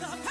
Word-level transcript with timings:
the 0.00 0.29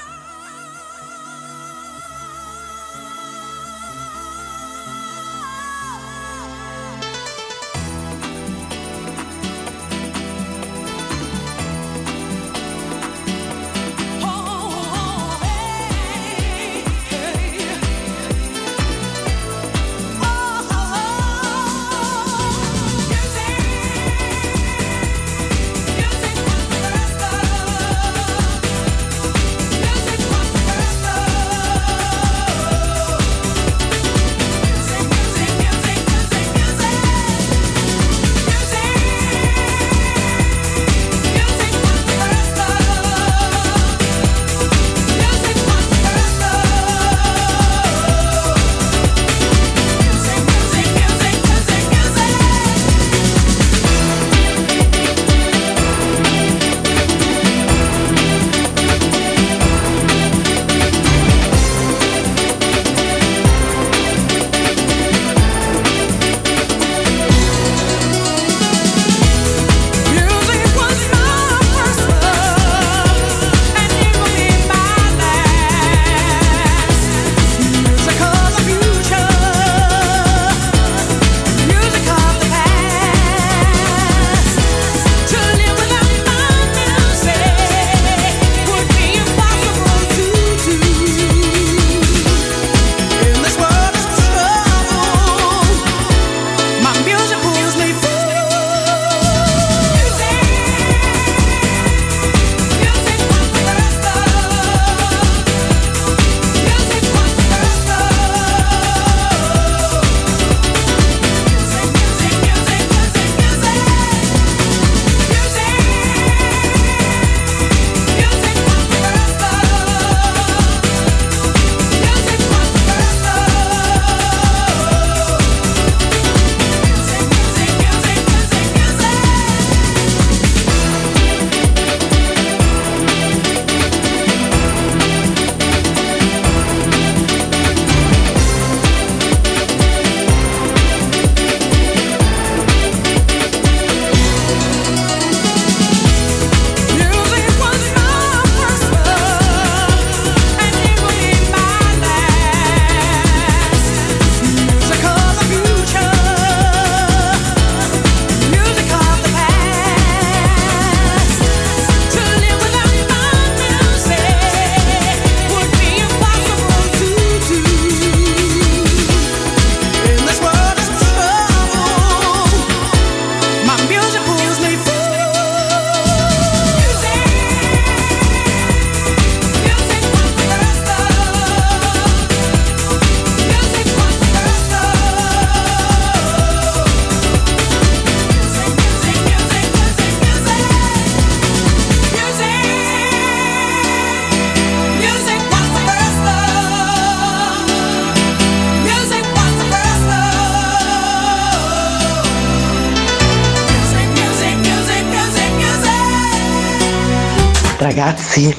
Ragazzi, 207.79 208.53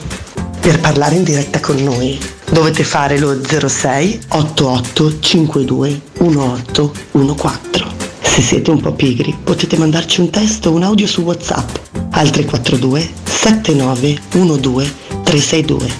per 0.61 0.81
parlare 0.81 1.15
in 1.17 1.25
diretta 1.25 1.61
con 1.61 1.77
noi 1.77 2.19
dovete 2.51 2.85
fare 2.85 3.19
lo 3.19 3.39
06 3.45 4.21
88 4.29 5.21
52 5.21 6.01
18 6.19 6.93
14. 7.37 7.85
Se 8.23 8.41
siete 8.41 8.71
un 8.71 8.81
po' 8.81 8.93
pigri 8.93 9.37
potete 9.45 9.77
mandarci 9.77 10.23
un 10.23 10.31
testo 10.31 10.71
o 10.71 10.73
un 10.73 10.85
audio 10.85 11.07
su 11.07 11.21
WhatsApp 11.21 11.77
al 12.13 12.31
342 12.31 13.11
79 13.25 14.21
12 14.31 14.95
362. 15.23 15.93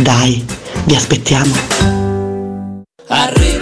Dai, 0.00 0.44
vi 0.86 0.96
aspettiamo. 0.96 1.54
Ed 3.06 3.53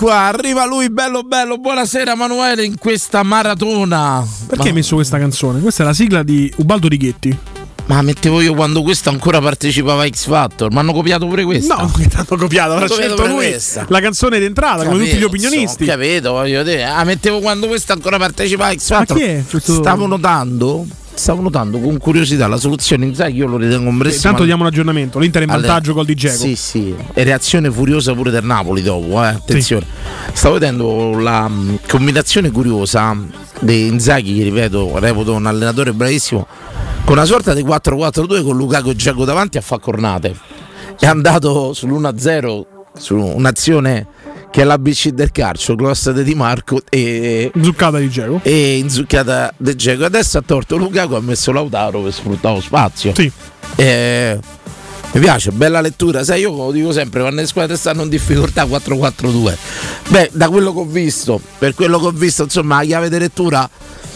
qua, 0.00 0.14
arriva 0.28 0.64
lui, 0.64 0.88
bello 0.88 1.22
bello, 1.22 1.58
buonasera 1.58 2.12
Emanuele 2.12 2.64
in 2.64 2.78
questa 2.78 3.22
maratona. 3.22 4.26
Perché 4.46 4.68
hai 4.68 4.72
messo 4.72 4.94
questa 4.94 5.18
canzone? 5.18 5.60
Questa 5.60 5.82
è 5.82 5.86
la 5.86 5.92
sigla 5.92 6.22
di 6.22 6.50
Ubaldo 6.56 6.88
Righetti. 6.88 7.36
Ma 7.84 8.00
mettevo 8.00 8.40
io 8.40 8.54
quando 8.54 8.80
questa 8.80 9.10
ancora 9.10 9.40
partecipava 9.42 10.04
a 10.04 10.08
X 10.08 10.24
Factor, 10.26 10.72
mi 10.72 10.78
hanno 10.78 10.94
copiato 10.94 11.26
pure 11.26 11.44
questa. 11.44 11.74
No, 11.74 11.90
t'hanno 12.08 12.24
copiato, 12.38 12.74
copiato 12.76 12.94
scelto 12.94 13.26
lui 13.26 13.34
questa. 13.48 13.84
la 13.88 14.00
canzone 14.00 14.38
d'entrata, 14.38 14.84
come 14.84 14.98
tutti 15.04 15.08
gli 15.08 15.20
Capito, 15.20 15.26
opinionisti. 15.26 15.82
insomma, 15.82 15.98
capito, 16.02 16.30
voglio 16.32 16.62
dire. 16.62 16.84
Ah, 16.84 17.04
mettevo 17.04 17.40
quando 17.40 17.66
questa 17.66 17.92
ancora 17.92 18.16
partecipava 18.16 18.70
a 18.70 18.74
X 18.74 18.86
Factor. 18.86 19.16
chi 19.18 19.22
è 19.24 19.44
questo- 19.50 19.74
Stavo 19.74 20.06
notando, 20.06 20.86
stavo 21.30 21.42
notando 21.42 21.78
con 21.78 21.96
curiosità 21.98 22.48
la 22.48 22.56
soluzione 22.56 23.06
in 23.06 23.14
Zaghi, 23.14 23.36
io 23.36 23.46
lo 23.46 23.56
ritengo 23.56 23.88
un 23.88 23.98
bressimo. 23.98 24.22
Intanto 24.22 24.44
diamo 24.44 24.64
l'aggiornamento. 24.64 25.20
L'Inter 25.20 25.42
è 25.42 25.44
in 25.44 25.52
vantaggio 25.52 25.94
col 25.94 26.04
di 26.04 26.14
Dzeko. 26.14 26.36
Sì, 26.36 26.56
sì. 26.56 26.94
E 27.14 27.22
reazione 27.22 27.70
furiosa 27.70 28.12
pure 28.14 28.32
del 28.32 28.42
Napoli 28.42 28.82
dopo, 28.82 29.22
eh. 29.22 29.28
Attenzione. 29.28 29.86
Stavo 30.32 30.54
vedendo 30.54 31.16
la 31.20 31.48
mm, 31.48 31.74
combinazione 31.86 32.50
curiosa 32.50 33.16
di 33.60 33.86
Inzaghi, 33.86 34.38
che 34.38 34.42
ripeto, 34.42 34.98
reputo 34.98 35.32
un 35.32 35.46
allenatore 35.46 35.92
bravissimo, 35.92 36.44
con 37.04 37.16
una 37.16 37.24
sorta 37.24 37.54
di 37.54 37.62
4-4-2 37.62 38.42
con 38.42 38.56
Lukaku 38.56 38.90
e 38.90 38.96
Giacomo 38.96 39.24
davanti 39.24 39.56
a 39.56 39.60
fa 39.60 39.78
cornate. 39.78 40.36
È 40.98 41.06
andato 41.06 41.70
sull'1-0 41.70 42.62
su 42.98 43.14
un'azione 43.14 44.06
che 44.50 44.62
è 44.62 44.64
l'ABC 44.64 45.08
del 45.08 45.30
calcio, 45.30 45.74
cross 45.76 46.10
di 46.10 46.24
Di 46.24 46.34
Marco 46.34 46.80
e, 46.88 47.50
Zuccata 47.60 47.98
di 47.98 48.08
Dzeko. 48.08 48.40
e 48.42 48.78
inzucchiata 48.78 49.52
del 49.56 49.76
Geco. 49.76 50.04
Adesso 50.04 50.38
ha 50.38 50.42
torto 50.44 50.76
Lukaku 50.76 51.14
ha 51.14 51.20
messo 51.20 51.52
Lautaro 51.52 52.00
per 52.02 52.12
sfruttare 52.12 52.54
lo 52.56 52.60
spazio. 52.60 53.14
Sì. 53.14 53.30
Eh, 53.76 54.38
mi 55.12 55.20
piace, 55.20 55.50
bella 55.50 55.80
lettura. 55.80 56.22
Sai, 56.24 56.40
io 56.40 56.54
lo 56.54 56.70
dico 56.70 56.92
sempre, 56.92 57.20
quando 57.20 57.40
le 57.40 57.46
squadre 57.46 57.76
stanno 57.76 58.02
in 58.02 58.08
difficoltà 58.08 58.64
4-4-2. 58.64 59.56
Beh, 60.08 60.30
da 60.32 60.48
quello 60.48 60.72
che 60.72 60.78
ho 60.80 60.84
visto, 60.84 61.40
per 61.58 61.74
quello 61.74 61.98
che 61.98 62.06
ho 62.06 62.12
visto, 62.12 62.44
insomma, 62.44 62.76
la 62.78 62.84
chiave 62.84 63.08
di 63.08 63.18
lettura. 63.18 63.68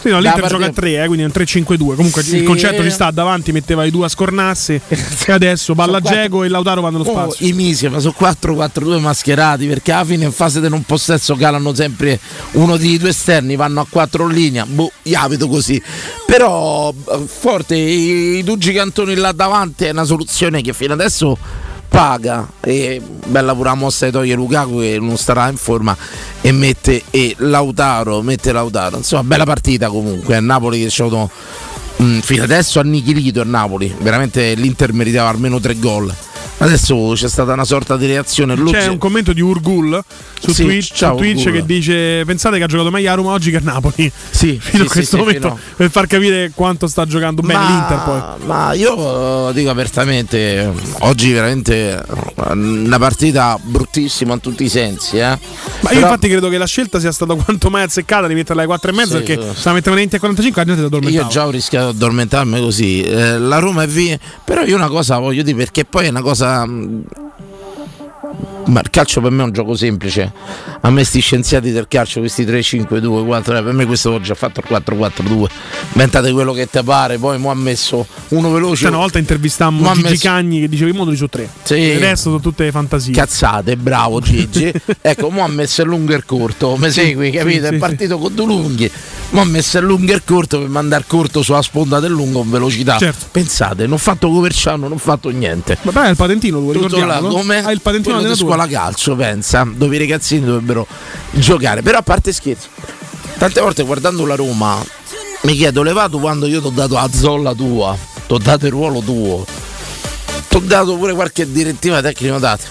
Sì, 0.05 0.11
no, 0.11 0.19
l'Inter 0.19 0.41
gioca 0.41 0.55
a 0.55 0.59
partita- 0.69 0.81
3, 0.81 1.03
eh, 1.03 1.05
quindi 1.07 1.23
è 1.23 1.25
un 1.25 1.31
3-5-2. 1.31 1.95
Comunque 1.95 2.21
Sì. 2.21 2.35
il 2.37 2.43
concetto 2.43 2.83
ci 2.83 2.91
sta 2.91 3.09
davanti, 3.09 3.51
metteva 3.51 3.85
i 3.85 3.89
due 3.89 4.05
a 4.05 4.07
scornarsi. 4.07 4.79
e 4.87 5.31
adesso 5.31 5.73
Balla 5.73 5.99
Dzeko 5.99 6.43
e 6.43 6.47
Lautaro 6.47 6.81
vanno 6.81 6.97
allo 7.01 7.09
Oh, 7.09 7.11
spazio. 7.11 7.47
I 7.47 7.53
misi, 7.53 7.87
ma 7.89 7.97
sono 7.99 8.13
4-4-2 8.15 8.99
mascherati 8.99 9.65
perché 9.65 9.91
alla 9.91 10.05
fine 10.05 10.25
in 10.25 10.31
fase 10.31 10.61
di 10.61 10.69
non 10.69 10.83
possesso 10.83 11.35
calano 11.35 11.73
sempre 11.73 12.19
uno 12.51 12.77
dei 12.77 12.99
due 12.99 13.09
esterni, 13.09 13.55
vanno 13.55 13.81
a 13.81 13.87
4 13.89 14.25
in 14.29 14.31
linea. 14.35 14.65
Boh, 14.67 14.91
io 15.03 15.27
vedo 15.27 15.47
così. 15.47 15.81
Però 16.27 16.93
eh, 16.93 17.23
forte, 17.25 17.75
i, 17.75 18.37
i 18.37 18.43
due 18.43 18.57
gigantoni 18.59 19.15
là 19.15 19.31
davanti 19.31 19.85
è 19.85 19.89
una 19.89 20.03
soluzione 20.03 20.61
che 20.61 20.73
fino 20.73 20.93
adesso 20.93 21.35
paga. 21.95 22.47
E 22.59 23.01
bella 23.27 23.53
pure 23.53 23.69
la 23.69 23.75
mossa 23.75 24.05
di 24.05 24.11
toglie 24.11 24.35
Lukaku 24.35 24.79
che 24.79 24.97
non 24.99 25.17
starà 25.17 25.47
in 25.49 25.57
forma 25.57 25.95
e 26.41 26.51
mette 26.51 27.03
e 27.09 27.35
Lautaro, 27.37 28.21
mette 28.21 28.51
Lautaro. 28.51 28.97
Insomma, 28.97 29.23
bella 29.23 29.45
partita 29.45 29.89
comunque. 29.89 30.35
È 30.35 30.39
Napoli 30.39 30.81
che 30.81 30.89
ci 30.89 31.01
ha 31.01 31.05
avuto 31.05 31.31
Mm, 32.01 32.19
fino 32.19 32.43
adesso 32.43 32.81
annichilito 32.81 33.39
il 33.39 33.47
Napoli, 33.47 33.95
veramente 34.01 34.53
l'Inter 34.55 34.91
meritava 34.91 35.29
almeno 35.29 35.61
tre 35.61 35.79
gol. 35.79 36.13
Adesso 36.57 37.11
c'è 37.15 37.29
stata 37.29 37.53
una 37.53 37.63
sorta 37.63 37.95
di 37.95 38.05
reazione. 38.05 38.55
C'è 38.55 38.87
un 38.87 38.97
commento 38.97 39.33
di 39.33 39.41
Urgul 39.41 40.03
su 40.45 40.53
Sì, 40.53 40.63
Twitch, 40.63 40.93
ciao, 40.93 41.15
su 41.17 41.23
Twitch 41.23 41.51
che 41.51 41.65
dice: 41.65 42.23
Pensate 42.25 42.57
che 42.57 42.63
ha 42.63 42.67
giocato 42.67 42.91
meglio 42.91 43.11
a 43.11 43.15
Roma 43.15 43.31
oggi 43.31 43.51
che 43.51 43.57
a 43.57 43.61
Napoli. 43.63 44.11
Sì, 44.29 44.57
Fino 44.61 44.83
sì, 44.83 44.89
a 44.89 44.91
questo 44.91 45.15
sì, 45.17 45.21
momento, 45.23 45.49
fino- 45.49 45.59
per 45.75 45.89
far 45.89 46.07
capire 46.07 46.51
quanto 46.53 46.87
sta 46.87 47.05
giocando 47.05 47.41
bene 47.41 47.65
l'Inter. 47.65 48.03
Poi 48.03 48.47
Ma 48.47 48.73
io 48.73 49.49
eh, 49.49 49.53
dico 49.53 49.69
apertamente, 49.69 50.71
oggi 50.99 51.31
veramente 51.31 51.97
eh, 51.97 52.51
una 52.51 52.97
partita 52.99 53.57
bruttissima 53.61 54.33
in 54.33 54.39
tutti 54.39 54.63
i 54.63 54.69
sensi. 54.69 55.17
Eh. 55.17 55.21
Ma 55.21 55.35
io 55.35 55.39
Però- 55.81 55.99
infatti 55.99 56.27
credo 56.29 56.49
che 56.49 56.57
la 56.57 56.67
scelta 56.67 56.99
sia 56.99 57.11
stata 57.11 57.33
quanto 57.35 57.69
mai 57.69 57.83
azzeccata 57.83 58.27
di 58.27 58.33
metterla 58.33 58.61
alle 58.61 58.69
4 58.69 58.91
e 58.91 58.93
mezza 58.93 59.13
perché 59.17 59.33
sì. 59.33 59.59
stava 59.59 59.75
mettendo 59.75 59.97
20 59.99 60.15
e 60.15 60.19
45 60.19 60.61
la 60.61 60.67
gente 60.67 60.81
si 60.81 60.87
addormentava. 60.87 61.25
Io 61.25 61.31
già 61.31 61.45
ho 61.45 61.49
rischiato 61.49 61.91
di 61.91 61.95
addormentarmi 61.97 62.59
così. 62.59 63.01
Eh, 63.03 63.37
la 63.39 63.59
Roma 63.59 63.83
è 63.83 63.87
via. 63.87 64.17
Però 64.43 64.63
io 64.63 64.75
una 64.75 64.89
cosa 64.89 65.17
voglio 65.19 65.43
dire 65.43 65.57
perché 65.57 65.85
poi 65.85 66.05
è 66.05 66.09
una 66.09 66.21
cosa. 66.21 66.65
Ma 68.67 68.79
il 68.79 68.89
calcio 68.89 69.21
per 69.21 69.31
me 69.31 69.43
è 69.43 69.45
un 69.45 69.51
gioco 69.51 69.75
semplice. 69.75 70.31
A 70.81 70.89
me 70.89 71.03
sti 71.03 71.19
scienziati 71.19 71.71
del 71.71 71.87
calcio, 71.87 72.19
questi 72.19 72.45
3-5-2, 72.45 73.25
4, 73.25 73.63
per 73.63 73.73
me 73.73 73.85
questo 73.85 74.11
ho 74.11 74.21
già 74.21 74.33
fatto 74.33 74.61
il 74.61 74.65
4-4-2. 74.69 75.45
Inventate 75.93 76.31
quello 76.31 76.51
che 76.51 76.67
ti 76.69 76.81
pare, 76.83 77.17
poi 77.17 77.37
mo 77.37 77.51
ha 77.51 77.55
messo 77.55 78.05
uno 78.29 78.51
veloce. 78.51 78.81
Cioè, 78.81 78.89
una 78.89 78.97
volta 78.97 79.19
intervistammo 79.19 79.89
ha 79.89 79.93
Gigi 79.93 80.09
messo- 80.09 80.27
Cagni 80.27 80.59
che 80.61 80.69
diceva 80.69 80.89
i 80.89 80.93
moduli 80.93 81.15
su 81.15 81.27
3. 81.27 81.49
Sì. 81.63 81.75
Il 81.75 81.99
resto 81.99 82.29
sono 82.29 82.39
tutte 82.39 82.71
fantasie. 82.71 83.13
Cazzate, 83.13 83.77
bravo 83.77 84.19
Gigi. 84.19 84.71
ecco, 85.01 85.29
mo 85.29 85.43
ha 85.43 85.47
messo 85.47 85.81
il 85.83 85.87
lungo 85.87 86.13
e 86.13 86.15
il 86.15 86.25
corto, 86.25 86.75
mi 86.77 86.89
segui, 86.89 87.29
capito? 87.31 87.61
sì, 87.61 87.69
è 87.69 87.73
sì. 87.73 87.77
partito 87.77 88.17
con 88.17 88.33
due 88.33 88.45
lunghi, 88.45 88.91
mo 89.31 89.41
ha 89.41 89.45
messo 89.45 89.77
il 89.77 89.85
lungo 89.85 90.11
e 90.11 90.15
il 90.15 90.23
corto 90.25 90.59
per 90.59 90.69
mandare 90.69 91.03
corto 91.07 91.41
sulla 91.43 91.61
sponda 91.61 91.99
del 91.99 92.11
lungo 92.11 92.39
con 92.39 92.49
velocità. 92.49 92.97
Certo. 92.97 93.25
Pensate, 93.31 93.83
non 93.83 93.93
ho 93.93 93.97
fatto 93.97 94.29
Coverciano, 94.29 94.83
non 94.87 94.93
ho 94.93 94.97
fatto 94.97 95.29
niente. 95.29 95.77
Ma 95.81 96.01
hai 96.01 96.09
il 96.09 96.15
patentino, 96.15 96.59
tu 96.59 96.71
Tutto 96.71 96.97
là, 96.97 97.17
ricordiamo? 97.17 97.27
come 97.29 97.63
Hai 97.63 97.73
il 97.73 97.81
patentino 97.81 98.21
della 98.21 98.35
scuola 98.55 98.67
calcio, 98.67 99.15
pensa, 99.15 99.67
dove 99.69 99.97
i 99.97 99.99
ragazzini 99.99 100.45
dovrebbero 100.45 100.87
giocare. 101.31 101.81
Però 101.81 101.97
a 101.97 102.01
parte 102.01 102.31
scherzi, 102.31 102.67
tante 103.37 103.59
volte 103.59 103.83
guardando 103.83 104.25
la 104.25 104.35
Roma 104.35 104.83
mi 105.41 105.55
chiedo, 105.55 105.83
levato 105.83 106.19
quando 106.19 106.47
io 106.47 106.61
ti 106.61 106.67
ho 106.67 106.71
dato 106.71 106.93
la 106.93 107.09
zolla 107.11 107.53
tua, 107.53 107.97
ti 108.25 108.33
ho 108.33 108.37
dato 108.37 108.65
il 108.65 108.71
ruolo 108.71 109.01
tuo, 109.01 109.45
ti 110.47 110.55
ho 110.55 110.59
dato 110.59 110.95
pure 110.95 111.13
qualche 111.13 111.51
direttiva 111.51 112.01
tecnica 112.01 112.37
data. 112.37 112.63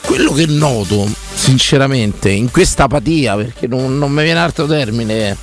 Quello 0.00 0.32
che 0.32 0.46
noto, 0.46 1.06
sinceramente, 1.34 2.30
in 2.30 2.50
questa 2.50 2.84
apatia, 2.84 3.36
perché 3.36 3.66
non, 3.66 3.98
non 3.98 4.10
mi 4.10 4.22
viene 4.22 4.38
altro 4.38 4.66
termine, 4.66 5.36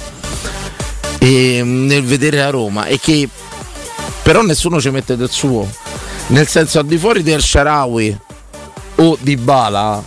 eh, 1.19 1.61
nel 1.63 2.03
vedere 2.03 2.37
la 2.37 2.49
Roma, 2.49 2.85
è 2.85 2.97
che 2.97 3.29
però 4.23 4.41
nessuno 4.41 4.81
ci 4.81 4.89
mette 4.89 5.15
del 5.15 5.29
suo. 5.29 5.69
Nel 6.27 6.47
senso, 6.47 6.79
al 6.79 6.85
di 6.85 6.97
fuori 6.97 7.21
del 7.21 7.41
Sharawi 7.41 8.17
o 8.95 9.17
di 9.19 9.35
Bala, 9.37 10.03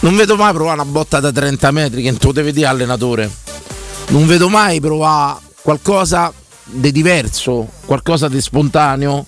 non 0.00 0.16
vedo 0.16 0.36
mai 0.36 0.52
provare 0.52 0.80
una 0.80 0.90
botta 0.90 1.20
da 1.20 1.32
30 1.32 1.70
metri 1.70 2.02
che 2.02 2.14
lo 2.20 2.32
deve 2.32 2.52
dire 2.52 2.66
allenatore. 2.66 3.30
Non 4.08 4.26
vedo 4.26 4.48
mai 4.48 4.80
provare 4.80 5.38
qualcosa 5.62 6.32
di 6.64 6.92
diverso, 6.92 7.68
qualcosa 7.86 8.28
di 8.28 8.40
spontaneo. 8.40 9.26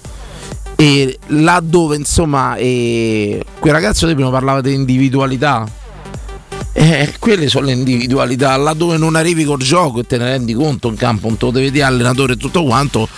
E 0.78 1.18
là 1.28 1.60
dove 1.64 1.96
insomma 1.96 2.56
eh, 2.56 3.42
quel 3.58 3.72
ragazzo 3.72 4.06
di 4.06 4.14
prima 4.14 4.28
parlava 4.28 4.60
di 4.60 4.74
individualità. 4.74 5.66
Eh, 6.74 7.14
quelle 7.18 7.48
sono 7.48 7.64
le 7.64 7.72
individualità, 7.72 8.54
là 8.58 8.74
dove 8.74 8.98
non 8.98 9.16
arrivi 9.16 9.44
col 9.44 9.60
gioco 9.60 10.00
e 10.00 10.04
te 10.04 10.18
ne 10.18 10.24
rendi 10.24 10.52
conto 10.52 10.88
in 10.88 10.96
campo, 10.96 11.26
non 11.26 11.38
te 11.38 11.46
lo 11.46 11.50
deve 11.52 11.70
dire 11.70 11.84
allenatore 11.84 12.34
e 12.34 12.36
tutto 12.36 12.64
quanto, 12.64 13.08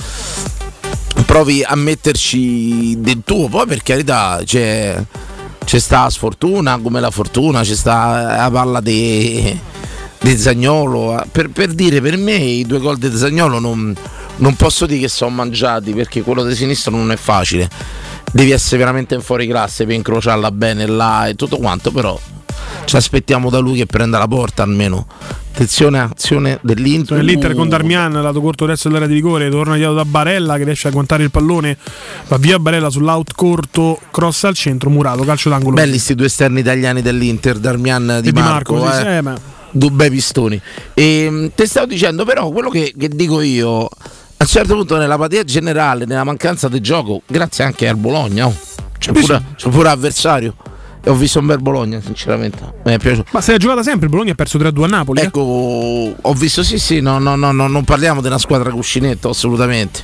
provi 1.27 1.65
a 1.65 1.75
metterci 1.75 3.01
del 3.01 3.23
tuo, 3.25 3.49
poi 3.49 3.67
per 3.67 3.83
carità 3.83 4.41
c'è, 4.45 5.05
c'è 5.69 5.79
sta 5.79 6.09
sfortuna 6.09 6.79
come 6.79 6.99
la 6.99 7.11
fortuna, 7.11 7.61
c'è 7.61 7.75
sta 7.75 8.37
la 8.37 8.51
palla 8.51 8.81
di, 8.81 9.61
di 10.19 10.39
Zagnolo, 10.39 11.23
per, 11.31 11.51
per 11.51 11.75
dire 11.75 12.01
per 12.01 12.17
me 12.17 12.37
i 12.37 12.65
due 12.65 12.79
gol 12.79 12.97
di 12.97 13.15
Zagnolo 13.15 13.59
non, 13.59 13.95
non 14.37 14.57
posso 14.57 14.87
dire 14.87 15.01
che 15.01 15.09
sono 15.09 15.31
mangiati 15.31 15.93
perché 15.93 16.23
quello 16.23 16.43
di 16.43 16.55
sinistra 16.55 16.91
non 16.91 17.13
è 17.13 17.17
facile, 17.17 17.69
devi 18.33 18.51
essere 18.51 18.79
veramente 18.79 19.15
in 19.15 19.21
fuori 19.21 19.47
classe 19.47 19.85
per 19.85 19.95
incrociarla 19.95 20.51
bene 20.53 20.87
là 20.87 21.27
e 21.27 21.35
tutto 21.35 21.59
quanto, 21.59 21.91
però 21.91 22.19
ci 22.89 22.97
aspettiamo 22.97 23.51
da 23.51 23.59
lui 23.59 23.77
che 23.77 23.85
prenda 23.85 24.17
la 24.17 24.27
porta 24.27 24.63
almeno. 24.63 25.07
Attenzione, 25.53 25.99
azione 26.01 26.59
dell'Inter. 26.63 27.23
L'Inter 27.23 27.55
con 27.55 27.67
Uh. 27.67 27.69
Darmian, 27.71 28.13
lato 28.13 28.41
corto 28.41 28.65
adesso 28.65 28.89
dell'area 28.89 29.09
di 29.09 29.13
rigore, 29.13 29.51
torna 29.51 29.75
dietro 29.75 29.93
da 29.93 30.07
Barella 30.07 30.57
che 30.57 30.65
riesce 30.65 30.89
a 30.89 30.91
guantare 30.91 31.23
il 31.23 31.31
pallone, 31.31 31.77
va 32.29 32.39
via 32.39 32.59
Barella 32.59 32.89
sull'out 32.89 33.35
corto, 33.35 34.01
cross 34.11 34.45
al 34.45 34.55
centro, 34.55 34.89
murato, 34.89 35.23
calcio 35.25 35.51
d'angolo. 35.51 35.75
Belli 35.75 35.91
questi 35.91 36.15
due 36.15 36.27
esterni 36.27 36.61
italiani 36.61 37.03
dell'Inter, 37.03 37.59
Darmian 37.59 38.21
di, 38.23 38.29
E 38.29 38.33
Di 38.33 38.41
Marco, 38.41 38.77
Marco, 38.77 38.91
sì, 38.91 39.01
eh. 39.01 39.03
sì, 39.03 39.09
eh, 39.09 39.21
ma- 39.21 39.39
due 39.71 39.91
bei 39.91 40.11
pistoni. 40.11 40.59
E, 40.95 41.51
te 41.55 41.67
stavo 41.67 41.87
dicendo, 41.87 42.25
però, 42.25 42.49
quello 42.49 42.71
che, 42.71 42.95
che 42.99 43.11
dico 43.11 43.43
io, 43.43 43.81
a 43.85 43.89
un 44.39 44.47
certo 44.47 44.75
punto, 44.75 44.97
nella 44.97 45.19
partita 45.19 45.45
generale, 45.45 46.07
nella 46.07 46.25
mancanza 46.25 46.69
di 46.69 46.81
gioco, 46.81 47.21
grazie 47.27 47.65
anche 47.65 47.87
al 47.87 47.97
Bologna, 47.97 48.47
oh, 48.47 48.57
c'è, 48.97 49.13
pure, 49.13 49.45
c'è 49.57 49.69
pure 49.69 49.89
avversario. 49.91 50.55
Ho 51.09 51.15
visto 51.15 51.39
un 51.39 51.47
bel 51.47 51.59
Bologna, 51.61 52.01
sinceramente. 52.05 52.59
Mi 52.85 52.93
è 52.93 52.99
piaciuto. 52.99 53.31
Ma 53.33 53.41
se 53.41 53.53
l'ha 53.53 53.59
giocata 53.59 53.83
sempre, 53.83 54.05
il 54.07 54.11
Bologna 54.11 54.33
ha 54.33 54.35
perso 54.35 54.59
3-2 54.59 54.83
a 54.85 54.87
Napoli. 54.87 55.21
eh? 55.21 55.25
Ecco, 55.25 55.41
ho 56.21 56.33
visto, 56.35 56.63
sì, 56.63 56.79
sì, 56.79 57.01
no, 57.01 57.19
no, 57.19 57.35
no, 57.37 57.51
no, 57.53 57.67
non 57.67 57.85
parliamo 57.85 58.21
di 58.21 58.27
una 58.27 58.39
squadra 58.39 58.71
cuscinetto, 58.71 59.31
assolutamente. 59.31 60.01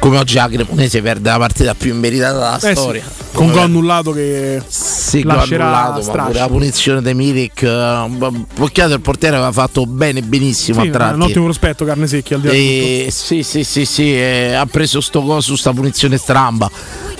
Come 0.00 0.18
oggi 0.18 0.34
la 0.34 0.48
Cremonese 0.48 1.00
perde 1.02 1.30
la 1.30 1.38
partita 1.38 1.74
più 1.74 1.92
immeritata 1.94 2.32
della 2.32 2.56
Eh 2.56 2.74
sì, 2.74 2.80
storia. 2.80 3.02
con 3.32 3.44
Come- 3.46 3.52
gol 3.52 3.62
annullato 3.62 4.10
che 4.12 4.60
sì, 4.66 5.22
lascerà 5.22 5.64
annullato, 5.66 5.92
ma 5.92 6.00
strascico. 6.02 6.26
pure 6.26 6.38
la 6.40 6.48
punizione 6.48 7.02
di 7.02 7.14
Milik. 7.14 7.62
eh, 7.62 8.44
Pocchiato 8.54 8.94
il 8.94 9.00
portiere 9.00 9.36
aveva 9.36 9.52
fatto 9.52 9.86
bene, 9.86 10.22
benissimo 10.22 10.82
sì, 10.82 10.88
a 10.88 10.90
tratti. 10.90 11.14
un 11.14 11.22
ottimo 11.22 11.44
prospetto, 11.44 11.84
carne 11.84 12.06
secchia 12.08 12.36
al 12.36 12.42
di 12.42 12.48
là. 12.48 12.52
E 12.54 13.08
sì, 13.12 13.42
sì, 13.44 13.62
sì, 13.62 13.84
sì, 13.84 14.12
eh, 14.14 14.54
ha 14.54 14.66
preso 14.66 15.00
sto 15.00 15.22
gol 15.22 15.42
su 15.42 15.54
sta 15.54 15.72
punizione 15.72 16.16
stramba. 16.16 16.68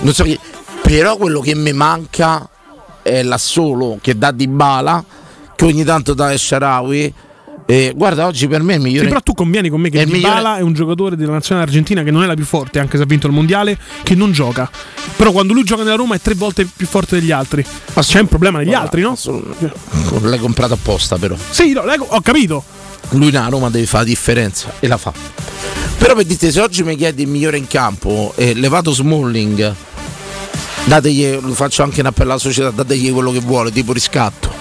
Non 0.00 0.12
so 0.12 0.24
chi- 0.24 0.38
Però 0.82 1.16
quello 1.16 1.40
che 1.40 1.54
mi 1.54 1.72
manca 1.72 2.48
è 3.02 3.22
l'assolo 3.22 3.98
che 4.00 4.16
dà 4.16 4.30
di 4.30 4.48
bala. 4.48 5.04
che 5.56 5.64
ogni 5.66 5.84
tanto 5.84 6.14
dà 6.14 6.36
Sharawi. 6.36 7.12
Eh, 7.66 7.92
guarda, 7.94 8.26
oggi 8.26 8.48
per 8.48 8.62
me 8.62 8.72
è 8.72 8.76
il 8.76 8.82
migliore. 8.82 9.04
Sì, 9.04 9.08
però 9.08 9.20
tu 9.20 9.32
convieni 9.32 9.68
con 9.68 9.80
me 9.80 9.90
che 9.90 10.04
Dybala 10.04 10.34
migliore- 10.34 10.58
è 10.58 10.62
un 10.62 10.72
giocatore 10.72 11.16
della 11.16 11.32
nazionale 11.32 11.66
argentina 11.68 12.02
che 12.02 12.10
non 12.10 12.22
è 12.24 12.26
la 12.26 12.34
più 12.34 12.44
forte, 12.44 12.80
anche 12.80 12.96
se 12.96 13.04
ha 13.04 13.06
vinto 13.06 13.28
il 13.28 13.32
mondiale, 13.32 13.78
che 14.02 14.14
non 14.16 14.32
gioca. 14.32 14.68
Però 15.16 15.30
quando 15.30 15.52
lui 15.52 15.62
gioca 15.62 15.84
nella 15.84 15.94
Roma 15.94 16.16
è 16.16 16.20
tre 16.20 16.34
volte 16.34 16.64
più 16.64 16.86
forte 16.86 17.20
degli 17.20 17.30
altri. 17.30 17.64
C'è 17.94 18.20
un 18.20 18.26
problema 18.26 18.58
negli 18.58 18.70
Guarda, 18.70 18.84
altri, 18.84 19.02
no? 19.02 19.16
L'hai 20.22 20.38
comprato 20.40 20.74
apposta, 20.74 21.16
però. 21.16 21.36
Sì, 21.50 21.72
no, 21.72 21.82
ho 21.82 22.20
capito. 22.22 22.64
Lui 23.10 23.30
nella 23.30 23.48
Roma 23.48 23.70
deve 23.70 23.86
fare 23.86 24.04
la 24.04 24.08
differenza 24.08 24.72
e 24.80 24.88
la 24.88 24.96
fa. 24.96 25.12
Però 25.98 26.14
per 26.14 26.24
dite, 26.24 26.50
se 26.50 26.60
oggi 26.60 26.82
mi 26.82 26.96
chiedi 26.96 27.22
il 27.22 27.28
migliore 27.28 27.58
in 27.58 27.66
campo, 27.66 28.32
eh, 28.36 28.54
levato 28.54 28.90
Smalling, 28.90 29.74
dategli, 30.90 31.38
lo 31.40 31.54
faccio 31.54 31.84
anche 31.84 32.00
in 32.00 32.06
appello 32.06 32.30
alla 32.30 32.40
società, 32.40 32.70
dategli 32.70 33.12
quello 33.12 33.30
che 33.30 33.38
vuole, 33.40 33.70
tipo 33.70 33.92
riscatto. 33.92 34.58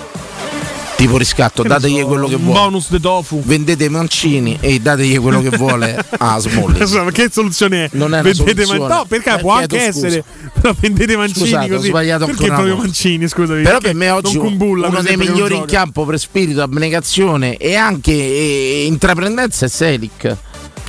Tipo 0.96 1.18
riscatto, 1.18 1.62
Che 1.64 1.70
dategli 1.70 2.00
so, 2.02 2.08
quello 2.08 2.28
che 2.28 2.36
vuole. 2.36 2.60
bonus 2.60 2.90
de 2.90 3.00
tofu. 3.00 3.42
Vendete 3.46 3.88
mancini 3.88 4.58
e 4.60 4.80
dategli 4.82 5.18
quello 5.18 5.42
che 5.42 5.50
vuole 5.58 5.96
a 6.20 6.38
Smalling. 6.40 6.82
Insomma, 6.82 7.10
che 7.12 7.30
soluzione 7.32 7.86
è? 7.86 7.90
Non 7.94 8.14
è 8.14 8.22
vendete 8.22 8.66
man- 8.66 8.78
No, 8.86 9.06
perché 9.08 9.38
può 9.40 9.54
anche 9.54 9.80
essere. 9.80 10.24
Però 10.60 10.76
vendete 10.78 11.16
mancini 11.16 11.46
Scusate, 11.48 11.72
ho 11.74 11.76
così. 11.78 11.88
sbagliato 11.88 12.26
perché 12.26 12.42
ancora 12.44 12.62
proprio 12.64 12.78
mancini, 12.84 13.28
scusami. 13.30 13.62
Però 13.64 13.80
per 13.80 13.96
me 13.96 14.10
oggi 14.10 14.38
per 14.38 14.52
uno 14.62 15.02
dei 15.02 15.16
migliori 15.16 15.56
in 15.56 15.66
campo 15.66 16.04
per 16.06 16.20
spirito, 16.20 16.62
abnegazione 16.62 17.56
e 17.56 17.76
anche 17.76 18.12
eh, 18.12 18.84
intraprendenza 18.86 19.66
è 19.68 19.70
Selic. 19.70 20.36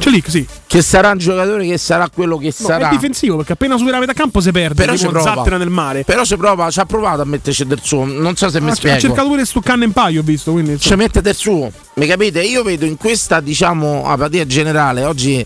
C'è 0.01 0.09
lì, 0.09 0.23
sì. 0.27 0.47
Che 0.67 0.81
sarà 0.83 1.11
un 1.11 1.19
giocatore 1.19 1.67
che 1.67 1.77
sarà 1.77 2.09
quello 2.09 2.39
che 2.39 2.47
No, 2.59 2.67
sarà. 2.67 2.89
è 2.89 2.91
difensivo 2.91 3.37
perché 3.37 3.53
appena 3.53 3.77
supera 3.77 3.99
metà 3.99 4.15
campo 4.15 4.41
si 4.41 4.51
perde. 4.51 4.75
Però 4.75 4.97
ci 4.97 5.07
prova. 5.07 5.57
nel 5.59 5.69
mare. 5.69 6.05
Però 6.05 6.25
ci 6.25 6.37
prova, 6.39 6.71
ci 6.71 6.81
ha 6.81 6.87
provato 6.87 7.21
a 7.21 7.25
metterci 7.27 7.67
del 7.67 7.81
suo. 7.83 8.05
Non 8.07 8.35
so 8.35 8.49
se 8.49 8.61
mi 8.61 8.71
Ha, 8.71 8.73
ha 8.73 8.75
spiego. 8.77 8.99
cercato 8.99 9.29
pure 9.29 9.45
sto 9.45 9.61
canne 9.61 9.85
in 9.85 9.93
paio, 9.93 10.21
ho 10.21 10.25
visto. 10.25 10.53
Quindi, 10.53 10.79
Ci 10.81 10.95
mette 10.95 11.21
del 11.21 11.35
suo. 11.37 11.71
Mi 11.95 12.07
capite? 12.07 12.41
Io 12.43 12.63
vedo 12.63 12.87
in 12.87 12.97
questa, 12.97 13.41
diciamo, 13.41 14.07
apatia 14.07 14.47
generale. 14.47 15.05
Oggi 15.05 15.45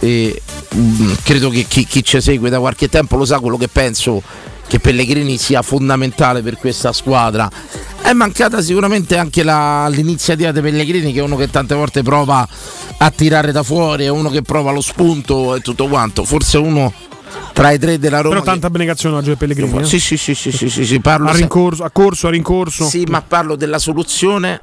eh, 0.00 0.42
mh, 0.74 1.12
credo 1.24 1.48
che 1.48 1.64
chi, 1.66 1.86
chi 1.86 2.04
ci 2.04 2.20
segue 2.20 2.50
da 2.50 2.58
qualche 2.58 2.88
tempo 2.90 3.16
lo 3.16 3.24
sa 3.24 3.38
quello 3.40 3.56
che 3.56 3.68
penso 3.68 4.22
che 4.66 4.78
Pellegrini 4.80 5.36
sia 5.38 5.62
fondamentale 5.62 6.42
per 6.42 6.56
questa 6.58 6.92
squadra. 6.92 7.48
È 8.00 8.12
mancata 8.12 8.60
sicuramente 8.62 9.16
anche 9.16 9.42
la- 9.42 9.88
l'iniziativa 9.88 10.52
di 10.52 10.60
Pellegrini, 10.60 11.12
che 11.12 11.20
è 11.20 11.22
uno 11.22 11.36
che 11.36 11.50
tante 11.50 11.74
volte 11.74 12.02
prova 12.02 12.46
a 12.98 13.10
tirare 13.10 13.52
da 13.52 13.62
fuori, 13.62 14.04
è 14.04 14.08
uno 14.08 14.28
che 14.30 14.42
prova 14.42 14.70
lo 14.70 14.80
spunto 14.80 15.54
e 15.54 15.60
tutto 15.60 15.86
quanto. 15.88 16.24
Forse 16.24 16.58
uno 16.58 16.92
tra 17.52 17.70
i 17.72 17.78
tre 17.78 17.98
della 17.98 18.20
Roma. 18.20 18.34
Però 18.36 18.44
tanta 18.46 18.66
abnegazione 18.68 19.16
oggi 19.16 19.28
per 19.28 19.36
Pellegrini. 19.38 19.80
eh. 19.80 19.84
Sì, 19.84 19.98
sì, 19.98 20.16
sì, 20.16 20.34
sì, 20.34 20.52
sì, 20.52 20.68
sì, 20.68 20.84
sì, 20.86 21.00
parlo 21.00 21.28
A 21.28 21.32
rincorso, 21.32 21.82
a 21.84 21.90
corso, 21.90 22.28
a 22.28 22.30
rincorso. 22.30 22.86
sì, 22.86 23.04
ma 23.08 23.22
parlo 23.22 23.56
della 23.56 23.78
soluzione 23.78 24.60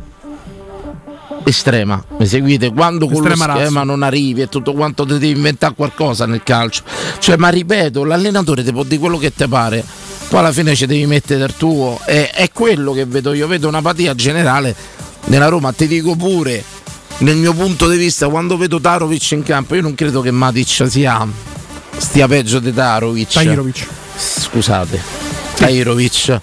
estrema. 1.43 2.03
Mi 2.17 2.25
seguite? 2.25 2.71
Quando 2.71 3.05
con 3.07 3.15
Estrema 3.15 3.45
lo 3.45 3.51
schema 3.53 3.79
razza. 3.79 3.83
non 3.83 4.03
arrivi 4.03 4.41
e 4.41 4.49
tutto 4.49 4.73
quanto 4.73 5.05
ti 5.05 5.13
devi 5.13 5.29
inventare 5.31 5.73
qualcosa 5.75 6.25
nel 6.25 6.41
calcio. 6.43 6.83
Cioè, 7.19 7.37
ma 7.37 7.49
ripeto, 7.49 8.03
l'allenatore 8.03 8.63
ti 8.63 8.71
può 8.71 8.83
dire 8.83 8.99
quello 8.99 9.17
che 9.17 9.33
ti 9.33 9.47
pare. 9.47 9.83
Poi 10.29 10.39
alla 10.39 10.51
fine 10.51 10.75
ci 10.75 10.85
devi 10.85 11.05
mettere 11.05 11.39
del 11.39 11.55
tuo. 11.55 11.99
È, 12.03 12.31
è 12.33 12.49
quello 12.51 12.93
che 12.93 13.05
vedo 13.05 13.33
io. 13.33 13.47
Vedo 13.47 13.67
un'apatia 13.67 14.15
generale 14.15 14.75
nella 15.25 15.47
Roma. 15.47 15.71
Ti 15.73 15.87
dico 15.87 16.15
pure, 16.15 16.63
nel 17.19 17.35
mio 17.35 17.53
punto 17.53 17.87
di 17.87 17.97
vista, 17.97 18.27
quando 18.27 18.57
vedo 18.57 18.79
Tarovic 18.79 19.31
in 19.31 19.43
campo, 19.43 19.75
io 19.75 19.81
non 19.81 19.95
credo 19.95 20.21
che 20.21 20.31
Matic 20.31 20.89
sia 20.89 21.27
stia 21.97 22.27
peggio 22.27 22.59
di 22.59 22.73
Tarovic 22.73 23.31
Tahirovic. 23.31 23.87
scusate, 24.17 24.99
Tahirovic 25.55 26.41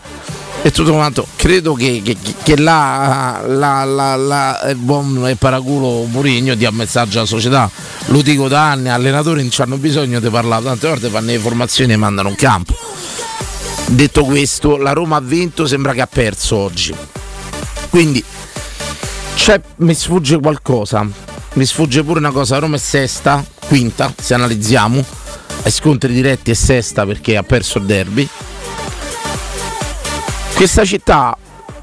e 0.62 0.70
tutto 0.70 0.92
quanto. 0.92 1.26
Credo 1.36 1.74
che, 1.74 2.02
che, 2.04 2.16
che 2.42 2.56
là, 2.56 3.42
là, 3.46 3.84
là, 3.84 4.16
là 4.16 4.60
il 4.68 4.76
buon 4.76 5.28
e 5.28 5.36
paraculo 5.36 6.04
Murigno 6.04 6.54
dia 6.54 6.70
un 6.70 6.76
messaggio 6.76 7.18
alla 7.18 7.26
società. 7.26 7.70
Lo 8.06 8.22
dico 8.22 8.48
da 8.48 8.70
anni, 8.70 8.88
allenatori 8.88 9.42
non 9.42 9.50
hanno 9.56 9.76
bisogno 9.76 10.20
di 10.20 10.28
parlare, 10.28 10.64
tante 10.64 10.88
volte 10.88 11.08
fanno 11.08 11.30
le 11.30 11.38
formazioni 11.38 11.92
e 11.92 11.96
mandano 11.96 12.28
in 12.28 12.36
campo. 12.36 12.74
Detto 13.86 14.24
questo, 14.24 14.76
la 14.76 14.92
Roma 14.92 15.16
ha 15.16 15.20
vinto, 15.20 15.66
sembra 15.66 15.92
che 15.92 16.00
ha 16.00 16.06
perso 16.06 16.56
oggi. 16.56 16.94
Quindi 17.88 18.22
mi 19.76 19.94
sfugge 19.94 20.38
qualcosa. 20.38 21.04
Mi 21.54 21.64
sfugge 21.64 22.04
pure 22.04 22.20
una 22.20 22.30
cosa, 22.30 22.54
la 22.54 22.60
Roma 22.60 22.76
è 22.76 22.78
sesta, 22.78 23.44
quinta, 23.66 24.14
se 24.16 24.34
analizziamo. 24.34 25.04
Ai 25.62 25.70
scontri 25.72 26.12
diretti 26.12 26.52
è 26.52 26.54
sesta 26.54 27.04
perché 27.04 27.36
ha 27.36 27.42
perso 27.42 27.78
il 27.78 27.84
derby. 27.84 28.28
Questa 30.60 30.84
città 30.84 31.34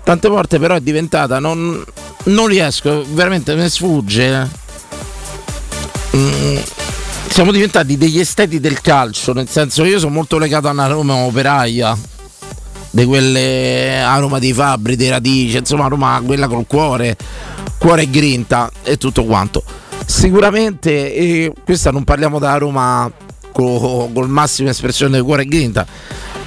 tante 0.04 0.28
volte 0.28 0.60
però 0.60 0.76
è 0.76 0.82
diventata, 0.82 1.40
non, 1.40 1.84
non 2.26 2.46
riesco, 2.46 3.04
veramente 3.10 3.56
mi 3.56 3.68
sfugge. 3.68 4.48
Mm, 6.16 6.58
siamo 7.28 7.52
diventati 7.52 7.98
degli 7.98 8.20
esteti 8.20 8.60
del 8.60 8.80
calcio, 8.80 9.34
nel 9.34 9.50
senso 9.50 9.84
io 9.84 9.98
sono 9.98 10.12
molto 10.12 10.38
legato 10.38 10.68
a 10.68 10.74
una 10.74 10.86
Roma 10.86 11.16
operaia, 11.16 11.98
di 12.92 13.04
quelle 13.06 14.00
a 14.04 14.16
Roma 14.20 14.38
di 14.38 14.54
Fabri, 14.54 14.96
di 14.96 15.10
Radice, 15.10 15.58
insomma 15.58 15.88
Roma 15.88 16.22
quella 16.24 16.48
col 16.48 16.68
cuore, 16.68 17.18
cuore 17.80 18.04
e 18.04 18.10
grinta 18.12 18.70
e 18.84 18.98
tutto 18.98 19.26
quanto. 19.26 19.64
Sicuramente, 20.06 21.16
e 21.16 21.52
questa 21.66 21.90
non 21.90 22.04
parliamo 22.04 22.38
della 22.38 22.60
Roma 22.60 23.12
co- 23.52 24.12
col 24.14 24.30
massima 24.30 24.70
espressione 24.70 25.18
di 25.18 25.24
cuore 25.24 25.42
e 25.42 25.46
grinta, 25.48 25.84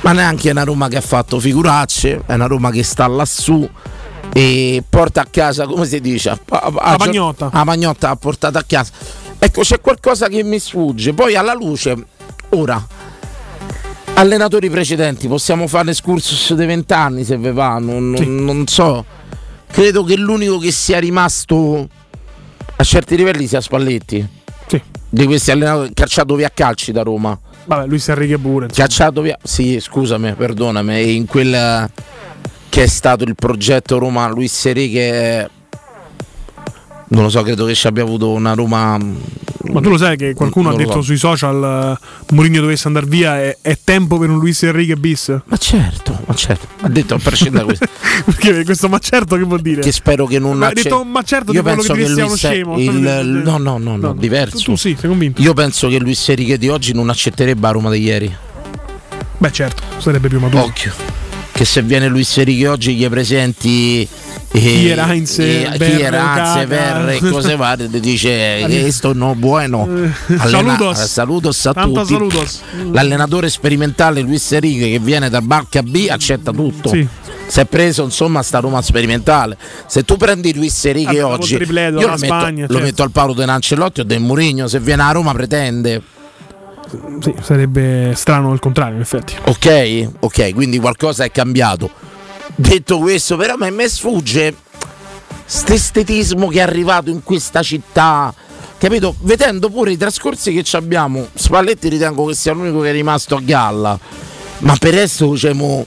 ma 0.02 0.12
neanche 0.12 0.50
una 0.50 0.64
Roma 0.64 0.88
che 0.88 0.96
ha 0.96 1.00
fatto 1.02 1.38
figuracce, 1.38 2.22
è 2.26 2.34
una 2.34 2.46
Roma 2.46 2.70
che 2.70 2.82
sta 2.82 3.06
lassù 3.06 3.68
e 4.32 4.82
porta 4.88 5.22
a 5.22 5.26
casa, 5.30 5.66
come 5.66 5.84
si 5.86 6.00
dice? 6.00 6.30
A, 6.30 6.38
a- 6.48 6.72
a- 6.76 6.90
La 6.92 6.96
pagnotta. 6.96 7.50
La 7.52 7.64
pagnotta 7.64 8.10
ha 8.10 8.16
portato 8.16 8.58
a 8.58 8.64
casa. 8.66 8.92
Ecco, 9.38 9.62
c'è 9.62 9.80
qualcosa 9.80 10.28
che 10.28 10.42
mi 10.42 10.58
sfugge. 10.58 11.12
Poi 11.14 11.34
alla 11.34 11.54
luce, 11.54 11.96
ora, 12.50 12.86
allenatori 14.14 14.68
precedenti, 14.70 15.28
possiamo 15.28 15.66
fare 15.66 15.86
l'escursus 15.86 16.54
dei 16.54 16.66
vent'anni 16.66 17.24
se 17.24 17.36
ve 17.36 17.52
va, 17.52 17.78
non, 17.78 18.10
non- 18.10 18.16
Sì. 18.16 18.26
non 18.28 18.66
so. 18.66 19.04
Credo 19.70 20.02
che 20.04 20.16
l'unico 20.16 20.58
che 20.58 20.72
sia 20.72 20.98
rimasto 20.98 21.88
a 22.76 22.84
certi 22.84 23.16
livelli 23.16 23.46
sia 23.46 23.60
Spalletti. 23.60 24.26
Sì. 24.66 24.80
Di 25.08 25.26
questi 25.26 25.50
allenatori 25.50 25.92
cacciato 25.94 26.34
via 26.34 26.46
a 26.48 26.52
calci 26.52 26.92
da 26.92 27.02
Roma. 27.02 27.38
Vabbè, 27.64 27.86
lui 27.86 27.98
si 27.98 28.10
arrighe 28.10 28.38
pure. 28.38 28.66
insomma. 28.66 28.86
Cacciato 28.86 29.20
via. 29.20 29.38
Sì, 29.42 29.78
scusami, 29.80 30.34
perdonami. 30.34 31.16
In 31.16 31.26
quel 31.26 31.90
che 32.68 32.82
è 32.82 32.86
stato 32.86 33.24
il 33.24 33.34
progetto 33.34 33.98
Roma 33.98 34.28
Luis 34.28 34.56
Seriche. 34.56 35.50
Non 37.12 37.24
lo 37.24 37.28
so, 37.28 37.42
credo 37.42 37.64
che 37.64 37.74
ci 37.74 37.86
abbia 37.88 38.02
avuto 38.04 38.30
una 38.30 38.54
Roma. 38.54 38.96
Ma 39.72 39.80
tu 39.80 39.88
lo 39.90 39.98
sai 39.98 40.16
che 40.16 40.32
qualcuno 40.32 40.70
Non 40.70 40.74
ha 40.80 40.82
detto 40.82 40.94
so. 40.98 41.02
sui 41.02 41.16
social 41.18 41.98
uh, 42.00 42.34
Mourinho 42.34 42.60
dovesse 42.60 42.86
andare 42.86 43.06
via 43.06 43.36
è, 43.38 43.58
è 43.60 43.76
tempo 43.82 44.16
per 44.18 44.30
un 44.30 44.38
Luis 44.38 44.62
Enrique 44.62 44.96
bis? 44.96 45.36
Ma 45.44 45.56
certo, 45.56 46.18
ma 46.26 46.34
certo. 46.34 46.66
Ha 46.80 46.88
detto 46.88 47.14
a 47.14 47.18
prescindere 47.18 47.66
da 47.66 47.74
questo. 47.74 47.86
Perché 48.24 48.64
questo 48.64 48.88
ma 48.88 48.98
certo 48.98 49.36
che 49.36 49.42
vuol 49.42 49.60
dire? 49.60 49.82
che 49.82 49.92
spero 49.92 50.26
che 50.26 50.38
non 50.38 50.56
Ma 50.56 50.68
acce- 50.68 50.82
detto 50.84 51.04
ma 51.04 51.22
certo 51.22 51.52
Io 51.52 51.62
penso 51.62 51.92
che 51.92 52.04
che 52.04 52.14
diresti 52.14 52.20
a 52.20 52.24
uno 52.26 52.36
scemo. 52.36 52.78
il- 52.78 53.42
no, 53.44 53.58
no, 53.58 53.76
no, 53.78 53.96
no, 53.96 54.14
diverso. 54.14 54.56
Tu, 54.56 54.62
tu 54.64 54.76
sì, 54.76 54.96
sei 54.98 55.08
convinto? 55.08 55.42
Io 55.42 55.52
penso 55.52 55.88
che 55.88 55.98
Luis 55.98 56.28
Enrique 56.28 56.56
di 56.58 56.68
oggi 56.68 56.92
non 56.94 57.10
accetterebbe 57.10 57.66
a 57.66 57.70
Roma 57.70 57.90
di 57.90 58.00
ieri. 58.02 58.34
Beh 59.36 59.52
certo, 59.52 59.82
sarebbe 59.98 60.28
più 60.28 60.38
maturo. 60.40 60.62
Occhio. 60.62 61.19
Che 61.60 61.66
se 61.66 61.82
viene 61.82 62.08
Luis 62.08 62.38
Enrique 62.38 62.68
oggi 62.68 62.94
gli 62.94 63.06
presenti 63.06 64.00
eh, 64.52 64.58
Chi 64.58 64.88
era 64.88 65.12
Heinz, 65.12 65.38
eh, 65.40 65.68
Verre, 65.76 67.16
e 67.16 67.18
cose 67.28 67.54
varie 67.54 67.86
dice 68.00 68.64
questo 68.80 69.12
no 69.12 69.34
buono 69.34 69.86
Eh, 69.86 70.10
Allena- 70.38 70.74
saludos. 70.78 71.04
saludos 71.04 71.66
a 71.66 71.74
Tanto 71.74 72.00
tutti 72.00 72.12
saludos. 72.14 72.60
l'allenatore 72.92 73.50
sperimentale 73.50 74.22
Luis 74.22 74.50
Enrique 74.52 74.88
che 74.88 74.98
viene 75.00 75.28
dal 75.28 75.42
Barca 75.42 75.82
B 75.82 76.06
accetta 76.08 76.50
tutto 76.50 76.88
Sì. 76.88 77.06
si 77.46 77.60
è 77.60 77.66
preso 77.66 78.04
insomma 78.04 78.42
sta 78.42 78.60
Roma 78.60 78.80
sperimentale 78.80 79.58
se 79.86 80.02
tu 80.02 80.16
prendi 80.16 80.54
Luis 80.54 80.82
Enrique 80.86 81.20
oggi 81.20 81.56
tripleto, 81.56 82.00
io 82.00 82.06
lo 82.06 82.12
metto, 82.14 82.24
Spagna, 82.24 82.62
lo 82.62 82.68
certo. 82.72 82.82
metto 82.86 83.02
al 83.02 83.10
palo 83.10 83.34
di 83.34 83.42
Ancelotti 83.42 84.00
o 84.00 84.04
del 84.04 84.20
Mourinho 84.20 84.66
se 84.66 84.80
viene 84.80 85.02
a 85.02 85.10
Roma 85.10 85.32
pretende 85.34 86.00
Sì, 87.20 87.34
sarebbe 87.42 88.12
strano 88.16 88.52
il 88.52 88.60
contrario, 88.60 88.96
in 88.96 89.00
effetti. 89.02 89.34
Ok, 89.46 90.08
ok, 90.20 90.54
quindi 90.54 90.78
qualcosa 90.78 91.24
è 91.24 91.30
cambiato. 91.30 91.90
Detto 92.54 92.98
questo, 92.98 93.36
però 93.36 93.54
a 93.58 93.70
me 93.70 93.88
sfugge 93.88 94.54
questo 95.50 95.72
estetismo 95.72 96.48
che 96.48 96.58
è 96.58 96.62
arrivato 96.62 97.10
in 97.10 97.22
questa 97.22 97.62
città. 97.62 98.32
Capito? 98.78 99.14
Vedendo 99.20 99.68
pure 99.68 99.92
i 99.92 99.96
trascorsi 99.96 100.52
che 100.52 100.64
abbiamo, 100.76 101.26
Spalletti 101.34 101.88
ritengo 101.88 102.24
che 102.26 102.34
sia 102.34 102.52
l'unico 102.52 102.80
che 102.80 102.90
è 102.90 102.92
rimasto 102.92 103.36
a 103.36 103.40
galla. 103.42 103.98
Ma 104.58 104.76
per 104.76 104.94
resto, 104.94 105.32
diciamo, 105.32 105.86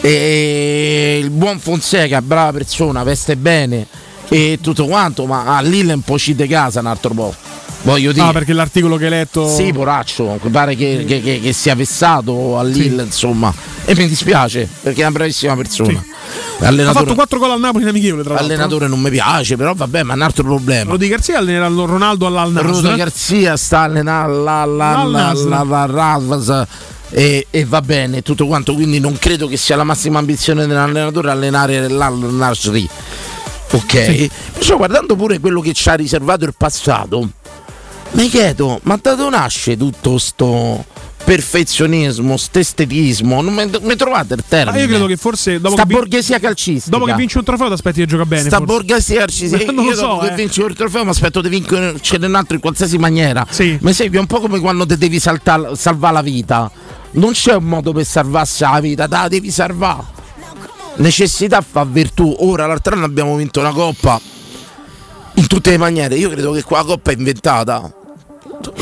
eh, 0.00 1.18
il 1.22 1.30
buon 1.30 1.58
Fonseca, 1.58 2.20
brava 2.20 2.52
persona, 2.52 3.02
veste 3.02 3.36
bene 3.36 3.86
e 4.28 4.58
tutto 4.60 4.86
quanto, 4.86 5.26
ma 5.26 5.56
a 5.56 5.60
Lille 5.60 5.92
un 5.92 6.02
po' 6.02 6.18
ci 6.18 6.34
de 6.34 6.46
casa 6.46 6.80
un 6.80 6.86
altro 6.86 7.14
po'. 7.14 7.34
Voglio 7.86 8.10
dire. 8.10 8.26
Ah, 8.26 8.32
perché 8.32 8.52
l'articolo 8.52 8.96
che 8.96 9.04
hai 9.04 9.10
letto. 9.10 9.48
Sì, 9.48 9.72
poraccio, 9.72 10.40
pare 10.50 10.74
che, 10.74 11.04
che, 11.06 11.20
che, 11.20 11.40
che 11.40 11.52
sia 11.52 11.76
vessato 11.76 12.58
a 12.58 12.64
Lille, 12.64 13.02
sì. 13.02 13.06
insomma. 13.06 13.54
E 13.84 13.94
mi 13.94 14.08
dispiace, 14.08 14.68
perché 14.82 15.00
è 15.00 15.02
una 15.02 15.12
bravissima 15.12 15.54
persona. 15.54 16.02
Sì. 16.02 16.64
Ha 16.64 16.92
fatto 16.92 17.14
4 17.14 17.38
gol 17.38 17.52
al 17.52 17.60
Napoli 17.60 17.84
in 17.84 17.90
amichevole, 17.90 18.24
tra 18.24 18.34
l'altro. 18.34 18.52
Allenatore 18.52 18.88
non 18.88 19.00
mi 19.00 19.10
piace, 19.10 19.56
però 19.56 19.72
vabbè, 19.72 20.02
ma 20.02 20.14
è 20.14 20.16
un 20.16 20.22
altro 20.22 20.42
problema. 20.42 20.90
Rodi 20.90 21.06
Garzia 21.06 21.38
allena 21.38 21.68
Ronaldo 21.68 22.26
all'Al 22.26 22.52
Rodi 22.52 22.94
Garzia 22.96 23.56
sta 23.56 23.82
allenando 23.82 24.42
l'Al 24.42 25.46
e, 27.10 27.46
e, 27.50 27.64
va 27.64 27.80
bene 27.82 28.22
tutto 28.22 28.48
quanto, 28.48 28.74
quindi 28.74 28.98
non 28.98 29.16
credo 29.16 29.46
che 29.46 29.56
sia 29.56 29.76
la 29.76 29.84
massima 29.84 30.18
ambizione 30.18 30.66
dell'allenatore 30.66 31.30
allenare 31.30 31.86
l'Al-Nasri. 31.88 32.88
Ok, 33.70 33.90
sì. 33.90 34.30
sto 34.58 34.76
guardando 34.76 35.14
pure 35.14 35.38
quello 35.38 35.60
che 35.60 35.72
ci 35.72 35.88
ha 35.88 35.94
riservato 35.94 36.44
il 36.44 36.54
passato 36.56 37.28
mi 38.16 38.28
chiedo, 38.28 38.80
ma 38.84 38.98
da 39.00 39.14
dove 39.14 39.36
nasce 39.36 39.76
tutto 39.76 40.16
sto 40.16 40.84
perfezionismo, 41.22 42.36
estetismo? 42.52 43.42
Non 43.42 43.52
mi, 43.52 43.70
mi 43.82 43.94
trovate 43.94 44.34
il 44.34 44.44
termine? 44.48 44.76
Ma 44.76 44.82
io 44.82 44.88
credo 44.88 45.06
che 45.06 45.16
forse 45.16 45.60
dopo 45.60 45.74
Sta 45.74 45.84
che 45.84 45.94
borghesia 45.94 46.38
calcistica. 46.38 46.96
Dopo 46.96 47.10
che 47.10 47.14
vinci 47.14 47.36
un 47.36 47.44
trofeo 47.44 47.66
ti 47.66 47.72
aspetti 47.74 48.00
che 48.00 48.06
gioca 48.06 48.24
bene. 48.24 48.48
Sta 48.48 48.56
forse. 48.56 48.72
borghesia 48.72 49.18
calcistica. 49.18 49.64
non 49.70 49.84
io 49.84 49.90
lo 49.90 49.96
so, 49.96 50.06
dopo 50.06 50.24
eh. 50.24 50.28
che 50.30 50.34
vinci 50.34 50.60
un 50.60 50.74
trofeo 50.74 51.04
mi 51.04 51.10
aspetto 51.10 51.42
di 51.42 51.48
vincere 51.50 52.26
un 52.26 52.34
altro 52.34 52.54
in 52.54 52.60
qualsiasi 52.60 52.96
maniera. 52.96 53.46
Sì. 53.50 53.76
Mi 53.82 53.92
segui 53.92 54.16
un 54.16 54.26
po' 54.26 54.40
come 54.40 54.60
quando 54.60 54.86
ti 54.86 54.96
devi 54.96 55.20
salvare 55.20 55.74
la 55.98 56.22
vita. 56.22 56.70
Non 57.12 57.32
c'è 57.32 57.54
un 57.54 57.64
modo 57.64 57.92
per 57.92 58.06
salvarsi 58.06 58.62
la 58.62 58.80
vita, 58.80 59.08
te 59.08 59.16
la 59.16 59.28
devi 59.28 59.50
salvare. 59.50 60.04
Necessità 60.96 61.60
fa 61.60 61.84
virtù. 61.84 62.34
Ora 62.38 62.66
l'altro 62.66 62.94
anno 62.94 63.04
abbiamo 63.04 63.36
vinto 63.36 63.60
una 63.60 63.72
coppa 63.72 64.18
in 65.34 65.46
tutte 65.48 65.70
le 65.70 65.76
maniere. 65.76 66.14
Io 66.16 66.30
credo 66.30 66.52
che 66.52 66.62
qua 66.62 66.78
la 66.78 66.84
coppa 66.84 67.10
è 67.10 67.14
inventata. 67.14 67.95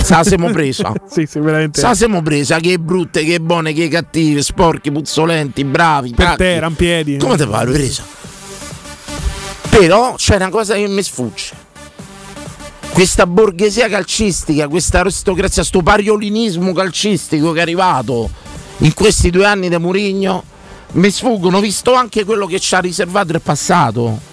La 0.09 0.25
siamo 0.25 0.51
presa. 0.51 0.93
sì, 1.11 1.29
la 1.33 1.95
siamo 1.95 2.23
presa, 2.23 2.59
che 2.59 2.79
brutte, 2.79 3.25
che 3.25 3.41
buone, 3.41 3.73
che 3.73 3.89
cattive, 3.89 4.43
sporchi, 4.43 4.91
puzzolenti, 4.91 5.65
bravi. 5.65 6.11
Per 6.11 6.25
pacchi. 6.25 6.37
te, 6.39 6.59
rampiedi. 6.59 7.17
Come 7.19 7.37
te 7.37 7.47
pare 7.47 7.71
presa? 7.71 8.05
Però 9.69 10.15
c'è 10.15 10.37
una 10.37 10.51
cosa 10.51 10.75
che 10.75 10.87
mi 10.87 11.03
sfugge. 11.03 11.63
Questa 12.93 13.27
borghesia 13.27 13.89
calcistica, 13.89 14.69
questa 14.69 15.01
aristocrazia, 15.01 15.63
questo 15.63 15.83
pariolinismo 15.83 16.73
calcistico 16.73 17.51
che 17.51 17.59
è 17.59 17.63
arrivato 17.63 18.31
in 18.79 18.95
questi 18.95 19.31
due 19.31 19.47
anni 19.47 19.69
da 19.69 19.79
Murigno, 19.79 20.45
mi 20.93 21.11
sfuggono, 21.11 21.59
visto 21.59 21.95
anche 21.95 22.25
quello 22.25 22.47
che 22.47 22.61
ci 22.61 22.75
ha 22.75 22.79
riservato 22.79 23.33
il 23.33 23.41
passato. 23.41 24.33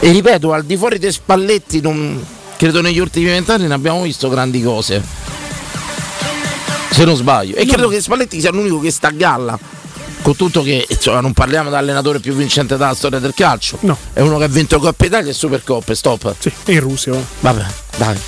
E 0.00 0.10
ripeto, 0.10 0.52
al 0.52 0.64
di 0.64 0.76
fuori 0.76 0.98
dei 0.98 1.12
Spalletti 1.12 1.80
non, 1.80 2.22
credo 2.56 2.80
negli 2.80 2.98
ultimi 2.98 3.26
vent'anni 3.26 3.66
ne 3.66 3.74
abbiamo 3.74 4.02
visto 4.02 4.28
grandi 4.28 4.62
cose. 4.62 5.02
Se 6.90 7.04
non 7.04 7.16
sbaglio. 7.16 7.56
E 7.56 7.64
No. 7.64 7.72
credo 7.72 7.88
che 7.88 8.00
Spalletti 8.00 8.40
sia 8.40 8.50
l'unico 8.52 8.78
che 8.80 8.90
sta 8.90 9.08
a 9.08 9.12
galla. 9.12 9.58
Con 10.22 10.36
tutto 10.36 10.62
che 10.62 10.86
insomma, 10.88 11.20
non 11.20 11.32
parliamo 11.34 11.68
dell'allenatore 11.68 12.18
più 12.18 12.34
vincente 12.34 12.76
della 12.78 12.94
storia 12.94 13.18
del 13.18 13.34
calcio. 13.34 13.76
No. 13.80 13.96
È 14.12 14.20
uno 14.20 14.38
che 14.38 14.44
ha 14.44 14.48
vinto 14.48 14.78
Coppa 14.78 15.04
Italia 15.04 15.30
e 15.30 15.34
Supercoppe, 15.34 15.94
stop. 15.94 16.34
Sì, 16.38 16.50
è 16.64 16.70
in 16.70 16.80
Russia. 16.80 17.12
va. 17.12 17.20
Vabbè, 17.40 17.64
dai. 17.96 18.18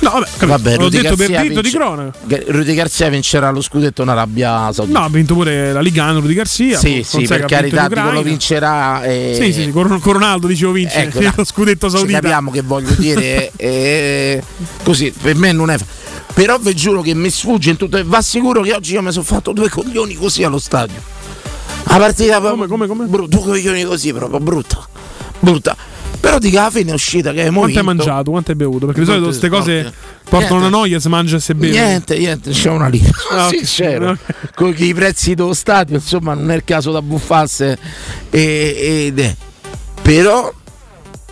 No, 0.00 0.10
vabbè, 0.10 0.24
capito. 0.24 0.46
Vabbè, 0.46 0.76
L'ho 0.76 0.88
detto 0.88 1.14
per 1.16 1.28
Garcia 1.28 1.40
diritto 1.42 1.60
di 1.60 1.68
vince- 1.70 1.76
cronaca. 1.78 2.18
Rudy 2.46 2.74
Garzia 2.74 3.08
vincerà 3.10 3.50
lo 3.50 3.60
scudetto 3.60 4.02
in 4.02 4.08
Arabia 4.08 4.72
Saudita. 4.72 4.98
No, 4.98 5.04
ha 5.04 5.08
vinto 5.10 5.34
pure 5.34 5.72
la 5.74 5.80
Ligano 5.80 6.20
Rudy 6.20 6.32
Garcia. 6.34 6.78
sì, 6.78 7.02
sì, 7.04 7.26
per 7.26 7.44
carità, 7.44 7.86
dico, 7.86 8.00
lo 8.00 8.10
vince. 8.22 8.28
vincerà. 8.28 9.02
eh, 9.04 9.38
Sì, 9.38 9.52
sì, 9.52 9.70
con, 9.70 10.00
con 10.00 10.12
Ronaldo 10.14 10.46
dicevo 10.46 10.72
vince 10.72 11.02
Ecco, 11.02 11.20
lo 11.36 11.44
scudetto 11.44 11.88
Ci 11.90 11.96
saudita. 11.96 12.20
capiamo 12.20 12.50
che 12.50 12.62
voglio 12.62 12.94
dire 12.96 13.52
eh, 13.56 14.42
così 14.82 15.12
per 15.20 15.36
me 15.36 15.52
non 15.52 15.70
è 15.70 15.76
però 16.32 16.56
vi 16.58 16.74
giuro 16.74 17.02
che 17.02 17.12
mi 17.14 17.28
sfugge 17.28 17.70
in 17.70 17.76
tutto 17.76 18.00
va 18.04 18.22
sicuro 18.22 18.62
che 18.62 18.72
oggi 18.72 18.94
io 18.94 19.02
mi 19.02 19.12
sono 19.12 19.24
fatto 19.24 19.52
due 19.52 19.68
coglioni 19.68 20.14
così 20.14 20.44
allo 20.44 20.58
stadio 20.58 20.96
la 21.84 21.96
partita 21.98 22.40
Come, 22.40 22.66
come, 22.66 22.86
come? 22.86 23.04
bru- 23.06 23.28
due 23.28 23.40
coglioni 23.40 23.84
così 23.84 24.12
proprio 24.12 24.38
brutta 24.40 24.78
brutta 25.40 25.76
però 26.30 26.38
di 26.38 26.50
che 26.50 26.58
alla 26.58 26.70
fine 26.70 26.90
è 26.90 26.94
uscita 26.94 27.32
che 27.32 27.40
abbiamo 27.40 27.58
Quanto 27.60 27.78
hai 27.78 27.84
mangiato? 27.84 28.30
Quanto 28.30 28.50
hai 28.52 28.56
bevuto? 28.56 28.86
Perché 28.86 29.00
di 29.00 29.06
solito 29.06 29.24
queste 29.24 29.48
cose 29.48 29.82
no, 29.82 29.92
portano 30.22 30.38
niente. 30.38 30.54
una 30.54 30.68
noia 30.68 31.00
se 31.00 31.08
mangia 31.08 31.36
e 31.36 31.40
se 31.40 31.54
beve. 31.56 31.72
Niente, 31.72 32.18
niente, 32.18 32.50
c'è 32.52 32.70
una 32.70 32.86
lira. 32.88 33.10
Ah, 33.30 33.46
ok. 33.48 33.56
Sincero. 33.56 34.10
Ok. 34.10 34.54
Con 34.54 34.74
i 34.76 34.94
prezzi 34.94 35.34
dello 35.34 35.54
stadio, 35.54 35.96
insomma, 35.96 36.34
non 36.34 36.50
è 36.50 36.56
il 36.56 36.64
caso 36.64 36.92
da 36.92 37.02
buffarsi. 37.02 37.64
E, 37.64 37.76
ed 38.30 39.18
è- 39.18 39.36
Però 40.02 40.52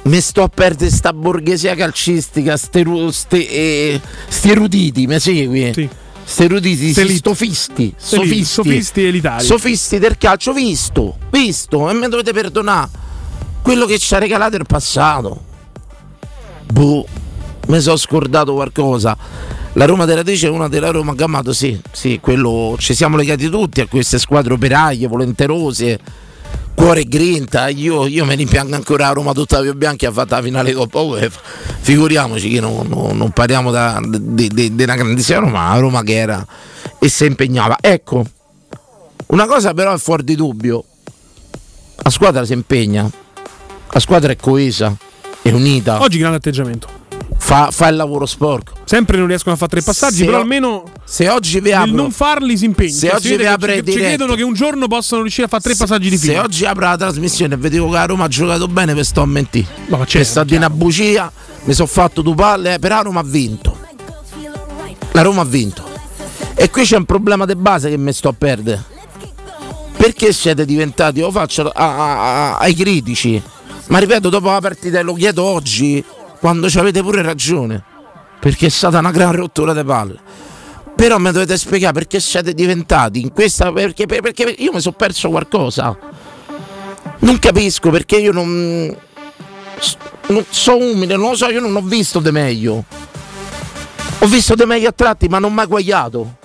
mi 0.03 0.21
sto 0.21 0.43
a 0.43 0.49
perdere 0.49 0.91
sta 0.91 1.13
borghesia 1.13 1.75
calcistica, 1.75 2.57
ste, 2.57 2.83
ru- 2.83 3.11
ste, 3.11 3.49
eh, 3.49 4.01
sti 4.29 4.51
eruditi, 4.51 5.07
mi 5.07 5.21
segui? 5.21 5.73
Sì. 5.75 5.89
Sti 6.25 6.45
eruditi, 6.45 6.91
Ste 6.93 7.01
sti 7.03 7.11
li- 7.13 7.17
stofisti, 7.17 7.83
lì, 7.85 7.95
sofisti, 7.97 8.45
sofisti 8.45 9.47
sofisti 9.47 9.99
del 9.99 10.19
calcio, 10.19 10.53
visto, 10.53 11.17
visto, 11.31 11.89
e 11.91 11.95
mi 11.95 12.09
dovete 12.09 12.33
perdonare 12.33 13.07
quello 13.63 13.87
che 13.87 13.99
ci 13.99 14.15
ha 14.15 14.19
regalato 14.19 14.57
il 14.57 14.67
passato. 14.67 15.45
Boh, 16.71 17.07
mi 17.69 17.81
sono 17.81 17.97
scordato 17.97 18.55
qualcosa. 18.55 19.17
La 19.75 19.85
Roma 19.85 20.07
della 20.07 20.19
Radice 20.23 20.49
è 20.49 20.51
una 20.51 20.69
della 20.69 20.91
Roma 20.91 21.15
Gamato, 21.15 21.53
sì, 21.53 21.81
sì, 21.93 22.19
quello 22.21 22.75
ci 22.79 22.95
siamo 22.95 23.17
legati 23.17 23.49
tutti 23.49 23.81
a 23.81 23.87
queste 23.87 24.19
squadre 24.19 24.55
operaie, 24.55 25.07
volenterose, 25.07 25.99
cuore 26.75 27.01
e 27.03 27.05
grinta. 27.05 27.69
Io, 27.69 28.07
io 28.07 28.25
me 28.25 28.35
rimpiango 28.35 28.75
ancora 28.75 29.07
la 29.07 29.13
Roma 29.13 29.33
d'Ottavio 29.33 29.75
Bianchi 29.75 30.07
ha 30.07 30.11
fatto 30.11 30.35
la 30.35 30.43
finale 30.43 30.73
Coppa 30.73 31.01
UEFA. 31.01 31.41
Figuriamoci 31.81 32.49
che 32.49 32.61
non, 32.61 32.87
non- 32.89 33.17
non 33.17 33.31
parliamo 33.31 33.71
di 33.71 34.75
una 34.79 34.95
grandissima 34.97 35.39
Roma, 35.39 35.73
la 35.75 35.79
Roma 35.79 36.03
che 36.03 36.15
era 36.15 36.45
e 36.99 37.09
si 37.09 37.27
impegnava. 37.27 37.77
Ecco, 37.81 38.25
una 39.27 39.47
cosa 39.47 39.75
però 39.75 39.95
è 39.95 39.99
fuori 39.99 40.25
di 40.25 40.35
dubbio. 40.35 40.85
La 42.03 42.11
squadra 42.11 42.45
si 42.45 42.53
impegna, 42.53 43.09
la 43.91 44.01
squadra 44.01 44.33
è 44.33 44.37
coesa, 44.37 44.95
è 45.43 45.51
unita, 45.51 46.01
Oggi 46.03 46.19
grande 46.19 46.37
atteggiamento. 46.37 46.89
fa, 47.39 47.71
fa 47.71 47.89
il 47.89 47.97
lavoro 47.97 48.27
sporco. 48.27 48.73
Sempre 48.85 49.17
non 49.19 49.27
riescono 49.27 49.55
a 49.55 49.59
fare 49.59 49.71
tre 49.71 49.83
passaggi, 49.83 50.19
Se 50.19 50.25
però 50.25 50.39
ho- 50.39 50.41
almeno 50.43 50.83
Se 51.05 51.29
oggi 51.29 51.61
vi 51.61 51.73
apro, 51.73 51.93
non 51.95 52.11
farli 52.11 52.57
si 52.57 52.65
impegna. 52.67 52.91
Se 52.93 53.07
Cioè, 53.09 53.17
oggi 53.17 53.37
vi 53.37 53.47
apre 53.47 53.73
ci, 53.73 53.79
ci 53.79 53.83
diretta- 53.85 54.07
credono 54.09 54.35
che 54.35 54.43
un 54.43 54.55
giorno 54.55 54.87
possano 54.89 55.23
riuscire 55.23 55.47
a 55.47 55.49
fare 55.49 55.63
tre 55.63 55.75
passaggi 55.75 56.11
di 56.11 56.17
se 56.19 56.29
fila. 56.29 56.43
oggi 56.43 56.65
apro 56.65 56.85
la 56.87 56.97
trasmissione 56.97 57.55
e 57.55 57.57
vedevo 57.57 57.87
che 57.89 57.93
la 57.95 58.05
Roma 58.07 58.25
ha 58.25 58.29
giocato 58.29 58.69
bene, 58.69 58.95
per 58.95 59.05
sto 59.05 59.23
a 59.23 59.27
mentire. 59.27 59.67
No, 59.87 59.99
C'è 60.01 60.07
certo, 60.07 60.29
stata 60.29 60.55
una 60.57 60.71
bugia, 60.71 61.31
mi 61.65 61.73
sono 61.75 61.89
fatto 61.89 62.23
due 62.23 62.35
palle, 62.35 62.75
eh, 62.75 62.79
però 62.79 62.97
la 62.97 63.03
Roma 63.03 63.21
ha 63.21 63.25
vinto. 63.25 63.77
La 65.13 65.23
Roma 65.23 65.41
ha 65.43 65.45
vinto. 65.47 65.83
E 66.55 66.71
qui 66.71 66.83
c'è 66.85 66.97
un 66.97 67.05
problema 67.05 67.45
di 67.47 67.55
base 67.55 67.89
che 67.89 67.97
mi 67.97 68.13
sto 68.13 68.29
a 68.29 68.35
perdere. 68.37 68.85
Perché 69.97 70.33
siete 70.33 70.65
diventati, 70.65 71.21
lo 71.21 71.31
faccio 71.31 71.69
a- 71.69 71.73
a- 71.73 72.53
a- 72.53 72.59
ai 72.59 72.75
critici, 72.75 73.41
ma 73.89 73.99
ripeto, 73.99 74.29
dopo 74.29 74.51
la 74.51 74.61
partita, 74.61 75.03
lo 75.03 75.15
chiedo 75.15 75.45
oggi, 75.45 76.05
quando 76.41 76.69
ci 76.69 76.79
avete 76.79 77.03
pure 77.03 77.23
ragione, 77.23 77.83
perché 78.39 78.67
è 78.67 78.71
stata 78.71 78.99
una 78.99 79.11
gran 79.11 79.33
rottura 79.33 79.73
di 79.73 79.85
palle. 79.85 80.19
Però 80.95 81.17
mi 81.19 81.31
dovete 81.31 81.57
spiegare 81.57 81.93
perché 81.93 82.19
siete 82.19 82.53
diventati 82.55 83.21
in 83.21 83.33
questa. 83.33 83.73
Perché, 83.73 84.07
per- 84.07 84.21
perché 84.21 84.43
io 84.59 84.73
mi 84.73 84.81
sono 84.81 84.97
perso 84.97 85.29
qualcosa. 85.29 85.97
Non 87.21 87.39
capisco 87.39 87.91
perché 87.91 88.17
io 88.17 88.33
non. 88.33 88.97
non 90.27 90.45
so 90.49 90.77
umile, 90.77 91.15
non 91.15 91.31
lo 91.31 91.37
so, 91.37 91.49
io 91.51 91.61
non 91.61 91.77
ho 91.77 91.83
visto 91.83 92.19
de 92.19 92.33
meglio. 92.33 92.85
Ho 94.19 94.27
visto 94.27 94.57
de 94.57 94.67
meglio 94.67 94.89
a 94.89 94.93
tratti, 94.93 95.29
ma 95.29 95.39
non 95.39 95.55
mai 95.55 95.67
guagliato. 95.67 96.37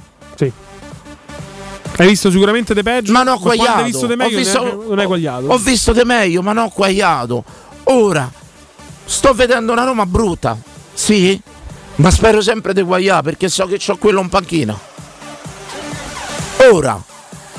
Hai 1.96 2.08
visto 2.08 2.32
sicuramente 2.32 2.74
De 2.74 2.82
peggio? 2.84 3.12
Ma 3.12 3.24
non 3.24 3.36
ho 3.36 3.40
quando 3.40 3.64
guagliato. 3.64 3.84
hai 3.84 3.92
visto 3.92 4.08
De 4.08 4.14
Ho 4.14 4.18
meglio 4.18 4.38
visto- 4.38 4.86
non 4.90 5.00
hai 5.00 5.06
guagliato. 5.06 5.46
Ho 5.48 5.58
visto 5.58 5.94
de 5.94 6.06
meglio, 6.06 6.42
ma 6.42 6.54
non 6.54 6.66
ho 6.66 6.72
guagliato. 6.74 7.44
Ora 7.86 8.32
sto 9.06 9.34
vedendo 9.34 9.72
una 9.72 9.84
Roma 9.84 10.06
brutta. 10.06 10.58
Sì, 10.94 11.40
ma 11.96 12.10
spero 12.12 12.42
sempre 12.42 12.74
di 12.74 12.82
guagliare 12.82 13.22
perché 13.24 13.48
so 13.50 13.66
che 13.68 13.80
ho 13.88 13.98
quello 13.98 14.22
in 14.22 14.30
panchina. 14.30 14.78
Ora 16.72 17.02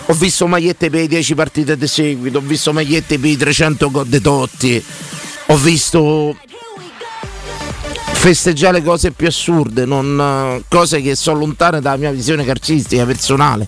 ho 0.07 0.13
visto 0.15 0.47
magliette 0.47 0.91
per 0.91 1.03
i 1.03 1.09
10 1.09 1.35
partite 1.35 1.77
di 1.77 1.87
seguito, 1.87 2.39
ho 2.39 2.43
visto 2.43 2.73
magliette 2.73 3.19
per 3.19 3.31
i 3.31 3.37
300 3.37 3.91
gol 3.91 4.07
di 4.07 4.21
Totti, 4.21 4.85
ho 5.47 5.57
visto 5.57 6.37
festeggiare 8.13 8.83
cose 8.83 9.11
più 9.13 9.27
assurde, 9.27 9.85
non, 9.85 10.19
eh, 10.21 10.65
cose 10.69 11.01
che 11.03 11.15
sono 11.15 11.39
lontane 11.39 11.81
dalla 11.81 11.97
mia 11.97 12.11
visione 12.11 12.45
calcistica 12.45 13.05
personale. 13.05 13.67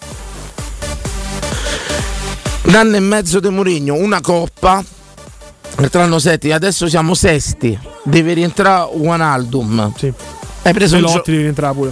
Un 2.67 2.75
anno 2.75 2.97
e 2.97 3.01
mezzo 3.01 3.39
di 3.41 3.49
Mourinho, 3.49 3.95
una 3.95 4.21
coppa, 4.21 4.83
l'altro 5.77 6.01
anno 6.01 6.19
settimo, 6.19 6.55
adesso 6.55 6.89
siamo 6.89 7.15
sesti, 7.15 7.79
deve 8.03 8.33
rientrare 8.33 8.91
Wijnaldum. 8.93 9.93
Sì. 9.97 10.13
Hai 10.63 10.73
preso, 10.73 10.97
un 10.97 11.07
gio- 11.07 11.23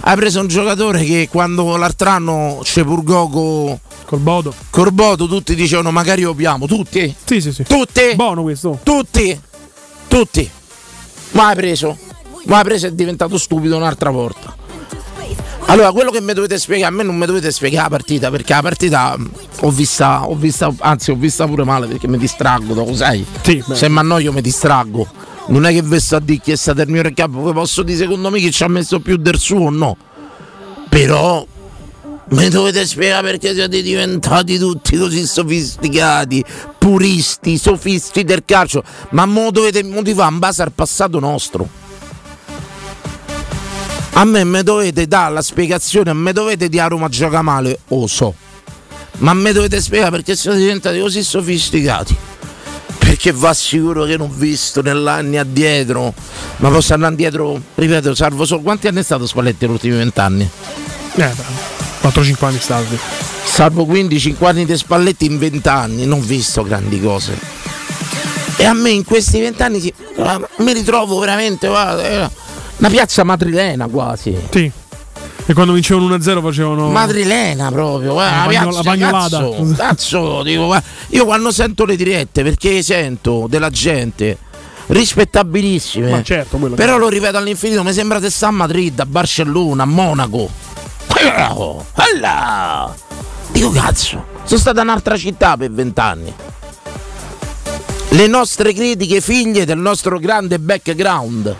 hai 0.01 0.15
preso 0.17 0.41
un 0.41 0.47
giocatore 0.47 1.05
che 1.05 1.29
quando 1.31 1.77
l'altro 1.77 2.09
anno 2.09 2.59
ci 2.63 2.83
purgò 2.83 3.27
con 3.29 3.79
Col 4.03 4.19
Bodo. 4.19 4.53
Corboto, 4.69 5.27
tutti 5.27 5.55
dicevano 5.55 5.91
magari 5.91 6.25
opiamo, 6.25 6.67
tutti, 6.67 7.15
Sì, 7.23 7.39
sì, 7.39 7.53
sì. 7.53 7.63
tutti, 7.63 8.13
Buono 8.15 8.41
questo. 8.41 8.77
tutti, 8.83 9.39
tutti. 10.09 10.49
Ma 11.31 11.47
hai 11.47 11.55
preso? 11.55 11.97
ma 12.47 12.61
preso 12.63 12.85
è 12.87 12.91
diventato 12.91 13.37
stupido 13.37 13.75
un'altra 13.77 14.09
volta. 14.11 14.53
Allora, 15.67 15.91
quello 15.91 16.11
che 16.11 16.21
mi 16.21 16.33
dovete 16.33 16.59
spiegare, 16.59 16.93
a 16.93 16.95
me 16.95 17.03
non 17.03 17.17
mi 17.17 17.25
dovete 17.25 17.51
spiegare 17.51 17.83
la 17.83 17.89
partita, 17.89 18.29
perché 18.29 18.53
la 18.53 18.61
partita 18.61 19.15
mm, 19.17 19.25
ho 19.61 19.71
vista, 19.71 20.27
ho 20.27 20.35
vista, 20.35 20.71
anzi 20.79 21.11
ho 21.11 21.15
vista 21.15 21.47
pure 21.47 21.63
male 21.63 21.87
perché 21.87 22.07
mi 22.07 22.17
distraggo, 22.17 22.73
lo 22.73 22.95
sai? 22.95 23.25
Sì. 23.41 23.63
Se 23.73 23.89
mi 23.89 23.97
annoio 23.97 24.31
mi 24.31 24.41
distraggo. 24.41 25.07
Non 25.47 25.65
è 25.65 25.71
che 25.71 25.81
vi 25.81 25.99
sto 25.99 26.15
a 26.15 26.19
dire 26.19 26.39
chi 26.39 26.51
è 26.51 26.55
stato 26.55 26.81
il 26.81 26.89
mio 26.89 27.01
recap, 27.01 27.29
poi 27.29 27.53
posso 27.53 27.83
dire 27.83 27.97
secondo 27.97 28.29
me 28.29 28.39
chi 28.39 28.51
ci 28.51 28.63
ha 28.63 28.67
messo 28.67 28.99
più 28.99 29.17
del 29.17 29.37
suo 29.37 29.65
o 29.65 29.69
no. 29.69 29.97
Però 30.89 31.45
mi 32.29 32.49
dovete 32.49 32.85
spiegare 32.85 33.27
perché 33.27 33.53
siete 33.53 33.81
diventati 33.81 34.57
tutti 34.57 34.97
così 34.97 35.25
sofisticati, 35.25 36.43
puristi, 36.77 37.57
sofisti 37.57 38.23
del 38.23 38.43
calcio, 38.45 38.83
ma 39.09 39.25
mo 39.25 39.51
dovete 39.51 39.83
motivare 39.83 40.31
in 40.31 40.39
base 40.39 40.61
al 40.61 40.71
passato 40.71 41.19
nostro. 41.19 41.67
A 44.17 44.23
me 44.23 44.45
mi 44.45 44.63
dovete 44.63 45.07
dare 45.07 45.33
la 45.33 45.41
spiegazione, 45.41 46.13
me 46.13 46.31
dovete 46.31 46.69
dire 46.69 46.83
a 46.83 46.87
Roma 46.87 47.09
gioca 47.09 47.41
male, 47.41 47.79
lo 47.89 48.07
so. 48.07 48.33
Ma 49.17 49.33
me 49.33 49.51
dovete 49.51 49.81
spiegare 49.81 50.11
perché 50.11 50.37
siete 50.37 50.57
diventati 50.57 50.99
così 50.99 51.21
sofisticati. 51.21 52.15
Perché 52.97 53.33
va 53.33 53.53
sicuro 53.53 54.05
che 54.05 54.15
non 54.15 54.29
ho 54.29 54.33
visto 54.33 54.81
nell'anni 54.81 55.37
addietro. 55.37 56.13
Ma 56.57 56.69
posso 56.69 56.93
andare 56.93 57.11
indietro, 57.11 57.61
ripeto, 57.75 58.15
salvo 58.15 58.45
solo. 58.45 58.61
Quanti 58.61 58.87
anni 58.87 58.99
è 58.99 59.03
stato 59.03 59.27
Spalletti 59.27 59.65
negli 59.65 59.73
ultimi 59.73 59.97
vent'anni? 59.97 60.49
Eh, 61.15 61.31
4-5 62.01 62.45
anni. 62.45 62.59
Salvo 63.43 63.85
quindi 63.85 64.17
5 64.17 64.47
anni 64.47 64.65
di 64.65 64.77
Spalletti 64.77 65.25
in 65.25 65.37
20 65.37 65.67
anni, 65.67 66.05
non 66.05 66.19
ho 66.19 66.23
visto 66.23 66.63
grandi 66.63 67.01
cose. 67.01 67.37
E 68.55 68.63
a 68.63 68.73
me 68.73 68.91
in 68.91 69.03
questi 69.03 69.41
20 69.41 69.61
anni 69.61 69.81
sì, 69.81 69.93
mi 70.59 70.71
ritrovo 70.71 71.19
veramente 71.19 71.67
guarda, 71.67 72.07
eh, 72.07 72.29
una 72.77 72.89
piazza 72.89 73.23
madrilena 73.23 73.87
quasi. 73.87 74.35
Sì. 74.51 74.71
E 75.47 75.53
quando 75.53 75.73
vincevano 75.73 76.15
1-0 76.15 76.41
facevano. 76.41 76.89
Madrilena 76.89 77.69
proprio, 77.71 78.13
guarda, 78.13 78.37
La 78.37 78.45
bagno- 78.45 78.49
piazza, 78.61 78.77
la 78.77 78.83
bagnolata. 78.83 79.39
Cazzo, 79.39 79.73
cazzo, 79.75 80.43
dico, 80.43 80.65
guarda, 80.65 80.87
io 81.09 81.25
quando 81.25 81.51
sento 81.51 81.85
le 81.85 81.95
dirette, 81.95 82.41
perché 82.43 82.81
sento 82.81 83.45
della 83.47 83.69
gente 83.69 84.37
rispettabilissime. 84.87 86.09
Ma 86.09 86.23
certo, 86.23 86.57
Però 86.57 86.97
lo 86.97 87.09
ripeto 87.09 87.37
all'infinito, 87.37 87.83
mi 87.83 87.93
sembra 87.93 88.19
di 88.19 88.29
stare 88.29 88.53
a 88.53 88.55
Madrid, 88.55 88.99
a 88.99 89.05
Barcellona, 89.05 89.83
a 89.83 89.85
Monaco. 89.85 90.49
Alla! 91.93 92.93
Dico 93.51 93.69
cazzo, 93.69 94.25
sono 94.43 94.59
stata 94.59 94.81
in 94.81 94.87
un'altra 94.87 95.15
città 95.17 95.55
per 95.57 95.71
vent'anni. 95.71 96.33
Le 98.09 98.27
nostre 98.27 98.73
critiche 98.73 99.21
figlie 99.21 99.65
del 99.65 99.77
nostro 99.77 100.19
grande 100.19 100.57
background, 100.59 101.55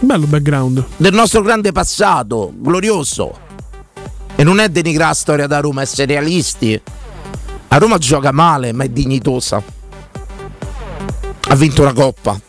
Bello 0.00 0.26
background. 0.26 0.84
del 0.96 1.12
nostro 1.12 1.42
grande 1.42 1.72
passato, 1.72 2.52
glorioso. 2.54 3.36
E 4.36 4.44
non 4.44 4.60
è 4.60 4.68
denigrare 4.68 5.08
la 5.08 5.14
storia 5.14 5.46
da 5.48 5.58
Roma, 5.58 5.82
essere 5.82 6.06
realisti. 6.06 6.80
A 7.66 7.76
Roma 7.78 7.98
gioca 7.98 8.30
male, 8.30 8.70
ma 8.70 8.84
è 8.84 8.88
dignitosa. 8.88 9.60
Ha 11.48 11.54
vinto 11.56 11.82
una 11.82 11.92
coppa. 11.92 12.40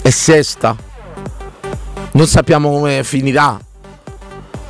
È 0.00 0.08
sesta. 0.08 0.74
Non 2.12 2.26
sappiamo 2.26 2.70
come 2.70 3.04
finirà. 3.04 3.60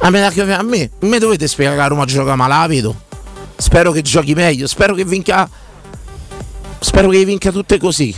A 0.00 0.10
me, 0.10 0.26
a 0.26 0.62
me, 0.62 0.90
me 0.98 1.18
dovete 1.20 1.46
spiegare 1.46 1.76
che 1.76 1.82
a 1.82 1.86
Roma 1.86 2.04
gioca 2.04 2.34
male, 2.34 2.54
la 2.54 2.66
vedo. 2.66 3.00
Spero 3.56 3.92
che 3.92 4.02
giochi 4.02 4.34
meglio. 4.34 4.66
Spero 4.66 4.94
che 4.94 5.04
vinca. 5.04 5.48
Spero 6.80 7.08
che 7.10 7.24
vinca 7.24 7.52
tutte 7.52 7.78
così. 7.78 8.12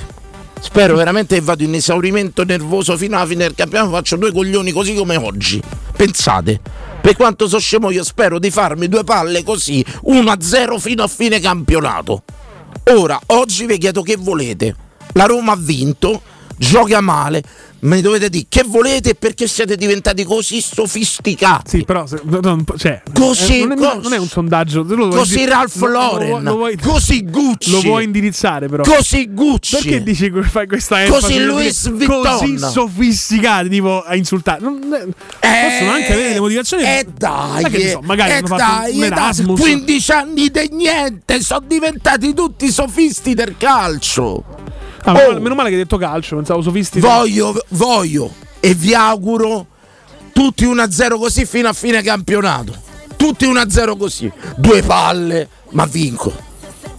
Spero 0.62 0.94
veramente 0.94 1.34
che 1.34 1.40
vado 1.42 1.64
in 1.64 1.74
esaurimento 1.74 2.44
nervoso 2.44 2.96
fino 2.96 3.16
alla 3.16 3.26
fine 3.26 3.44
del 3.44 3.54
campionato. 3.54 3.90
Faccio 3.90 4.16
due 4.16 4.32
coglioni 4.32 4.70
così 4.70 4.94
come 4.94 5.16
oggi. 5.16 5.60
Pensate, 5.94 6.60
per 7.00 7.16
quanto 7.16 7.48
so 7.48 7.58
scemo, 7.58 7.90
io 7.90 8.04
spero 8.04 8.38
di 8.38 8.50
farmi 8.50 8.88
due 8.88 9.02
palle 9.02 9.42
così 9.42 9.84
1-0 10.06 10.78
fino 10.78 11.02
a 11.02 11.08
fine 11.08 11.40
campionato. 11.40 12.22
Ora, 12.84 13.20
oggi 13.26 13.66
vi 13.66 13.76
chiedo 13.76 14.02
che 14.02 14.16
volete. 14.16 14.74
La 15.14 15.24
Roma 15.24 15.52
ha 15.52 15.58
vinto, 15.58 16.22
gioca 16.56 17.00
male. 17.00 17.42
Me 17.82 18.00
dovete 18.00 18.28
dire 18.28 18.46
che 18.48 18.62
volete 18.64 19.10
e 19.10 19.14
perché 19.16 19.48
siete 19.48 19.74
diventati 19.76 20.22
così 20.22 20.60
sofisticati. 20.60 21.78
Sì, 21.78 21.84
però. 21.84 22.06
se- 22.06 22.20
non- 22.22 22.64
cioè, 22.76 23.02
Così, 23.12 23.62
eh, 23.62 23.66
non, 23.66 23.72
è, 23.72 23.76
cos- 23.76 24.02
non 24.04 24.12
è 24.12 24.18
un 24.18 24.28
sondaggio. 24.28 24.84
Così 24.84 25.38
indi- 25.40 25.50
Ralph 25.50 25.74
lo- 25.80 25.86
lo 25.88 25.92
Lauren, 25.92 26.42
Lo 26.44 26.54
vuoi, 26.54 26.76
così 26.78 27.24
Gucci, 27.28 27.70
lo 27.72 27.80
vuoi 27.80 28.04
indirizzare, 28.04 28.68
però. 28.68 28.84
così 28.84 29.28
Gucci. 29.32 29.74
Perché 29.76 30.02
dici 30.04 30.30
que- 30.30 30.42
fai 30.44 30.68
questa 30.68 30.96
Così 30.98 31.06
enfasi 31.12 31.34
nel 31.38 31.46
Louis 31.46 31.90
Vuitton. 31.90 32.22
Così 32.22 32.58
sofisticati, 32.58 33.68
tipo 33.68 34.02
a 34.02 34.14
insultare. 34.14 34.60
Non- 34.60 34.80
eh, 35.40 35.68
possono 35.68 35.90
anche 35.90 36.12
avere 36.12 36.32
le 36.34 36.40
motivazioni. 36.40 36.84
E 36.84 37.06
dai, 37.16 37.62
Ma 37.62 37.68
che 37.68 37.88
so, 37.90 38.00
magari 38.04 38.30
e 38.30 38.34
hanno 38.34 38.46
fatto 38.46 38.62
dai, 38.62 38.96
un 38.96 39.02
e 39.02 39.08
dai, 39.08 39.18
Erasmus. 39.18 39.60
15 39.60 40.12
anni 40.12 40.50
di 40.50 40.68
niente, 40.70 41.40
sono 41.42 41.64
diventati 41.66 42.32
tutti 42.32 42.70
sofisti 42.70 43.34
del 43.34 43.56
calcio. 43.58 44.44
Ah, 45.04 45.12
meno, 45.12 45.24
Oh. 45.24 45.28
male, 45.30 45.40
meno 45.40 45.54
male 45.54 45.68
che 45.68 45.74
hai 45.76 45.82
detto 45.82 45.96
calcio, 45.96 46.36
pensavo 46.36 46.62
sofisti. 46.62 47.00
Voglio, 47.00 47.54
voglio 47.70 48.32
e 48.60 48.74
vi 48.74 48.94
auguro 48.94 49.66
tutti 50.32 50.64
1-0 50.64 51.18
così 51.18 51.44
fino 51.44 51.68
a 51.68 51.72
fine 51.72 52.02
campionato. 52.02 52.74
Tutti 53.16 53.44
1-0 53.46 53.96
così. 53.96 54.30
Due 54.56 54.82
palle, 54.82 55.48
ma 55.70 55.84
vinco. 55.86 56.32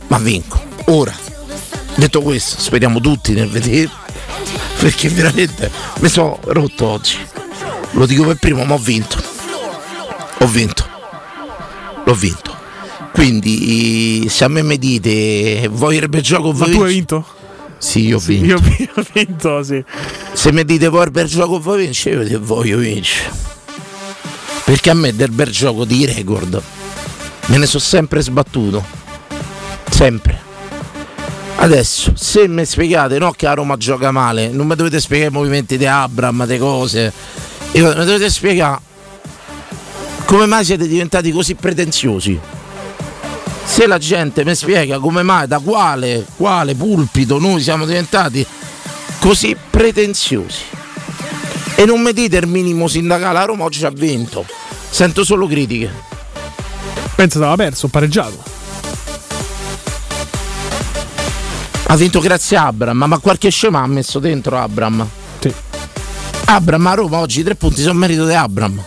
Ma 0.08 0.18
vinco. 0.18 0.62
Ora, 0.86 1.14
detto 1.96 2.22
questo, 2.22 2.60
speriamo 2.60 3.00
tutti 3.00 3.34
nel 3.34 3.50
vedere. 3.50 3.90
Perché 4.80 5.08
veramente 5.10 5.72
mi 6.00 6.10
sono 6.10 6.38
rotto 6.44 6.86
oggi. 6.86 7.18
Lo 7.92 8.06
dico 8.06 8.26
per 8.26 8.36
primo, 8.38 8.64
ma 8.66 8.74
ho 8.74 8.78
vinto. 8.80 9.22
Ho 10.40 10.48
vinto. 10.48 10.86
L'ho 12.06 12.14
vinto. 12.16 12.52
Quindi 13.14 14.28
se 14.28 14.44
a 14.44 14.48
me 14.48 14.62
mi 14.64 14.78
dite 14.78 15.70
vuoi 15.72 15.98
il 15.98 16.10
gioco 16.22 16.52
Ma 16.52 16.58
vuoi 16.58 16.72
tu 16.72 16.82
hai 16.82 16.88
vincere?" 16.88 16.94
vinto? 16.94 17.26
Sì, 17.84 18.06
io 18.06 18.16
ho 18.16 18.20
vinto. 18.20 18.46
Io 18.78 18.90
ho 18.96 19.06
vinto, 19.12 19.62
sì. 19.62 19.84
Se 20.32 20.54
mi 20.54 20.64
dite 20.64 20.88
vuoi 20.88 21.04
il 21.04 21.12
bel 21.12 21.28
gioco 21.28 21.60
vuoi 21.60 21.84
vincere, 21.84 22.16
io 22.16 22.24
dico 22.24 22.40
voglio 22.42 22.78
vincere. 22.78 23.30
Perché 24.64 24.90
a 24.90 24.94
me 24.94 25.14
del 25.14 25.32
bel 25.32 25.50
gioco 25.52 25.84
di 25.84 26.06
record 26.06 26.62
me 27.48 27.58
ne 27.58 27.66
sono 27.66 27.84
sempre 27.84 28.22
sbattuto. 28.22 28.82
Sempre. 29.90 30.40
Adesso, 31.58 32.14
se 32.16 32.48
mi 32.48 32.64
spiegate 32.64 33.18
no 33.20 33.32
che 33.32 33.48
a 33.48 33.54
Roma 33.54 33.76
gioca 33.76 34.12
male, 34.12 34.48
non 34.48 34.66
mi 34.66 34.76
dovete 34.76 35.02
spiegare 35.02 35.30
i 35.30 35.34
movimenti 35.34 35.78
di 35.78 35.86
Abram, 35.86 36.46
le 36.46 36.58
cose. 36.58 37.12
Io- 37.74 37.88
mi 37.90 38.06
dovete 38.06 38.30
spiegare 38.30 38.80
come 40.24 40.46
mai 40.46 40.64
siete 40.64 40.88
diventati 40.88 41.32
così 41.32 41.56
pretenziosi. 41.56 42.40
Se 43.74 43.88
la 43.88 43.98
gente 43.98 44.46
mi 44.46 44.54
spiega 44.54 45.00
come 45.00 45.24
mai, 45.24 45.48
da 45.48 45.58
quale, 45.58 46.28
quale 46.38 46.76
pulpito 46.76 47.40
noi 47.40 47.60
siamo 47.60 47.86
diventati 47.86 48.46
così 49.18 49.58
pretenziosi. 49.68 50.62
E 51.74 51.84
non 51.84 52.00
mi 52.02 52.14
dite 52.14 52.38
il 52.38 52.46
minimo 52.46 52.88
sindacale, 52.88 53.40
a 53.40 53.46
Roma 53.46 53.64
oggi 53.64 53.84
ha 53.84 53.90
vinto. 53.90 54.46
Sento 54.92 55.24
solo 55.24 55.48
critiche. 55.48 55.92
Pensa 57.16 57.40
stava 57.40 57.56
perso, 57.56 57.88
pareggiato. 57.88 58.44
Ha 61.88 61.96
vinto 61.96 62.20
grazie 62.20 62.58
a 62.58 62.68
Abram, 62.68 63.06
ma 63.08 63.18
qualche 63.18 63.50
scema 63.50 63.82
ha 63.82 63.88
messo 63.88 64.20
dentro 64.20 64.56
Abram. 64.60 65.04
Sì. 65.40 65.52
Abram 66.46 66.86
a 66.86 66.94
Roma 66.94 67.18
oggi 67.18 67.42
tre 67.42 67.56
punti 67.56 67.82
sono 67.82 67.98
merito 67.98 68.28
di 68.28 68.36
Abram. 68.36 68.80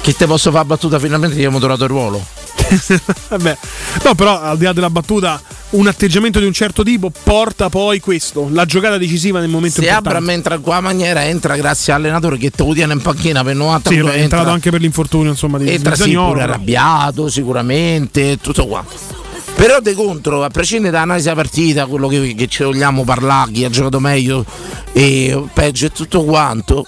Che 0.00 0.14
te 0.14 0.26
posso 0.26 0.52
fare 0.52 0.64
battuta 0.64 1.00
finalmente 1.00 1.34
ti 1.34 1.40
abbiamo 1.40 1.58
trovato 1.58 1.82
il 1.82 1.90
ruolo. 1.90 2.38
Vabbè. 3.28 3.56
No, 4.04 4.14
però 4.14 4.40
al 4.40 4.58
di 4.58 4.64
là 4.64 4.72
della 4.72 4.90
battuta, 4.90 5.40
un 5.70 5.86
atteggiamento 5.86 6.38
di 6.38 6.46
un 6.46 6.52
certo 6.52 6.82
tipo 6.82 7.10
porta 7.10 7.68
poi 7.68 8.00
questo, 8.00 8.48
la 8.50 8.64
giocata 8.64 8.98
decisiva 8.98 9.40
nel 9.40 9.48
momento 9.48 9.80
Se 9.80 9.86
importante. 9.86 10.08
Abram 10.08 10.30
entra 10.30 10.54
in 10.54 10.60
quella 10.62 10.80
maniera, 10.80 11.24
entra 11.24 11.56
grazie 11.56 11.92
all'allenatore 11.92 12.38
che 12.38 12.50
te 12.50 12.64
lo 12.64 12.72
tiene 12.72 12.92
in 12.92 13.00
panchina 13.00 13.42
per 13.44 13.54
90 13.54 13.90
Sì, 13.90 13.96
è 13.98 14.20
entrato 14.20 14.50
anche 14.50 14.70
per 14.70 14.80
l'infortunio, 14.80 15.30
insomma, 15.30 15.58
di, 15.58 15.70
entra 15.70 15.94
sì, 15.94 16.12
pure 16.12 16.42
arrabbiato 16.42 17.28
sicuramente 17.28 18.38
tutto 18.40 18.66
quanto 18.66 19.18
però 19.54 19.78
di 19.80 19.92
contro 19.92 20.42
a 20.42 20.48
prescindere 20.48 20.92
dall'analisi 20.92 21.28
della 21.28 21.42
partita 21.42 21.86
quello 21.86 22.08
che, 22.08 22.34
che 22.34 22.46
ci 22.46 22.62
vogliamo 22.62 23.04
parlare 23.04 23.50
chi 23.52 23.64
ha 23.64 23.68
giocato 23.68 24.00
meglio 24.00 24.44
e 24.92 25.44
peggio 25.52 25.86
e 25.86 25.90
tutto 25.90 26.24
quanto 26.24 26.86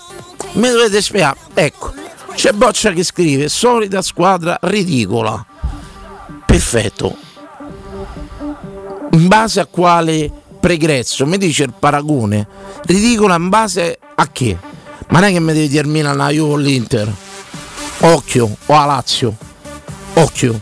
mi 0.53 0.71
dovete 0.71 1.03
spiegare 1.03 1.37
ecco 1.53 1.93
c'è 2.35 2.53
Boccia 2.53 2.93
che 2.93 3.05
scrive 3.05 3.51
solita 3.51 4.01
squadra 4.01 4.59
ridicola 4.63 5.45
perfetto. 6.53 7.17
In 9.13 9.27
base 9.27 9.61
a 9.61 9.65
quale 9.65 10.31
pregresso? 10.61 11.25
Mi 11.25 11.39
dice 11.39 11.63
il 11.63 11.73
paragone. 11.79 12.47
Ridicola 12.85 13.37
in 13.37 13.49
base 13.49 13.99
a 14.15 14.29
che? 14.29 14.59
Ma 15.09 15.21
non 15.21 15.31
è 15.31 15.33
che 15.33 15.41
mi 15.41 15.55
devi 15.55 15.69
dire 15.69 15.87
Milan 15.87 16.15
la 16.15 16.29
Juve 16.29 16.53
o 16.53 16.57
l'Inter? 16.57 17.11
Occhio 18.01 18.55
o 18.67 18.75
a 18.75 18.85
Lazio? 18.85 19.35
Occhio. 20.15 20.61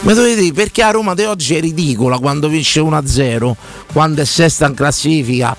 Ma 0.00 0.12
dovete 0.12 0.40
dire 0.40 0.52
perché 0.52 0.82
a 0.82 0.90
Roma 0.90 1.14
di 1.14 1.22
oggi 1.22 1.54
è 1.54 1.60
ridicola 1.60 2.18
quando 2.18 2.48
vince 2.48 2.80
1-0 2.80 3.52
quando 3.92 4.22
è 4.22 4.24
sesta 4.24 4.66
in 4.66 4.74
classifica 4.74 5.56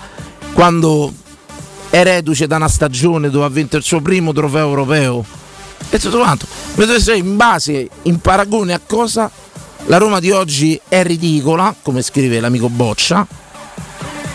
quando 0.53 1.13
è 1.89 2.03
reduce 2.03 2.47
da 2.47 2.55
una 2.55 2.69
stagione 2.69 3.29
dove 3.29 3.45
ha 3.45 3.49
vinto 3.49 3.75
il 3.77 3.83
suo 3.83 4.01
primo 4.01 4.31
trofeo 4.33 4.67
europeo? 4.67 5.25
E 5.89 5.99
tutto 5.99 6.19
quanto. 6.19 6.45
In 7.15 7.35
base, 7.35 7.89
in 8.03 8.19
paragone 8.19 8.73
a 8.73 8.81
cosa 8.85 9.29
la 9.85 9.97
Roma 9.97 10.19
di 10.19 10.31
oggi 10.31 10.79
è 10.87 11.03
ridicola, 11.03 11.73
come 11.81 12.01
scrive 12.01 12.39
l'amico 12.39 12.69
Boccia. 12.69 13.25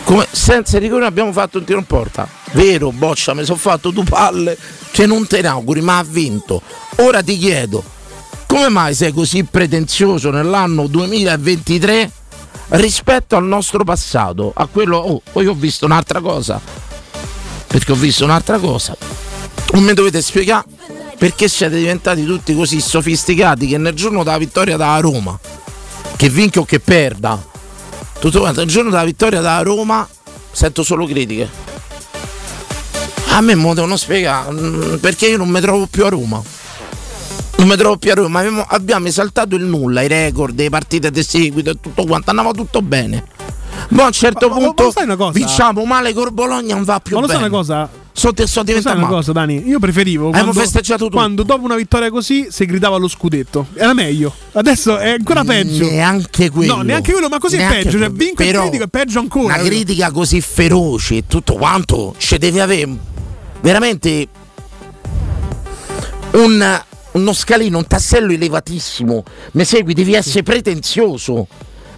Come 0.04 0.26
senza 0.30 0.78
rigore 0.78 1.06
abbiamo 1.06 1.32
fatto 1.32 1.58
un 1.58 1.64
tiro 1.64 1.78
in 1.78 1.86
porta. 1.86 2.28
Vero, 2.52 2.90
Boccia, 2.92 3.34
mi 3.34 3.44
sono 3.44 3.58
fatto 3.58 3.90
due 3.90 4.04
palle 4.04 4.56
che 4.90 5.06
non 5.06 5.26
te 5.26 5.40
ne 5.40 5.48
auguri, 5.48 5.80
ma 5.80 5.98
ha 5.98 6.04
vinto. 6.04 6.60
Ora 6.96 7.22
ti 7.22 7.38
chiedo, 7.38 7.82
come 8.46 8.68
mai 8.68 8.94
sei 8.94 9.12
così 9.12 9.44
pretenzioso 9.44 10.30
nell'anno 10.30 10.86
2023 10.86 12.10
rispetto 12.68 13.36
al 13.36 13.44
nostro 13.44 13.84
passato? 13.84 14.52
A 14.54 14.66
quello, 14.66 14.96
oh, 14.98 15.22
poi 15.32 15.46
ho 15.46 15.54
visto 15.54 15.84
un'altra 15.84 16.20
cosa. 16.20 16.60
Perché 17.66 17.92
ho 17.92 17.96
visto 17.96 18.24
un'altra 18.24 18.58
cosa. 18.58 18.96
Non 19.72 19.82
mi 19.82 19.94
dovete 19.94 20.20
spiegare 20.22 20.73
perché 21.18 21.48
siete 21.48 21.76
diventati 21.76 22.24
tutti 22.24 22.54
così 22.54 22.80
sofisticati 22.80 23.66
che 23.66 23.78
nel 23.78 23.94
giorno 23.94 24.22
della 24.22 24.38
vittoria 24.38 24.76
da 24.76 24.98
Roma, 24.98 25.38
che 26.16 26.28
vinca 26.28 26.60
o 26.60 26.64
che 26.64 26.80
perda, 26.80 27.42
tutto 28.18 28.40
quanto, 28.40 28.60
nel 28.60 28.68
giorno 28.68 28.90
della 28.90 29.04
vittoria 29.04 29.40
da 29.40 29.60
Roma 29.60 30.08
sento 30.50 30.82
solo 30.82 31.06
critiche. 31.06 31.62
A 33.28 33.40
me 33.40 33.54
lo 33.54 33.74
devono 33.74 33.96
spiegare 33.96 34.52
mm, 34.52 34.94
perché 34.96 35.26
io 35.26 35.36
non 35.36 35.48
mi 35.48 35.60
trovo 35.60 35.86
più 35.86 36.04
a 36.04 36.08
Roma. 36.08 36.42
Non 37.56 37.68
mi 37.68 37.76
trovo 37.76 37.96
più 37.96 38.10
a 38.10 38.14
Roma, 38.14 38.40
abbiamo, 38.40 38.64
abbiamo 38.68 39.06
esaltato 39.06 39.56
il 39.56 39.64
nulla, 39.64 40.02
i 40.02 40.08
record, 40.08 40.56
le 40.58 40.68
partite 40.70 41.10
di 41.10 41.22
seguito 41.22 41.70
e 41.70 41.80
tutto 41.80 42.04
quanto, 42.04 42.30
andava 42.30 42.52
tutto 42.52 42.82
bene. 42.82 43.24
Ma 43.90 44.04
a 44.04 44.06
un 44.06 44.12
certo 44.12 44.48
ma, 44.48 44.56
punto 44.56 44.92
ma, 44.94 45.30
vinciamo 45.30 45.84
male 45.84 46.12
con 46.12 46.28
Bologna 46.32 46.74
non 46.74 46.84
va 46.84 47.00
più 47.00 47.16
ma 47.16 47.22
lo 47.22 47.26
bene. 47.26 47.38
sai 47.40 47.48
una 47.48 47.56
cosa? 47.56 47.88
So, 48.16 48.32
so 48.44 48.62
diventato 48.62 48.96
una 48.96 49.08
cosa, 49.08 49.32
Dani. 49.32 49.66
Io 49.66 49.80
preferivo 49.80 50.30
quando, 50.30 50.52
festeggiato 50.52 51.06
tutto. 51.06 51.16
quando 51.16 51.42
dopo 51.42 51.64
una 51.64 51.74
vittoria 51.74 52.10
così 52.10 52.46
si 52.48 52.64
gridava 52.64 52.96
lo 52.96 53.08
scudetto. 53.08 53.66
Era 53.74 53.92
meglio. 53.92 54.32
Adesso 54.52 54.98
è 54.98 55.10
ancora 55.10 55.42
peggio. 55.42 55.90
Neanche 55.90 56.48
quello. 56.48 56.76
No, 56.76 56.82
neanche 56.82 57.10
quello, 57.10 57.28
ma 57.28 57.38
così 57.38 57.56
neanche 57.56 57.80
è 57.80 57.82
peggio. 57.82 57.98
Cioè, 57.98 58.10
vinco 58.10 58.44
e 58.44 58.52
critico 58.52 58.84
è 58.84 58.88
peggio 58.88 59.18
ancora. 59.18 59.54
Una 59.54 59.64
critica 59.64 60.12
così 60.12 60.40
feroce 60.40 61.16
e 61.16 61.24
tutto 61.26 61.54
quanto 61.54 62.14
ci 62.18 62.38
deve 62.38 62.60
avere 62.60 62.96
veramente 63.60 64.28
un, 66.34 66.82
uno 67.12 67.32
scalino, 67.32 67.78
un 67.78 67.86
tassello 67.88 68.32
elevatissimo. 68.32 69.24
Mi 69.52 69.64
segui, 69.64 69.92
devi 69.92 70.14
essere 70.14 70.44
pretenzioso 70.44 71.48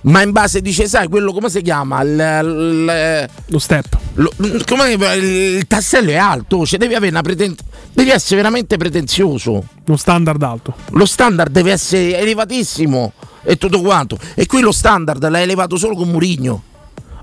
ma 0.02 0.22
in 0.22 0.30
base 0.30 0.60
dice 0.60 0.86
sai 0.86 1.08
quello 1.08 1.32
come 1.32 1.48
si 1.48 1.62
chiama? 1.62 2.02
L, 2.02 2.16
l, 2.16 3.28
lo 3.46 3.58
step. 3.58 3.96
lo, 4.14 4.30
come, 4.66 4.92
il 4.92 5.66
tassello 5.66 6.10
è 6.10 6.16
alto 6.16 6.64
cioè 6.64 6.78
devi 6.78 6.94
avere 6.94 7.10
una 7.10 7.22
pretensione 7.22 7.74
devi 7.96 8.10
essere 8.10 8.36
veramente 8.36 8.76
pretenzioso. 8.76 9.64
Lo 9.86 9.96
standard 9.96 10.42
alto. 10.42 10.74
Lo 10.90 11.06
standard 11.06 11.50
deve 11.50 11.72
essere 11.72 12.18
elevatissimo 12.18 13.14
e 13.42 13.56
tutto 13.56 13.80
quanto. 13.80 14.18
E 14.34 14.44
qui 14.44 14.60
lo 14.60 14.70
standard 14.70 15.26
l'hai 15.26 15.44
elevato 15.44 15.76
solo 15.76 15.96
con 15.96 16.10
Murigno. 16.10 16.62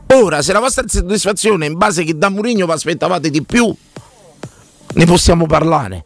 Ora 0.08 0.42
se 0.42 0.52
la 0.52 0.60
vostra 0.60 0.84
soddisfazione 0.88 1.68
è 1.68 1.70
in 1.70 1.78
base 1.78 2.04
che 2.04 2.18
da 2.18 2.30
Murigno 2.30 2.66
vi 2.66 2.72
aspettavate 2.72 3.30
di 3.30 3.44
più. 3.44 3.74
Ne 4.96 5.06
possiamo 5.06 5.46
parlare. 5.46 6.06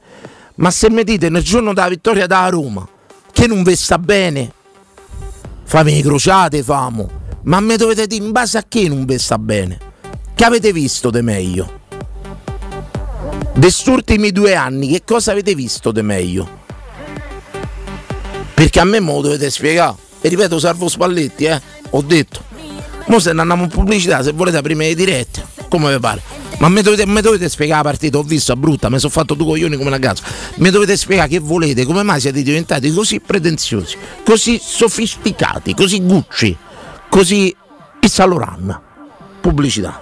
Ma 0.56 0.70
se 0.70 0.90
mi 0.90 1.04
dite 1.04 1.30
nel 1.30 1.44
giorno 1.44 1.74
della 1.74 1.88
vittoria 1.88 2.28
da 2.28 2.50
Roma 2.50 2.86
che 3.32 3.48
non 3.48 3.64
vi 3.64 3.76
sta 3.76 3.98
bene 3.98 4.52
fammi 5.68 6.02
crociate, 6.02 6.64
famo. 6.64 7.10
Ma 7.44 7.60
mi 7.60 7.76
dovete 7.76 8.08
dire 8.08 8.24
in 8.24 8.32
base 8.32 8.58
a 8.58 8.66
che 8.68 8.88
non 8.88 9.06
vi 9.06 9.20
sta 9.20 9.38
bene? 9.38 9.78
Che 10.34 10.44
avete 10.44 10.72
visto 10.72 11.10
di 11.10 11.22
meglio? 11.22 11.82
Questi 13.60 13.90
ultimi 13.90 14.32
due 14.32 14.56
anni, 14.56 14.88
che 14.88 15.04
cosa 15.06 15.32
avete 15.32 15.54
visto 15.54 15.92
di 15.92 16.02
meglio? 16.02 16.48
Perché 18.54 18.80
a 18.80 18.86
me 18.86 19.00
me 19.00 19.12
lo 19.12 19.22
dovete 19.22 19.50
spiegare. 19.50 19.96
E 20.22 20.30
ripeto, 20.30 20.58
salvo 20.58 20.88
Spalletti, 20.88 21.46
eh. 21.46 21.62
Ho 21.92 22.02
detto. 22.02 22.44
Mo 23.08 23.20
se 23.20 23.34
ne 23.34 23.42
andiamo 23.42 23.64
in 23.64 23.70
pubblicità, 23.70 24.24
se 24.24 24.32
volete 24.32 24.58
aprire 24.58 24.80
le 24.80 24.96
dirette, 24.96 25.46
come 25.70 25.94
vi 25.94 26.00
pare. 26.00 26.22
Ma 26.60 26.70
mi 26.70 26.82
dovete, 26.82 27.06
dovete, 27.06 27.50
spiegare 27.50 27.84
la 27.84 27.90
partita, 27.90 28.18
ho 28.18 28.24
visto 28.24 28.56
brutta, 28.56 28.90
mi 28.90 28.98
sono 28.98 29.12
fatto 29.12 29.36
due 29.36 29.46
coglioni 29.46 29.78
come 29.78 29.90
una 29.90 30.00
cazzo. 30.00 30.24
Mi 30.56 30.72
dovete 30.72 30.98
spiegare 30.98 31.30
che 31.30 31.40
volete, 31.40 31.86
come 31.86 32.02
mai 32.04 32.20
siete 32.20 32.42
diventati 32.42 32.92
così 32.92 33.20
pretenziosi, 33.20 33.96
così 34.26 34.60
sofisticati, 34.62 35.76
così 35.76 36.02
Gucci, 36.02 36.58
così 37.10 37.56
Isaloran. 38.00 38.82
Pubblicità. 39.40 40.02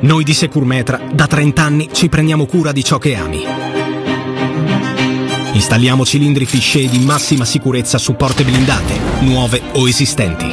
Noi 0.00 0.22
di 0.22 0.32
Securmetra 0.32 1.00
da 1.12 1.26
30 1.26 1.62
anni 1.62 1.88
ci 1.92 2.08
prendiamo 2.08 2.46
cura 2.46 2.70
di 2.70 2.84
ciò 2.84 2.98
che 2.98 3.16
ami. 3.16 3.44
Installiamo 5.52 6.04
cilindri 6.04 6.46
fisce 6.46 6.86
di 6.86 7.00
massima 7.00 7.44
sicurezza 7.44 7.98
su 7.98 8.14
porte 8.14 8.44
blindate, 8.44 8.94
nuove 9.20 9.60
o 9.72 9.88
esistenti. 9.88 10.46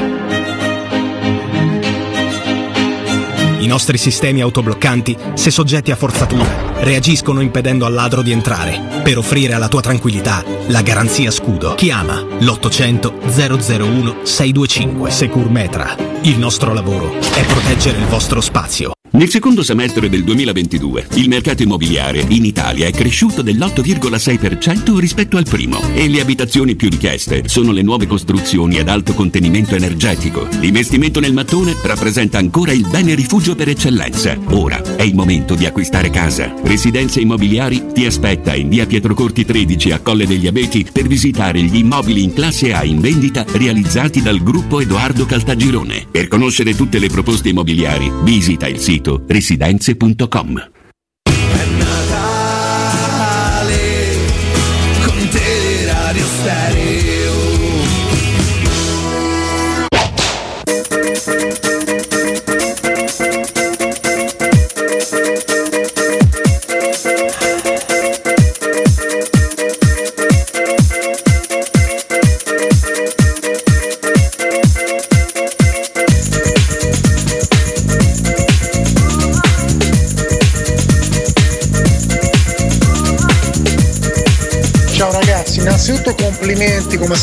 I 3.59 3.67
nostri 3.67 3.97
sistemi 3.99 4.41
autobloccanti, 4.41 5.15
se 5.35 5.51
soggetti 5.51 5.91
a 5.91 5.95
forzatura, 5.95 6.73
reagiscono 6.79 7.41
impedendo 7.41 7.85
al 7.85 7.93
ladro 7.93 8.23
di 8.23 8.31
entrare, 8.31 9.01
per 9.03 9.19
offrire 9.19 9.53
alla 9.53 9.67
tua 9.67 9.81
tranquillità 9.81 10.43
la 10.67 10.81
garanzia 10.81 11.29
scudo. 11.29 11.75
Chiama 11.75 12.19
l'800 12.39 13.77
001 13.77 14.25
625 14.25 15.11
Securmetra. 15.11 16.14
Il 16.25 16.39
nostro 16.39 16.73
lavoro 16.73 17.13
è 17.19 17.45
proteggere 17.45 17.99
il 17.99 18.05
vostro 18.05 18.41
spazio. 18.41 18.93
Nel 19.15 19.29
secondo 19.29 19.63
semestre 19.63 20.09
del 20.09 20.25
2022 20.25 21.07
il 21.13 21.29
mercato 21.29 21.63
immobiliare 21.63 22.25
in 22.27 22.43
Italia 22.43 22.85
è 22.85 22.91
cresciuto 22.91 23.41
dell'8,6% 23.41 24.97
rispetto 24.97 25.37
al 25.37 25.45
primo 25.47 25.79
e 25.93 26.09
le 26.09 26.19
abitazioni 26.19 26.75
più 26.75 26.89
richieste 26.89 27.47
sono 27.47 27.71
le 27.71 27.81
nuove 27.81 28.07
costruzioni 28.07 28.77
ad 28.77 28.89
alto 28.89 29.13
contenimento 29.13 29.73
energetico. 29.73 30.45
L'investimento 30.59 31.21
nel 31.21 31.31
mattone 31.31 31.77
rappresenta 31.81 32.39
ancora 32.39 32.73
il 32.73 32.85
bene 32.89 33.15
rifugio 33.15 33.55
per 33.55 33.69
eccellenza. 33.69 34.37
Ora 34.49 34.81
è 34.97 35.03
il 35.03 35.15
momento 35.15 35.55
di 35.55 35.65
acquistare 35.65 36.09
casa. 36.09 36.53
Residenze 36.63 37.21
Immobiliari 37.21 37.93
ti 37.93 38.05
aspetta 38.05 38.53
in 38.53 38.67
via 38.67 38.85
Pietrocorti 38.85 39.45
13 39.45 39.91
a 39.91 39.99
Colle 39.99 40.27
degli 40.27 40.47
Abeti 40.47 40.85
per 40.91 41.07
visitare 41.07 41.61
gli 41.61 41.77
immobili 41.77 42.21
in 42.21 42.33
classe 42.33 42.73
A 42.73 42.83
in 42.83 42.99
vendita 42.99 43.45
realizzati 43.53 44.21
dal 44.21 44.43
gruppo 44.43 44.81
Edoardo 44.81 45.25
Caltagirone. 45.25 46.07
Per 46.15 46.29
conoscere 46.29 46.73
tutte 46.75 46.97
le 46.97 47.09
proposte 47.09 47.49
immobiliari 47.49 48.09
visita 48.23 48.69
il 48.69 48.79
sito 48.79 49.25
residenze.com. 49.27 50.74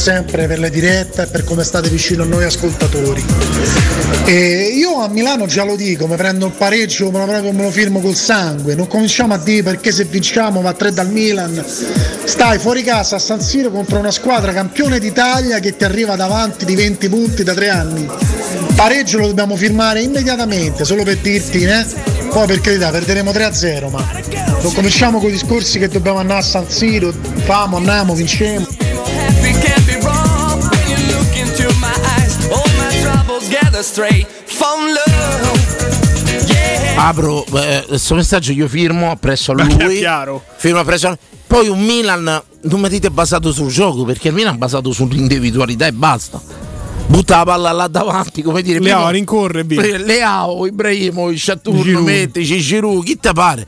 sempre 0.02 0.48
per 0.48 0.58
le 0.58 0.68
dirette 0.68 1.22
e 1.22 1.26
per 1.26 1.44
come 1.44 1.62
state 1.62 1.88
vicino 1.88 2.24
a 2.24 2.26
noi 2.26 2.42
ascoltatori. 2.42 3.24
E 4.24 4.72
io 4.74 5.00
a 5.00 5.08
Milano 5.08 5.46
già 5.46 5.62
lo 5.62 5.76
dico, 5.76 6.08
mi 6.08 6.16
prendo 6.16 6.46
il 6.46 6.52
pareggio, 6.52 7.12
me 7.12 7.20
lo, 7.20 7.24
proprio, 7.26 7.52
me 7.52 7.62
lo 7.62 7.70
firmo 7.70 8.00
col 8.00 8.16
sangue, 8.16 8.74
non 8.74 8.88
cominciamo 8.88 9.34
a 9.34 9.38
dire 9.38 9.62
perché 9.62 9.92
se 9.92 10.02
vinciamo 10.02 10.60
va 10.60 10.70
a 10.70 10.72
3 10.72 10.92
dal 10.92 11.08
Milan, 11.08 11.64
stai 12.24 12.58
fuori 12.58 12.82
casa 12.82 13.14
a 13.14 13.18
San 13.20 13.40
Siro 13.40 13.70
contro 13.70 14.00
una 14.00 14.10
squadra 14.10 14.52
campione 14.52 14.98
d'Italia 14.98 15.60
che 15.60 15.76
ti 15.76 15.84
arriva 15.84 16.16
davanti 16.16 16.64
di 16.64 16.74
20 16.74 17.08
punti 17.08 17.44
da 17.44 17.54
3 17.54 17.68
anni 17.68 18.08
pareggio 18.74 19.18
lo 19.18 19.28
dobbiamo 19.28 19.54
firmare 19.54 20.02
immediatamente, 20.02 20.84
solo 20.84 21.04
per 21.04 21.18
dirti, 21.18 21.62
eh? 21.62 21.86
Poi 22.30 22.46
per 22.46 22.60
carità 22.60 22.90
perderemo 22.90 23.30
3-0, 23.30 23.90
ma 23.90 24.04
non 24.60 24.72
cominciamo 24.72 25.20
con 25.20 25.28
i 25.28 25.32
discorsi 25.32 25.78
che 25.78 25.86
dobbiamo 25.86 26.18
andare 26.18 26.40
a 26.40 26.42
San 26.42 26.68
Siro, 26.68 27.12
famo, 27.44 27.76
andiamo, 27.76 28.14
vinciamo. 28.14 28.91
Apro 36.96 37.44
eh, 37.56 37.84
questo 37.88 38.14
messaggio, 38.14 38.52
io 38.52 38.68
firmo 38.68 39.16
presso 39.16 39.52
a 39.52 39.54
lui. 39.54 39.74
è 39.74 39.98
chiaro. 39.98 40.42
Firmo 40.56 40.84
presso 40.84 41.08
a 41.08 41.18
Poi 41.46 41.68
un 41.68 41.80
Milan, 41.80 42.42
non 42.62 42.80
mi 42.80 42.88
dite 42.88 43.10
basato 43.10 43.50
sul 43.52 43.70
gioco, 43.70 44.04
perché 44.04 44.28
il 44.28 44.34
Milan 44.34 44.54
è 44.54 44.58
basato 44.58 44.92
sull'individualità 44.92 45.86
e 45.86 45.92
basta. 45.92 46.40
Butta 47.06 47.38
la 47.38 47.44
palla 47.44 47.72
là 47.72 47.88
davanti, 47.88 48.40
come 48.42 48.62
dire. 48.62 48.78
Leao 48.78 49.10
rincorre 49.10 49.64
via. 49.64 49.98
Leao, 49.98 50.64
Ibrahimovic, 50.66 51.38
Shaturno, 51.38 51.82
Giroud. 51.82 52.04
Mettici, 52.04 52.58
Giroud, 52.60 53.04
chi 53.04 53.16
te 53.16 53.32
pare? 53.32 53.66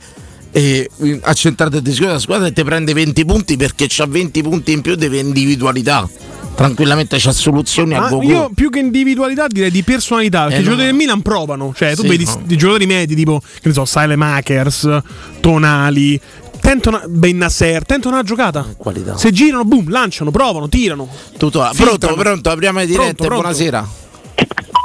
E 0.51 0.89
eh, 0.97 1.19
a 1.21 1.33
centrare 1.33 1.75
il 1.75 1.81
discorso 1.81 2.13
la 2.13 2.19
squadra 2.19 2.47
e 2.47 2.53
ti 2.53 2.63
prende 2.63 2.93
20 2.93 3.25
punti 3.25 3.57
perché 3.57 3.87
c'ha 3.89 4.05
20 4.05 4.41
punti 4.43 4.71
in 4.71 4.81
più 4.81 4.95
deve 4.95 5.19
individualità. 5.19 6.07
Tranquillamente 6.55 7.17
c'ha 7.19 7.31
soluzioni 7.33 7.93
a 7.95 7.99
Ma 7.99 8.09
go 8.09 8.21
io 8.21 8.49
più 8.55 8.69
che 8.69 8.79
individualità 8.79 9.47
direi 9.47 9.71
di 9.71 9.83
personalità, 9.83 10.43
perché 10.45 10.55
Eh, 10.55 10.59
i 10.59 10.63
no, 10.63 10.69
giocatori 10.69 10.85
no. 10.87 10.91
del 10.97 11.01
Milan 11.01 11.21
provano, 11.21 11.73
cioè 11.75 11.95
tu 11.95 12.01
Sì, 12.03 12.07
vedi 12.07 12.23
no. 12.25 12.41
i 12.47 12.55
giocatori 12.57 12.85
medi 12.85 13.15
tipo, 13.15 13.41
che 13.61 13.67
ne 13.67 13.73
so, 13.73 13.85
Makers, 14.15 14.97
Tonali, 15.41 16.19
tentano 16.61 17.01
Bennasser, 17.07 17.85
tentano 17.85 18.15
una 18.15 18.23
giocata. 18.23 18.65
qualità. 18.77 19.17
Se 19.17 19.31
girano, 19.31 19.65
boom, 19.65 19.89
lanciano, 19.89 20.31
provano, 20.31 20.69
tirano. 20.69 21.07
Tutto. 21.37 21.69
Pronto, 21.75 22.13
pronto, 22.15 22.49
apriamo 22.49 22.79
le 22.79 22.85
dirette, 22.85 23.03
Pronto, 23.03 23.23
pronto. 23.25 23.41
buonasera. 23.41 23.87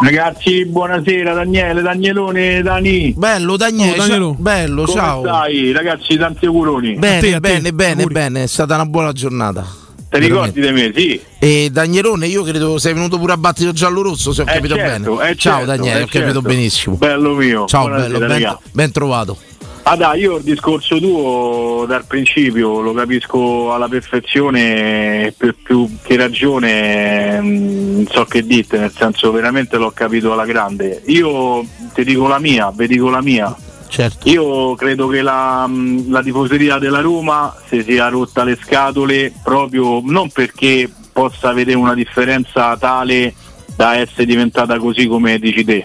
Ragazzi, 0.02 0.64
buonasera 0.64 1.35
Daniele, 1.35 1.83
Danielone, 1.83 2.62
Dani. 2.62 3.12
Bello 3.16 3.56
Daniele, 3.59 3.92
Oh, 3.92 3.96
Danielo. 3.96 4.24
ciao. 4.33 4.37
bello, 4.42 4.83
Come 4.85 4.98
ciao. 4.98 5.20
stai? 5.22 5.72
Ragazzi, 5.72 6.16
tanti 6.16 6.46
auguroni. 6.46 6.94
Bene, 6.94 7.16
A 7.18 7.20
te, 7.20 7.28
a 7.28 7.33
te. 7.35 7.40
bene, 7.40 7.72
bene, 7.74 7.92
Auguri. 8.02 8.14
bene, 8.14 8.42
è 8.44 8.46
stata 8.46 8.74
una 8.76 8.87
buona 8.87 9.12
giornata. 9.12 9.66
Ti 10.11 10.18
ricordi 10.18 10.61
di 10.61 10.73
me? 10.73 10.92
Sì. 10.94 11.20
E 11.38 11.68
Danielone, 11.70 12.27
io 12.27 12.42
credo 12.42 12.79
sei 12.79 12.94
venuto 12.94 13.16
pure 13.18 13.33
a 13.33 13.37
battito 13.37 13.73
giallo-rosso, 13.73 14.33
se 14.33 14.42
ho 14.42 14.44
Eh, 14.44 14.53
capito 14.55 14.75
certo, 14.75 15.14
bene. 15.16 15.31
eh, 15.31 15.37
Ciao 15.37 15.59
certo, 15.59 15.66
Daniele, 15.66 16.01
eh, 16.01 16.03
ho 16.03 16.07
capito 16.07 16.25
certo. 16.33 16.40
benissimo. 16.42 16.96
Bello 16.96 17.35
mio. 17.35 17.64
Ciao 17.66 17.87
Buonasera, 17.87 18.18
bello, 18.18 18.27
ben, 18.27 18.59
ben 18.73 18.90
trovato. 18.92 19.38
Ah 19.85 19.96
dai, 19.96 20.20
io 20.20 20.37
il 20.37 20.42
discorso 20.42 20.99
tuo 20.99 21.85
dal 21.88 22.05
principio 22.07 22.81
lo 22.81 22.92
capisco 22.92 23.73
alla 23.73 23.88
perfezione, 23.88 25.33
per 25.37 25.55
più 25.62 25.88
che 26.03 26.16
ragione 26.16 27.40
mm, 27.40 27.94
non 27.94 28.07
so 28.11 28.25
che 28.25 28.44
dite, 28.44 28.79
nel 28.79 28.92
senso 28.94 29.31
veramente 29.33 29.77
l'ho 29.79 29.90
capito 29.92 30.33
alla 30.33 30.44
grande. 30.44 31.03
Io 31.07 31.64
ti 31.94 32.05
dico 32.05 32.27
la 32.29 32.38
mia, 32.38 32.70
vi 32.75 32.87
dico 32.88 33.09
la 33.11 33.23
mia. 33.23 33.57
Certo. 33.90 34.29
Io 34.29 34.76
credo 34.76 35.09
che 35.09 35.20
la, 35.20 35.66
mh, 35.66 36.11
la 36.11 36.22
tifoseria 36.22 36.79
della 36.79 37.00
Roma 37.00 37.53
si 37.66 37.83
sia 37.83 38.07
rotta 38.07 38.44
le 38.44 38.57
scatole 38.62 39.33
proprio 39.42 40.00
non 40.05 40.31
perché 40.31 40.88
possa 41.12 41.53
vedere 41.53 41.76
una 41.76 41.94
differenza 41.94 42.76
tale 42.76 43.35
da 43.74 43.96
essere 43.96 44.26
diventata 44.26 44.79
così 44.79 45.09
come 45.09 45.40
dici 45.40 45.64
te, 45.64 45.85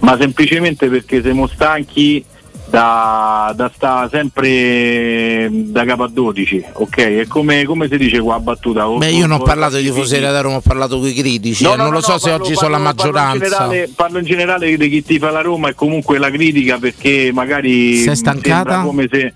ma 0.00 0.16
semplicemente 0.18 0.88
perché 0.88 1.22
siamo 1.22 1.46
stanchi 1.46 2.24
da, 2.70 3.52
da 3.56 3.70
sta 3.74 4.08
sempre 4.10 5.48
da 5.50 5.84
capo 5.84 6.02
a 6.04 6.08
12, 6.08 6.64
ok? 6.72 6.96
È 6.96 7.26
come, 7.26 7.64
come 7.64 7.88
si 7.88 7.96
dice 7.96 8.20
qua 8.20 8.34
a 8.36 8.40
battuta? 8.40 8.88
o- 8.88 8.98
Beh, 8.98 9.10
io 9.10 9.26
non 9.26 9.40
ho 9.40 9.42
parlato 9.44 9.76
di 9.76 9.84
tifoseria 9.84 10.30
da 10.30 10.40
Roma, 10.40 10.56
ho 10.56 10.60
parlato 10.60 10.98
con 10.98 11.08
i 11.08 11.14
critici. 11.14 11.62
No, 11.64 11.72
e 11.74 11.76
no, 11.76 11.82
non 11.84 11.92
lo 11.92 11.98
no, 11.98 12.04
so 12.04 12.12
no, 12.12 12.18
se 12.18 12.28
parlo- 12.30 12.44
oggi 12.44 12.54
sono 12.54 12.68
la 12.70 12.76
parlo- 12.78 12.94
parlo 12.94 13.08
in 13.08 13.14
maggioranza. 13.14 13.56
generale- 13.68 13.92
Parlo 13.94 14.18
in 14.18 14.24
generale 14.24 14.76
di 14.76 14.88
chi 14.88 15.02
tifa 15.02 15.30
la 15.30 15.40
Roma 15.40 15.68
e 15.70 15.74
comunque 15.74 16.18
la 16.18 16.30
critica 16.30 16.78
perché 16.78 17.30
magari 17.32 17.96
Sei 17.96 18.10
mh, 18.10 18.14
stancata? 18.16 18.80
come 18.82 19.08
se 19.10 19.32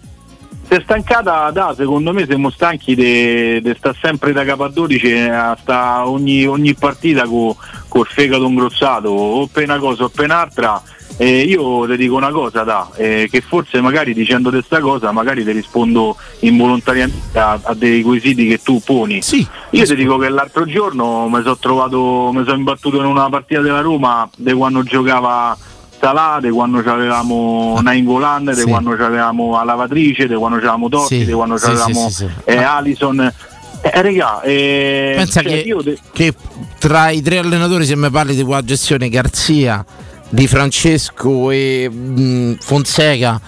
si 0.69 0.75
è 0.79 0.81
stancata 0.85 1.51
da 1.51 1.75
secondo 1.77 2.13
me 2.15 2.25
siamo 2.25 2.49
stanchi 2.49 2.95
di 2.95 3.75
sta 3.77 3.95
sempre 4.01 4.33
da 4.33 4.45
capo 4.45 4.65
a 4.65 4.69
12 4.69 5.13
a 5.13 5.57
sta 5.61 6.09
ogni, 6.09 6.47
ogni 6.47 6.73
partita 6.75 7.25
co- 7.25 7.57
col 7.89 8.07
fegato 8.07 8.45
ingrossato 8.47 9.09
o 9.11 9.49
una 9.55 9.79
cosa 9.79 10.05
o 10.05 10.09
per 10.09 10.25
un'altra 10.27 10.81
e 11.23 11.43
io 11.43 11.87
ti 11.87 11.97
dico 11.97 12.17
una 12.17 12.31
cosa 12.31 12.65
da, 12.65 12.89
eh, 12.97 13.29
che 13.31 13.41
forse 13.43 13.81
magari 13.81 14.13
dicendo 14.13 14.51
questa 14.51 14.81
cosa 14.81 15.13
magari 15.13 15.45
ti 15.45 15.53
rispondo 15.53 16.17
involontariamente 16.41 17.39
a, 17.39 17.61
a 17.63 17.75
dei 17.75 18.03
quesiti 18.03 18.49
che 18.49 18.61
tu 18.61 18.81
poni 18.85 19.23
Sì. 19.23 19.47
io 19.71 19.85
ti 19.85 19.95
dico 19.95 20.19
che 20.19 20.29
l'altro 20.29 20.65
giorno 20.65 21.29
mi 21.29 21.41
sono 21.43 21.57
trovato, 21.59 22.31
mi 22.33 22.43
sono 22.45 22.57
imbattuto 22.57 22.97
in 22.97 23.05
una 23.05 23.29
partita 23.29 23.61
della 23.61 23.81
Roma 23.83 24.29
di 24.37 24.53
quando 24.53 24.83
giocava 24.83 25.57
Salà, 26.01 26.39
di 26.43 26.51
quando 26.51 26.79
avevamo 26.81 27.79
Nainggolan, 27.81 28.47
di 28.47 28.55
Sì. 28.55 28.65
quando 28.65 28.91
avevamo 28.91 29.53
la 29.53 29.63
lavatrice, 29.63 30.27
di 30.27 30.35
quando 30.35 30.57
avevamo 30.57 30.89
Totti, 30.89 31.19
Sì, 31.21 31.25
di 31.27 31.33
quando 31.33 31.57
sì, 31.57 31.67
avevamo 31.67 32.09
sì, 32.11 32.27
eh, 32.47 32.57
Alison. 32.57 33.33
Eh, 33.85 34.03
regà, 34.03 34.41
eh, 34.43 35.13
Pensa 35.17 35.43
cioè, 35.43 35.63
che, 35.63 35.77
te- 35.85 35.99
che 36.13 36.35
tra 36.81 37.11
i 37.11 37.23
tre 37.23 37.39
allenatori, 37.39 37.85
se 37.85 37.95
mi 37.95 38.11
parli 38.11 38.35
di 38.35 38.43
quella 38.43 38.65
gestione, 38.65 39.09
Garzia, 39.09 39.85
Di 40.35 40.47
Francesco 40.47 41.51
e 41.51 41.91
mh, 41.91 42.57
Fonseca, 42.61 43.39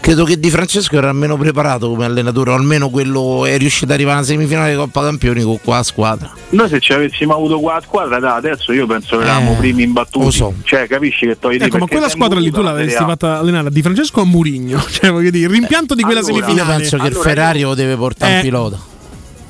credo 0.00 0.24
che 0.24 0.36
Di 0.40 0.50
Francesco 0.50 0.96
era 0.96 1.12
meno 1.12 1.36
preparato 1.36 1.88
come 1.88 2.04
allenatore, 2.06 2.50
o 2.50 2.54
almeno 2.54 2.90
quello 2.90 3.44
è 3.46 3.56
riuscito 3.56 3.84
ad 3.86 3.92
arrivare 3.92 4.16
alla 4.18 4.26
semifinale 4.26 4.72
di 4.72 4.76
Coppa 4.76 5.02
Campioni 5.02 5.42
con 5.44 5.60
qua 5.62 5.80
squadra. 5.84 6.32
noi 6.50 6.68
se 6.68 6.80
ci 6.80 6.92
avessimo 6.92 7.34
avuto 7.34 7.60
qua 7.60 7.74
la 7.74 7.80
squadra, 7.82 8.18
da 8.18 8.34
adesso 8.34 8.72
io 8.72 8.84
penso 8.84 9.16
che 9.18 9.22
eravamo 9.22 9.52
Eh, 9.52 9.56
primi 9.58 9.84
imbattuti. 9.84 10.24
lo 10.24 10.30
so. 10.32 10.54
Cioè, 10.64 10.88
capisci 10.88 11.24
che 11.26 11.38
togli 11.38 11.62
Ecco, 11.62 11.78
ma 11.78 11.86
quella 11.86 12.08
squadra 12.08 12.40
lì 12.40 12.50
tu 12.50 12.62
l'avresti 12.62 13.04
fatta 13.04 13.38
allenare 13.38 13.68
a 13.68 13.70
Di 13.70 13.82
Francesco 13.82 14.18
o 14.18 14.22
a 14.24 14.26
Murigno? 14.26 14.84
Cioè, 14.90 15.12
voglio 15.12 15.30
dire, 15.30 15.44
il 15.46 15.52
rimpianto 15.52 15.94
di 15.94 16.02
quella 16.02 16.18
allora, 16.18 16.34
Io 16.34 16.42
semifinale. 16.42 16.76
penso 16.80 16.96
che 16.96 17.02
il 17.06 17.12
Allora, 17.12 17.28
Ferrari 17.28 17.58
io- 17.60 17.68
lo 17.68 17.74
deve 17.76 17.94
portare 17.94 18.32
Eh. 18.32 18.36
un 18.36 18.42
pilota. 18.42 18.78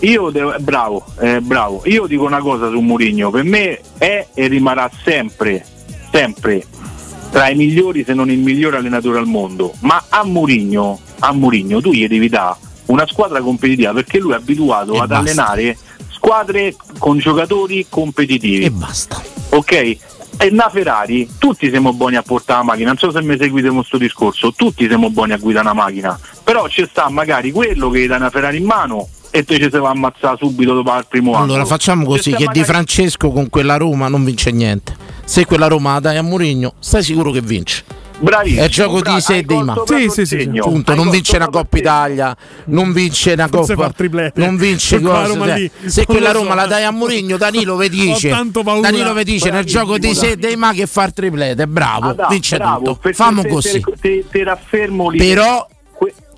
Io 0.01 0.29
devo, 0.29 0.53
eh, 0.55 0.59
bravo, 0.59 1.07
eh, 1.19 1.41
bravo. 1.41 1.81
Io 1.87 2.07
dico 2.07 2.25
una 2.25 2.41
cosa 2.41 2.69
su 2.69 2.79
Mourinho, 2.81 3.31
per 3.31 3.45
me 3.45 3.81
è 3.97 4.27
e 4.35 4.47
rimarrà 4.49 4.91
sempre, 5.03 5.65
sempre 6.25 6.65
tra 7.31 7.49
i 7.49 7.57
migliori 7.57 8.05
se 8.05 8.15
non 8.15 8.31
il 8.31 8.39
migliore 8.39 8.77
allenatore 8.77 9.19
al 9.19 9.27
mondo. 9.27 9.75
Ma 9.81 10.05
a 10.09 10.23
Mourinho, 10.25 11.01
a 11.19 11.33
Mourinho 11.33 11.81
tu 11.81 11.91
gli 11.93 12.07
devi 12.07 12.29
dare 12.29 12.57
una 12.87 13.05
squadra 13.09 13.41
competitiva 13.41 13.93
perché 13.93 14.21
lui 14.21 14.33
è 14.33 14.37
abituato 14.37 14.93
E 14.95 14.99
ad 15.01 15.09
basta. 15.09 15.17
allenare 15.19 15.77
squadre 16.11 16.77
con 16.99 17.19
giocatori 17.19 17.87
competitivi. 17.89 18.65
E 18.65 18.71
basta. 18.71 19.21
Ok? 19.49 19.73
E 20.37 20.51
na 20.51 20.69
Ferrari, 20.69 21.29
tutti 21.39 21.69
siamo 21.71 21.93
buoni 21.93 22.15
a 22.17 22.23
portare 22.23 22.59
la 22.61 22.65
macchina, 22.65 22.89
non 22.89 22.99
so 22.99 23.11
se 23.11 23.21
mi 23.23 23.37
seguite 23.37 23.67
con 23.69 23.79
questo 23.79 23.99
discorso, 23.99 24.53
tutti 24.53 24.87
siamo 24.87 25.11
buoni 25.11 25.33
a 25.33 25.37
guidare 25.37 25.65
una 25.69 25.75
macchina, 25.75 26.19
però 26.43 26.69
ci 26.69 26.87
sta 26.89 27.09
magari 27.09 27.51
quello 27.53 27.89
che 27.91 28.01
gli 28.01 28.07
dà 28.07 28.17
una 28.17 28.31
Ferrari 28.31 28.59
in 28.59 28.65
mano 28.65 29.09
e 29.37 29.43
te 29.43 29.57
ci 29.57 29.69
si 29.69 29.79
va 29.79 29.89
a 29.89 29.91
ammazzare 29.91 30.37
subito 30.39 30.75
dopo 30.75 30.97
il 30.97 31.07
primo 31.09 31.35
anno. 31.35 31.47
Allora 31.47 31.65
facciamo 31.65 32.05
così: 32.07 32.33
che 32.33 32.47
Di 32.53 32.63
Francesco 32.63 33.33
con 33.33 33.49
quella 33.51 33.77
Roma 33.77 34.07
non 34.07 34.25
vince 34.25 34.53
niente. 34.53 34.97
Se 35.25 35.45
quella 35.45 35.67
Roma 35.67 35.95
la 35.95 36.01
dai 36.01 36.19
a 36.19 36.23
Mourinho, 36.23 36.75
stai 36.79 37.03
sicuro 37.03 37.33
che 37.33 37.41
vince. 37.41 37.83
Bravissimo, 38.17 38.63
È 38.63 38.69
gioco 38.69 39.01
bravo, 39.01 39.17
di 39.17 39.23
sé 39.23 39.39
e 39.39 39.43
dei 39.43 39.61
ma. 39.61 39.75
Sì, 39.85 40.09
sì, 40.09 40.25
sì, 40.25 40.39
segno. 40.39 40.63
Punto, 40.63 40.95
non 40.95 41.11
vince 41.11 41.35
una 41.35 41.49
Coppa. 41.49 41.77
Italia, 41.77 42.37
non 42.67 42.93
vince 42.93 43.33
una 43.33 43.49
Coppa, 43.49 43.93
non 44.35 44.57
vince 44.57 45.01
cioè, 45.01 45.55
lì. 45.57 45.71
Se 45.85 46.07
quella 46.07 46.31
so. 46.31 46.39
Roma 46.39 46.55
la 46.55 46.67
dai 46.67 46.85
a 46.85 46.93
Mourinho, 46.93 47.37
Danilo 47.37 47.77
vi 47.77 47.89
dice. 47.89 48.29
Danilo 48.29 49.15
vi 49.15 49.25
dice 49.25 49.51
nel 49.51 49.65
gioco 49.65 49.99
di 49.99 50.15
sé 50.15 50.31
e 50.31 50.37
dei 50.37 50.55
ma 50.55 50.73
che 50.73 50.87
fa 50.87 51.07
il 51.07 51.13
triplete, 51.13 51.67
bravo, 51.67 52.11
Ah, 52.11 52.13
da, 52.13 52.27
vince 52.31 52.57
bravo, 52.57 52.85
tutto. 52.85 53.13
Famo 53.13 53.45
così. 53.45 53.83
Te, 54.01 54.25
te, 54.31 54.45
te. 54.71 54.89
Però 55.17 55.67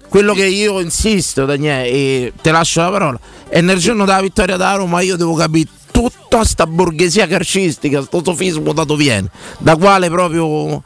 quello 0.08 0.34
che 0.34 0.46
io 0.46 0.80
insisto, 0.80 1.44
Daniele, 1.44 1.88
e 1.88 2.32
te 2.40 2.50
lascio 2.50 2.80
la 2.80 2.90
parola, 2.90 3.20
è 3.48 3.60
nel 3.60 3.78
giorno 3.78 4.04
della 4.04 4.20
vittoria 4.20 4.56
da 4.56 4.74
Roma 4.74 5.00
io 5.00 5.16
devo 5.16 5.34
capire 5.34 5.68
tutta 5.90 6.44
sta 6.44 6.66
borghesia 6.66 7.26
calcistica, 7.26 8.02
sto 8.02 8.22
sofismo 8.22 8.72
da 8.72 8.84
dove 8.84 9.02
viene, 9.02 9.30
da 9.58 9.76
quale 9.76 10.08
proprio 10.10 10.82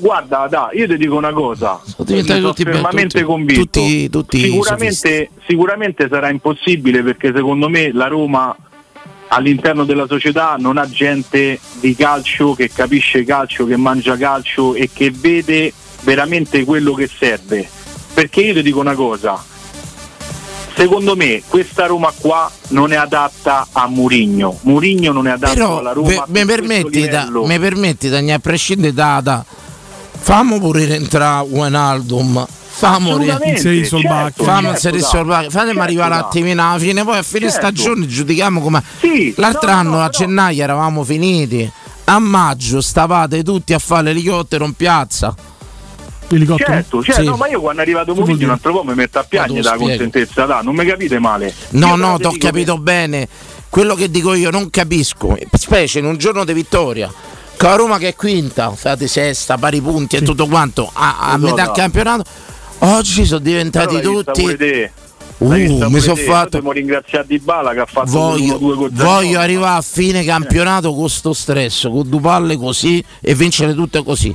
Guarda, 0.00 0.46
da, 0.48 0.70
io 0.74 0.86
ti 0.86 0.96
dico 0.96 1.16
una 1.16 1.32
cosa, 1.32 1.80
Sono 1.84 2.04
tutti 2.06 2.62
fermamente 2.62 3.18
tutti- 3.18 3.22
convinto. 3.24 3.62
tutti- 3.62 4.08
tutti 4.08 4.40
sicuramente, 4.42 5.30
sicuramente 5.46 6.08
sarà 6.08 6.30
impossibile 6.30 7.02
perché 7.02 7.32
secondo 7.34 7.68
me 7.68 7.90
la 7.92 8.06
Roma 8.06 8.56
all'interno 9.30 9.84
della 9.84 10.06
società 10.06 10.54
non 10.56 10.78
ha 10.78 10.88
gente 10.88 11.58
di 11.80 11.96
calcio 11.96 12.54
che 12.54 12.70
capisce 12.72 13.24
calcio, 13.24 13.66
che 13.66 13.76
mangia 13.76 14.16
calcio 14.16 14.74
e 14.74 14.88
che 14.92 15.10
vede 15.10 15.72
veramente 16.02 16.64
quello 16.64 16.94
che 16.94 17.08
serve. 17.12 17.68
Perché 18.18 18.40
io 18.40 18.52
ti 18.52 18.62
dico 18.62 18.80
una 18.80 18.94
cosa, 18.96 19.40
secondo 20.74 21.14
me 21.14 21.40
questa 21.46 21.86
Roma 21.86 22.12
qua 22.18 22.50
non 22.70 22.90
è 22.90 22.96
adatta 22.96 23.68
a 23.70 23.86
Murigno. 23.86 24.58
Murigno 24.62 25.12
non 25.12 25.28
è 25.28 25.30
adatto 25.30 25.52
Però 25.54 25.78
alla 25.78 25.92
Roma. 25.92 26.24
mi 26.26 26.44
permetti, 26.44 27.06
da, 27.06 27.28
mi 27.30 27.58
permetti 27.60 28.08
Daniele, 28.08 28.32
a 28.34 28.38
prescindere 28.40 28.92
da, 28.92 29.20
da 29.22 29.44
fammo 30.18 30.58
pure 30.58 30.84
rientrare 30.86 31.46
Wijnaldum, 31.48 32.44
fammo 32.70 33.18
ri- 33.18 33.28
Assolutamente, 33.28 33.48
Inserire 33.50 33.86
Solbakken. 33.86 34.22
certo, 34.24 34.42
fammi 34.42 34.62
certo, 34.62 34.96
inserire 34.96 35.04
fatemi 35.04 35.50
Certo, 35.52 35.80
arrivare 35.80 36.14
un 36.14 36.18
attimino 36.20 36.68
alla 36.70 36.78
fine, 36.80 37.04
poi 37.04 37.18
a 37.18 37.22
fine 37.22 37.50
Certo. 37.50 37.56
stagione 37.60 38.06
giudichiamo 38.08 38.60
come 38.60 38.82
Sì, 38.98 39.32
l'altro 39.36 39.70
no, 39.70 39.76
anno 39.76 39.90
no, 39.90 40.00
a 40.00 40.04
no. 40.06 40.10
gennaio 40.10 40.60
eravamo 40.64 41.04
finiti. 41.04 41.70
a 42.06 42.18
maggio 42.18 42.80
stavate 42.80 43.44
tutti 43.44 43.74
a 43.74 43.78
fare 43.78 44.02
l'elicottero 44.12 44.64
in 44.64 44.72
piazza. 44.72 45.32
L'elicottero? 46.28 46.72
Certo, 46.72 47.02
certo, 47.02 47.20
Sì. 47.22 47.26
no, 47.26 47.36
ma 47.36 47.48
io 47.48 47.60
quando 47.60 47.80
è 47.80 47.84
arrivato 47.84 48.14
Mourinho 48.14 48.44
un 48.44 48.50
altro 48.50 48.72
po' 48.72 48.84
mi 48.84 48.94
metto 48.94 49.18
a 49.18 49.24
piangere 49.24 49.60
Ma 49.60 49.62
da 49.62 49.70
te 49.70 49.76
lo 49.78 49.84
spiego. 49.84 50.02
contentezza, 50.02 50.44
da, 50.44 50.60
non 50.62 50.74
mi 50.74 50.84
capite 50.84 51.18
male. 51.18 51.54
No, 51.70 51.86
Io 51.88 51.96
no, 51.96 52.18
ti 52.18 52.26
ho 52.26 52.34
capito 52.38 52.78
bene. 52.78 53.28
Quello 53.70 53.94
che 53.94 54.10
dico 54.10 54.34
io 54.34 54.50
non 54.50 54.70
capisco, 54.70 55.36
specie 55.52 55.98
in 55.98 56.04
un 56.06 56.16
giorno 56.16 56.44
di 56.44 56.52
vittoria. 56.52 57.12
Con 57.56 57.68
la 57.70 57.74
Roma 57.76 57.98
che 57.98 58.08
è 58.08 58.14
quinta, 58.14 58.70
fate 58.70 59.08
sesta, 59.08 59.58
pari 59.58 59.80
punti 59.80 60.16
e 60.16 60.22
tutto 60.22 60.46
quanto, 60.46 60.88
a, 60.92 61.18
a 61.18 61.32
so, 61.32 61.38
metà 61.38 61.64
no. 61.64 61.72
campionato, 61.72 62.24
oggi 62.80 63.24
sono 63.26 63.38
che- 63.40 63.44
diventati 63.48 63.96
vista 64.00 64.32
tutti... 64.32 64.90
Uh, 65.38 65.52
mi 65.88 66.00
sono 66.00 66.16
fatto... 66.16 66.48
Dobbiamo 66.58 66.72
ringraziare 66.72 67.24
Di 67.26 67.38
Bala 67.38 67.72
che 67.72 67.78
ha 67.80 67.86
fatto 67.86 68.10
Voglio, 68.10 68.56
due 68.56 68.88
voglio 68.90 69.38
arrivare 69.38 69.78
a 69.78 69.82
fine 69.82 70.24
campionato 70.24 70.92
con 70.92 71.08
sto 71.08 71.32
stress, 71.32 71.82
con 71.88 72.08
due 72.08 72.20
palle 72.20 72.56
così 72.56 73.02
e 73.20 73.34
vincere 73.34 73.72
tutte 73.74 74.02
così. 74.02 74.34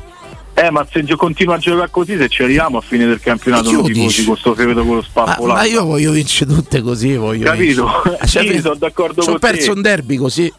Eh, 0.55 0.69
ma 0.69 0.85
se 0.91 1.03
continua 1.15 1.55
a 1.55 1.57
giocare 1.57 1.89
così, 1.89 2.15
se 2.15 2.29
ci 2.29 2.43
arriviamo 2.43 2.77
a 2.77 2.81
fine 2.81 3.05
del 3.07 3.19
campionato, 3.19 3.71
non 3.71 3.83
tifosi 3.85 4.23
con 4.23 4.37
sto 4.37 4.53
fevedo 4.53 4.81
con 4.85 4.95
lo 4.95 5.01
Ma, 5.01 5.03
spappo 5.03 5.45
ma 5.47 5.63
io 5.63 5.83
voglio 5.83 6.11
vincere 6.11 6.53
tutte 6.53 6.81
così, 6.81 7.15
voglio 7.15 7.43
Capito? 7.45 7.85
vincere. 8.03 8.19
Sì, 8.27 8.45
per- 8.45 8.61
sono 8.61 8.75
d'accordo 8.75 9.21
ci 9.23 9.29
ho 9.29 9.31
con 9.31 9.39
perso 9.39 9.65
te. 9.65 9.71
un 9.71 9.81
derby 9.81 10.15
così, 10.17 10.53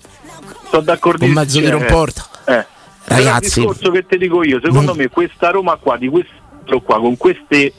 Sono 0.68 0.82
d'accordo 0.82 1.24
con 1.24 1.32
mezzo 1.34 1.61
tiro 1.61 1.78
in 1.78 1.84
porta. 1.86 2.26
Eh. 2.47 2.66
Ragazzi. 3.07 3.61
il 3.61 3.66
discorso 3.66 3.90
che 3.92 4.05
ti 4.07 4.18
dico 4.18 4.42
io, 4.42 4.59
secondo 4.61 4.86
Non- 4.86 4.97
me 4.97 5.09
questa 5.09 5.51
Roma 5.51 5.76
qua, 5.76 5.97
di 5.97 6.09
questo 6.09 6.32
qua, 6.82 6.99
con 6.99 7.16
queste 7.16 7.72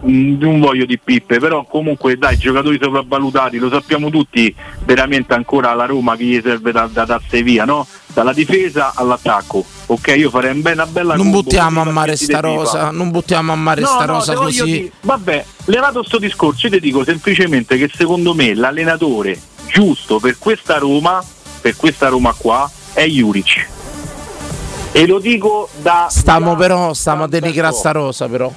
non 0.00 0.60
voglio 0.60 0.84
di 0.84 0.98
pippe, 0.98 1.38
però 1.38 1.64
comunque 1.64 2.16
dai, 2.16 2.36
giocatori 2.38 2.78
sopravvalutati, 2.80 3.58
lo 3.58 3.68
sappiamo 3.68 4.10
tutti, 4.10 4.54
veramente 4.84 5.34
ancora 5.34 5.70
alla 5.70 5.86
Roma 5.86 6.16
che 6.16 6.24
gli 6.24 6.40
serve 6.42 6.72
da, 6.72 6.88
da 6.90 7.04
darsi 7.04 7.42
via, 7.42 7.64
no? 7.64 7.86
Dalla 8.06 8.32
difesa 8.32 8.92
all'attacco. 8.94 9.64
Ok, 9.86 10.14
io 10.16 10.30
farei 10.30 10.60
una 10.60 10.86
bella 10.86 11.14
Non 11.14 11.24
combo 11.24 11.42
buttiamo 11.42 11.80
a 11.80 11.84
mare 11.84 12.16
sta 12.16 12.40
rosa, 12.40 12.90
non 12.90 13.10
buttiamo 13.10 13.52
a 13.52 13.56
mare 13.56 13.84
sta 13.84 14.04
rosa 14.04 14.32
te 14.32 14.38
voglio 14.38 14.60
così. 14.62 14.72
dire- 14.72 14.92
vabbè, 15.00 15.44
levato 15.66 16.02
sto 16.04 16.18
discorso, 16.18 16.66
io 16.66 16.72
ti 16.72 16.80
dico 16.80 17.04
semplicemente 17.04 17.76
che 17.76 17.90
secondo 17.92 18.34
me 18.34 18.54
l'allenatore 18.54 19.38
giusto 19.68 20.18
per 20.20 20.38
questa 20.38 20.78
Roma, 20.78 21.22
per 21.60 21.76
questa 21.76 22.08
Roma 22.08 22.32
qua, 22.36 22.70
è 22.92 23.04
Juric. 23.04 23.68
E 24.92 25.06
lo 25.06 25.18
dico 25.18 25.68
da. 25.80 26.06
Stiamo 26.08 26.52
da- 26.52 26.56
però, 26.56 26.94
stiamo 26.94 27.24
a 27.24 27.28
denigrare 27.28 27.74
sta 27.74 27.92
rosa 27.92 28.26
però. 28.28 28.50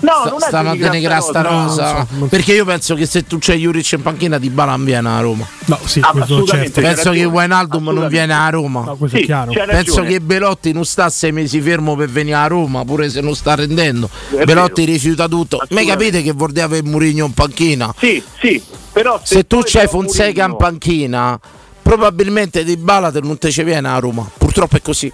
No, 0.00 0.12
Sta- 0.20 0.30
non 0.30 0.38
è 0.40 0.46
stiamo 0.46 0.70
a 0.70 0.76
denigrare 0.76 1.20
sta 1.20 1.42
no, 1.42 1.48
rosa. 1.64 1.92
non 1.92 2.06
so. 2.20 2.26
Perché 2.26 2.54
io 2.54 2.64
penso 2.64 2.94
che 2.94 3.04
se 3.04 3.26
tu 3.26 3.38
c'hai 3.40 3.58
Juric 3.58 3.92
in 3.92 4.02
panchina 4.02 4.38
di 4.38 4.48
Bala 4.48 4.76
non 4.76 4.84
viene 4.84 5.08
a 5.08 5.18
Roma. 5.20 5.44
No, 5.64 5.78
sì, 5.84 5.98
Ah, 6.02 6.10
questo 6.12 6.44
certo. 6.44 6.80
C'è 6.80 6.86
penso 6.94 7.10
che 7.10 7.24
Wijnaldum 7.24 7.90
non 7.90 8.06
viene 8.08 8.32
a 8.32 8.48
Roma. 8.48 8.84
No, 8.84 8.96
questo 8.96 9.16
Sì, 9.16 9.22
è 9.24 9.26
chiaro. 9.26 9.50
c'è 9.50 9.66
Penso 9.66 10.02
che 10.02 10.20
Belotti 10.20 10.72
non 10.72 10.84
sta 10.84 11.10
sei 11.10 11.32
mesi 11.32 11.60
fermo 11.60 11.96
per 11.96 12.08
venire 12.10 12.36
a 12.36 12.46
Roma, 12.46 12.84
pure 12.84 13.10
se 13.10 13.20
non 13.20 13.34
sta 13.34 13.56
rendendo. 13.56 14.08
È 14.30 14.44
Belotti 14.44 14.82
vero. 14.82 14.92
rifiuta 14.92 15.26
tutto. 15.26 15.60
Ma 15.70 15.82
capite 15.84 16.22
che 16.22 16.32
dire 16.32 16.62
avere 16.62 16.86
Murigno 16.86 17.24
in 17.26 17.32
panchina? 17.34 17.92
Sì, 17.98 18.22
sì, 18.40 18.62
però 18.92 19.20
Se 19.24 19.48
tu 19.48 19.58
poi 19.58 19.70
c'hai 19.70 19.88
Fonseca 19.88 20.44
in 20.44 20.50
Mourinho- 20.50 20.56
panchina, 20.56 21.40
probabilmente 21.82 22.62
Di 22.62 22.76
Bala 22.76 23.10
non 23.22 23.36
te 23.38 23.50
ci 23.50 23.64
viene 23.64 23.88
a 23.88 23.98
Roma. 23.98 24.28
Purtroppo 24.38 24.76
è 24.76 24.80
così. 24.82 25.12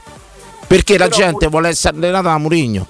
Perché 0.66 0.99
la 0.99 1.07
Però 1.09 1.16
gente 1.16 1.45
Mur- 1.45 1.51
vuole 1.51 1.68
essere 1.68 1.97
allenata 1.97 2.28
da 2.30 2.39
Murigno. 2.39 2.87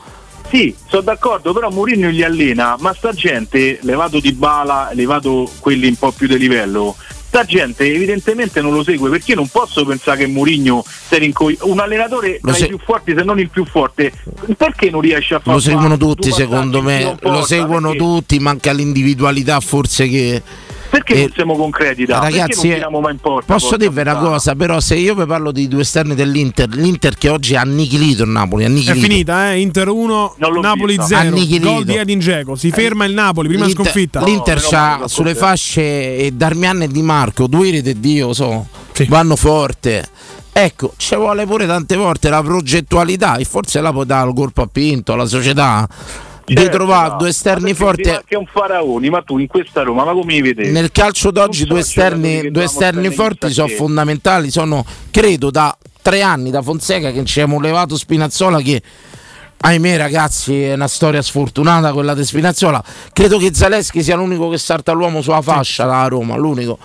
Sì, 0.55 0.73
sono 0.89 1.03
d'accordo, 1.03 1.53
però 1.53 1.69
Mourinho 1.69 2.09
li 2.11 2.23
allena, 2.23 2.77
ma 2.79 2.95
sta 2.95 3.13
gente, 3.13 3.81
levato 3.83 4.21
di 4.21 4.31
bala, 4.31 4.91
levato 4.93 5.51
quelli 5.59 5.89
un 5.89 5.97
po' 5.97 6.13
più 6.13 6.29
di 6.29 6.39
livello, 6.39 6.95
sta 7.27 7.43
gente 7.45 7.93
evidentemente 7.93 8.61
non 8.61 8.73
lo 8.73 8.85
segue 8.85 9.11
perché 9.11 9.33
io 9.33 9.39
non 9.39 9.49
posso 9.49 9.85
pensare 9.85 10.19
che 10.19 10.27
Mourinho 10.29 10.85
sia 10.87 11.19
rincoglio- 11.19 11.59
un 11.63 11.81
allenatore 11.81 12.39
tra 12.41 12.53
se- 12.53 12.67
i 12.67 12.69
più 12.69 12.79
forti, 12.79 13.15
se 13.17 13.25
non 13.25 13.41
il 13.41 13.51
più 13.51 13.65
forte, 13.67 14.13
perché 14.57 14.91
non 14.91 15.01
riesce 15.01 15.35
a 15.35 15.41
fare 15.41 15.57
Lo 15.57 15.61
seguono 15.61 15.97
tutti, 15.97 16.31
secondo 16.31 16.81
me. 16.83 17.17
Lo 17.23 17.43
seguono 17.43 17.89
Perché- 17.89 18.05
tutti, 18.05 18.39
manca 18.39 18.71
l'individualità 18.73 19.59
forse 19.59 20.07
che. 20.09 20.41
Perché 20.95 21.15
Eh, 21.15 21.21
non 21.23 21.33
siamo 21.35 21.57
concreti? 21.57 22.05
Da? 22.05 22.19
Ragazzi, 22.21 22.37
perché 22.39 22.55
non 22.55 22.63
tiriamo 22.75 23.01
mai 23.01 23.13
in 23.15 23.19
porta? 23.19 23.53
posso 23.53 23.77
dirvi 23.77 24.01
una 24.01 24.15
cosa, 24.17 24.55
però 24.55 24.79
se 24.79 24.95
io 24.95 25.17
vi 25.17 25.27
parlo 25.27 25.51
di 25.51 25.67
due 25.67 25.81
esterni 25.81 26.15
dell'Inter, 26.15 26.69
l'Inter 26.69 27.17
che 27.19 27.31
oggi 27.31 27.57
ha 27.57 27.63
annichilito 27.63 28.23
il 28.23 28.29
Napoli, 28.29 28.63
È 28.63 28.67
annichilito. 28.67 29.01
finita, 29.01 29.51
eh? 29.53 29.61
Inter 29.61 29.89
1, 29.89 30.35
Non 30.39 30.53
l'ho 30.53 30.61
Napoli 30.61 30.97
vista. 30.97 31.07
0. 31.07 31.21
Annichilito. 31.29 31.73
Gol 31.73 31.85
di 31.85 31.97
Edin 31.97 32.19
Dzeko. 32.21 32.55
Si 32.55 32.71
ferma 32.71 33.07
il 33.07 33.13
Napoli, 33.13 33.49
prima 33.49 33.65
L'Inter, 33.67 33.85
sconfitta. 33.87 34.23
l'Inter 34.25 34.63
male, 34.71 35.01
lo 35.01 35.09
sulle 35.09 35.35
fasce 35.35 36.17
e 36.17 36.31
Darmian 36.33 36.83
e 36.83 36.87
Di 36.89 37.03
Marco, 37.03 37.49
due 37.49 37.83
di 37.83 37.99
Dio, 37.99 38.33
so, 38.33 38.67
Sì. 38.93 39.07
vanno 39.07 39.35
forte. 39.35 40.07
Ecco, 40.53 40.93
ci 40.97 41.17
vuole 41.17 41.45
pure 41.45 41.67
tante 41.67 41.97
volte 41.97 42.29
la 42.31 42.41
progettualità 42.41 43.35
e 43.35 43.45
forse 43.45 43.81
la 43.81 43.91
può 43.91 44.05
dare 44.05 44.29
il 44.29 44.35
colpo 44.37 44.63
a 44.63 44.69
Pinto, 44.71 45.13
alla 45.15 45.27
società, 45.27 45.89
Certo, 46.47 46.71
trovare 46.71 47.11
no. 47.11 47.17
due 47.17 47.29
esterni 47.29 47.71
Ma 47.71 47.77
forti. 47.77 48.09
È 48.09 48.35
un 48.35 48.47
faraoni, 48.47 49.09
ma 49.09 49.23
tu 49.23 49.39
in 49.39 49.47
questa 49.47 49.83
Roma, 49.83 50.05
ma 50.05 50.13
come 50.13 50.35
li 50.35 50.43
vedi? 50.43 50.71
Nel 50.71 50.93
calcio 50.93 51.31
d'oggi 51.31 51.65
due 51.65 51.81
esterni, 51.81 52.51
due 52.51 52.65
esterni 52.65 53.11
forti 53.11 53.51
sono 53.51 53.69
fondamentali, 53.69 54.51
sono 54.51 54.85
credo 55.11 55.51
da 55.51 55.77
tre 56.03 56.21
anni 56.21 56.51
da 56.51 56.61
Fonseca 56.61 57.11
che 57.13 57.25
ci 57.25 57.41
abbiamo 57.41 57.59
levato 57.61 57.97
Spinazzola 57.97 58.61
che 58.61 58.83
ahimè 59.57 59.97
ragazzi 59.97 60.65
è 60.65 60.75
una 60.75 60.89
storia 60.89 61.23
sfortunata 61.23 61.93
quella 61.95 62.13
di 62.15 62.25
Spinazzola. 62.25 62.85
Credo 63.13 63.39
che 63.39 63.55
Zaleschi 63.55 64.03
sia 64.03 64.17
l'unico 64.17 64.51
che 64.51 64.59
salta 64.59 64.93
l'uomo 64.93 65.23
sulla 65.23 65.41
fascia 65.41 65.87
da 65.87 66.07
Roma 66.07 66.37
l'unico. 66.37 66.79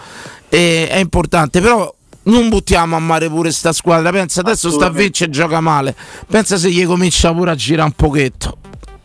E, 0.47 0.87
è 0.87 0.97
importante 0.97 1.59
però 1.59 1.93
non 2.23 2.47
buttiamo 2.47 2.95
a 2.95 2.99
mare 2.99 3.27
pure 3.27 3.51
sta 3.51 3.73
squadra. 3.73 4.09
Pensa 4.11 4.39
adesso 4.39 4.69
sta 4.69 4.89
vincere 4.89 5.29
e 5.29 5.33
gioca 5.33 5.59
male. 5.59 5.93
Pensa 6.29 6.57
se 6.57 6.71
gli 6.71 6.85
comincia 6.85 7.33
pure 7.33 7.51
a 7.51 7.55
girare 7.55 7.89
un 7.89 7.95
pochetto 7.95 8.58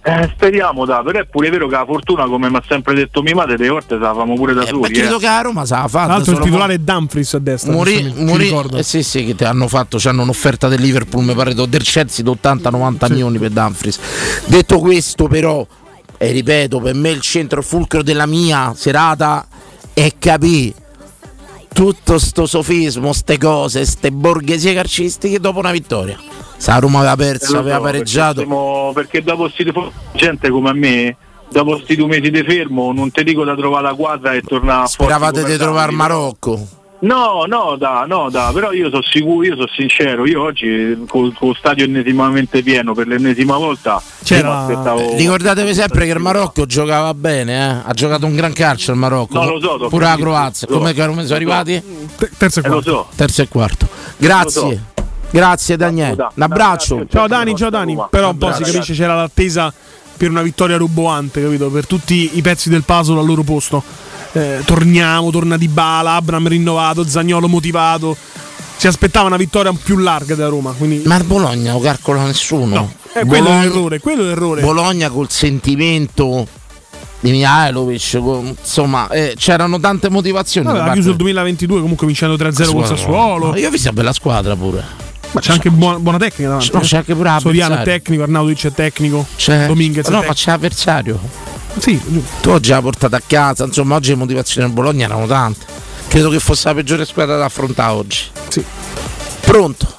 Eh, 0.06 0.30
speriamo, 0.34 0.84
da, 0.84 1.02
però 1.02 1.18
è 1.18 1.24
pure 1.24 1.48
vero 1.48 1.66
che 1.66 1.76
la 1.76 1.86
fortuna, 1.86 2.26
come 2.26 2.50
mi 2.50 2.56
ha 2.56 2.62
sempre 2.68 2.92
detto 2.92 3.22
mia 3.22 3.34
madre, 3.34 3.56
delle 3.56 3.70
volte 3.70 3.94
se 3.94 4.00
la 4.00 4.12
famo 4.12 4.34
pure 4.34 4.52
da 4.52 4.62
Eh, 4.64 4.66
soli. 4.66 4.80
ma 4.82 4.88
credo 4.88 5.16
eh. 5.16 5.18
che 5.18 5.26
a 5.26 5.40
Roma 5.40 5.64
se 5.64 5.74
la 5.74 5.88
fa 5.88 6.04
Tra 6.04 6.12
l'altro 6.12 6.32
il 6.34 6.38
titolare 6.40 6.74
è 6.74 6.78
Dumfries 6.78 7.32
a 7.34 7.38
destra. 7.38 7.72
Muri- 7.72 8.12
ricordo. 8.36 8.76
eh 8.76 8.82
sì, 8.82 9.02
sì, 9.02 9.24
che 9.24 9.34
ti 9.34 9.44
hanno 9.44 9.66
fatto, 9.66 9.96
c'hanno 9.98 10.20
un'offerta 10.20 10.68
del 10.68 10.82
Liverpool, 10.82 11.24
mi 11.24 11.32
pare, 11.34 11.54
del 11.54 11.82
Chelsea 11.82 12.22
di 12.22 12.30
80-90 12.30 13.10
milioni 13.10 13.38
per 13.38 13.48
Dumfries. 13.50 13.98
Detto 14.44 14.78
questo, 14.78 15.26
però, 15.26 15.66
e 16.18 16.30
ripeto, 16.32 16.80
per 16.80 16.94
me 16.94 17.08
il 17.08 17.22
centro 17.22 17.62
fulcro 17.62 18.02
della 18.02 18.26
mia 18.26 18.74
serata 18.76 19.46
è 19.94 20.12
capire 20.18 20.74
tutto 21.74 22.18
sto 22.18 22.46
sofismo, 22.46 23.12
ste 23.12 23.36
cose, 23.36 23.84
ste 23.84 24.12
borghesie 24.12 24.72
calcistiche 24.72 25.40
dopo 25.40 25.58
una 25.58 25.72
vittoria. 25.72 26.16
Roma 26.78 27.00
aveva 27.00 27.12
Eh, 27.12 27.16
perso, 27.16 27.52
lo 27.52 27.58
aveva 27.58 27.76
so, 27.76 27.82
pareggiato. 27.82 28.34
Perché, 28.36 28.48
siamo- 28.48 28.92
perché 28.94 29.22
dopo 29.22 29.48
sti 29.48 29.72
gente 30.14 30.48
come 30.50 30.70
a 30.70 30.72
me, 30.72 31.16
dopo 31.50 31.72
questi 31.72 31.96
due 31.96 32.06
mesi 32.06 32.30
di 32.30 32.42
fermo, 32.44 32.92
non 32.92 33.10
ti 33.10 33.24
dico 33.24 33.44
da 33.44 33.54
trovare 33.56 33.82
la 33.82 33.94
quadra 33.94 34.32
e 34.32 34.40
tornare 34.40 34.84
a 34.84 34.86
Speravate 34.86 35.44
di 35.44 35.56
trovare 35.58 35.92
Marocco. 35.92 36.66
No, 37.00 37.44
no, 37.46 37.76
da, 37.76 38.04
no, 38.08 38.30
da, 38.30 38.50
però 38.54 38.72
io 38.72 38.88
sono 38.88 39.02
sicuro, 39.02 39.44
io 39.44 39.54
sono 39.56 39.68
sincero, 39.76 40.24
io 40.26 40.42
oggi 40.42 41.04
con 41.06 41.34
lo 41.38 41.54
stadio 41.54 41.84
ennesimamente 41.84 42.62
pieno 42.62 42.94
per 42.94 43.08
l'ennesima 43.08 43.58
volta 43.58 44.00
C'era- 44.22 44.60
aspettavo- 44.60 45.14
Ricordatevi 45.14 45.74
sempre 45.74 46.06
che 46.06 46.12
il 46.12 46.18
Marocco 46.18 46.64
giocava 46.64 47.12
bene, 47.12 47.52
eh? 47.54 47.82
ha 47.84 47.92
giocato 47.92 48.24
un 48.24 48.34
gran 48.34 48.54
calcio 48.54 48.92
il 48.92 48.96
Marocco. 48.96 49.34
No, 49.38 49.58
lo 49.58 49.60
so, 49.60 49.88
pure 49.88 50.04
la. 50.04 50.16
Croazia. 50.16 50.66
Lo. 50.70 50.78
Come, 50.78 50.94
come 50.94 51.22
sono 51.24 51.34
arrivati? 51.34 51.82
Te- 52.16 52.30
terzo 52.38 52.60
e 52.60 52.62
Eh, 52.66 52.82
so. 52.82 53.08
Terzo 53.14 53.42
e 53.42 53.48
quarto. 53.48 53.86
Grazie. 54.16 54.60
So. 54.60 54.78
Grazie 55.30 55.76
Daniele. 55.76 56.14
Da- 56.14 56.30
Un 56.34 56.42
abbraccio. 56.42 57.06
Ciao 57.10 57.26
Dani, 57.26 57.54
ciao 57.56 57.68
Dani. 57.70 57.98
Però 58.08 58.30
un 58.30 58.38
po' 58.38 58.52
si 58.52 58.62
capisce 58.62 58.94
c'era 58.94 59.14
l'attesa 59.14 59.70
per 60.16 60.30
una 60.30 60.42
vittoria 60.42 60.76
ruboante, 60.76 61.42
capito? 61.42 61.70
Per 61.70 61.86
tutti 61.86 62.30
i 62.34 62.42
pezzi 62.42 62.68
del 62.68 62.82
puzzle 62.84 63.18
al 63.18 63.26
loro 63.26 63.42
posto. 63.42 63.82
Eh, 64.32 64.62
torniamo, 64.64 65.30
torna 65.30 65.56
di 65.56 65.68
bala, 65.68 66.14
Abram 66.14 66.48
rinnovato, 66.48 67.06
Zagnolo 67.06 67.48
motivato. 67.48 68.16
Si 68.76 68.86
aspettava 68.86 69.26
una 69.26 69.36
vittoria 69.36 69.72
più 69.72 69.96
larga 69.98 70.34
della 70.34 70.48
Roma. 70.48 70.72
Quindi 70.72 71.02
Ma 71.04 71.16
il 71.16 71.24
Bologna 71.24 71.72
non 71.72 71.80
calcola 71.80 72.24
nessuno. 72.24 72.74
no, 72.74 72.92
eh, 73.14 73.24
quello 73.24 73.46
è 73.46 73.50
Bologna, 73.50 73.60
l'errore, 73.62 74.00
quello 74.00 74.22
è 74.22 74.26
l'errore. 74.26 74.60
Bologna 74.60 75.08
col 75.10 75.30
sentimento 75.30 76.46
di 77.20 77.30
Mihailovic, 77.30 78.20
insomma, 78.58 79.08
eh, 79.08 79.34
c'erano 79.38 79.78
tante 79.80 80.10
motivazioni. 80.10 80.66
Da 80.66 80.84
ha 80.84 80.92
chiuso 80.92 81.10
il 81.10 81.16
2022 81.16 81.80
comunque 81.80 82.06
vincendo 82.06 82.36
3-0 82.36 82.72
con 82.72 82.84
Sassuolo. 82.84 82.86
Sassuolo. 82.86 83.50
No, 83.52 83.56
Io 83.56 83.68
ho 83.68 83.70
visto 83.70 83.88
una 83.88 83.96
bella 83.96 84.12
squadra 84.12 84.54
pure. 84.56 84.84
Ma 85.34 85.40
c'è 85.40 85.52
anche 85.52 85.70
buona, 85.70 85.98
buona 85.98 86.18
tecnica 86.18 86.48
davanti. 86.50 86.70
No, 86.72 86.80
eh. 86.80 86.84
c'è 86.84 86.96
anche 86.98 87.14
pure 87.14 87.36
Soriano 87.40 87.76
è 87.78 87.82
tecnico, 87.82 88.22
Arnautovic 88.22 88.66
è 88.66 88.72
tecnico, 88.72 89.26
C'è- 89.36 89.66
Dominguez 89.66 90.06
no, 90.08 90.22
ma 90.22 90.32
c'è 90.32 90.52
avversario. 90.52 91.18
Sì, 91.78 92.00
Tu 92.40 92.50
oggi 92.50 92.70
l'hai 92.70 92.80
portato 92.80 93.16
a 93.16 93.22
casa, 93.26 93.64
insomma, 93.64 93.96
oggi 93.96 94.10
le 94.10 94.16
motivazioni 94.16 94.66
del 94.66 94.74
Bologna 94.76 95.06
erano 95.06 95.26
tante. 95.26 95.66
Credo 96.06 96.30
che 96.30 96.38
fosse 96.38 96.68
la 96.68 96.74
peggiore 96.74 97.04
squadra 97.04 97.36
da 97.36 97.46
affrontare 97.46 97.92
oggi. 97.92 98.20
sì. 98.48 98.64
Pronto? 99.40 99.92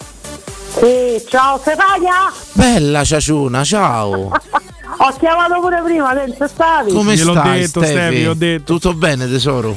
Sì, 0.79 1.21
ciao 1.29 1.57
Stefania! 1.59 2.31
Bella 2.53 3.03
ciaciuna, 3.03 3.63
ciao. 3.63 4.31
Ho 4.97 5.13
chiamato 5.19 5.59
pure 5.59 5.81
prima, 5.83 6.13
dentro 6.13 6.47
stavi? 6.47 6.91
Come 6.93 7.15
Gliel'ho 7.15 7.31
stai? 7.33 7.59
detto? 7.59 7.83
Stefi, 7.83 8.25
ho 8.25 8.33
detto. 8.33 8.73
Tutto 8.73 8.93
bene, 8.93 9.27
tesoro? 9.27 9.75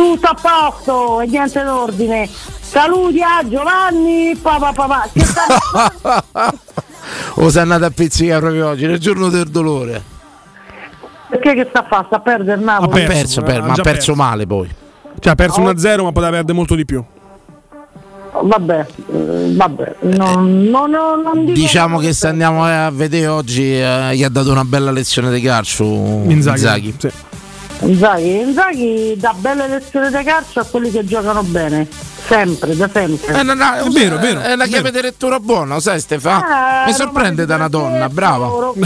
Tutto 0.00 0.28
a 0.28 0.34
posto 0.34 1.20
e 1.20 1.26
niente 1.26 1.62
d'ordine. 1.62 2.26
Saluti 2.26 3.20
a 3.20 3.46
Giovanni, 3.46 4.34
papà 4.34 4.72
papà. 4.72 5.06
Sta- 5.14 6.54
o 7.36 7.50
sei 7.50 7.60
andato 7.60 7.84
a 7.84 7.90
pizzicare 7.90 8.40
proprio 8.40 8.68
oggi, 8.68 8.86
nel 8.86 8.98
giorno 8.98 9.28
del 9.28 9.48
dolore. 9.48 10.02
Perché 11.28 11.52
che 11.52 11.66
sta 11.68 11.80
a 11.80 11.86
fare? 11.86 12.06
Sta 12.06 12.16
a 12.16 12.20
perdere 12.20 12.56
il 12.58 12.64
Napoli? 12.64 13.04
Ha 13.04 13.06
perso, 13.06 13.42
per- 13.42 13.60
ha 13.60 13.66
ma 13.66 13.72
ha 13.72 13.74
perso 13.74 13.82
perso. 13.82 14.14
male 14.14 14.46
poi. 14.46 14.74
Cioè, 15.18 15.32
ha 15.32 15.34
perso 15.34 15.60
1-0, 15.60 16.02
ma 16.02 16.12
poteva 16.12 16.30
perdere 16.30 16.54
molto 16.54 16.74
di 16.74 16.86
più. 16.86 17.04
Vabbè, 18.42 18.86
eh, 19.12 19.52
vabbè, 19.54 19.96
non, 20.00 20.62
non, 20.62 20.90
non 20.90 21.44
dico 21.44 21.52
Diciamo 21.52 21.98
che 21.98 22.14
se 22.14 22.28
andiamo 22.28 22.64
a 22.64 22.90
vedere 22.90 23.26
oggi 23.26 23.78
eh, 23.78 24.16
gli 24.16 24.24
ha 24.24 24.30
dato 24.30 24.50
una 24.50 24.64
bella 24.64 24.92
lezione 24.92 25.30
di 25.30 25.42
calcio 25.42 25.84
Inzaghi. 25.84 26.94
Sì. 26.96 27.10
Inzaghi, 27.82 28.40
Inzaghi 28.40 29.14
dà 29.16 29.32
belle 29.36 29.66
lezioni 29.66 30.08
di 30.10 30.22
calcio 30.22 30.60
a 30.60 30.64
quelli 30.64 30.90
che 30.90 31.02
giocano 31.04 31.42
bene, 31.42 31.88
sempre, 32.26 32.76
da 32.76 32.90
sempre. 32.92 33.38
Eh, 33.40 33.42
no, 33.42 33.54
no, 33.54 33.74
È 33.76 33.88
vero, 33.88 34.16
è 34.16 34.18
vero, 34.18 34.40
È 34.40 34.54
è 34.56 34.68
chiave 34.68 34.90
di 34.90 35.00
lettura 35.00 35.40
buona, 35.40 35.80
sai 35.80 35.98
Stefano? 35.98 36.44
Eh, 36.44 36.86
Mi 36.86 36.92
sorprende 36.92 37.46
da 37.46 37.54
una 37.54 37.68
donna, 37.68 38.08
brava. 38.10 38.48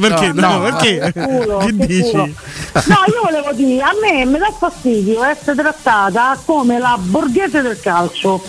perché? 0.00 0.32
No, 0.32 0.40
No, 0.48 0.56
no. 0.58 0.62
perché? 0.62 1.12
Culo, 1.12 1.56
che 1.58 1.76
che 1.76 1.86
dici? 1.86 2.10
culo. 2.10 2.22
No, 2.26 2.96
io 3.08 3.20
volevo 3.24 3.52
dire, 3.54 3.82
a 3.82 3.92
me 4.00 4.24
mi 4.24 4.38
dà 4.38 4.52
fastidio 4.56 5.24
essere 5.24 5.56
trattata 5.56 6.38
come 6.44 6.78
la 6.78 6.96
borghese 7.00 7.60
del 7.60 7.80
calcio. 7.80 8.40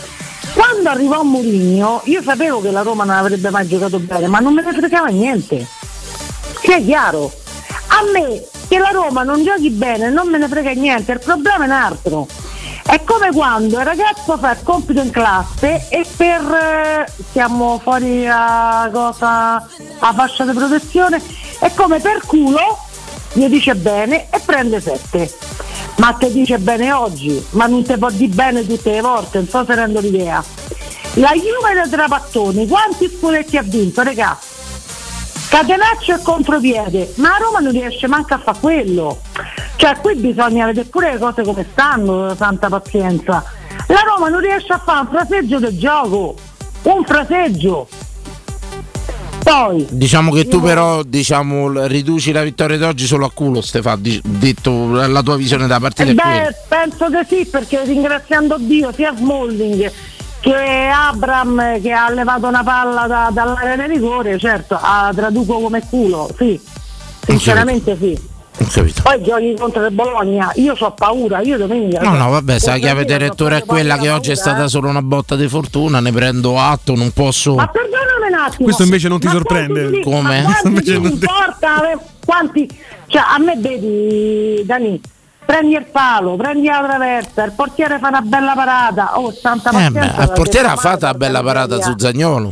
Quando 0.53 0.87
arrivò 0.87 1.23
Mourinho, 1.23 2.01
io 2.05 2.21
sapevo 2.21 2.61
che 2.61 2.69
la 2.71 2.81
Roma 2.83 3.03
non 3.05 3.15
avrebbe 3.15 3.49
mai 3.49 3.67
giocato 3.67 3.97
bene, 3.99 4.27
ma 4.27 4.37
non 4.39 4.53
me 4.53 4.61
ne 4.63 4.71
fregava 4.71 5.07
niente. 5.07 5.65
Sia 6.61 6.79
chiaro. 6.79 7.31
A 7.97 8.03
me 8.11 8.43
che 8.67 8.77
la 8.77 8.89
Roma 8.89 9.23
non 9.23 9.41
giochi 9.41 9.69
bene 9.69 10.09
non 10.09 10.27
me 10.27 10.37
ne 10.37 10.49
frega 10.49 10.71
niente, 10.71 11.13
il 11.13 11.19
problema 11.19 11.63
è 11.63 11.67
un 11.67 11.71
altro. 11.71 12.27
È 12.83 13.01
come 13.05 13.31
quando 13.31 13.79
il 13.79 13.85
ragazzo 13.85 14.37
fa 14.37 14.51
il 14.51 14.63
compito 14.63 14.99
in 14.99 15.11
classe 15.11 15.87
e 15.87 16.05
per 16.17 16.41
eh, 16.41 17.11
siamo 17.31 17.79
fuori 17.81 18.27
a 18.27 18.89
cosa 18.91 19.55
a 19.55 20.13
fascia 20.13 20.43
di 20.43 20.51
protezione, 20.51 21.21
è 21.59 21.71
come 21.73 22.01
per 22.01 22.21
culo 22.25 22.77
gli 23.31 23.47
dice 23.47 23.75
bene 23.75 24.27
e 24.29 24.41
prende 24.43 24.81
7. 24.81 25.33
Ma 25.95 26.11
te 26.19 26.29
dice 26.33 26.57
bene 26.57 26.91
oggi, 26.91 27.43
ma 27.51 27.65
non 27.65 27.83
te 27.83 27.97
può 27.97 28.09
dire 28.09 28.33
bene 28.33 28.67
tutte 28.67 28.91
le 28.91 29.01
volte, 29.01 29.37
non 29.37 29.47
so 29.47 29.63
se 29.63 29.73
rendo 29.73 30.01
l'idea. 30.01 30.43
La 31.13 31.31
Juve 31.31 31.73
del 31.73 31.89
Trapattoni, 31.89 32.67
quanti 32.67 33.09
scudetti 33.09 33.55
ha 33.55 33.63
vinto, 33.63 34.01
regà? 34.01 34.37
Catenaccio 35.49 36.15
e 36.15 36.21
contropiede, 36.21 37.13
ma 37.17 37.35
a 37.35 37.37
Roma 37.37 37.59
non 37.59 37.71
riesce 37.71 38.07
manco 38.07 38.33
a 38.33 38.39
fare 38.39 38.57
quello. 38.59 39.19
Cioè 39.75 39.97
qui 40.01 40.15
bisogna 40.15 40.65
vedere 40.65 40.87
pure 40.87 41.13
le 41.13 41.19
cose 41.19 41.43
come 41.43 41.65
stanno, 41.71 42.35
tanta 42.35 42.67
pazienza. 42.67 43.43
La 43.87 44.01
Roma 44.05 44.29
non 44.29 44.39
riesce 44.39 44.73
a 44.73 44.81
fare 44.83 44.99
un 45.01 45.07
fraseggio 45.07 45.59
del 45.59 45.77
gioco, 45.77 46.35
un 46.83 47.03
fraseggio. 47.05 47.87
Poi, 49.43 49.85
Diciamo 49.91 50.31
che 50.31 50.47
tu 50.47 50.59
però 50.59 51.03
diciamo, 51.03 51.85
riduci 51.85 52.31
la 52.31 52.41
vittoria 52.41 52.77
d'oggi 52.77 53.05
solo 53.05 53.27
a 53.27 53.31
culo 53.31 53.61
Stefano, 53.61 54.01
detto 54.23 54.91
la 54.91 55.21
tua 55.21 55.35
visione 55.35 55.67
della 55.67 55.79
partita 55.79 56.11
quella. 56.11 56.47
beh, 56.49 56.55
penso 56.67 57.09
che 57.11 57.25
sì, 57.29 57.45
perché 57.45 57.83
ringraziando 57.83 58.57
Dio 58.57 58.91
sia 58.91 59.13
Smalling 59.15 59.91
che 60.51 60.89
Abram 60.93 61.81
che 61.81 61.91
ha 61.91 62.09
levato 62.11 62.45
una 62.47 62.63
palla 62.63 63.07
da- 63.07 63.29
dall'area 63.31 63.75
di 63.87 63.93
rigore, 63.93 64.37
certo, 64.37 64.77
la 64.79 65.11
traduco 65.13 65.59
come 65.59 65.81
culo, 65.89 66.29
sì. 66.37 66.59
Sinceramente 67.25 67.97
sì. 67.99 68.33
Poi 69.01 69.21
giochi 69.21 69.55
contro 69.59 69.85
il 69.85 69.91
Bologna, 69.91 70.51
io 70.55 70.75
ho 70.77 70.91
paura, 70.91 71.41
io 71.41 71.57
domenica. 71.57 71.99
No, 72.01 72.13
no, 72.15 72.29
vabbè, 72.29 72.59
se 72.59 72.69
la 72.69 72.77
chiave 72.77 73.05
c'ho 73.05 73.17
lettura 73.17 73.57
è 73.57 73.65
quella 73.65 73.95
che 73.95 74.01
paura, 74.01 74.15
oggi 74.15 74.31
è 74.31 74.35
paura, 74.35 74.49
stata 74.51 74.63
eh. 74.65 74.69
solo 74.69 74.87
una 74.89 75.01
botta 75.01 75.35
di 75.35 75.47
fortuna, 75.47 75.99
ne 75.99 76.11
prendo 76.11 76.57
atto, 76.59 76.95
non 76.95 77.11
posso. 77.11 77.55
Ma 77.55 77.67
perdonami 77.67 78.27
un 78.31 78.33
attimo. 78.39 78.63
Questo 78.65 78.83
invece 78.83 79.07
non 79.09 79.19
ti 79.19 79.25
Ma 79.25 79.31
sorprende? 79.33 79.81
quanti 79.81 79.97
ti- 79.97 80.03
Come? 80.03 80.41
Ma 80.41 80.43
quanti 80.43 80.67
Invece 80.67 80.91
ti 80.93 81.01
non 81.01 81.03
ti- 81.03 81.25
importa? 81.25 81.91
eh, 81.91 81.97
Quanti? 82.25 82.79
Cioè, 83.07 83.21
a 83.27 83.37
me 83.39 83.55
vedi, 83.57 84.63
Dani, 84.65 85.01
prendi 85.45 85.75
il 85.75 85.85
palo, 85.85 86.35
prendi 86.35 86.67
la 86.67 86.83
traversa, 86.83 87.43
il 87.43 87.51
portiere 87.51 87.99
fa 87.99 88.07
una 88.09 88.21
bella 88.21 88.53
parata. 88.53 89.19
Oh, 89.19 89.31
santa 89.31 89.69
Eh, 89.69 89.89
beh, 89.91 90.05
il 90.05 90.31
portiere 90.33 90.67
ha 90.67 90.75
fatto 90.75 91.05
una 91.05 91.13
bella 91.13 91.41
parata 91.43 91.81
su 91.81 91.93
Zagnolo. 91.97 92.51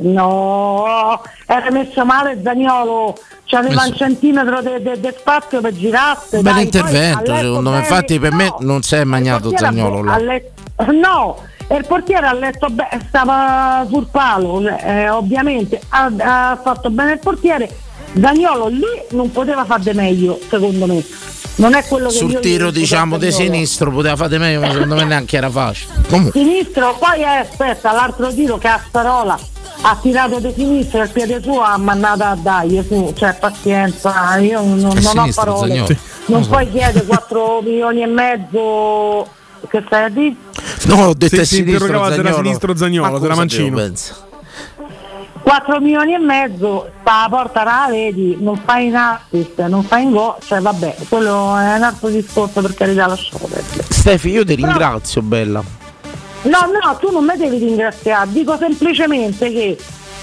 No, 0.00 1.20
era 1.46 1.70
messo 1.72 2.04
male 2.04 2.40
Zagnolo, 2.42 3.16
c'aveva 3.46 3.74
Messo- 3.74 3.88
un 3.88 3.96
centimetro 3.96 4.60
di 4.62 5.14
spazio 5.18 5.60
per 5.60 5.72
girarsi. 5.74 6.36
Bel 6.36 6.42
dai, 6.42 6.52
poi 6.52 6.62
intervento, 6.62 7.34
secondo 7.34 7.70
me. 7.70 7.78
Infatti, 7.78 8.18
per 8.20 8.32
me 8.32 8.44
no, 8.46 8.56
non 8.60 8.82
si 8.82 8.94
è 8.94 9.02
magnato 9.04 9.50
Zagnolo 9.56 10.04
là. 10.04 10.18
letto- 10.18 10.92
no, 10.92 11.42
e 11.66 11.76
il 11.76 11.84
portiere 11.84 12.26
ha 12.26 12.32
letto 12.32 12.68
bene, 12.68 12.90
stava 13.08 13.84
sul 13.88 14.06
palo, 14.08 14.60
eh, 14.68 15.08
ovviamente 15.08 15.80
ha, 15.88 16.10
ha 16.50 16.58
fatto 16.62 16.90
bene 16.90 17.14
il 17.14 17.18
portiere. 17.18 17.68
Zagnolo 18.20 18.68
lì 18.68 18.86
non 19.10 19.30
poteva 19.32 19.64
fare 19.64 19.82
di 19.82 19.92
meglio, 19.94 20.38
secondo 20.48 20.86
me. 20.86 21.04
Non 21.58 21.74
è 21.74 21.84
quello 21.84 22.08
che 22.08 22.14
Sul 22.14 22.38
tiro, 22.38 22.70
diciamo, 22.70 23.18
di 23.18 23.32
sinistro 23.32 23.90
poteva 23.90 24.14
fare 24.14 24.38
meglio, 24.38 24.60
ma 24.60 24.70
secondo 24.70 24.94
me 24.94 25.04
neanche 25.04 25.36
era 25.36 25.50
facile. 25.50 25.92
Comunque, 26.08 26.40
Sinistro, 26.40 26.96
poi 26.98 27.20
eh, 27.20 27.24
aspetta, 27.24 27.92
l'altro 27.92 28.32
tiro 28.32 28.58
Castarola 28.58 29.36
ha 29.82 29.98
tirato 30.00 30.38
di 30.38 30.52
sinistra 30.56 31.02
il 31.04 31.10
piede 31.10 31.40
suo 31.42 31.60
ha 31.60 31.76
mandato 31.76 32.22
a 32.22 32.36
dai 32.40 32.84
su, 32.86 33.12
cioè 33.16 33.34
pazienza, 33.38 34.36
io 34.38 34.60
non, 34.60 34.78
non 34.78 34.96
ho 34.96 35.00
sinistro, 35.00 35.44
parole. 35.44 35.68
Zaniolo. 35.68 35.96
Non 36.26 36.42
Sì. 36.44 36.48
puoi 36.48 36.70
chiedere 36.70 37.04
4 37.06 37.60
milioni 37.62 38.02
e 38.02 38.06
mezzo 38.06 39.26
che 39.68 39.82
stai 39.86 40.04
a 40.04 40.08
dire? 40.08 40.34
no, 40.86 41.06
ho 41.06 41.14
detto 41.14 41.34
Si- 41.36 41.40
è 41.40 41.44
si 41.44 41.54
sinistro 41.56 41.84
interrogava 41.86 42.14
se 42.14 42.20
era 42.20 42.34
sinistro 42.34 42.76
Zaniolo, 42.76 43.10
Ma 43.12 43.18
se 43.18 43.24
era 43.24 43.34
mancino. 43.34 43.76
4 45.42 45.80
milioni 45.80 46.14
e 46.14 46.18
mezzo, 46.18 46.90
sta 47.00 47.22
la 47.22 47.28
porta 47.28 47.64
la 47.64 47.86
vedi, 47.88 48.36
non 48.40 48.56
fai 48.56 48.86
in 48.86 48.96
assist, 48.96 49.60
non 49.66 49.82
fai 49.82 50.04
in 50.04 50.10
gol, 50.10 50.36
cioè 50.44 50.60
vabbè, 50.60 50.96
quello 51.08 51.56
è 51.56 51.76
un 51.76 51.82
altro 51.82 52.08
discorso 52.08 52.60
per 52.60 52.74
carità 52.74 53.06
lasciamo 53.06 53.46
perdere. 53.46 53.84
Stefi, 53.88 54.30
io 54.30 54.44
ti 54.44 54.54
ringrazio, 54.54 55.22
bella. 55.22 55.62
No, 56.42 56.58
no, 56.82 56.96
tu 56.98 57.10
non 57.10 57.24
mi 57.24 57.36
devi 57.36 57.58
ringraziare, 57.58 58.30
dico 58.30 58.56
semplicemente 58.56 59.50
che 59.50 59.78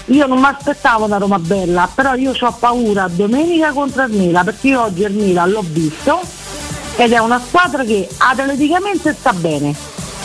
io 0.06 0.26
non 0.26 0.38
mi 0.38 0.46
aspettavo 0.46 1.04
una 1.04 1.18
Roma 1.18 1.38
bella, 1.38 1.88
però 1.92 2.14
io 2.14 2.32
ho 2.38 2.52
paura 2.58 3.08
domenica 3.10 3.72
contro 3.72 4.04
il 4.04 4.12
Milan, 4.12 4.44
perché 4.44 4.68
io 4.68 4.82
oggi 4.82 5.02
il 5.02 5.12
Milan 5.12 5.50
l'ho 5.50 5.64
visto 5.64 6.20
ed 6.96 7.12
è 7.12 7.18
una 7.18 7.40
squadra 7.40 7.84
che 7.84 8.08
atleticamente 8.16 9.12
sta 9.12 9.32
bene. 9.32 9.74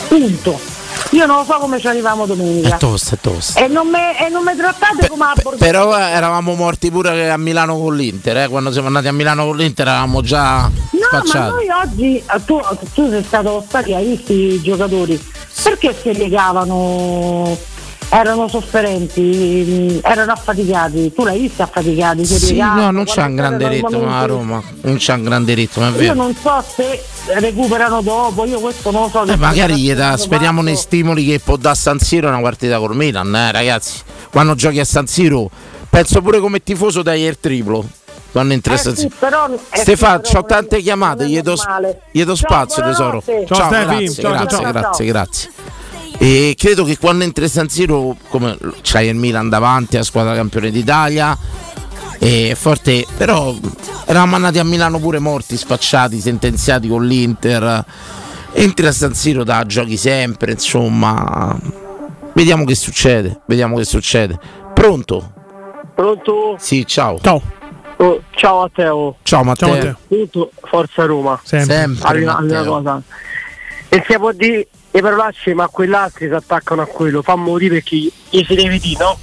Punto. 0.08 0.71
Io 1.10 1.26
non 1.26 1.36
lo 1.38 1.44
so 1.44 1.58
come 1.58 1.78
ci 1.78 1.86
arriviamo 1.88 2.24
domenica. 2.26 2.76
È 2.76 2.78
tosta, 2.78 3.14
è 3.14 3.18
tosta. 3.20 3.60
E 3.60 3.68
non 3.68 3.88
me- 3.88 4.18
e 4.24 4.28
non 4.30 4.42
mi 4.44 4.56
trattate 4.56 5.08
come 5.08 5.24
a 5.24 5.32
Borghese. 5.40 5.64
Però 5.64 5.96
eravamo 5.96 6.54
morti 6.54 6.90
pure 6.90 7.30
a 7.30 7.36
Milano 7.36 7.76
con 7.78 7.94
l'Inter, 7.94 8.36
eh. 8.38 8.48
quando 8.48 8.72
siamo 8.72 8.86
andati 8.86 9.08
a 9.08 9.12
Milano 9.12 9.44
con 9.44 9.56
l'Inter 9.56 9.86
eravamo 9.88 10.22
già 10.22 10.60
No, 10.62 10.70
ma 11.10 11.18
spacciati. 11.22 11.50
noi 11.50 11.66
oggi, 11.84 12.16
eh, 12.16 12.44
tu, 12.46 12.58
tu 12.94 13.10
sei 13.10 13.22
stato 13.24 13.62
stati, 13.68 13.92
hai 13.94 14.06
visto 14.06 14.32
i 14.32 14.60
giocatori, 14.62 15.22
perché 15.62 15.94
si 16.00 16.10
piegavano, 16.12 17.56
erano 18.14 18.46
sofferenti, 18.46 20.00
erano 20.04 20.32
affaticati, 20.32 21.12
tu 21.14 21.24
l'hai 21.24 21.40
visto 21.40 21.62
affaticati? 21.62 22.26
Sì, 22.26 22.46
piegavano, 22.46 22.80
no, 22.82 22.90
non 22.90 23.04
c'è 23.04 23.22
un 23.22 23.34
grande 23.34 23.68
ritmo 23.68 24.14
a 24.14 24.24
Roma, 24.26 24.62
non 24.82 24.96
c'è 24.96 25.14
un 25.14 25.22
grande 25.24 25.54
ritmo, 25.54 25.84
è 25.84 25.88
Io 25.88 25.94
vero. 25.96 26.14
non 26.14 26.34
so 26.34 26.62
se 26.76 27.02
recuperano 27.38 28.02
dopo, 28.02 28.44
io 28.44 28.60
questo 28.60 28.90
non 28.90 29.02
lo 29.02 29.08
so. 29.08 29.24
Eh, 29.24 29.36
magari 29.36 29.76
gli 29.76 29.90
hanno 29.92 30.16
speriamo 30.18 30.58
fatto. 30.58 30.68
nei 30.70 30.76
stimoli 30.76 31.24
che 31.24 31.40
può 31.40 31.56
dare 31.56 31.74
San 31.74 31.98
Siro 32.00 32.28
una 32.28 32.40
partita 32.40 32.78
col 32.78 32.94
Milan, 32.94 33.34
eh, 33.34 33.50
ragazzi. 33.50 34.00
Quando 34.30 34.54
giochi 34.54 34.78
a 34.80 34.84
San 34.84 35.06
Siro, 35.06 35.50
penso 35.88 36.20
pure 36.20 36.38
come 36.38 36.62
tifoso 36.62 37.02
dai 37.02 37.22
il 37.22 37.38
triplo. 37.40 37.84
Quando 38.30 38.52
entra 38.54 38.74
a 38.74 38.76
Eh 38.76 38.78
San 38.78 38.94
sì, 38.94 39.00
Siro. 39.02 39.14
però- 39.18 39.48
eh 39.70 39.78
Stefano, 39.78 40.20
sì, 40.22 40.30
però 40.32 40.40
ho 40.40 40.46
tante 40.46 40.80
chiamate, 40.80 41.28
gli 41.28 41.40
do, 41.40 41.54
gli 42.10 42.24
do 42.24 42.34
Ciao, 42.36 42.46
spazio 42.46 42.82
tesoro. 42.82 43.22
Ciao, 43.22 43.66
Stefi, 43.68 43.84
grazie, 43.84 44.08
ciao, 44.22 44.22
ciao, 44.22 44.30
grazie, 44.32 44.48
ciao. 44.58 44.72
grazie, 44.72 45.04
grazie. 45.06 45.50
E 46.22 46.54
credo 46.56 46.84
che 46.84 46.98
quando 46.98 47.24
entra 47.24 47.48
San 47.48 47.68
Siro, 47.68 48.16
come 48.28 48.56
c'hai 48.82 49.08
il 49.08 49.16
Milan 49.16 49.48
davanti, 49.48 49.96
la 49.96 50.04
squadra 50.04 50.36
campione 50.36 50.70
d'Italia, 50.70 51.36
è 52.16 52.54
forte, 52.54 53.04
però 53.16 53.52
eravamo 54.06 54.36
andati 54.36 54.60
a 54.60 54.64
Milano 54.64 55.00
pure 55.00 55.18
morti, 55.18 55.56
spacciati, 55.56 56.20
sentenziati 56.20 56.86
con 56.86 57.04
l'Inter. 57.04 57.84
Entri 58.52 58.86
a 58.86 58.92
San 58.92 59.14
Siro 59.14 59.42
da 59.42 59.66
giochi 59.66 59.96
sempre, 59.96 60.52
insomma. 60.52 61.58
Vediamo 62.34 62.64
che 62.66 62.76
succede, 62.76 63.40
vediamo 63.46 63.76
che 63.76 63.84
succede. 63.84 64.38
Pronto? 64.72 65.32
Pronto? 65.92 66.54
Sì, 66.56 66.86
ciao. 66.86 67.18
Ciao. 67.20 67.42
Oh, 67.96 68.22
ciao 68.30 68.60
Matteo. 68.60 69.16
Ciao 69.24 69.42
Matteo. 69.42 69.74
Ciao 69.74 69.96
Matteo. 70.08 70.50
Forza 70.68 71.04
Roma. 71.04 71.40
Sempre. 71.42 71.74
Sempre, 71.74 72.08
Arriva 72.08 72.38
una 72.40 72.62
cosa. 72.62 73.02
E 73.88 74.04
si 74.08 74.16
può 74.16 74.30
dire 74.30 74.68
le 74.92 75.00
parolacce, 75.00 75.54
ma 75.54 75.66
quell'altro 75.68 76.26
si 76.26 76.32
attaccano 76.32 76.82
a 76.82 76.86
quello. 76.86 77.22
Fa 77.22 77.34
morire 77.34 77.74
perché 77.80 77.96
gli 77.96 78.44
si 78.44 78.54
deve 78.54 78.78
dire, 78.78 78.98
no? 79.02 79.18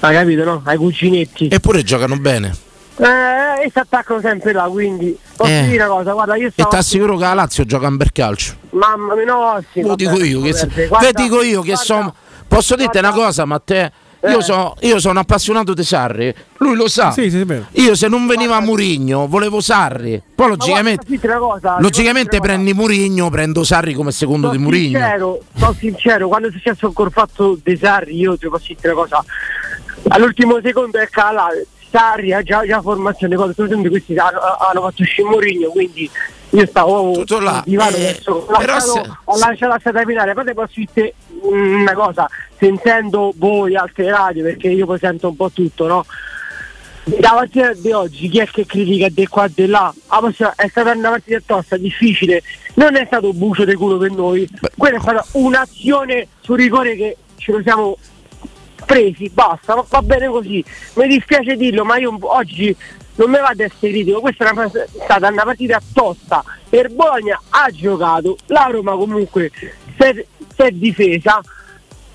Hai 0.00 0.14
capito, 0.14 0.44
no? 0.44 0.62
Ai 0.64 0.76
cuginetti. 0.76 1.48
Eppure 1.48 1.82
giocano 1.82 2.16
bene. 2.16 2.54
Eh, 2.96 3.64
e 3.64 3.70
si 3.72 3.78
attaccano 3.78 4.20
sempre 4.20 4.52
là, 4.52 4.64
quindi 4.64 5.16
posso 5.36 5.50
Eh. 5.50 5.62
dire 5.68 5.84
una 5.84 5.94
cosa, 5.94 6.12
guarda, 6.12 6.36
io 6.36 6.48
E 6.48 6.50
stavo... 6.50 6.68
ti 6.68 6.76
assicuro 6.76 7.16
che 7.16 7.24
la 7.24 7.34
Lazio 7.34 7.64
gioca 7.64 7.86
un 7.86 7.96
bel 7.96 8.12
calcio. 8.12 8.54
Mamma 8.70 9.14
mia, 9.14 9.24
no, 9.24 9.64
sì, 9.72 9.80
Lo 9.80 9.94
dico 9.94 10.22
io 10.22 10.40
che, 10.42 10.86
guarda, 10.88 11.10
dico 11.12 11.42
io 11.42 11.60
che 11.62 11.68
guarda, 11.68 11.76
sono. 11.84 12.14
Posso 12.46 12.74
dirti 12.74 12.98
una 12.98 13.12
cosa, 13.12 13.44
Matteo? 13.44 13.90
Io, 14.24 14.38
Eh. 14.38 14.42
so- 14.42 14.76
io 14.80 15.00
sono 15.00 15.18
appassionato 15.18 15.74
di 15.74 15.82
Sarri, 15.82 16.32
lui 16.58 16.76
lo 16.76 16.86
sa. 16.88 17.10
Sì, 17.10 17.28
sì. 17.28 17.44
Io 17.82 17.94
se 17.96 18.06
non 18.06 18.26
veniva 18.28 18.60
Murigno 18.60 19.26
volevo 19.26 19.60
Sarri. 19.60 20.22
Poi 20.34 20.48
logicamente, 20.48 21.04
guarda, 21.16 21.38
cosa, 21.38 21.80
logicamente 21.80 22.38
prendi 22.38 22.72
Murigno, 22.72 23.30
prendo 23.30 23.64
Sarri 23.64 23.94
come 23.94 24.12
secondo 24.12 24.46
cosa? 24.46 24.58
di 24.58 24.62
Sono 24.64 24.76
Murigno. 24.76 24.98
sincero, 25.00 25.40
sono 25.56 25.72
sincero, 25.76 26.28
quando 26.28 26.48
è 26.48 26.50
successo 26.52 26.86
ancora 26.86 27.10
fatto 27.10 27.58
dei 27.64 27.76
Sarri, 27.76 28.16
io 28.16 28.36
ti 28.38 28.48
posso 28.48 28.72
dire 28.80 28.92
una 28.92 29.02
cosa, 29.02 29.24
all'ultimo 30.08 30.60
secondo 30.62 30.98
è 30.98 31.08
calato, 31.08 31.56
Sarri 31.92 32.32
ha 32.32 32.42
già, 32.42 32.64
già 32.66 32.80
formazione, 32.80 33.36
cose, 33.36 33.52
tutti 33.52 33.88
questi 33.90 34.16
hanno, 34.16 34.40
hanno 34.40 34.80
fatto 34.80 35.02
uscire 35.02 35.28
Mourinho, 35.28 35.68
quindi 35.68 36.10
io 36.50 36.66
stavo 36.66 37.12
Tutto 37.12 37.38
là, 37.38 37.62
divano, 37.66 37.96
eh, 37.96 38.08
adesso, 38.08 38.46
ho 38.48 38.56
però 38.56 38.80
se- 38.80 39.10
ho 39.24 39.38
lasciato 39.38 39.72
la 39.72 39.78
strada 39.78 40.02
finale, 40.04 40.32
poi 40.32 40.54
posso 40.54 40.72
dire 40.74 41.14
una 41.42 41.92
cosa, 41.92 42.28
sentendo 42.58 43.34
voi 43.36 43.76
altre 43.76 44.10
radio, 44.10 44.42
perché 44.42 44.68
io 44.68 44.86
poi 44.86 44.98
sento 44.98 45.28
un 45.28 45.36
po' 45.36 45.50
tutto, 45.50 45.86
no? 45.86 46.06
La 47.18 47.32
partita 47.32 47.74
di 47.74 47.90
oggi, 47.92 48.28
chi 48.28 48.38
è 48.38 48.46
che 48.46 48.64
critica 48.64 49.08
di 49.10 49.26
qua 49.26 49.44
e 49.44 49.50
di 49.54 49.66
là? 49.66 49.92
Ah, 50.06 50.22
è 50.56 50.68
stata 50.68 50.92
una 50.92 51.10
partita 51.10 51.40
tosta, 51.44 51.76
difficile, 51.76 52.42
non 52.74 52.96
è 52.96 53.04
stato 53.04 53.30
un 53.30 53.38
bucio 53.38 53.66
di 53.66 53.74
culo 53.74 53.98
per 53.98 54.12
noi, 54.12 54.48
quella 54.78 54.96
è 54.96 55.00
stata 55.00 55.26
un'azione 55.32 56.28
sul 56.40 56.56
rigore 56.56 56.96
che 56.96 57.16
ce 57.36 57.52
lo 57.52 57.60
siamo 57.62 57.98
presi, 58.84 59.30
basta, 59.32 59.74
va, 59.74 59.84
va 59.88 60.02
bene 60.02 60.26
così. 60.28 60.64
Mi 60.94 61.06
dispiace 61.08 61.56
dirlo, 61.56 61.84
ma 61.84 61.96
io 61.98 62.16
oggi 62.20 62.74
non 63.16 63.30
mi 63.30 63.38
vado 63.38 63.62
a 63.62 63.66
essere 63.66 63.92
critico, 63.92 64.20
questa 64.20 64.48
è, 64.48 64.52
una- 64.52 64.64
è 64.70 64.86
stata 65.04 65.28
una 65.28 65.42
partita 65.44 65.80
tosta. 65.92 66.42
Per 66.68 66.90
Bologna 66.90 67.40
ha 67.50 67.68
giocato, 67.70 68.36
la 68.46 68.68
Roma 68.70 68.92
comunque 68.92 69.50
si 69.54 70.24
è, 70.56 70.70
difesa. 70.70 71.40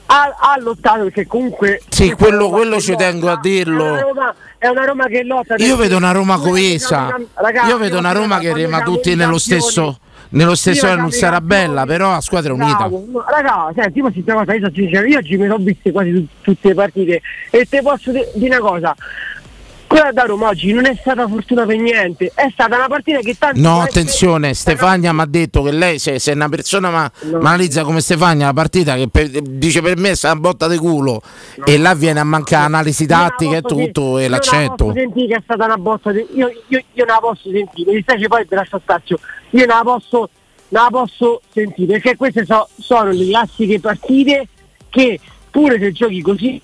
Ha, 0.10 0.36
ha 0.40 0.58
lottato 0.62 1.04
perché 1.04 1.28
comunque 1.28 1.82
Sì, 1.90 2.12
quello- 2.14 2.48
quello 2.50 2.80
ci 2.80 2.92
lotta, 2.92 3.04
tengo 3.04 3.30
a 3.30 3.38
dirlo. 3.42 3.84
È 3.84 3.90
una 3.90 4.00
Roma, 4.02 4.36
è 4.58 4.68
una 4.68 4.86
Roma 4.86 5.06
che 5.08 5.24
lotta 5.24 5.56
Io 5.58 5.76
vedo 5.76 5.98
una 5.98 6.12
Roma 6.14 6.40
coesa. 6.40 7.14
ragazzi, 7.34 7.68
Io 7.70 7.78
vedo 7.78 7.98
una 7.98 8.14
Roma 8.14 8.40
che 8.40 8.54
rema 8.54 8.82
tutti 8.84 9.16
nello 9.16 9.38
stesso. 9.38 10.00
Nello 10.30 10.56
stesso 10.56 10.88
Io 10.88 10.96
non 10.96 11.12
sarà 11.12 11.40
bella, 11.42 11.86
però 11.86 12.14
a 12.14 12.22
squadra 12.22 12.54
unita. 12.54 12.88
No, 12.88 13.24
Raga, 13.28 13.72
senti, 13.76 14.00
io 14.00 14.12
questa 14.12 14.34
cosa, 14.34 14.54
io 14.54 14.60
sono 14.60 14.72
sincero, 14.74 15.08
io 15.08 15.18
oggi 15.20 15.38
mi 15.38 15.48
sono 15.48 15.58
viste 15.64 15.92
quasi 15.92 16.12
tu- 16.14 16.28
tutte 16.42 16.68
le 16.70 16.74
partite 16.74 17.22
e 17.50 17.66
te 17.70 17.82
posso 17.82 18.12
di- 18.12 18.26
dire 18.34 18.58
una 18.58 18.70
cosa. 18.70 18.96
Quella 19.88 20.12
da 20.12 20.24
Roma 20.24 20.50
oggi 20.50 20.74
non 20.74 20.86
è 20.86 20.96
stata 21.00 21.26
fortuna 21.30 21.66
per 21.66 21.78
niente, 21.78 22.30
è 22.36 22.50
stata 22.52 22.76
una 22.76 22.88
partita 22.88 23.20
che 23.20 23.38
tanto 23.38 23.60
No, 23.62 23.80
attenzione, 23.80 24.54
Stefania 24.54 25.14
mi 25.14 25.22
ha 25.22 25.26
detto 25.26 25.62
che 25.64 25.72
lei, 25.72 25.98
se, 25.98 26.20
se 26.20 26.32
una 26.34 26.50
persona 26.50 26.90
ma, 26.90 27.10
No. 27.22 27.38
analizza 27.38 27.84
come 27.84 28.02
Stefania 28.02 28.48
la 28.48 28.54
partita, 28.54 28.96
che 28.96 29.08
per- 29.08 29.30
dice 29.30 29.82
per 29.82 29.96
me 29.98 30.14
sta 30.16 30.32
una 30.32 30.42
botta 30.42 30.68
di 30.68 30.78
culo, 30.78 31.22
e 31.64 31.78
là 31.78 31.94
viene 31.96 32.20
a 32.20 32.26
mancare 32.26 32.66
analisi 32.66 33.06
non 33.06 33.20
la 33.22 33.28
tattica 33.30 33.56
e 33.58 33.62
tutto, 33.62 34.18
e 34.18 34.24
io 34.24 34.30
non 34.30 34.30
la 34.30 34.36
l'accento. 34.36 34.76
posso 34.86 34.94
sentire 34.98 35.28
che 35.28 35.36
è 35.36 35.42
stata 35.44 35.66
una 35.66 35.78
botta 35.78 36.12
di... 36.12 36.28
io, 36.34 36.48
io, 36.68 36.84
io 36.94 37.06
non 37.06 37.16
la 37.16 37.20
posso 37.22 37.50
sentire, 37.50 37.90
mi 37.90 37.96
dispiace 37.96 38.28
poi 38.28 38.46
per 38.46 38.58
lascio 38.58 38.80
spazio, 38.80 39.20
io 39.52 39.66
non 39.66 39.78
la 39.78 39.84
posso, 39.84 40.30
non 40.68 40.84
la 40.84 40.90
posso 40.92 41.42
sentire, 41.54 41.94
perché 41.94 42.18
queste 42.18 42.46
so- 42.46 42.68
sono 42.78 43.12
le 43.12 43.26
classiche 43.30 43.80
partite 43.80 44.48
che 44.90 45.18
pure 45.50 45.80
se 45.80 45.92
giochi 45.94 46.22
così 46.22 46.62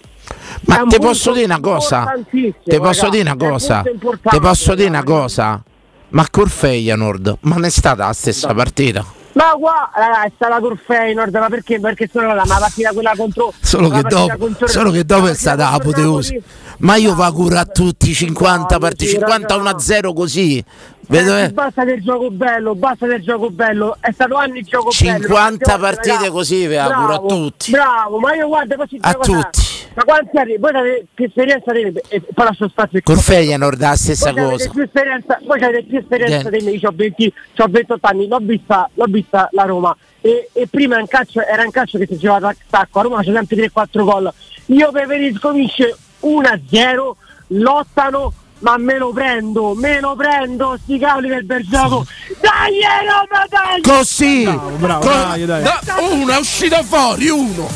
Ma 0.62 0.84
è 0.84 0.88
ti 0.88 1.00
posso 1.00 1.32
dire 1.32 1.46
una 1.46 1.60
cosa? 1.60 2.14
Ti 2.30 2.80
posso 2.80 3.10
dire 3.10 3.22
una 3.24 3.36
È 3.38 3.44
un 3.44 3.50
cosa? 3.52 3.84
Ti 4.22 4.40
posso 4.40 4.76
dire 4.76 4.90
una 4.90 5.04
cosa? 5.04 5.62
Ma 6.10 6.28
col 6.30 6.50
Feyenoord, 6.50 7.38
ma 7.42 7.56
non 7.56 7.66
è 7.66 7.70
stata 7.70 8.06
la 8.06 8.14
stessa 8.14 8.54
partita? 8.54 9.04
Ma 9.34 9.46
qua 9.60 9.90
ragazzi, 9.94 10.34
sta 10.36 10.48
la 10.48 10.60
col 10.60 10.78
Feyenoord, 10.78 11.36
ma 11.36 11.50
perché? 11.50 11.80
Perché 11.80 12.08
sono 12.12 12.36
la, 12.36 12.44
partita 12.46 12.92
quella 12.92 13.14
contro 13.18 13.52
Solo 13.60 13.90
che 13.90 14.04
dopo, 14.04 14.38
contro- 14.38 14.68
solo 14.68 14.92
che 14.92 15.04
dopo 15.06 15.28
è 15.28 15.34
stata 15.34 15.72
apoteosi. 15.72 16.40
Ma 16.80 16.98
io 16.98 17.16
va 17.16 17.28
a 17.28 17.32
curare 17.32 17.72
tutti 17.72 18.14
50 18.14 18.74
No, 18.74 18.80
partite, 18.80 19.06
sì, 19.06 19.18
50 19.18 19.56
raga. 19.56 19.72
1-0 19.72 20.14
così. 20.14 20.64
Vedo, 21.08 21.36
Eh, 21.36 21.44
eh, 21.46 21.50
Basta 21.50 21.84
del 21.84 22.02
gioco 22.04 22.30
bello, 22.30 22.76
basta 22.76 23.08
del 23.08 23.22
gioco 23.24 23.50
bello, 23.50 23.98
è 24.00 24.12
stato 24.12 24.36
anni 24.36 24.62
di 24.62 24.64
gioco 24.64 24.90
bello. 24.90 24.94
50 24.94 25.28
ma 25.28 25.34
quante 25.34 25.78
partite 25.80 26.16
volte, 26.18 26.30
così, 26.30 26.68
ve 26.68 26.80
auguro 26.80 27.14
a 27.14 27.20
tutti. 27.28 27.72
Bravo, 27.72 28.20
ma 28.20 28.36
io 28.36 28.48
guarda, 28.48 28.76
dire 28.76 29.00
A 29.02 29.14
tutti. 29.16 29.62
Ma 29.96 30.04
quanti 30.04 30.38
anni? 30.38 30.58
Voi 30.58 30.76
avete 30.76 31.06
più 31.14 31.26
esperienza 31.26 31.72
me, 31.72 31.92
e 32.08 32.22
poi 32.22 32.46
lascio 32.46 32.68
spazio 32.68 33.00
Col 33.04 33.20
Feyenoord 33.20 33.80
la 33.80 33.96
stessa 33.96 34.32
voi 34.32 34.52
cosa. 34.52 34.70
più 34.70 34.82
esperienza, 34.82 35.40
voi 35.46 35.62
avete 35.62 35.84
più 35.84 35.98
esperienza 36.00 36.50
me, 36.50 36.58
io 36.58 36.90
ho 36.90 36.94
20 36.96 37.34
c'ho 37.56 37.68
28 37.70 38.08
anni, 38.08 38.28
l'ho 38.28 38.40
vista, 38.42 38.90
l'ho 38.94 39.06
vista 39.06 39.50
la 39.52 39.64
Roma 39.64 39.96
e, 40.22 40.50
e 40.54 40.68
prima 40.68 41.00
in 41.00 41.08
calcio, 41.08 41.46
era 41.46 41.64
in 41.64 41.72
calcio 41.72 41.98
che 41.98 42.08
si 42.08 42.18
giocava 42.18 42.50
a 42.50 42.56
tacco, 42.70 43.00
a 43.00 43.02
Roma 43.04 43.22
c'è 43.22 43.34
sempre 43.34 43.58
3-4 43.58 44.04
gol. 44.04 44.34
Io 44.68 44.92
preferisco 44.92 45.52
vince 45.52 45.96
1-0, 46.22 47.12
lottano, 47.48 48.34
ma 48.64 48.78
me 48.78 48.98
lo 48.98 49.12
prendo, 49.12 49.74
me 49.76 50.00
lo 50.00 50.16
prendo, 50.16 50.78
sti 50.84 50.98
cavoli 50.98 51.28
del 51.30 51.44
bel 51.46 51.66
gioco. 51.70 52.06
Dai 52.42 52.80
Roma, 53.06 53.46
dai! 53.50 53.82
Così, 53.82 54.44
bravo, 54.78 55.06
Co- 55.06 55.10
dai, 55.14 55.46
dai. 55.46 55.64
da- 55.64 55.82
uno 56.12 56.32
è 56.32 56.38
uscito 56.38 56.82
fuori, 56.84 57.28
uno. 57.30 57.70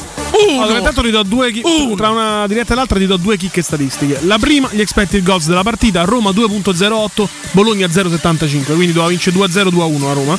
Uno. 0.49 0.61
Allora, 0.61 0.77
intanto 0.79 1.01
ti 1.01 1.09
do 1.09 1.23
due 1.23 1.51
chi- 1.51 1.61
tra 1.95 2.09
una 2.09 2.47
diretta 2.47 2.73
e 2.73 2.75
l'altra 2.75 2.99
ti 2.99 3.05
do 3.05 3.15
due 3.17 3.37
chicche 3.37 3.61
statistiche. 3.61 4.19
La 4.23 4.37
prima, 4.37 4.67
gli 4.71 4.81
expected 4.81 5.23
goals 5.23 5.47
della 5.47 5.63
partita, 5.63 6.03
Roma 6.03 6.31
2.08, 6.31 7.27
Bologna 7.51 7.87
0.75, 7.87 8.65
quindi 8.75 8.87
doveva 8.87 9.07
vincere 9.07 9.35
2-0, 9.37 9.69
2-1 9.69 10.09
a 10.09 10.13
Roma. 10.13 10.37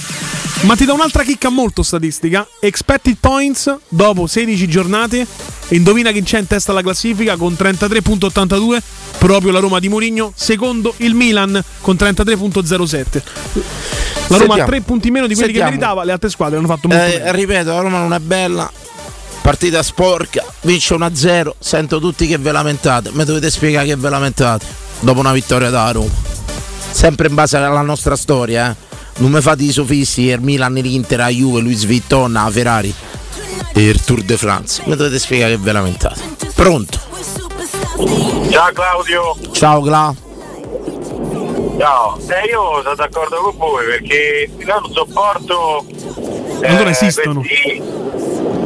Ma 0.63 0.75
ti 0.75 0.85
do 0.85 0.93
un'altra 0.95 1.23
chicca 1.23 1.49
molto 1.51 1.83
statistica, 1.83 2.47
expected 2.61 3.17
points 3.21 3.75
dopo 3.89 4.27
16 4.27 4.67
giornate, 4.69 5.25
indovina 5.69 6.11
chi 6.11 6.23
c'è 6.23 6.41
in 6.41 6.49
testa 6.49 6.73
alla 6.73 6.83
classifica 6.83 7.37
con 7.37 7.55
33.82, 7.57 8.79
proprio 9.19 9.53
la 9.53 9.61
Roma 9.61 9.79
di 9.79 9.89
Mourinho, 9.89 10.33
secondo 10.39 10.95
il 10.99 11.15
Milan 11.15 11.61
con 11.81 11.97
33.07. 11.97 13.23
La 14.29 14.37
Roma 14.37 14.55
ha. 14.55 14.65
3 14.65 14.81
punti 14.83 15.11
meno 15.11 15.27
di 15.27 15.35
quelli 15.35 15.51
Sentiamo. 15.51 15.71
che 15.71 15.77
meritava, 15.77 16.05
le 16.05 16.13
altre 16.13 16.31
squadre 16.31 16.59
hanno 16.59 16.67
fatto 16.69 16.87
molto 16.87 17.03
Eh, 17.05 17.33
ripeto, 17.33 17.73
la 17.73 17.81
Roma 17.81 17.99
non 17.99 18.15
è 18.15 18.19
bella. 18.21 18.71
Partita 19.43 19.83
sporca, 19.83 20.45
vince 20.63 20.95
1-0. 20.95 21.53
Sento 21.59 21.99
tutti 21.99 22.27
che 22.27 22.39
ve 22.39 22.53
lamentate. 22.53 23.11
Mi 23.13 23.25
dovete 23.25 23.51
spiegare 23.51 23.87
che 23.87 23.97
ve 23.97 24.09
lamentate 24.11 24.65
dopo 25.01 25.21
una 25.21 25.33
vittoria 25.33 25.71
da 25.71 25.91
Roma. 25.91 26.11
Sempre 26.91 27.29
in 27.29 27.35
base 27.35 27.57
alla 27.57 27.81
nostra 27.83 28.15
storia, 28.17 28.71
eh. 28.71 28.87
Non 29.21 29.33
mi 29.33 29.41
fate 29.41 29.65
i 29.65 29.73
sofisti, 29.73 30.23
il 30.27 30.41
Milan, 30.41 30.75
l'Inter, 30.75 31.19
la 31.19 31.29
Juve, 31.29 31.61
Luis 31.61 31.85
Vuitton, 31.87 32.33
la 32.33 32.49
Ferrari 32.53 32.95
e 33.73 33.83
il 33.89 34.01
Tour 34.05 34.23
de 34.23 34.37
France. 34.37 34.83
Mi 34.85 34.95
dovete 34.95 35.19
spiegare 35.19 35.53
che 35.57 35.59
ve 35.61 35.73
lamentate. 35.73 36.21
Pronto? 36.55 36.99
Ciao 38.51 38.73
Claudio, 38.73 39.37
Ciao 39.53 39.81
Cla. 39.81 40.15
Ciao. 41.79 42.19
Eh, 42.19 42.49
io 42.51 42.83
sono 42.83 42.95
d'accordo 42.95 43.37
con 43.37 43.57
voi 43.57 43.87
perché 43.87 44.51
io 44.59 44.81
non 44.81 44.93
sopporto 44.93 45.85
eh, 46.61 46.67
Allora 46.67 46.91
esistono. 46.91 47.41
questi, 47.41 47.83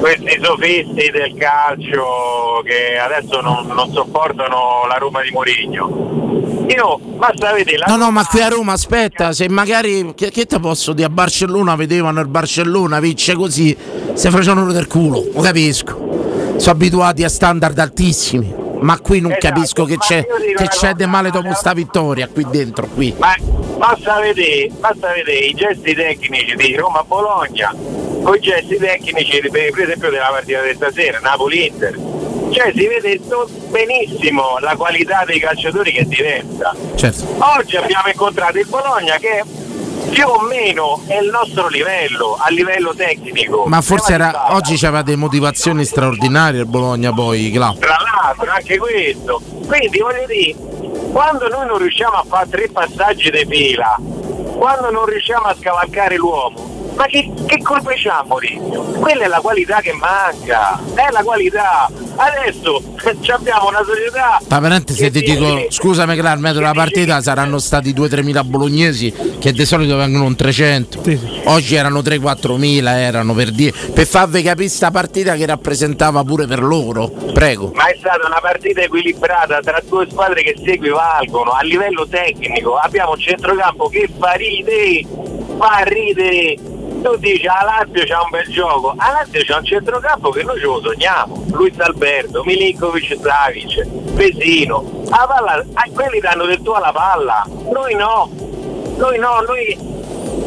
questi 0.01 0.39
sofisti 0.43 1.11
del 1.11 1.35
calcio 1.37 2.63
che 2.65 2.99
adesso 2.99 3.41
non, 3.41 3.67
non 3.67 3.93
sopportano 3.93 4.87
la 4.89 4.97
Roma 4.97 5.23
di 5.23 5.31
Mourinho. 5.31 6.21
Io 6.69 6.99
basta 6.99 7.53
vedere 7.53 7.79
la 7.79 7.87
No, 7.87 7.97
no, 7.97 8.11
ma 8.11 8.25
qui 8.25 8.41
a 8.41 8.49
Roma 8.49 8.73
aspetta, 8.73 9.33
se 9.33 9.49
magari 9.49 10.13
che, 10.15 10.31
che 10.31 10.47
te 10.47 10.59
posso 10.59 10.93
dire 10.93 11.07
a 11.07 11.11
Barcellona 11.11 11.77
vedevano 11.77 12.21
il 12.21 12.29
Barcellona 12.29 12.99
vince 12.99 13.35
così, 13.35 13.77
si 14.15 14.31
facevano 14.31 14.73
del 14.73 14.87
culo, 14.87 15.25
lo 15.35 15.41
capisco. 15.41 16.55
Sono 16.57 16.73
abituati 16.73 17.25
a 17.25 17.29
standard 17.29 17.79
altissimi, 17.79 18.55
ma 18.83 18.99
qui 19.01 19.21
non 19.21 19.33
Esatto, 19.33 19.49
capisco 19.49 19.85
che 19.85 19.97
c'è, 19.97 20.27
che 20.57 20.69
c'è 20.69 20.93
di 20.95 21.07
male 21.07 21.31
dopo 21.31 21.53
sta 21.55 21.73
vittoria 21.73 22.29
qui 22.29 22.47
dentro 22.51 22.87
qui. 22.87 23.15
Ma 23.19 23.35
basta 23.79 24.21
vedere, 24.21 24.69
basta 24.79 25.13
vedere 25.13 25.39
i 25.39 25.55
gesti 25.55 25.95
tecnici 25.95 26.55
di 26.55 26.77
Roma 26.77 27.03
Bologna 27.07 27.75
con 28.23 28.37
i 28.37 28.41
gesti 28.41 28.77
tecnici 28.77 29.41
per 29.41 29.73
esempio 29.77 30.11
della 30.11 30.29
partita 30.31 30.63
di 30.63 30.75
stasera, 30.75 31.19
Napoli-Inter. 31.19 31.99
Cioè 32.51 32.73
si 32.75 32.87
vede 32.87 33.19
benissimo 33.71 34.59
la 34.61 34.77
qualità 34.77 35.25
dei 35.25 35.41
calciatori 35.41 35.91
che 35.91 36.01
è 36.01 36.05
diversa. 36.05 36.75
Certo. 36.95 37.27
Oggi 37.39 37.77
abbiamo 37.77 38.09
incontrato 38.09 38.59
il 38.59 38.67
Bologna 38.67 39.17
che 39.17 39.43
più 40.11 40.27
o 40.27 40.41
meno 40.43 41.01
è 41.07 41.19
il 41.19 41.31
nostro 41.31 41.69
livello, 41.69 42.37
a 42.39 42.49
livello 42.51 42.95
tecnico. 42.95 43.65
Ma 43.67 43.81
forse 43.81 44.15
era, 44.15 44.55
oggi 44.55 44.77
c'aveva 44.77 45.03
delle 45.03 45.17
motivazioni 45.17 45.85
straordinarie 45.85 46.61
il 46.61 46.67
Bologna 46.67 47.13
poi, 47.13 47.51
Cla. 47.51 47.75
tra 47.79 47.97
l'altro 47.99 48.51
anche 48.51 48.79
questo 48.79 49.41
quindi 49.67 49.99
voglio 49.99 50.27
dire 50.27 50.55
quando 51.13 51.49
noi 51.49 51.67
non 51.67 51.79
riusciamo 51.79 52.17
a 52.17 52.25
fare 52.27 52.49
tre 52.49 52.69
passaggi 52.69 53.31
di 53.31 53.47
fila 53.49 53.97
quando 54.57 54.91
non 54.91 55.07
riusciamo 55.07 55.47
a 55.47 55.57
scavalcare 55.59 56.17
l'uomo 56.17 56.72
ma 56.95 57.07
che, 57.07 57.31
che 57.47 57.63
colpe 57.63 57.95
c'ha 57.97 58.25
Mourinho? 58.27 58.83
quella 59.01 59.25
è 59.25 59.29
la 59.29 59.41
qualità 59.41 59.81
che 59.81 59.93
manca 59.93 60.81
è 60.95 61.11
la 61.11 61.23
qualità 61.23 61.89
Adesso 62.15 62.83
abbiamo 63.33 63.69
una 63.69 63.83
società. 63.85 64.41
Ma 64.49 64.61
veramente 64.61 64.93
se 64.93 65.11
ti 65.11 65.21
dico, 65.21 65.55
dice- 65.55 65.71
scusami 65.71 66.15
che 66.15 66.23
l'armetro 66.23 66.61
della 66.61 66.73
partita 66.73 67.21
saranno 67.21 67.59
stati 67.59 67.93
2-3 67.93 68.23
mila 68.23 68.45
bolognesi 68.45 69.13
che 69.39 69.53
di 69.53 69.65
solito 69.65 69.97
vengono 69.97 70.25
un 70.25 70.37
300. 70.37 71.03
Oggi 71.45 71.75
erano 71.75 72.01
3-4 72.01 72.57
mila, 72.57 72.99
erano 72.99 73.35
per 73.35 73.51
dire, 73.51 73.73
per 73.93 74.07
farvi 74.07 74.43
capire 74.43 74.69
sta 74.69 74.91
partita 74.91 75.35
che 75.35 75.47
rappresentava 75.47 76.23
pure 76.23 76.47
per 76.47 76.63
loro. 76.63 77.09
Prego. 77.09 77.73
Ma 77.75 77.87
è 77.87 77.97
stata 77.99 78.27
una 78.27 78.41
partita 78.41 78.83
equilibrata 78.83 79.61
tra 79.61 79.81
due 79.87 80.07
squadre 80.11 80.43
che 80.43 80.55
si 80.63 80.71
equivalgono 80.71 81.53
a 81.53 81.63
livello 81.63 82.07
tecnico. 82.07 82.77
Abbiamo 82.77 83.13
un 83.13 83.19
centrocampo 83.19 83.89
che 83.89 84.09
fa 84.19 84.33
ridere, 84.33 85.07
fa 85.59 85.83
ridere. 85.85 86.72
Tu 87.03 87.17
dici 87.17 87.47
a 87.49 87.65
Lazio 87.65 88.05
c'ha 88.05 88.23
un 88.23 88.31
bel 88.31 88.49
gioco, 88.49 88.95
a 88.97 89.11
Lazio 89.11 89.43
c'ha 89.45 89.57
un 89.59 89.65
centrocampo 89.65 90.31
che 90.31 90.45
noi 90.45 90.59
ce 90.61 90.67
lo 90.67 90.81
sogniamo. 90.81 91.45
Luis 91.51 91.77
Alberto, 91.81 92.45
Milinkovic 92.45 93.19
Savic, 93.21 93.87
Pesino. 94.15 95.03
La 95.09 95.27
palla, 95.29 95.65
a 95.75 95.83
quelli 95.93 96.21
danno 96.21 96.45
del 96.45 96.63
tuo 96.63 96.75
alla 96.75 96.93
palla, 96.93 97.45
noi 97.73 97.95
no. 97.95 98.31
Noi 98.97 99.19
no, 99.19 99.41
noi 99.41 99.77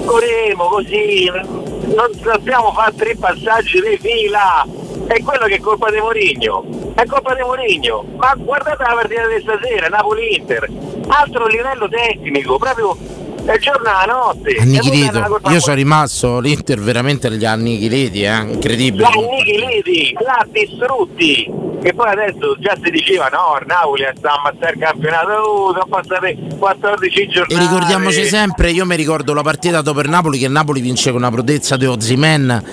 corremo 0.06 0.68
così, 0.68 1.30
non 1.30 2.10
sappiamo 2.24 2.72
fare 2.72 2.96
tre 2.96 3.16
passaggi 3.18 3.82
di 3.82 3.98
fila. 3.98 4.66
È 5.08 5.22
quello 5.22 5.46
che 5.48 5.56
è 5.56 5.60
colpa 5.60 5.92
di 5.92 5.98
Mourinho. 5.98 6.94
È 6.96 7.06
colpa 7.06 7.36
di 7.36 7.42
Mourinho. 7.42 8.06
Ma 8.16 8.34
guardate 8.38 8.82
la 8.82 8.94
partita 8.94 9.28
di 9.28 9.42
stasera, 9.42 9.90
Napoli-Inter. 9.90 10.70
Altro 11.08 11.48
livello 11.48 11.90
tecnico, 11.90 12.58
proprio 12.58 12.96
è 13.46 13.58
giorno 13.60 13.90
alla 13.90 14.12
notte. 14.12 14.50
E 14.50 14.56
è 14.56 14.62
Annichilito. 14.62 15.40
Io 15.50 15.60
sono 15.60 15.76
rimasto, 15.76 16.40
l'Inter 16.40 16.80
veramente 16.80 17.30
li 17.30 17.46
ha 17.46 17.52
annichiliti, 17.52 18.24
eh? 18.24 18.36
incredibile. 18.36 19.04
L'ha 19.04 19.10
annichiliti, 19.10 20.14
l'ha 20.20 20.46
distrutti. 20.52 21.64
E 21.82 21.94
poi 21.94 22.10
adesso 22.10 22.58
già 22.58 22.76
si 22.84 22.90
diceva 22.90 23.28
no, 23.28 23.60
Napoli 23.68 24.04
sta 24.16 24.32
a 24.32 24.42
ammazzare 24.44 24.74
il 24.74 24.80
campionato, 24.80 25.30
oh, 25.30 25.72
sono 25.72 25.86
passate 25.88 26.36
14 26.58 27.28
giornate. 27.28 27.54
E 27.54 27.60
ricordiamoci 27.60 28.26
sempre, 28.26 28.72
io 28.72 28.86
mi 28.86 28.96
ricordo 28.96 29.34
la 29.34 29.44
partita 29.44 29.82
dopo 29.82 30.00
il 30.00 30.10
Napoli 30.10 30.40
che 30.40 30.46
il 30.46 30.52
Napoli 30.52 30.82
vince 30.82 31.12
con 31.12 31.20
una 31.20 31.30
prodezza 31.30 31.78
di 31.78 31.86
Ozimen 31.86 32.64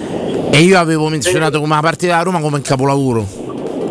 e 0.50 0.58
io 0.60 0.78
avevo 0.78 1.08
menzionato 1.08 1.60
come 1.60 1.74
la 1.74 1.80
partita 1.80 2.16
da 2.16 2.22
Roma 2.22 2.40
come 2.40 2.56
un 2.56 2.62
capolavoro, 2.62 3.26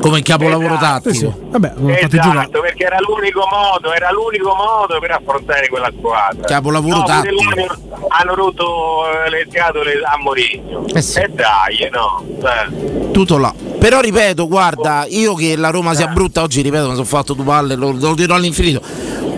come 0.01 0.21
capolavoro 0.21 0.77
tattico. 0.77 1.33
Vabbè, 1.49 1.73
non 1.77 1.95
fatti 1.95 2.17
giocare. 2.17 2.39
Esatto, 2.39 2.61
perché 2.61 2.83
era 2.83 2.97
l'unico 2.99 3.43
modo, 3.49 3.93
era 3.93 4.11
l'unico 4.11 4.53
modo 4.55 4.99
per 4.99 5.11
affrontare 5.11 5.67
quella 5.69 5.91
squadra. 5.97 6.45
Capolavoro 6.45 6.97
no, 6.97 7.03
tattico. 7.03 7.41
hanno, 7.49 8.07
hanno 8.09 8.35
rotto 8.35 9.03
eh, 9.25 9.29
le 9.29 9.47
scatole 9.49 9.93
a 10.03 10.17
Mourinho. 10.17 10.85
Eh 10.87 11.01
sì. 11.01 11.19
E 11.19 11.27
dai, 11.29 11.89
no. 11.91 12.23
eh. 12.43 13.11
Tutto 13.11 13.37
là. 13.37 13.53
Però 13.79 13.99
ripeto, 13.99 14.47
guarda, 14.47 15.05
io 15.07 15.33
che 15.35 15.55
la 15.55 15.69
Roma 15.69 15.93
sia 15.93 16.07
brutta 16.07 16.41
oggi, 16.41 16.61
ripeto, 16.61 16.87
mi 16.87 16.93
sono 16.93 17.05
fatto 17.05 17.33
due 17.33 17.45
palle, 17.45 17.75
lo, 17.75 17.91
lo 17.91 18.13
dirò 18.15 18.35
all'infinito. 18.35 18.81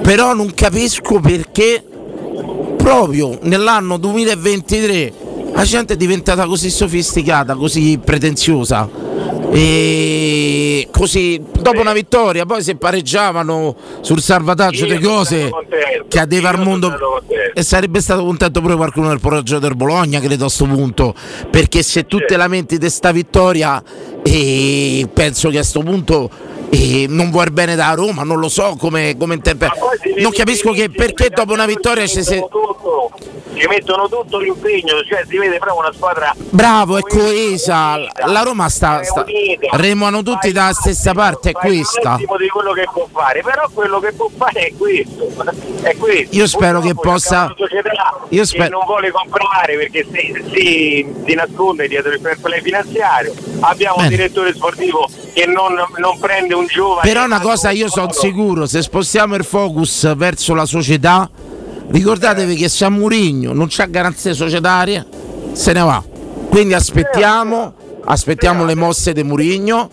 Però 0.01 0.33
non 0.33 0.53
capisco 0.53 1.19
perché 1.19 1.83
proprio 2.77 3.37
nell'anno 3.43 3.97
2023 3.97 5.13
la 5.53 5.63
gente 5.63 5.93
è 5.93 5.97
diventata 5.97 6.45
così 6.45 6.69
sofisticata, 6.69 7.55
così 7.55 7.99
pretenziosa. 8.03 8.89
E 9.55 10.87
così 10.89 11.39
dopo 11.59 11.79
una 11.79 11.93
vittoria, 11.93 12.43
poi 12.43 12.63
se 12.63 12.75
pareggiavano 12.75 13.75
sul 14.01 14.19
salvataggio 14.19 14.87
sono 14.87 14.99
cose, 14.99 15.49
contento. 15.49 16.05
cadeva 16.07 16.49
al 16.49 16.59
mondo 16.59 16.91
e 17.53 17.61
sarebbe 17.61 18.01
stato 18.01 18.25
contento 18.25 18.61
pure 18.61 18.75
qualcuno 18.75 19.09
del 19.09 19.19
progetto 19.19 19.59
del 19.59 19.75
Bologna 19.75 20.19
credo 20.19 20.45
a 20.45 20.49
sto 20.49 20.65
punto 20.65 21.13
perché 21.51 21.83
se 21.83 22.07
tu 22.07 22.17
te 22.17 22.35
lamenti 22.35 22.79
di 22.79 22.89
sta 22.89 23.11
vittoria 23.11 23.81
e 24.23 25.07
penso 25.13 25.49
che 25.49 25.59
a 25.59 25.63
sto 25.63 25.81
punto 25.81 26.29
eh, 26.73 27.05
non 27.07 27.29
vuoi 27.29 27.45
il 27.45 27.51
bene 27.51 27.75
da 27.75 27.93
Roma 27.93 28.23
non 28.23 28.39
lo 28.39 28.49
so 28.49 28.75
come, 28.79 29.15
come 29.17 29.35
interpre- 29.35 29.71
non 30.17 30.31
capisco 30.31 30.71
che 30.71 30.89
perché 30.89 31.29
dopo 31.29 31.53
una 31.53 31.65
vittoria 31.65 32.07
ci 32.07 32.23
si... 32.23 32.43
Ci 33.55 33.67
mettono 33.67 34.09
tutto 34.09 34.39
l'impegno, 34.39 35.03
cioè 35.07 35.23
si 35.27 35.37
vede 35.37 35.59
proprio 35.59 35.81
una 35.81 35.93
squadra 35.93 36.33
bravo 36.49 36.97
è 36.97 37.01
coesa 37.01 37.97
la 38.25 38.41
Roma 38.41 38.67
sta, 38.67 39.03
sta 39.03 39.23
remano 39.73 40.23
tutti 40.23 40.51
dalla 40.51 40.73
stessa 40.73 41.13
parte 41.13 41.51
è 41.51 41.53
questa 41.53 42.17
di 42.17 42.47
quello 42.47 42.73
che 42.73 42.87
può 42.91 43.07
fare, 43.11 43.41
però 43.41 43.69
quello 43.71 43.99
che 43.99 44.11
può 44.13 44.29
fare 44.35 44.67
è 44.67 44.73
questo. 44.75 45.29
È 45.81 45.95
questo. 45.95 46.35
Io 46.35 46.47
spero 46.47 46.79
che 46.79 46.93
Purtroppo 46.93 47.09
possa- 47.11 47.43
una 47.43 47.55
società 47.57 47.91
io 48.29 48.41
che 48.41 48.47
sper- 48.47 48.71
non 48.71 48.85
vuole 48.85 49.11
comprare 49.11 49.77
perché 49.77 50.05
si, 50.11 50.43
si, 50.53 51.13
si 51.25 51.33
nasconde 51.35 51.87
dietro 51.87 52.11
il 52.11 52.19
fair 52.19 52.39
play 52.39 52.61
finanziario. 52.61 53.33
Abbiamo 53.59 53.97
un 53.97 54.03
Bene. 54.03 54.15
direttore 54.15 54.53
sportivo 54.53 55.07
che 55.33 55.45
non, 55.45 55.73
non 55.97 56.19
prende 56.19 56.53
un 56.53 56.65
giovane. 56.67 57.01
Però 57.01 57.25
una 57.25 57.41
cosa 57.41 57.71
io 57.71 57.89
sono 57.89 58.11
sicuro, 58.11 58.65
se 58.65 58.81
spostiamo 58.81 59.35
il 59.35 59.43
focus 59.43 60.15
verso 60.15 60.53
la 60.53 60.65
società, 60.65 61.29
ricordatevi 61.87 62.55
che 62.55 62.69
se 62.69 62.85
a 62.85 62.89
Murigno 62.89 63.51
non 63.51 63.67
c'ha 63.69 63.85
garanzie 63.85 64.33
societarie, 64.33 65.05
se 65.51 65.73
ne 65.73 65.81
va. 65.81 66.03
Quindi 66.49 66.75
aspettiamo, 66.75 67.73
aspettiamo 68.05 68.63
le 68.63 68.75
mosse 68.75 69.11
di 69.11 69.23
Murigno. 69.23 69.89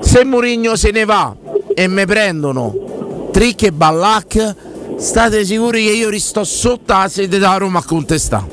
Se 0.00 0.24
Murigno 0.24 0.76
se 0.76 0.92
ne 0.92 1.04
va 1.04 1.34
e 1.74 1.88
mi 1.88 2.06
prendono 2.06 3.28
Trick 3.32 3.64
e 3.64 3.72
Ballac, 3.72 4.54
state 4.96 5.44
sicuri 5.44 5.84
che 5.84 5.90
io 5.90 6.08
risto 6.08 6.44
sotto 6.44 6.92
la 6.92 7.08
sede 7.08 7.38
da 7.38 7.56
Roma 7.56 7.80
a 7.80 7.84
contestare. 7.84 8.46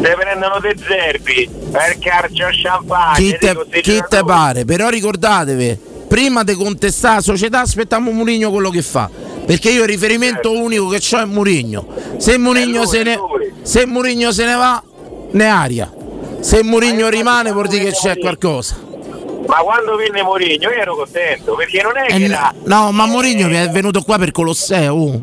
Se 0.00 0.16
prendono 0.16 0.60
De 0.60 0.76
Zerbi 0.78 1.57
per 1.70 1.98
carcio 1.98 2.46
champagne. 2.50 3.16
Chi 3.16 3.36
te, 3.38 3.80
chi 3.82 4.02
te 4.08 4.22
pare, 4.24 4.64
però 4.64 4.88
ricordatevi, 4.88 5.78
prima 6.08 6.42
di 6.42 6.54
contestare 6.54 7.16
la 7.16 7.20
società 7.22 7.60
aspettiamo 7.60 8.10
Murigno 8.10 8.50
quello 8.50 8.70
che 8.70 8.82
fa. 8.82 9.08
Perché 9.46 9.70
io 9.70 9.82
il 9.82 9.88
riferimento 9.88 10.52
unico 10.52 10.88
che 10.88 11.00
ho 11.12 11.18
è 11.18 11.24
Murigno. 11.24 11.86
Se 12.18 12.36
Murigno 12.36 12.84
se 12.86 13.02
ne, 13.02 13.18
se 13.62 13.86
Murigno 13.86 14.30
se 14.30 14.44
ne 14.44 14.54
va, 14.54 14.82
ne 15.30 15.46
aria. 15.46 15.90
Se 16.40 16.62
Murigno 16.62 17.08
rimane 17.08 17.50
vuol 17.52 17.66
dire 17.68 17.84
che 17.84 17.92
c'è 17.92 18.18
qualcosa. 18.18 18.76
Ma 19.46 19.56
quando 19.56 19.96
venne 19.96 20.22
Mourinho 20.22 20.68
io 20.68 20.78
ero 20.78 20.94
contento 20.94 21.54
perché 21.54 21.80
non 21.80 21.96
è 21.96 22.04
che 22.08 22.14
Eh, 22.16 22.24
era. 22.24 22.52
no, 22.64 22.92
ma 22.92 23.06
Murigno 23.06 23.48
è 23.48 23.70
venuto 23.70 24.02
qua 24.02 24.18
per 24.18 24.30
Colosseo. 24.30 25.22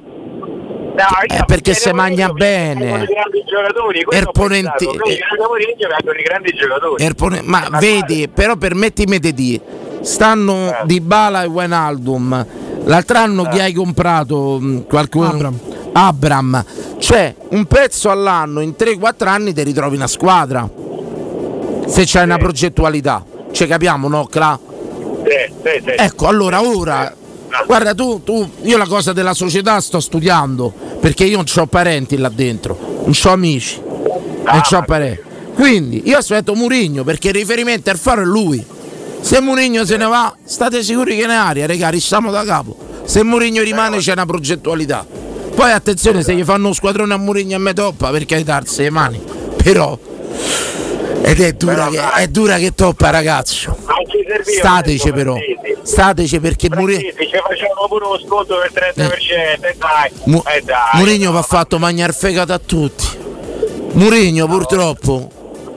No, 0.96 1.36
io- 1.36 1.46
perché 1.46 1.74
se 1.74 1.94
magna 1.94 2.30
bene. 2.30 3.06
Erponenti-. 4.10 4.86
Erpone- 6.98 7.42
ma 7.44 7.68
vedi, 7.80 8.28
però 8.30 8.56
permettimi 8.56 9.20
di 9.20 9.34
dire, 9.34 9.62
stanno 10.02 10.76
Di 10.86 11.02
Bala 11.02 11.44
e 11.44 11.48
Wijnaldum. 11.48 12.46
L'altro 12.86 13.18
anno 13.18 13.44
chi 13.50 13.60
hai 13.60 13.74
comprato? 13.74 14.58
mh, 14.60 14.86
Qualcuno? 14.88 15.28
Abram. 15.30 15.60
Abram. 15.94 16.66
Cioè, 17.00 17.36
un 17.50 17.66
pezzo 17.66 18.10
all'anno, 18.10 18.62
in 18.62 18.76
3-4 18.76 19.28
anni 19.28 19.54
ti 19.54 19.64
ritrovi 19.64 19.96
una 19.96 20.08
squadra. 20.08 20.70
Se 21.88 22.04
c'hai 22.06 22.24
una 22.24 22.38
progettualità. 22.38 23.24
Ci 23.52 23.68
capiamo, 23.68 24.08
no, 24.08 24.26
Cla? 24.26 24.58
Sì, 25.24 25.54
sì, 25.64 25.82
sì. 25.84 25.94
Ecco, 25.98 26.28
allora 26.28 26.62
ora. 26.62 27.14
Guarda 27.66 27.94
tu, 27.94 28.22
tu, 28.24 28.50
io 28.64 28.78
la 28.78 28.86
cosa 28.86 29.14
della 29.14 29.34
società 29.34 29.80
sto 29.82 30.00
studiando 30.00 30.74
perché 31.00 31.24
io 31.26 31.38
non 31.38 31.46
ho 31.56 31.68
parenti 31.68 32.18
là 32.18 32.30
dentro, 32.30 32.78
non 33.06 33.14
ho 33.24 33.30
amici, 33.30 33.82
non 33.82 34.62
ho 34.72 34.84
parenti. 34.86 35.22
Quindi 35.54 36.04
io 36.06 36.18
aspetto 36.18 36.54
Murigno 36.54 37.04
perché 37.04 37.30
il 37.30 37.36
riferimento 37.36 37.90
al 37.90 37.98
faro 37.98 38.22
è 38.22 38.26
lui. 38.26 38.64
Se 39.22 39.42
Murigno 39.42 39.86
se 39.86 39.98
ne 39.98 40.06
va, 40.06 40.36
state 40.44 40.84
sicuri 40.84 41.18
che 41.18 41.26
ne 41.26 41.36
aria, 41.36 41.66
regà, 41.66 41.90
risciamo 41.90 42.30
da 42.30 42.44
capo. 42.44 42.78
Se 43.06 43.24
Murigno 43.24 43.64
rimane 43.64 43.98
c'è 43.98 44.12
una 44.12 44.26
progettualità. 44.26 45.06
Poi 45.56 45.72
attenzione 45.72 46.22
se 46.22 46.36
gli 46.36 46.44
fanno 46.44 46.66
uno 46.66 46.74
squadrone 46.74 47.14
a 47.14 47.18
Murigno 47.18 47.56
a 47.56 47.60
me 47.60 47.74
toppa 47.74 48.12
perché 48.12 48.44
darsi 48.44 48.82
le 48.84 48.90
mani. 48.90 49.22
Però 49.56 49.98
ed 51.22 51.42
è 51.42 51.54
dura, 51.54 51.88
che, 51.88 52.12
è 52.22 52.28
dura 52.28 52.58
che 52.58 52.76
toppa 52.76 53.10
ragazzo. 53.10 53.76
Stateci 54.44 55.12
però. 55.12 55.34
Frattesi. 55.34 55.75
Stateci 55.86 56.40
perché 56.40 56.68
Murigno. 56.74 57.00
Ci 57.00 57.14
facevano 57.48 57.88
pure 57.88 58.06
uno 58.06 58.18
sconto 58.18 58.58
del 58.58 58.72
30%, 58.74 59.66
e 59.66 59.76
dai, 59.78 60.12
Mu- 60.24 60.44
e 60.48 60.62
dai. 60.62 60.90
Mourinho 60.94 61.32
va 61.32 61.44
fatto 61.44 61.78
mangiare 61.78 62.12
fegato 62.12 62.54
a 62.54 62.60
tutti. 62.60 63.06
Mourinho 63.92 64.48
purtroppo 64.48 65.30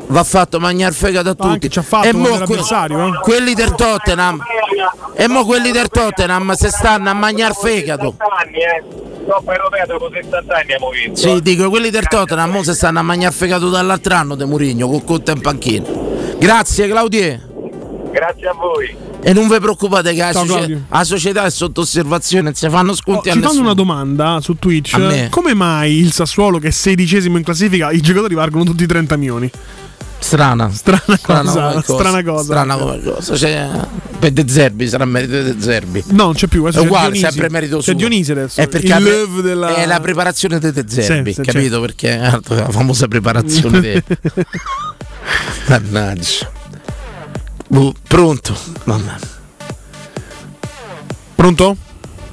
va 0.06 0.24
fatto 0.24 0.58
mangiare 0.58 0.94
fegato 0.94 1.28
a 1.28 1.34
tutti. 1.34 1.48
Anche 1.48 1.68
ci 1.68 1.78
ha 1.78 1.82
fatto 1.82 2.06
e 2.06 2.14
mo 2.14 2.26
l'avversario, 2.30 3.06
eh. 3.06 3.18
quelli 3.20 3.52
del 3.52 3.74
Tottenham 3.74 4.42
e 5.14 5.28
mo 5.28 5.44
quelli 5.44 5.72
del 5.72 5.88
Tottenham 5.90 6.52
se 6.54 6.70
stanno 6.70 7.10
a 7.10 7.12
mangiare 7.12 7.52
fegato. 7.52 8.14
60 8.16 8.24
anni, 8.38 8.56
eh. 8.56 9.06
Coppa 9.28 9.54
europea 9.54 9.84
dopo 9.84 10.08
60 10.10 10.38
anni 10.38 10.62
abbiamo 10.62 10.88
vinto. 10.88 11.20
Sì, 11.20 11.42
dico 11.42 11.68
quelli 11.68 11.90
del 11.90 12.08
Tottenham 12.08 12.50
mo 12.50 12.62
se 12.62 12.72
stanno 12.72 13.00
a 13.00 13.02
mangiare 13.02 13.34
fegato 13.34 13.68
dall'altro 13.68 14.14
anno 14.14 14.34
di 14.36 14.44
Mourinho 14.44 14.88
con 14.88 15.04
Conte 15.04 15.32
in 15.32 15.40
panchina. 15.42 15.86
Grazie 16.38 16.88
Claudie. 16.88 17.46
Grazie 18.10 18.48
a 18.48 18.54
voi. 18.54 19.07
E 19.20 19.32
non 19.32 19.48
vi 19.48 19.58
preoccupate 19.58 20.14
che 20.14 20.20
la, 20.20 20.32
Ciao, 20.32 20.46
socie- 20.46 20.84
la 20.88 21.04
società 21.04 21.44
è 21.44 21.50
sotto 21.50 21.80
osservazione, 21.82 22.52
si 22.54 22.68
fanno 22.68 22.92
Oh, 22.92 22.94
sconti 22.94 23.30
a 23.30 23.32
ci 23.32 23.40
fanno 23.40 23.60
una 23.60 23.74
domanda 23.74 24.38
su 24.40 24.54
Twitch. 24.54 25.28
Come 25.28 25.54
mai 25.54 25.98
il 25.98 26.12
Sassuolo, 26.12 26.58
che 26.58 26.68
è 26.68 26.70
sedicesimo 26.70 27.36
in 27.36 27.42
classifica, 27.42 27.90
i 27.90 28.00
giocatori 28.00 28.34
valgono 28.34 28.64
tutti 28.64 28.86
30 28.86 29.16
milioni? 29.16 29.50
Strana. 30.20 30.68
Strana 30.70 31.02
cosa, 31.22 31.70
come 31.70 31.82
strana 31.82 32.22
cosa. 32.24 32.42
Strana 32.44 32.76
come 32.76 33.00
cosa. 33.02 33.36
Cioè, 33.36 33.68
per 34.18 34.32
De 34.32 34.44
Zerbi 34.48 34.88
sarà 34.88 35.04
merito 35.04 35.42
De 35.42 35.56
Zerbi. 35.58 36.02
No, 36.08 36.24
non 36.24 36.34
c'è 36.34 36.48
più. 36.48 36.64
È 36.64 36.68
adesso 36.68 36.80
c'è 36.80 36.86
uguale, 36.86 37.10
Dionisi. 37.12 37.24
sempre 37.32 37.50
merito 37.50 37.76
C'è 37.76 37.82
suo. 37.82 37.94
Dionisi 37.94 38.32
adesso. 38.32 38.60
È 38.60 38.68
perché 38.68 38.94
il 38.94 39.26
pre- 39.32 39.42
della... 39.42 39.74
è 39.76 39.86
la 39.86 40.00
preparazione 40.00 40.58
di 40.58 40.72
De 40.72 40.84
Zerbi, 40.88 41.32
Sì, 41.34 41.42
sì, 41.44 41.50
capito? 41.50 41.80
Perché 41.80 42.14
eh, 42.14 42.40
la 42.54 42.70
famosa 42.70 43.06
preparazione 43.06 43.80
di 43.80 44.02
Mannaggia. 45.68 46.50
Boh, 47.68 47.92
pronto? 48.06 48.54
Mamma. 48.84 49.16
Pronto? 51.34 51.76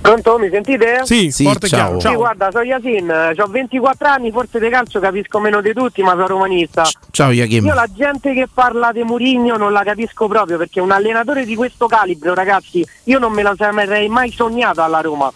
Pronto, 0.01 0.37
mi 0.37 0.49
sentite? 0.51 1.01
Sì, 1.03 1.31
Sì, 1.31 1.43
forte 1.45 1.67
ciao. 1.67 1.79
chiaro. 1.79 1.99
Sì, 1.99 2.07
Ciao. 2.07 2.15
guarda, 2.15 2.49
sono 2.51 2.63
Yasin, 2.63 3.33
ho 3.37 3.47
24 3.47 4.07
anni, 4.07 4.31
forse 4.31 4.59
di 4.59 4.69
calcio 4.69 4.99
capisco 4.99 5.39
meno 5.39 5.61
di 5.61 5.73
tutti, 5.73 6.01
ma 6.03 6.11
sono 6.11 6.27
romanista. 6.27 6.83
Ciao 7.11 7.31
Iachim. 7.31 7.65
Io 7.65 7.73
la 7.73 7.87
gente 7.91 8.33
che 8.33 8.47
parla 8.51 8.91
di 8.91 9.03
Murigno 9.03 9.57
non 9.57 9.71
la 9.71 9.83
capisco 9.83 10.27
proprio 10.27 10.57
perché 10.57 10.79
un 10.79 10.91
allenatore 10.91 11.43
di 11.45 11.55
questo 11.55 11.87
calibro, 11.87 12.33
ragazzi, 12.35 12.85
io 13.05 13.19
non 13.19 13.31
me 13.33 13.41
la 13.41 13.55
sarei 13.57 14.07
mai 14.07 14.31
sognato 14.31 14.81
alla 14.83 15.01
Roma. 15.01 15.31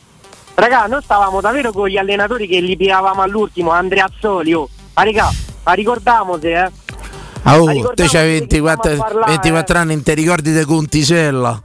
Raga, 0.53 0.85
noi 0.85 1.01
stavamo 1.01 1.41
davvero 1.41 1.71
con 1.71 1.87
gli 1.87 1.97
allenatori 1.97 2.47
che 2.47 2.59
li 2.59 2.77
piavamo 2.77 3.21
all'ultimo, 3.23 3.71
Andrea 3.71 4.05
Azzoli, 4.05 4.53
oh. 4.53 4.69
Ah, 4.93 5.03
raga, 5.03 5.29
ma 5.63 5.71
ricordiamoci, 5.73 6.47
eh. 6.47 6.69
Ah, 7.43 7.61
oh, 7.61 7.65
te 7.65 7.73
c'hai 7.73 7.95
che 7.95 8.07
stiamo 8.07 8.25
24, 8.27 8.91
a 8.91 8.97
parlare, 8.97 9.31
24 9.31 9.77
anni, 9.77 9.93
non 9.93 10.03
ti 10.03 10.13
ricordi 10.13 10.51
di 10.53 10.63
Contisella? 10.65 11.61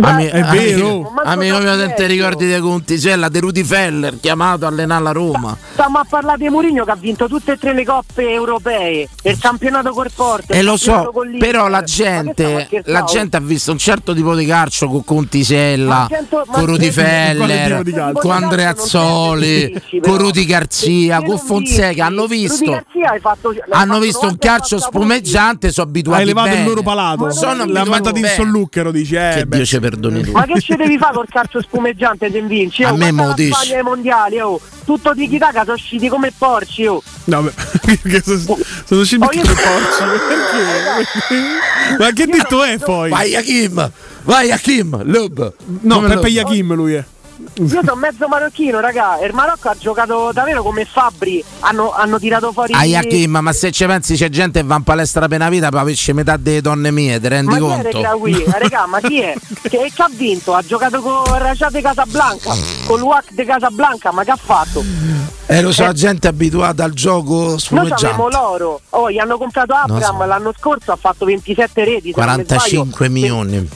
Ami- 0.00 0.26
è 0.26 0.42
vero. 0.44 0.86
Amico, 0.88 1.12
amico 1.24 1.58
mio, 1.58 1.74
non 1.74 1.92
ti 1.94 2.06
ricordi 2.06 2.46
di 2.52 2.58
Contisella, 2.60 3.28
di 3.28 3.38
Rudy 3.38 3.62
Feller, 3.64 4.18
chiamato 4.20 4.64
a 4.64 4.68
allenare 4.68 5.02
la 5.02 5.12
Roma. 5.12 5.56
Stiamo 5.72 5.98
a 5.98 6.06
parlare 6.08 6.38
di 6.38 6.48
Mourinho 6.48 6.84
che 6.84 6.90
ha 6.90 6.96
vinto 6.96 7.26
tutte 7.28 7.52
e 7.52 7.56
tre 7.58 7.74
le 7.74 7.84
coppe 7.84 8.30
europee, 8.30 9.08
il 9.24 9.38
campionato 9.38 9.90
col 9.92 10.10
Porto. 10.14 10.52
E 10.52 10.62
lo 10.62 10.76
so, 10.76 11.10
però 11.38 11.68
la 11.68 11.78
che 11.78 11.84
a 11.84 11.86
gente, 11.86 12.68
la 12.84 13.02
gente 13.04 13.36
ha 13.36 13.40
visto 13.40 13.72
un 13.72 13.78
certo 13.78 14.14
tipo 14.14 14.34
di 14.34 14.46
calcio 14.46 14.88
con 14.88 15.04
Contisella, 15.04 15.94
Ma 15.94 16.06
cento- 16.08 16.44
ma 16.46 16.52
con 16.52 16.66
Rudy 16.66 16.86
che- 16.86 16.92
Feller, 16.92 17.82
con 18.14 18.30
non 18.40 18.50
serve 18.80 19.82
con. 20.00 20.16
Rudy 20.16 20.44
Garzia, 20.44 21.18
Che 21.20 21.26
con 21.26 21.38
Fonseca. 21.38 22.06
Hanno 22.06 22.26
visto, 22.26 22.70
hai 22.72 23.20
fatto, 23.20 23.54
hanno 23.70 23.98
visto 23.98 24.20
un 24.26 24.36
90 24.40 24.46
calcio 24.46 24.78
spumeggiante, 24.78 25.70
sono 25.72 25.88
abituati 25.88 26.20
Ha 26.20 26.22
elevato 26.22 26.48
bene. 26.48 26.60
il 26.60 26.66
loro 26.68 26.82
palato. 26.82 27.30
Sono 27.30 27.64
L'ha 27.66 27.84
mandato 27.84 28.16
in 28.16 28.22
bene. 28.22 28.34
solluchero, 28.34 28.90
dici. 28.90 29.14
Eh, 29.14 29.32
Che 29.36 29.46
beh. 29.46 29.56
Dio 29.56 29.64
ci 29.66 29.78
perdoni 29.80 30.22
tu. 30.22 30.30
Ma 30.32 30.44
che 30.44 30.60
ci 30.60 30.76
devi 30.76 30.96
fare 30.98 31.14
col 31.14 31.26
calcio 31.28 31.60
spumeggiante 31.60 32.30
te 32.30 32.40
vinci? 32.42 32.84
A 32.84 32.92
Oh, 32.92 32.96
me 32.96 33.10
mo 33.10 33.32
dici. 33.34 33.52
Spagna 33.52 33.76
ai 33.78 33.82
mondiali, 33.82 34.38
oh. 34.40 34.60
Tutto 34.84 35.12
di 35.14 35.28
chitaca 35.28 35.62
sono 35.62 35.74
usciti 35.74 36.08
come 36.08 36.32
porci, 36.36 36.86
oh. 36.86 37.02
No, 37.24 37.42
beh, 37.42 37.52
perché 37.84 38.22
sono, 38.22 38.58
sono 38.84 39.00
usciti 39.00 39.22
Oh, 39.24 39.28
come 39.28 39.42
porci. 39.42 40.02
Ma 41.98 42.10
che 42.12 42.26
detto 42.26 42.62
è 42.62 42.78
poi? 42.78 43.10
Vai 43.10 43.34
Hakim, 43.34 43.90
vai 44.22 44.50
Hakim, 44.50 45.02
Lub. 45.04 45.52
No, 45.82 46.00
Peppe? 46.00 46.28
Iachim 46.28 46.74
lui 46.74 46.94
è. 46.94 47.04
Io 47.54 47.68
sono 47.68 47.94
mezzo 47.94 48.26
marocchino, 48.28 48.80
raga. 48.80 49.18
Il 49.24 49.34
Marocco 49.34 49.68
ha 49.68 49.76
giocato 49.78 50.30
davvero 50.32 50.62
come 50.62 50.84
Fabri. 50.84 51.42
Hanno, 51.60 51.92
hanno 51.92 52.18
tirato 52.18 52.52
fuori. 52.52 52.72
Hakim, 52.72 53.38
ma 53.38 53.52
se 53.52 53.70
ci 53.70 53.84
pensi 53.86 54.14
c'è 54.16 54.28
gente 54.28 54.60
che 54.60 54.66
va 54.66 54.76
in 54.76 54.82
palestra 54.82 55.26
una 55.30 55.48
vita 55.48 55.68
per 55.68 55.80
averci 55.80 56.12
metà 56.12 56.36
delle 56.36 56.60
donne 56.60 56.90
mie, 56.90 57.20
ti 57.20 57.28
rendi 57.28 57.58
Ma 57.58 57.80
chi 57.80 57.86
è 57.86 57.90
conto? 57.90 58.18
Qui? 58.18 58.44
Raga, 58.48 58.86
ma 58.86 59.00
chi 59.00 59.20
è? 59.20 59.34
Che, 59.62 59.68
che 59.68 59.92
ha 59.96 60.10
vinto? 60.10 60.54
Ha 60.54 60.62
giocato 60.62 61.00
con 61.00 61.24
Raja 61.38 61.68
de 61.70 61.80
Casablanca, 61.80 62.54
con 62.86 62.98
l'UAC 62.98 63.32
de 63.32 63.44
Casablanca, 63.44 64.12
ma 64.12 64.24
che 64.24 64.30
ha 64.30 64.38
fatto? 64.40 64.82
Eh, 65.46 65.62
lo 65.62 65.72
so, 65.72 65.82
la 65.82 65.92
gente 65.92 66.28
è 66.28 66.30
abituata 66.30 66.84
al 66.84 66.92
gioco 66.92 67.48
Noi 67.48 67.58
spumeggiante. 67.58 68.06
avevamo 68.06 68.28
l'oro. 68.28 68.80
Oh, 68.90 69.10
gli 69.10 69.18
hanno 69.18 69.36
comprato 69.36 69.74
Abram 69.74 70.18
so. 70.18 70.24
l'anno 70.24 70.52
scorso, 70.56 70.92
ha 70.92 70.96
fatto 70.96 71.24
27 71.24 71.84
reti. 71.84 72.12
se 72.12 72.20
non 72.20 72.36
mi 72.36 72.44
45 72.44 73.06
sbaglio. 73.06 73.10
milioni. 73.12 73.68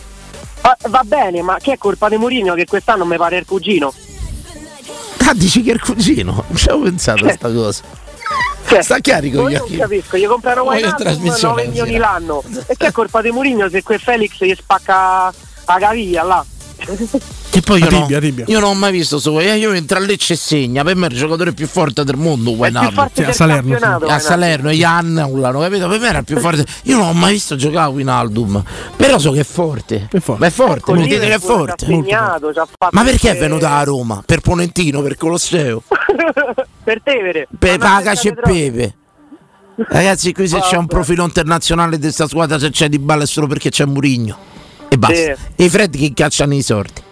Va, 0.64 0.74
va 0.88 1.02
bene, 1.04 1.42
ma 1.42 1.58
che 1.60 1.72
è 1.72 1.78
colpa 1.78 2.08
di 2.08 2.16
Mourinho 2.16 2.54
che 2.54 2.64
quest'anno 2.64 3.04
mi 3.04 3.18
pare 3.18 3.36
il 3.36 3.44
cugino? 3.44 3.92
Ah, 5.26 5.34
dici 5.34 5.62
che 5.62 5.72
è 5.72 5.74
il 5.74 5.80
cugino? 5.82 6.42
Non 6.48 6.56
ci 6.56 6.70
avevo 6.70 6.84
pensato 6.84 7.26
a 7.26 7.32
sta 7.32 7.52
cosa. 7.52 7.82
Sta 8.80 8.98
carico 8.98 9.46
Io 9.50 9.58
non 9.58 9.76
capisco, 9.76 10.16
gli 10.16 10.26
comprano 10.26 10.62
Wijnaldum 10.62 10.98
trasmissione 10.98 11.64
9 11.64 11.68
milioni 11.68 11.96
l'anno. 11.98 12.42
E 12.66 12.76
che 12.78 12.86
è 12.86 12.92
colpa 12.96 13.20
di 13.20 13.30
Mourinho 13.30 13.68
se 13.68 13.82
quel 13.82 14.00
Felix 14.00 14.42
gli 14.42 14.54
spacca 14.54 15.32
la 15.66 15.76
caviglia 15.78 16.22
là? 16.22 16.44
Che 16.76 17.60
poi 17.60 17.80
io, 17.80 17.86
A 17.86 17.90
no- 17.90 18.00
Tibia, 18.00 18.18
a 18.18 18.20
Tibia. 18.20 18.44
io 18.48 18.60
non 18.60 18.70
ho 18.70 18.74
mai 18.74 18.92
visto 18.92 19.18
sto 19.18 19.38
eh, 19.40 19.56
Io 19.56 19.72
entro 19.72 19.96
a 19.98 20.00
Lecce 20.00 20.32
e 20.34 20.36
segna. 20.36 20.82
Per 20.82 20.96
me 20.96 21.06
è 21.06 21.10
il 21.10 21.16
giocatore 21.16 21.52
più 21.52 21.66
forte 21.66 22.04
del 22.04 22.16
mondo. 22.16 22.50
Wijnaldum. 22.50 22.92
forte 22.94 23.22
Sì, 23.24 23.30
a 23.30 23.32
Salerno, 23.32 23.70
campionato, 23.70 24.06
a. 24.06 24.18
Salerno 24.18 24.70
e 24.70 24.76
gli 24.76 24.82
annullano, 24.82 25.60
capito? 25.60 25.88
Per 25.88 26.00
me 26.00 26.08
era 26.08 26.18
il 26.18 26.24
più 26.24 26.38
forte. 26.38 26.64
Io 26.82 26.96
non 26.98 27.08
ho 27.08 27.12
mai 27.12 27.32
visto 27.32 27.56
giocare 27.56 27.86
a 27.86 27.88
Winaldum. 27.88 28.62
Però 28.96 29.18
so 29.18 29.30
che 29.32 29.40
è 29.40 29.44
forte. 29.44 30.08
È 30.10 30.18
forte. 30.18 30.40
Ma 30.40 30.46
è 30.46 30.50
forte, 30.50 30.92
mi 30.92 31.02
dite 31.02 31.20
che 31.20 31.34
è 31.34 31.38
forte. 31.38 31.86
segnato, 31.86 32.52
Ma 32.90 33.04
perché 33.04 33.30
è 33.30 33.38
venuta 33.38 33.76
a 33.76 33.82
Roma? 33.84 34.22
Per 34.24 34.40
Ponentino, 34.40 35.00
per 35.02 35.16
Colosseo? 35.16 35.82
per 36.84 37.00
Tevere. 37.02 37.46
Per 37.58 37.78
Ma 37.78 37.84
non 37.86 37.94
Paga 37.96 38.10
pensate 38.10 38.28
e. 38.28 38.70
Pepe. 38.70 38.94
Ragazzi, 39.76 40.32
qui 40.32 40.46
se 40.46 40.60
c'è 40.60 40.76
un 40.76 40.86
profilo 40.86 41.24
internazionale 41.24 41.96
di 41.96 42.02
questa 42.02 42.28
squadra, 42.28 42.58
se 42.58 42.70
c'è 42.70 42.88
di 42.88 42.98
balla 42.98 43.24
è 43.24 43.26
solo 43.26 43.46
perché 43.46 43.70
c'è 43.70 43.84
Murigno. 43.84 44.36
E 44.94 44.98
basta. 44.98 45.34
Sì. 45.34 45.64
I 45.64 45.68
Fred 45.68 45.96
che 45.96 46.12
cacciano 46.14 46.54
i 46.54 46.62
sorti. 46.62 47.02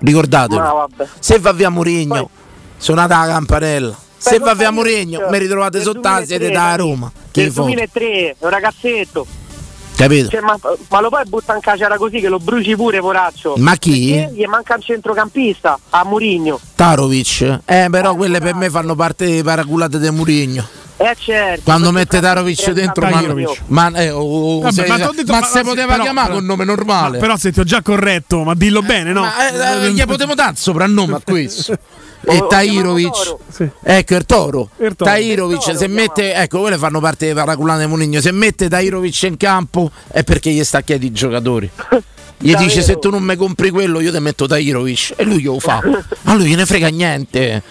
Ricordatelo. 0.00 0.60
Ma 0.60 0.72
vabbè. 0.72 1.06
Se 1.18 1.38
va 1.38 1.52
via 1.52 1.70
Murigno, 1.70 2.28
suonate 2.76 3.14
la 3.14 3.26
campanella. 3.26 3.96
Se 4.18 4.38
va 4.38 4.54
via 4.54 4.70
Murigno, 4.70 5.26
mi 5.30 5.38
ritrovate 5.38 5.80
sotto 5.80 6.00
la 6.02 6.22
sede 6.24 6.50
2003, 6.50 6.52
da 6.52 6.76
Roma. 6.76 7.12
Che 7.30 7.42
Nel 7.42 7.50
foto. 7.50 7.66
2003, 7.68 8.36
un 8.38 8.48
ragazzetto. 8.50 9.26
Capito? 9.94 10.28
Cioè, 10.30 10.40
ma, 10.40 10.58
ma 10.88 11.00
lo 11.00 11.08
poi 11.10 11.22
butta 11.26 11.54
in 11.54 11.60
cacciara 11.60 11.96
così 11.96 12.18
che 12.20 12.28
lo 12.28 12.38
bruci 12.38 12.74
pure, 12.74 13.00
poraccio. 13.00 13.54
Ma 13.58 13.76
chi? 13.76 14.10
Perché 14.12 14.34
gli 14.34 14.44
manca 14.46 14.74
un 14.74 14.80
centrocampista 14.82 15.78
a 15.90 16.04
Murigno. 16.04 16.58
Tarovic. 16.74 17.60
Eh, 17.64 17.86
però 17.90 18.14
quelle 18.16 18.40
per 18.40 18.54
me 18.54 18.68
fanno 18.70 18.94
parte 18.94 19.26
dei 19.26 19.42
paraculate 19.42 19.98
di 19.98 20.10
Murigno. 20.10 20.66
Eh 20.96 21.16
certo. 21.18 21.62
Quando 21.64 21.90
mette 21.90 22.20
Tarovic 22.20 22.70
dentro, 22.70 23.04
ma, 23.06 23.12
Tahirovic. 23.12 23.60
ma, 23.66 23.90
eh, 23.94 24.10
oh, 24.10 24.60
Vabbè, 24.60 24.72
se, 24.72 24.86
ma 24.86 24.96
detto- 24.98 25.32
ma 25.32 25.40
ma- 25.40 25.46
se 25.46 25.62
ma- 25.62 25.68
poteva 25.70 25.90
però- 25.92 26.02
chiamare 26.04 26.26
però- 26.28 26.38
con 26.38 26.46
nome 26.46 26.64
normale. 26.64 27.18
Però 27.18 27.36
se 27.36 27.50
ti 27.52 27.60
ho 27.60 27.64
già 27.64 27.82
corretto, 27.82 28.42
ma 28.44 28.54
dillo 28.54 28.82
bene, 28.82 29.12
no? 29.12 29.22
Ma, 29.22 29.82
eh, 29.82 29.90
gli 29.90 30.04
potevo 30.04 30.34
dare 30.34 30.52
il 30.52 30.56
soprannome 30.58 31.14
a 31.16 31.20
questo. 31.24 31.76
Lo- 32.22 32.32
e 32.32 32.38
lo 32.38 32.46
Tahirovic, 32.46 33.10
chiamavo 33.12 33.40
Sì. 33.50 33.68
ecco 33.82 34.14
il 34.14 34.24
toro. 34.26 34.68
Il 34.78 34.94
Toro. 34.96 35.10
Tahirovic, 35.10 35.58
Il 35.58 35.64
Toro 35.64 35.78
se 35.78 35.86
lo 35.88 35.94
mette, 35.94 36.34
ecco, 36.34 36.60
quelle 36.60 36.78
fanno 36.78 37.00
parte 37.00 37.26
dei 37.26 37.34
paraculati 37.34 37.80
di 37.82 37.86
Murigno. 37.86 38.20
Se 38.20 38.30
mette 38.32 38.68
Tahirovic 38.68 39.22
in 39.22 39.36
campo 39.36 39.90
è 40.08 40.22
perché 40.24 40.50
gli 40.50 40.62
sta 40.64 40.80
chiedi 40.82 41.06
i 41.06 41.12
giocatori. 41.12 41.70
Gli 42.42 42.50
Davvero? 42.50 42.68
dice 42.70 42.82
se 42.82 42.98
tu 42.98 43.08
non 43.08 43.22
mi 43.22 43.36
compri 43.36 43.70
quello 43.70 44.00
io 44.00 44.10
ti 44.10 44.18
metto 44.18 44.48
Tahirovic 44.48 45.12
e 45.14 45.22
lui 45.22 45.38
glielo 45.42 45.60
fa. 45.60 45.78
A 46.24 46.34
lui 46.34 46.46
gliene 46.46 46.66
frega 46.66 46.88
niente. 46.88 47.62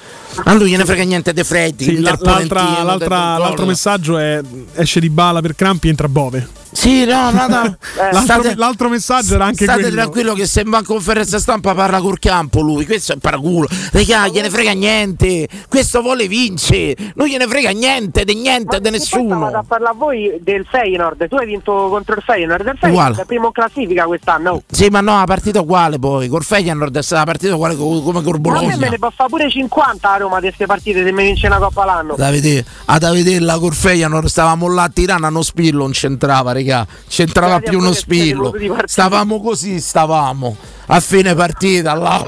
A 0.45 0.53
lui 0.53 0.69
gliene 0.69 0.85
frega 0.85 1.03
niente 1.03 1.33
dei 1.33 1.43
freddi. 1.43 1.83
Sì, 1.83 1.99
l'altro 1.99 3.65
messaggio 3.65 4.17
è 4.17 4.39
esce 4.75 5.01
di 5.01 5.09
bala 5.09 5.41
per 5.41 5.55
Crampi 5.55 5.89
entra 5.89 6.07
Bove. 6.07 6.47
Sì, 6.71 7.05
no, 7.05 7.31
no, 7.31 7.47
no. 7.47 7.75
L'altro, 8.11 8.21
State- 8.21 8.55
l'altro 8.55 8.89
messaggio 8.89 9.35
era 9.35 9.45
anche 9.45 9.63
State 9.65 9.81
quello. 9.81 9.95
tranquillo 9.95 10.33
che 10.33 10.45
se 10.47 10.63
va 10.65 10.79
in 10.79 10.85
conferenza 10.85 11.37
stampa 11.39 11.73
parla 11.73 11.99
col 11.99 12.17
campo 12.19 12.61
lui, 12.61 12.85
questo 12.85 13.13
è 13.13 13.17
paraculo. 13.17 13.67
Regà, 13.91 14.27
gliene 14.27 14.49
frega 14.49 14.71
niente. 14.71 15.47
Questo 15.67 16.01
vuole 16.01 16.27
vincere. 16.27 16.95
Non 17.15 17.27
gliene 17.27 17.47
frega 17.47 17.71
niente, 17.71 18.23
di 18.23 18.35
niente, 18.35 18.79
di 18.79 18.89
Ma 18.89 18.97
poi 18.97 18.99
stavate 18.99 19.25
a 19.27 19.37
nessuno. 19.49 19.65
parlare 19.67 19.91
a 19.91 19.95
voi 19.97 20.39
del 20.41 20.65
Feyenoord. 20.69 21.27
Tu 21.27 21.35
hai 21.35 21.45
vinto 21.45 21.71
contro 21.89 22.15
il 22.15 22.21
Feyenoord. 22.25 22.61
Il 22.65 22.67
Uguale. 22.67 22.91
Feyenoord 22.93 23.19
è 23.19 23.25
primo 23.25 23.45
in 23.47 23.51
classifica 23.51 24.05
quest'anno. 24.05 24.63
Sì, 24.71 24.87
ma 24.87 25.01
no, 25.01 25.17
la 25.17 25.25
partita 25.25 25.59
uguale 25.59 25.99
poi. 25.99 26.27
Col 26.29 26.43
Feyenoord 26.43 26.97
è 26.97 27.01
stata 27.03 27.21
la 27.21 27.25
partita 27.31 27.53
uguale 27.55 27.75
co- 27.75 28.01
come 28.01 28.23
col 28.23 28.39
Ma 28.39 28.49
a 28.51 28.53
me 28.53 28.59
me 28.61 28.67
Bologna. 28.69 28.89
ne 28.89 28.97
può 28.97 29.11
fare 29.13 29.29
pure 29.29 29.49
50 29.49 30.11
a 30.11 30.17
Roma 30.17 30.35
di 30.39 30.45
queste 30.47 30.65
partite 30.65 31.03
se 31.03 31.11
mi 31.11 31.23
vince 31.23 31.47
una 31.47 31.57
coppa 31.57 31.83
l'anno. 31.85 32.15
Da 32.15 32.31
vedere, 32.31 32.65
ad 32.85 33.09
vederla 33.11 33.59
col 33.59 33.73
Feyenoord 33.73 34.27
stavamo 34.27 34.67
là 34.73 34.83
a 34.83 34.89
Tirana, 34.89 35.27
uno 35.27 35.41
spillo 35.41 35.79
non 35.79 35.91
c'entrava, 35.91 36.51
regà. 36.53 36.59
C'entrava 37.07 37.59
Guardi, 37.59 37.69
più 37.69 37.79
uno 37.79 37.93
spillo. 37.93 38.53
Stavamo 38.85 39.41
così, 39.41 39.79
stavamo. 39.79 40.55
A 40.87 40.99
fine 40.99 41.33
partita 41.35 41.93
là. 41.93 42.23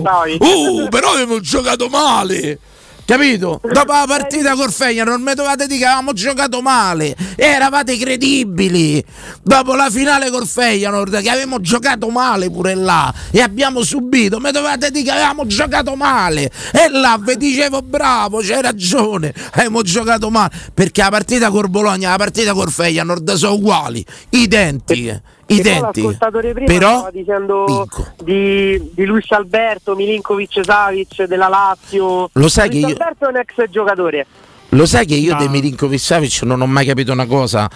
Stavi. 0.00 0.38
Uh, 0.40 0.88
però 0.88 1.12
abbiamo 1.12 1.40
giocato 1.40 1.88
male. 1.88 2.58
Capito? 3.06 3.60
Dopo 3.62 3.92
la 3.92 4.04
partita 4.06 4.54
col 4.54 4.72
Feyenoord 4.72 5.20
non 5.20 5.28
mi 5.28 5.34
dovete 5.34 5.66
dire 5.66 5.80
che 5.80 5.84
avevamo 5.84 6.14
giocato 6.14 6.62
male. 6.62 7.14
Eravate 7.36 7.98
credibili. 7.98 9.04
Dopo 9.42 9.74
la 9.74 9.90
finale 9.90 10.30
col 10.30 10.46
Feyenoord 10.46 11.20
che 11.20 11.28
avevamo 11.28 11.60
giocato 11.60 12.08
male 12.08 12.50
pure 12.50 12.74
là 12.74 13.12
e 13.30 13.42
abbiamo 13.42 13.82
subito, 13.82 14.40
mi 14.40 14.50
dovete 14.50 14.90
dire 14.90 15.04
che 15.04 15.10
avevamo 15.10 15.46
giocato 15.46 15.94
male. 15.96 16.50
E 16.72 16.88
là 16.88 17.18
vi 17.20 17.36
dicevo 17.36 17.82
bravo, 17.82 18.40
c'hai 18.40 18.62
ragione. 18.62 19.34
Abbiamo 19.50 19.82
giocato 19.82 20.30
male 20.30 20.52
perché 20.72 21.02
la 21.02 21.10
partita 21.10 21.50
col 21.50 21.68
Bologna 21.68 22.08
e 22.08 22.10
la 22.12 22.16
partita 22.16 22.54
col 22.54 22.70
Feyenoord 22.70 23.34
sono 23.34 23.54
uguali, 23.54 24.04
identiche. 24.30 25.22
Identiche. 25.46 26.00
l'ascoltatore 26.00 26.52
prima 26.52 26.66
Però 26.66 26.90
stava 26.96 27.10
dicendo 27.10 27.64
vinco. 27.66 28.06
di, 28.22 28.90
di 28.94 29.04
Luis 29.04 29.30
Alberto, 29.32 29.94
Milinkovic 29.94 30.60
Savic 30.64 31.24
della 31.24 31.48
Lazio. 31.48 32.28
Lo 32.32 32.48
sai 32.48 32.68
Luis 32.68 32.80
che 32.80 32.86
io- 32.88 32.92
Alberto 32.94 33.24
è 33.26 33.28
un 33.28 33.36
ex 33.36 33.70
giocatore. 33.70 34.26
Lo 34.70 34.86
sai 34.86 35.06
che 35.06 35.14
io 35.14 35.32
No. 35.32 35.38
dei 35.38 35.48
Milinkovic 35.48 36.00
Savic 36.00 36.42
non 36.42 36.60
ho 36.60 36.66
mai 36.66 36.86
capito 36.86 37.12
una 37.12 37.26
cosa 37.26 37.68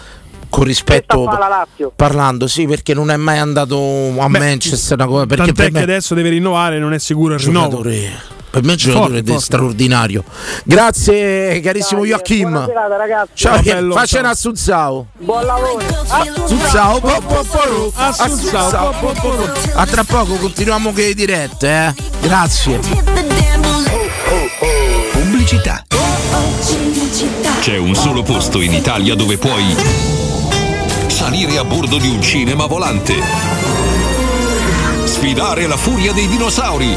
con 0.50 0.64
rispetto 0.64 1.28
parlando, 1.94 2.46
sì, 2.46 2.66
perché 2.66 2.94
non 2.94 3.10
è 3.10 3.16
mai 3.16 3.38
andato 3.38 3.76
a 4.18 4.28
Beh, 4.28 4.38
Manchester 4.38 4.96
una 4.98 5.06
cosa, 5.06 5.26
perché 5.26 5.44
Tant'è 5.44 5.62
per 5.62 5.66
che 5.66 5.72
me 5.78 5.82
adesso 5.82 6.14
deve 6.14 6.30
rinnovare, 6.30 6.78
non 6.78 6.94
è 6.94 6.98
sicuro 6.98 7.34
il 7.34 7.40
rinnovo. 7.40 7.82
Per 8.51 8.62
me 8.62 8.68
è 8.68 8.72
un 8.72 8.76
giocatore 8.76 9.05
Forte, 9.07 9.22
di 9.22 9.30
forte. 9.30 9.44
straordinario. 9.44 10.24
Grazie 10.64 11.61
carissimo 11.61 12.01
Dai, 12.01 12.11
Joachim. 12.11 12.51
buona 12.51 12.66
serata, 12.66 12.96
ragazzi. 12.96 13.30
Ciao, 13.34 13.61
bello, 13.62 13.94
faccia 13.94 14.07
ciao. 14.07 14.20
una 14.20 14.34
Suzzao. 14.34 15.07
Buon 15.18 15.44
lavoro. 15.44 15.82
Assunzao. 17.94 18.94
A 19.74 19.86
tra 19.86 20.05
poco 20.05 20.34
continuiamo 20.34 20.92
con 20.92 21.03
le 21.03 21.14
dirette, 21.14 21.68
eh. 21.68 21.94
Grazie. 22.20 22.80
Pubblicità. 25.12 25.84
C'è 27.61 27.76
un 27.76 27.94
solo 27.94 28.22
posto 28.22 28.61
in 28.61 28.72
Italia 28.72 29.14
dove 29.14 29.36
puoi 29.36 29.74
salire 31.07 31.59
a 31.59 31.64
bordo 31.64 31.99
di 31.99 32.09
un 32.09 32.22
cinema 32.22 32.66
volante, 32.66 33.14
sfidare 35.05 35.66
la 35.66 35.76
furia 35.76 36.12
dei 36.12 36.28
dinosauri, 36.28 36.96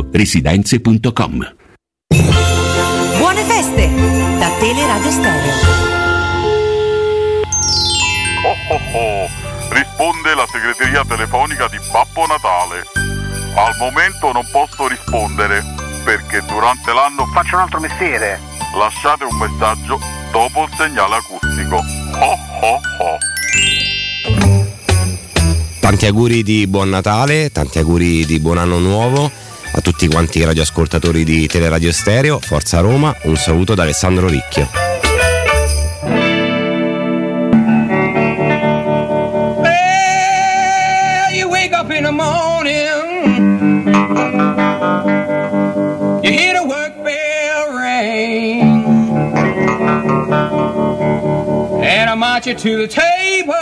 residenze.com. 0.00 1.54
Buone 3.18 3.42
feste 3.44 3.90
da 4.38 4.50
Teleradio 4.58 5.10
Stereo. 5.10 5.54
Oh 8.44 8.74
oh 8.74 8.98
oh, 8.98 9.28
risponde 9.70 10.34
la 10.34 10.46
segreteria 10.50 11.04
telefonica 11.06 11.68
di 11.68 11.78
Babbo 11.90 12.26
Natale. 12.26 12.84
Al 13.54 13.76
momento 13.78 14.32
non 14.32 14.46
posso 14.50 14.88
rispondere 14.88 15.62
perché 16.04 16.42
durante 16.46 16.92
l'anno 16.92 17.26
faccio 17.26 17.56
un 17.56 17.62
altro 17.62 17.80
mestiere. 17.80 18.40
Lasciate 18.76 19.24
un 19.24 19.36
messaggio 19.36 20.00
dopo 20.32 20.64
il 20.64 20.70
segnale 20.76 21.16
acustico. 21.16 21.76
Oh 21.76 22.38
oh 22.62 22.80
oh. 22.98 23.18
Tanti 25.80 26.06
auguri 26.06 26.42
di 26.42 26.66
buon 26.66 26.88
Natale, 26.88 27.50
tanti 27.50 27.78
auguri 27.78 28.24
di 28.24 28.40
buon 28.40 28.58
anno 28.58 28.78
nuovo 28.78 29.50
a 29.74 29.80
tutti 29.80 30.06
quanti 30.08 30.38
i 30.38 30.44
radioascoltatori 30.44 31.24
di 31.24 31.46
Teleradio 31.46 31.92
Stereo, 31.92 32.38
Forza 32.38 32.80
Roma, 32.80 33.14
un 33.22 33.36
saluto 33.36 33.74
da 33.74 33.82
Alessandro 33.82 34.28
Ricchio. 34.28 34.90
March 52.22 52.46
you 52.46 52.54
to 52.54 52.76
the 52.76 52.86
table. 52.86 53.54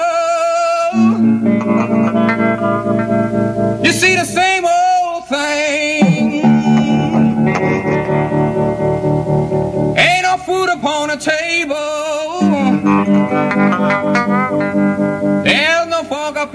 You 3.83 3.93
see 3.93 4.15
the 4.15 4.25
same 4.25 4.65
old 4.65 5.27
thing. 5.29 5.60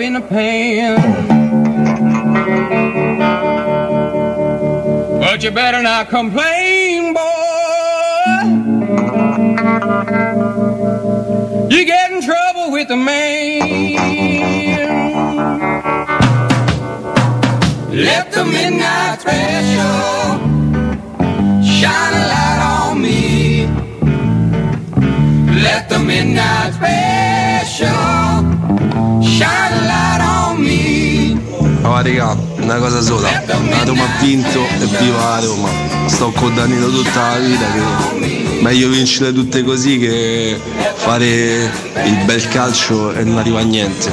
In 0.05 0.13
the 0.13 0.21
pan. 0.21 1.01
But 5.19 5.43
you 5.43 5.49
better 5.49 5.81
not 5.81 6.09
complain, 6.09 7.13
boy. 7.13 7.21
You 11.71 11.85
get 11.85 12.11
in 12.11 12.21
trouble 12.21 12.71
with 12.71 12.87
the 12.87 12.95
man. 12.95 13.61
Let 17.91 18.31
the 18.31 18.45
midnight 18.45 19.21
special 19.21 20.39
shine 21.63 22.13
a 22.21 22.25
light 22.33 22.59
on 22.77 23.01
me. 23.01 23.65
Let 25.63 25.89
the 25.89 25.97
midnight 25.97 26.73
special 26.73 27.34
me. 30.57 31.37
Oh 31.83 32.01
raga, 32.01 32.37
una 32.61 32.77
cosa 32.77 33.01
sola, 33.01 33.29
la 33.45 33.83
Roma 33.83 34.03
ha 34.03 34.21
vinto 34.21 34.65
e 34.79 34.85
viva 34.85 35.39
la 35.39 35.39
Roma. 35.39 35.69
Sto 36.05 36.31
con 36.31 36.55
Danilo 36.55 36.89
tutta 36.89 37.31
la 37.31 37.37
vita 37.37 37.65
che 37.71 38.34
meglio 38.61 38.89
vincere 38.89 39.33
tutte 39.33 39.63
così 39.63 39.97
che 39.99 40.59
fare 40.95 41.71
il 42.05 42.23
bel 42.25 42.47
calcio 42.47 43.13
e 43.13 43.23
non 43.23 43.37
arriva 43.37 43.59
a 43.59 43.63
niente. 43.63 44.11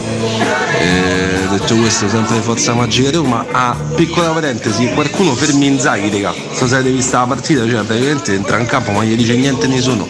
E 0.78 1.46
detto 1.50 1.76
questo, 1.76 2.08
sempre 2.08 2.40
Forza 2.40 2.74
Magica 2.74 3.10
Roma. 3.10 3.44
Ah, 3.50 3.76
piccola 3.94 4.30
parentesi, 4.30 4.88
qualcuno 4.94 5.34
fermi 5.34 5.66
Inzaghi, 5.66 6.10
raga. 6.10 6.34
Se 6.52 6.66
siete 6.66 6.90
vista 6.90 7.20
la 7.20 7.26
partita, 7.26 7.68
cioè 7.68 7.82
praticamente 7.82 8.34
entra 8.34 8.58
in 8.58 8.66
campo 8.66 8.90
ma 8.92 9.04
gli 9.04 9.14
dice 9.16 9.36
niente 9.36 9.66
nessuno. 9.66 10.08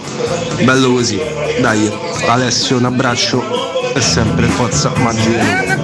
Bello 0.62 0.92
così. 0.92 1.20
Dai, 1.60 1.90
Alessio, 2.26 2.78
un 2.78 2.84
abbraccio 2.86 3.42
e 3.94 4.00
sempre 4.00 4.46
Forza 4.46 4.92
Magica 4.96 5.38
Roma. 5.38 5.80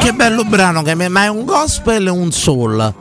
Che 0.00 0.12
bello 0.12 0.44
brano, 0.44 0.82
che 0.82 0.94
me- 0.94 1.08
ma 1.08 1.24
è 1.24 1.28
un 1.28 1.44
gospel 1.44 2.06
e 2.06 2.10
un 2.10 2.32
soul. 2.32 2.94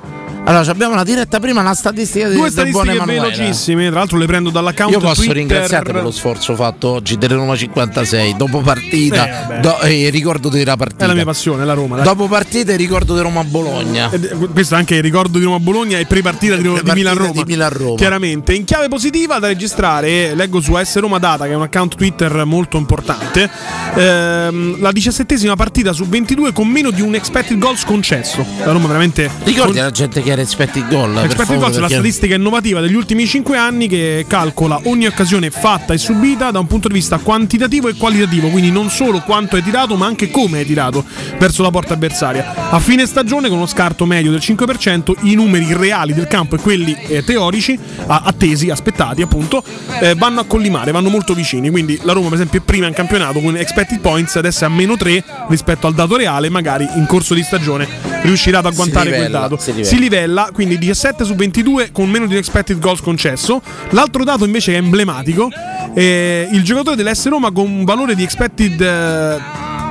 Allora, 0.48 0.72
abbiamo 0.72 0.94
una 0.94 1.04
diretta 1.04 1.42
prima, 1.42 1.60
una 1.60 1.74
statistica 1.74 2.30
di 2.30 2.36
Due 2.36 2.44
del 2.50 2.70
statistiche 2.70 3.04
velocissime, 3.04 3.90
tra 3.90 4.00
l'altro 4.00 4.18
le 4.18 4.26
prendo 4.28 4.50
dall'account 4.50 4.94
Io 4.94 5.00
posso 5.00 5.16
Twitter. 5.16 5.36
ringraziarti 5.36 5.92
per 5.92 6.04
lo 6.04 6.12
sforzo 6.12 6.56
fatto 6.56 6.88
oggi 6.88 7.18
delle 7.18 7.34
Roma 7.34 7.54
56. 7.58 8.36
Dopo 8.38 8.62
partita, 8.62 9.58
Eh, 9.58 9.60
do- 9.60 9.80
eh, 9.82 10.10
ricordo 10.10 10.48
della 10.48 10.78
partita. 10.78 11.04
È 11.04 11.08
la 11.08 11.14
mia 11.16 11.26
passione, 11.26 11.66
la 11.66 11.74
Roma. 11.74 11.98
dai. 11.98 12.06
Dopo 12.06 12.28
partita, 12.30 12.72
il 12.72 12.78
ricordo 12.78 13.14
di 13.14 13.20
Roma 13.22 13.44
Bologna. 13.44 14.10
Ed- 14.10 14.24
eh, 14.24 14.48
questo 14.48 14.76
è 14.76 14.78
anche 14.78 14.96
il 14.96 15.02
ricordo 15.02 15.38
di 15.38 15.44
Roma 15.44 15.60
Bologna 15.60 15.98
e 16.00 16.06
pre-partita 16.06 16.56
di, 16.56 16.62
di 16.62 16.70
Milan 16.70 17.18
Milan-Roma. 17.44 17.96
Chiaramente, 17.98 18.54
in 18.54 18.64
chiave 18.64 18.88
positiva 18.88 19.40
da 19.40 19.48
registrare, 19.48 20.34
leggo 20.34 20.62
su 20.62 20.76
S 20.82 20.98
Roma 21.00 21.20
Data, 21.20 21.44
che 21.44 21.52
è 21.52 21.56
un 21.56 21.64
account 21.64 21.96
Twitter 21.98 22.46
molto 22.46 22.78
importante. 22.78 23.50
ehm, 23.96 24.80
la 24.80 24.92
diciassettesima 24.94 25.56
partita 25.56 25.92
su 25.92 26.06
22 26.06 26.54
con 26.54 26.68
meno 26.70 26.92
di 26.92 27.02
un 27.02 27.16
expected 27.16 27.58
goals 27.58 27.84
concesso. 27.84 28.46
La 28.64 28.72
Roma 28.72 28.88
veramente. 28.88 29.30
Ricordi 29.44 29.80
alla 29.80 29.92
gente 29.92 30.22
che 30.22 30.36
expected 30.40 30.88
goal? 30.90 31.12
Expected 31.12 31.46
favore, 31.46 31.60
goals 31.60 31.78
è 31.78 31.80
la 31.80 31.90
statistica 31.90 32.36
innovativa 32.36 32.82
degli 32.82 32.96
ultimi 32.96 33.26
5 33.26 33.58
anni 33.58 33.88
che 33.88 34.26
calcola 34.28 34.80
ogni 34.86 35.06
occasione 35.06 35.50
fatta 35.50 35.94
e 35.94 35.98
subita 35.98 36.52
da 36.52 36.60
un 36.60 36.68
punto 36.68 36.88
di 36.88 36.94
vista 36.94 37.18
quantitativo 37.18 37.88
e 37.88 37.96
qualitativo, 37.96 38.50
quindi 38.50 38.72
non 38.72 38.90
solo 38.90 39.22
quanto 39.22 39.56
è 39.58 39.64
tirato, 39.64 39.96
ma 39.96 40.06
anche 40.06 40.30
come 40.30 40.62
è 40.62 40.66
tirato 40.66 41.04
verso 41.38 41.62
la 41.64 41.72
porta 41.72 41.94
avversaria. 41.94 42.70
A 42.70 42.80
fine 42.80 43.06
stagione, 43.06 43.48
con 43.48 43.58
uno 43.58 43.68
scarto 43.68 44.06
medio 44.06 44.32
del 44.32 44.40
5%, 44.42 45.14
i 45.22 45.36
numeri 45.36 45.74
reali 45.74 46.14
del 46.14 46.28
campo 46.28 46.56
e 46.56 46.60
quelli 46.60 46.96
eh, 47.08 47.24
teorici, 47.24 47.78
attesi, 48.08 48.70
aspettati 48.70 49.22
appunto, 49.22 49.64
eh, 50.02 50.16
vanno 50.16 50.42
a 50.42 50.46
collimare, 50.46 50.92
vanno 50.92 51.10
molto 51.10 51.34
vicini. 51.34 51.70
Quindi 51.70 52.00
la 52.04 52.14
Roma, 52.14 52.28
per 52.28 52.36
esempio, 52.36 52.60
è 52.60 52.64
prima 52.64 52.88
in 52.88 52.94
campionato 52.94 53.40
con 53.40 53.56
expected 53.56 54.00
points, 54.00 54.36
adesso 54.36 54.64
è 54.64 54.68
a 54.68 54.70
meno 54.70 54.98
3 54.98 55.24
rispetto 55.50 55.88
al 55.88 55.94
dato 55.94 56.16
reale, 56.18 56.50
magari 56.50 56.88
in 56.96 57.06
corso 57.06 57.34
di 57.34 57.44
stagione 57.44 58.17
riuscirà 58.24 58.60
ad 58.60 58.66
agguantare 58.66 59.10
quel 59.10 59.32
dato. 59.32 59.58
si 59.58 59.72
livella. 59.72 59.88
Si 59.88 60.00
livella, 60.00 60.50
quindi 60.54 60.78
17 60.78 61.24
su 61.24 61.36
22 61.36 61.90
con 61.92 62.10
meno 62.10 62.26
di 62.26 62.34
un 62.34 62.40
expected 62.40 62.80
goals 62.80 63.02
concesso. 63.02 63.62
L'altro 63.92 64.24
dato 64.24 64.46
invece 64.46 64.72
che 64.72 64.78
è 64.78 64.82
emblematico, 64.82 65.50
è 65.94 66.48
il 66.52 66.64
giocatore 66.64 66.96
dell'S 66.96 67.28
Roma 67.28 67.52
con 67.52 67.66
un 67.70 67.84
valore 67.84 68.16
di 68.16 68.24
expected 68.24 68.80
eh, 68.82 69.38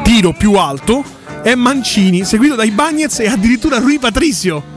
tiro 0.03 0.33
più 0.33 0.55
alto 0.55 1.03
è 1.43 1.55
Mancini, 1.55 2.25
seguito 2.25 2.55
dai 2.57 2.71
Bagnets 2.73 3.21
e 3.21 3.29
addirittura 3.29 3.79
Rui 3.79 3.99
Patricio. 3.99 4.75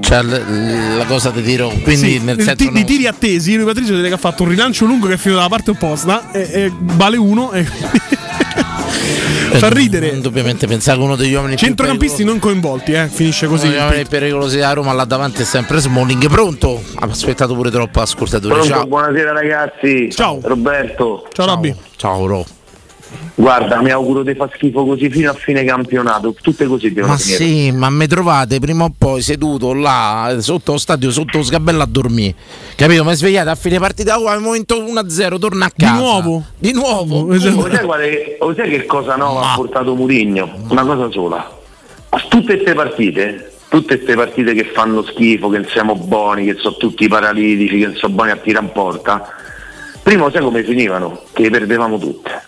Cioè, 0.00 0.22
l- 0.22 0.96
la 0.96 1.04
cosa 1.04 1.30
ti 1.30 1.42
tiro, 1.42 1.68
quindi 1.68 1.96
Sì, 2.12 2.18
nel 2.18 2.36
di- 2.36 2.42
senso. 2.42 2.70
di 2.70 2.84
tiri 2.84 3.06
attesi, 3.06 3.54
Rui 3.54 3.64
Patricio 3.66 3.92
direi 3.94 4.08
che 4.08 4.14
ha 4.14 4.18
fatto 4.18 4.42
un 4.44 4.48
rilancio 4.48 4.86
lungo 4.86 5.06
che 5.06 5.12
è 5.14 5.16
finito 5.18 5.36
dalla 5.38 5.50
parte 5.50 5.70
opposta 5.70 6.30
e, 6.32 6.40
e 6.52 6.72
vale 6.74 7.16
uno 7.18 7.52
e 7.52 7.64
fa 8.90 9.68
ridere. 9.68 10.08
Indubbiamente 10.08 10.66
pensare 10.66 10.98
che 10.98 11.04
uno 11.04 11.16
degli 11.16 11.34
uomini 11.34 11.56
Centrocampisti 11.56 12.24
non 12.24 12.38
coinvolti, 12.38 12.92
eh, 12.92 13.08
finisce 13.08 13.46
così. 13.46 13.66
Uno 13.66 13.74
degli 13.74 13.84
uomini 13.84 14.04
pericolosi 14.06 14.60
a 14.60 14.72
Roma 14.72 14.92
là 14.92 15.04
davanti 15.04 15.42
è 15.42 15.44
sempre 15.44 15.78
Smalling. 15.78 16.28
Pronto? 16.28 16.82
Ha 16.96 17.06
aspettato 17.06 17.54
pure 17.54 17.70
troppo 17.70 18.00
ascoltatore. 18.00 18.54
Pronto, 18.54 18.72
Ciao. 18.72 18.86
buonasera 18.86 19.32
ragazzi. 19.32 20.10
Ciao. 20.10 20.38
Roberto. 20.42 21.28
Ciao 21.32 21.46
Robby. 21.46 21.74
Ciao 21.96 22.26
Ro. 22.26 22.46
Guarda, 23.34 23.80
mi 23.80 23.90
auguro 23.90 24.22
di 24.22 24.34
far 24.34 24.50
schifo 24.54 24.84
così 24.84 25.08
fino 25.10 25.30
a 25.30 25.34
fine 25.34 25.64
campionato. 25.64 26.34
Tutte 26.40 26.66
così 26.66 26.92
devono 26.92 27.14
Ma 27.14 27.18
finire. 27.18 27.44
sì, 27.44 27.70
ma 27.72 27.88
mi 27.88 28.06
trovate 28.06 28.58
prima 28.60 28.84
o 28.84 28.92
poi 28.96 29.22
seduto 29.22 29.72
là 29.72 30.36
sotto 30.40 30.72
lo 30.72 30.78
stadio, 30.78 31.10
sotto 31.10 31.38
lo 31.38 31.44
sgabello 31.44 31.82
a 31.82 31.86
dormire. 31.86 32.34
Capito? 32.74 33.04
Mi 33.04 33.14
svegliate 33.14 33.48
a 33.48 33.54
fine 33.54 33.78
partita, 33.78 34.18
oh, 34.18 34.26
abbiamo 34.26 34.52
vinto 34.52 34.76
1-0, 34.82 35.38
torna 35.38 35.66
a 35.66 35.72
casa. 35.74 35.94
nuovo? 35.94 36.44
Di 36.58 36.72
nuovo. 36.72 37.24
Lo 37.32 37.38
sai, 37.38 37.84
quale- 37.84 38.36
lo 38.38 38.54
sai 38.54 38.68
che 38.68 38.84
cosa 38.84 39.16
nuova 39.16 39.52
ha 39.52 39.54
portato 39.54 39.94
Murigno? 39.94 40.66
Una 40.68 40.84
cosa 40.84 41.10
sola. 41.10 41.58
A 42.10 42.24
tutte 42.28 42.54
queste 42.56 42.74
partite, 42.74 43.52
tutte 43.68 43.94
queste 43.96 44.16
partite 44.16 44.52
che 44.52 44.64
fanno 44.64 45.02
schifo, 45.04 45.48
che 45.48 45.58
non 45.58 45.68
siamo 45.70 45.94
buoni, 45.94 46.44
che 46.44 46.56
sono 46.60 46.76
tutti 46.76 47.08
paralitici, 47.08 47.78
che 47.78 47.86
non 47.86 47.94
sono 47.96 48.12
buoni 48.14 48.32
a 48.32 48.36
tirare 48.36 48.66
in 48.66 48.72
porta, 48.72 49.26
prima 50.02 50.30
sai 50.30 50.42
come 50.42 50.62
finivano? 50.62 51.22
Che 51.32 51.40
le 51.42 51.50
perdevamo 51.50 51.96
tutte. 51.98 52.42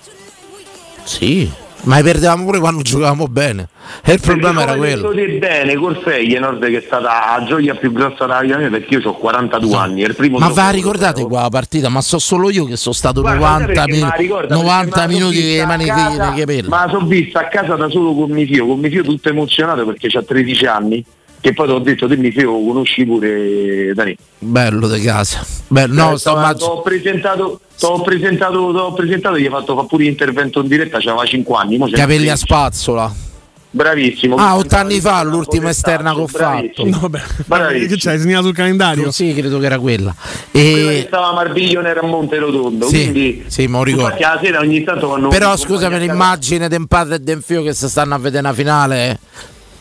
Sì, 1.04 1.50
ma 1.84 2.00
perdevamo 2.00 2.44
pure 2.44 2.58
quando 2.60 2.82
giocavamo 2.82 3.26
bene. 3.26 3.68
E 4.04 4.12
il 4.12 4.20
problema 4.20 4.62
era 4.62 4.74
Perché 4.74 5.00
quello. 5.00 5.14
te 5.14 5.38
bene, 5.38 5.74
col 5.74 6.00
Feyenoord 6.02 6.64
che 6.66 6.78
è 6.78 6.82
stata 6.86 7.02
la 7.38 7.44
gioia 7.44 7.74
più 7.74 7.92
grossa 7.92 8.24
della 8.26 8.40
vita 8.40 8.56
mia 8.58 8.70
perché 8.70 8.94
io 8.94 9.08
ho 9.08 9.14
42 9.14 9.76
anni. 9.76 10.02
è 10.02 10.06
il 10.06 10.14
primo 10.14 10.38
Ma 10.38 10.48
va 10.48 10.70
ricordate 10.70 11.24
qua 11.24 11.42
la 11.42 11.48
partita? 11.48 11.88
Ma 11.88 12.00
so 12.00 12.18
solo 12.18 12.50
io 12.50 12.64
che 12.64 12.76
sono 12.76 12.94
stato 12.94 13.20
Guarda, 13.20 13.40
90, 13.40 13.64
sai 13.66 13.74
perché 13.74 13.90
min- 13.90 14.00
me 14.00 14.06
la 14.08 14.14
ricordo? 14.14 14.46
Perché 14.46 14.62
90 14.62 14.96
me 14.96 15.02
la 15.02 15.08
minuti 15.08 15.40
con 15.40 15.50
le 15.50 15.66
mani 15.66 15.86
casa, 15.86 16.32
capelli. 16.32 16.68
Ma 16.68 16.86
sono 16.88 17.06
vista 17.06 17.40
a 17.40 17.48
casa 17.48 17.74
da 17.74 17.88
solo 17.88 18.14
con 18.14 18.30
mio 18.30 18.46
figlio, 18.46 18.66
con 18.66 18.78
mio 18.78 18.88
figlio 18.88 19.02
tutto 19.02 19.28
emozionato 19.28 19.84
perché 19.84 20.16
ha 20.16 20.22
13 20.22 20.66
anni. 20.66 21.04
Che 21.42 21.52
poi 21.54 21.66
ti 21.66 21.72
ho 21.72 21.78
detto, 21.80 22.06
mio 22.06 22.30
figlio 22.30 22.52
lo 22.52 22.64
conosci 22.68 23.04
pure 23.04 23.92
Dani. 23.94 24.16
Bello 24.38 24.86
di 24.86 25.00
casa. 25.00 25.44
Bello, 25.66 25.92
no, 25.92 26.12
Eh, 26.12 26.18
sto 26.18 26.34
t'ho 26.56 26.82
presentato, 26.82 27.60
t'ho 27.76 28.00
presentato, 28.02 28.72
t'ho 28.72 28.92
presentato, 28.92 29.36
gli 29.36 29.46
ho 29.46 29.50
fatto 29.50 29.74
fa 29.74 29.82
pure 29.82 30.04
intervento 30.04 30.60
in 30.60 30.68
diretta, 30.68 30.98
c'aveva 31.00 31.24
5 31.24 31.56
anni. 31.56 31.78
capelli 31.78 32.28
a 32.28 32.36
13. 32.36 32.36
spazzola. 32.36 33.12
Bravissimo. 33.74 34.36
Ah, 34.36 34.56
otto 34.56 34.76
anni 34.76 35.00
fa 35.00 35.22
l'ultima 35.24 35.70
esterna 35.70 36.14
che 36.14 36.20
ho 36.20 36.26
fatto. 36.28 36.84
No, 36.86 37.08
vabbè. 37.08 37.86
Che 37.88 37.96
c'hai 37.96 38.18
segnato 38.20 38.44
sul 38.44 38.54
calendario? 38.54 39.10
Sì, 39.10 39.32
credo 39.34 39.58
che 39.58 39.64
era 39.66 39.78
quella. 39.78 40.14
Quella 40.50 40.90
che 40.90 40.98
E... 40.98 41.04
stava 41.08 41.28
a 41.28 41.32
Marbiglio 41.32 41.80
era 41.82 42.00
a 42.00 42.06
Monte 42.06 42.38
Rotondo. 42.38 42.86
Sì, 42.86 43.00
quindi, 43.10 43.44
sì, 43.48 43.66
ma 43.66 43.82
ricordo. 43.82 44.08
infatti 44.14 44.22
la 44.22 44.38
sera 44.42 44.58
ogni 44.60 44.84
tanto 44.84 45.08
quando 45.08 45.28
Però 45.28 45.56
scusami, 45.56 45.98
l'immagine 45.98 46.68
del 46.68 46.86
padre 46.86 47.14
e 47.14 47.18
del 47.20 47.42
figlio 47.42 47.62
che 47.62 47.72
si 47.72 47.88
stanno 47.88 48.14
a 48.14 48.18
vedere 48.18 48.44
una 48.46 48.52
finale 48.54 49.08
eh, 49.08 49.18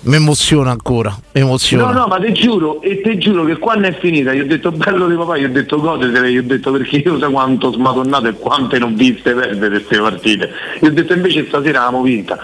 mi 0.04 0.16
emoziona 0.16 0.72
ancora. 0.72 1.16
Emoziona. 1.32 1.92
No, 1.92 2.00
no, 2.00 2.08
ma 2.08 2.20
ti 2.20 2.34
giuro, 2.34 2.82
e 2.82 3.02
ti 3.02 3.18
giuro 3.18 3.44
che 3.44 3.58
quando 3.58 3.88
è 3.88 3.98
finita, 4.00 4.34
gli 4.34 4.40
ho 4.40 4.46
detto 4.46 4.72
bello 4.72 5.08
di 5.08 5.16
papà, 5.16 5.38
gli 5.38 5.44
ho 5.44 5.50
detto 5.50 5.80
godetele, 5.80 6.32
gli 6.32 6.38
ho 6.38 6.44
detto 6.44 6.72
perché 6.72 6.98
io 6.98 7.20
so 7.20 7.30
quanto 7.30 7.72
smadonnato 7.72 8.28
e 8.28 8.34
quante 8.34 8.80
non 8.80 8.96
viste 8.96 9.34
perdere 9.34 9.82
queste 9.82 10.00
partite. 10.00 10.50
Gli 10.80 10.86
ho 10.88 10.92
detto 10.92 11.14
invece 11.14 11.46
stasera 11.48 11.82
l'abbiamo 11.82 12.04
vinta. 12.04 12.40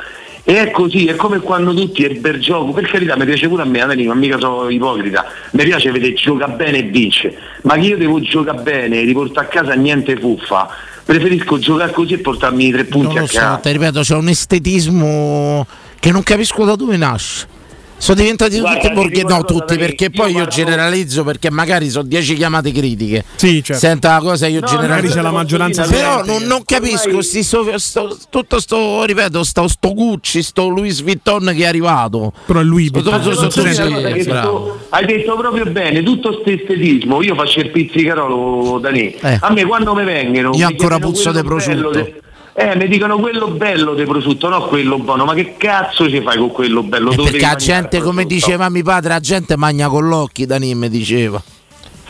E 0.50 0.62
è 0.62 0.72
così, 0.72 1.08
è 1.08 1.16
come 1.18 1.40
quando 1.40 1.74
tutti 1.74 2.06
è 2.06 2.16
per 2.20 2.38
gioco, 2.38 2.72
per 2.72 2.88
carità 2.90 3.18
mi 3.18 3.26
piace 3.26 3.50
pure 3.50 3.64
a 3.64 3.66
me, 3.66 3.80
Dani, 3.80 4.06
ma 4.06 4.14
mica 4.14 4.40
sono 4.40 4.70
ipocrita, 4.70 5.26
mi 5.52 5.64
piace 5.66 5.92
vedere 5.92 6.14
gioca 6.14 6.48
bene 6.48 6.78
e 6.78 6.84
vince, 6.84 7.36
ma 7.64 7.74
che 7.74 7.88
io 7.88 7.98
devo 7.98 8.22
giocare 8.22 8.62
bene, 8.62 9.02
riportare 9.02 9.48
a 9.48 9.50
casa 9.50 9.74
niente 9.74 10.16
fuffa, 10.16 10.70
preferisco 11.04 11.60
giocare 11.60 11.92
così 11.92 12.14
e 12.14 12.20
portarmi 12.20 12.68
i 12.68 12.72
tre 12.72 12.86
punti 12.86 13.16
Non 13.16 13.24
a 13.24 13.28
so, 13.28 13.38
casa. 13.38 13.58
ti 13.58 13.72
ripeto, 13.74 14.00
c'è 14.00 14.16
un 14.16 14.30
estetismo 14.30 15.68
che 16.00 16.12
non 16.12 16.24
capisco 16.24 16.66
da 16.66 16.76
dove 16.76 16.98
nasce. 16.98 17.56
Sono 18.00 18.20
diventati 18.22 18.60
Guarda, 18.60 18.76
tutti 18.78 18.88
ti 18.90 18.94
borghi, 18.94 19.16
dico 19.16 19.28
no 19.30 19.44
tutti, 19.44 19.76
perché 19.76 20.04
io 20.04 20.10
poi 20.12 20.28
io 20.28 20.34
guardo- 20.34 20.52
generalizzo 20.52 21.24
perché 21.24 21.50
magari 21.50 21.90
sono 21.90 22.08
10 22.08 22.36
chiamate 22.36 22.72
critiche. 22.72 23.24
Sì, 23.38 23.64
certo. 23.64 23.82
Senta 23.82 24.12
la 24.14 24.20
cosa, 24.20 24.46
io 24.46 24.60
No, 24.60 24.68
generalizzo. 24.68 24.94
magari 24.94 25.14
c'è 25.16 25.22
la 25.24 25.32
maggioranza 25.32 25.84
Però 25.88 26.24
non, 26.24 26.44
non 26.44 26.62
capisco 26.64 27.24
sti 27.24 27.42
sto- 27.42 27.76
sto- 27.80 28.16
tutto 28.30 28.60
sto, 28.60 29.04
ripeto, 29.04 29.44
sto, 29.44 29.68
sto 29.68 29.94
Gucci, 29.96 30.44
sto 30.44 30.68
Louis 30.68 31.02
Vuitton 31.02 31.52
che 31.58 31.64
è 31.64 31.66
arrivato. 31.66 32.34
Però 32.46 32.60
è 32.60 32.64
lui 32.64 32.86
Sto- 32.86 33.00
sto- 33.00 33.20
sto- 33.34 33.50
sto- 33.50 33.68
sto- 33.74 34.80
hai 34.90 35.06
detto 35.08 35.36
proprio 35.36 35.66
bene, 35.66 36.04
tutto 36.04 36.40
questo 36.40 36.52
estetismo, 36.52 37.24
io 37.24 37.34
faccio 37.34 37.62
il 37.62 37.72
pizzicarolo 37.72 38.78
da 38.78 38.90
lì. 38.92 39.12
Eh. 39.20 39.40
A 39.42 39.52
me 39.52 39.66
quando 39.66 39.96
mi 39.96 40.04
vengono... 40.04 40.50
Io 40.52 40.58
mi 40.58 40.64
ancora 40.64 41.00
puzzo 41.00 41.32
di 41.32 41.42
prosciutto. 41.42 41.90
de- 41.90 42.22
Eh, 42.60 42.76
mi 42.76 42.88
dicono 42.88 43.20
quello 43.20 43.50
bello 43.50 43.94
di 43.94 44.04
prosciutto, 44.06 44.50
no 44.50 44.66
quello 44.66 44.98
buono, 44.98 45.26
ma 45.26 45.36
che 45.36 45.58
cazzo 45.58 46.10
ci 46.10 46.22
fai 46.24 46.38
con 46.40 46.50
quello 46.52 46.82
bello? 46.82 47.12
Eh, 47.12 47.16
perché 47.16 47.40
la 47.40 47.54
gente, 47.54 48.00
come 48.00 48.26
diceva 48.26 48.68
mio 48.70 48.82
padre, 48.82 49.10
la 49.10 49.20
gente 49.20 49.56
magna 49.56 49.88
con 49.90 50.08
l'occhio, 50.08 50.48
Dani 50.48 50.74
mi 50.74 50.90
diceva. 50.90 51.40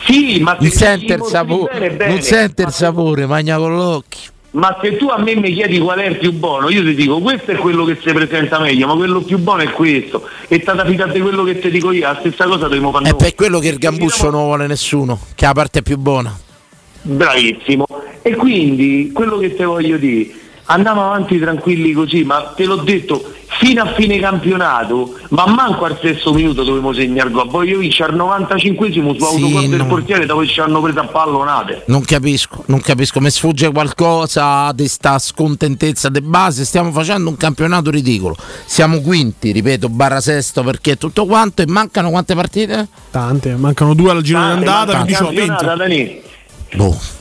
Sì, 0.06 0.40
ma 0.40 0.56
Non 0.58 0.70
se 0.70 0.76
sente 0.78 1.12
il 1.12 1.22
sapore, 1.24 1.72
bene, 1.78 1.90
bene. 1.96 2.12
non 2.12 2.22
sente 2.22 2.62
il 2.62 2.70
sapore, 2.70 3.26
magna 3.26 3.58
con 3.58 3.76
l'occhio. 3.76 4.30
Ma 4.52 4.78
se 4.80 4.96
tu 4.96 5.08
a 5.08 5.18
me 5.18 5.36
mi 5.36 5.52
chiedi 5.52 5.78
qual 5.80 5.98
è 5.98 6.06
il 6.06 6.16
più 6.16 6.32
buono, 6.32 6.70
io 6.70 6.82
ti 6.82 6.94
dico 6.94 7.18
questo 7.20 7.50
è 7.50 7.54
quello 7.56 7.84
che 7.84 7.98
si 8.02 8.10
presenta 8.14 8.58
meglio, 8.58 8.86
ma 8.86 8.94
quello 8.94 9.20
più 9.20 9.36
buono 9.36 9.60
è 9.60 9.70
questo. 9.70 10.26
E 10.48 10.60
state 10.62 10.88
fidate 10.88 11.12
di 11.12 11.20
quello 11.20 11.44
che 11.44 11.58
ti 11.58 11.68
dico 11.70 11.92
io, 11.92 12.06
la 12.06 12.16
stessa 12.20 12.46
cosa 12.46 12.64
dobbiamo 12.68 12.90
fare 12.90 13.04
È 13.04 13.10
noi. 13.10 13.18
per 13.18 13.34
quello 13.34 13.58
che 13.58 13.68
il 13.68 13.76
gambuscio 13.76 14.30
non 14.30 14.44
vuole 14.44 14.66
nessuno, 14.66 15.18
che 15.34 15.44
è 15.44 15.48
la 15.48 15.52
parte 15.52 15.82
più 15.82 15.98
buona. 15.98 16.34
Bravissimo. 17.02 17.84
E 18.28 18.36
quindi 18.36 19.10
quello 19.10 19.38
che 19.38 19.56
te 19.56 19.64
voglio 19.64 19.96
dire, 19.96 20.28
andiamo 20.66 21.02
avanti 21.02 21.38
tranquilli 21.38 21.92
così, 21.92 22.24
ma 22.24 22.52
te 22.54 22.66
l'ho 22.66 22.76
detto, 22.76 23.24
fino 23.58 23.80
a 23.80 23.94
fine 23.94 24.18
campionato, 24.18 25.14
ma 25.30 25.46
manco 25.46 25.86
al 25.86 25.96
stesso 25.96 26.34
minuto 26.34 26.62
dovevo 26.62 26.92
segnare 26.92 27.30
gol. 27.30 27.48
Voglio 27.48 27.78
vincere 27.78 28.12
al 28.12 28.18
95esimo 28.18 29.16
su 29.16 29.24
Sì, 29.24 29.42
autogol 29.42 29.68
del 29.68 29.86
portiere 29.86 30.26
dove 30.26 30.46
ci 30.46 30.60
hanno 30.60 30.82
preso 30.82 31.00
a 31.00 31.06
pallonate. 31.06 31.84
Non 31.86 32.04
capisco, 32.04 32.64
non 32.66 32.82
capisco, 32.82 33.18
mi 33.18 33.30
sfugge 33.30 33.72
qualcosa 33.72 34.72
di 34.72 34.86
sta 34.88 35.18
scontentezza 35.18 36.10
di 36.10 36.20
base, 36.20 36.66
stiamo 36.66 36.92
facendo 36.92 37.30
un 37.30 37.38
campionato 37.38 37.88
ridicolo. 37.90 38.36
Siamo 38.66 39.00
quinti, 39.00 39.52
ripeto, 39.52 39.88
barra 39.88 40.20
sesto 40.20 40.62
perché 40.62 40.96
tutto 40.96 41.24
quanto 41.24 41.62
e 41.62 41.66
mancano 41.66 42.10
quante 42.10 42.34
partite? 42.34 42.88
Tante, 43.10 43.56
mancano 43.56 43.94
due 43.94 44.10
al 44.10 44.20
giro 44.20 44.40
d'andata, 44.40 44.92
manca 44.98 45.04
18, 45.04 45.24
campionata, 45.24 45.76
20. 45.76 45.78
Dani. 45.78 46.20
Boh. 46.74 47.16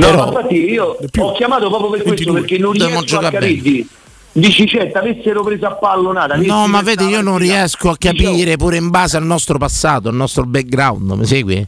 No, 0.00 0.06
Però- 0.10 0.26
infatti 0.28 0.54
io 0.70 0.96
ho 1.18 1.32
chiamato 1.32 1.68
proprio 1.68 1.90
per 1.90 2.02
questo 2.02 2.32
22. 2.32 2.40
perché 2.40 2.58
non 2.58 2.72
riesco 2.72 3.18
a 3.18 3.30
capirti. 3.30 3.88
Dici 4.32 4.66
certo, 4.68 4.98
avessero 4.98 5.42
preso 5.42 5.66
a 5.66 5.72
pallonata. 5.72 6.36
No, 6.36 6.66
ma 6.68 6.82
vedi, 6.82 7.06
io 7.06 7.20
non 7.20 7.36
riesco 7.38 7.90
a 7.90 7.96
capire 7.98 8.56
pure 8.56 8.76
in 8.76 8.88
base 8.88 9.16
al 9.16 9.24
nostro 9.24 9.58
passato, 9.58 10.08
al 10.08 10.14
nostro 10.14 10.44
background, 10.44 11.10
mi 11.12 11.24
segui? 11.26 11.66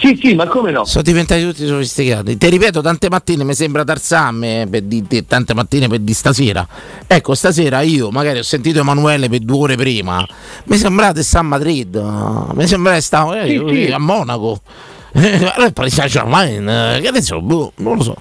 Sì, 0.00 0.16
sì, 0.20 0.34
ma 0.34 0.46
come 0.46 0.70
no? 0.70 0.84
Sono 0.84 1.02
diventati 1.02 1.42
tutti 1.42 1.66
sofisticati. 1.66 2.36
Ti 2.36 2.48
ripeto, 2.50 2.80
tante 2.80 3.08
mattine 3.10 3.42
mi 3.44 3.54
sembra 3.54 3.82
per 4.68 4.82
di, 4.82 5.02
di- 5.08 5.26
tante 5.26 5.54
mattine 5.54 5.88
per 5.88 5.98
di 6.00 6.12
stasera. 6.14 6.66
Ecco, 7.06 7.34
stasera 7.34 7.80
io 7.80 8.10
magari 8.10 8.38
ho 8.38 8.44
sentito 8.44 8.78
Emanuele 8.80 9.28
per 9.28 9.40
due 9.40 9.56
ore 9.58 9.74
prima. 9.76 10.24
Mi 10.64 10.76
sembrate 10.76 11.22
sta 11.24 11.40
a 11.40 11.42
Madrid, 11.42 11.96
mi 12.54 12.66
sembrava 12.68 13.00
stavo 13.00 13.34
eh, 13.34 13.48
Sì, 13.48 13.84
sì. 13.86 13.90
a 13.92 13.98
Monaco. 13.98 14.60
Il 15.20 15.72
Paris 15.72 15.94
Saint 15.94 16.10
Germain, 16.10 16.64
che 17.00 17.08
adesso 17.08 17.40
boh, 17.40 17.72
non 17.76 17.96
lo 17.96 18.02
so. 18.02 18.16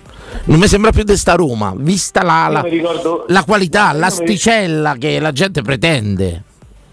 Non 0.45 0.59
mi 0.59 0.67
sembra 0.67 0.91
più 0.91 1.03
di 1.03 1.15
sta 1.17 1.33
Roma, 1.35 1.73
vista 1.75 2.21
la, 2.23 2.47
la- 2.49 2.61
ricordo- 2.61 3.25
la 3.27 3.43
qualità, 3.43 3.87
Io 3.89 3.93
mi- 3.93 3.99
l'asticella 3.99 4.95
che 4.97 5.19
la 5.19 5.31
gente 5.31 5.61
pretende. 5.61 6.43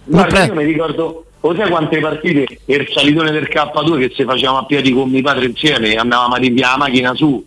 Guarda, 0.05 0.35
pre- 0.35 0.47
io 0.47 0.55
mi 0.55 0.65
ricordo, 0.65 1.25
lo 1.41 1.55
sai 1.57 1.69
quante 1.71 1.99
partite 2.01 2.47
il 2.67 2.89
salitone 2.93 3.31
del 3.31 3.49
K2 3.51 3.99
che 3.99 4.13
se 4.15 4.25
facevamo 4.25 4.59
a 4.59 4.65
piedi 4.67 4.93
con 4.93 5.09
mio 5.09 5.23
padre 5.23 5.47
insieme, 5.47 5.95
andavamo 5.95 6.35
a 6.35 6.39
ripiare 6.39 6.73
la 6.73 6.85
macchina 6.85 7.15
su, 7.15 7.45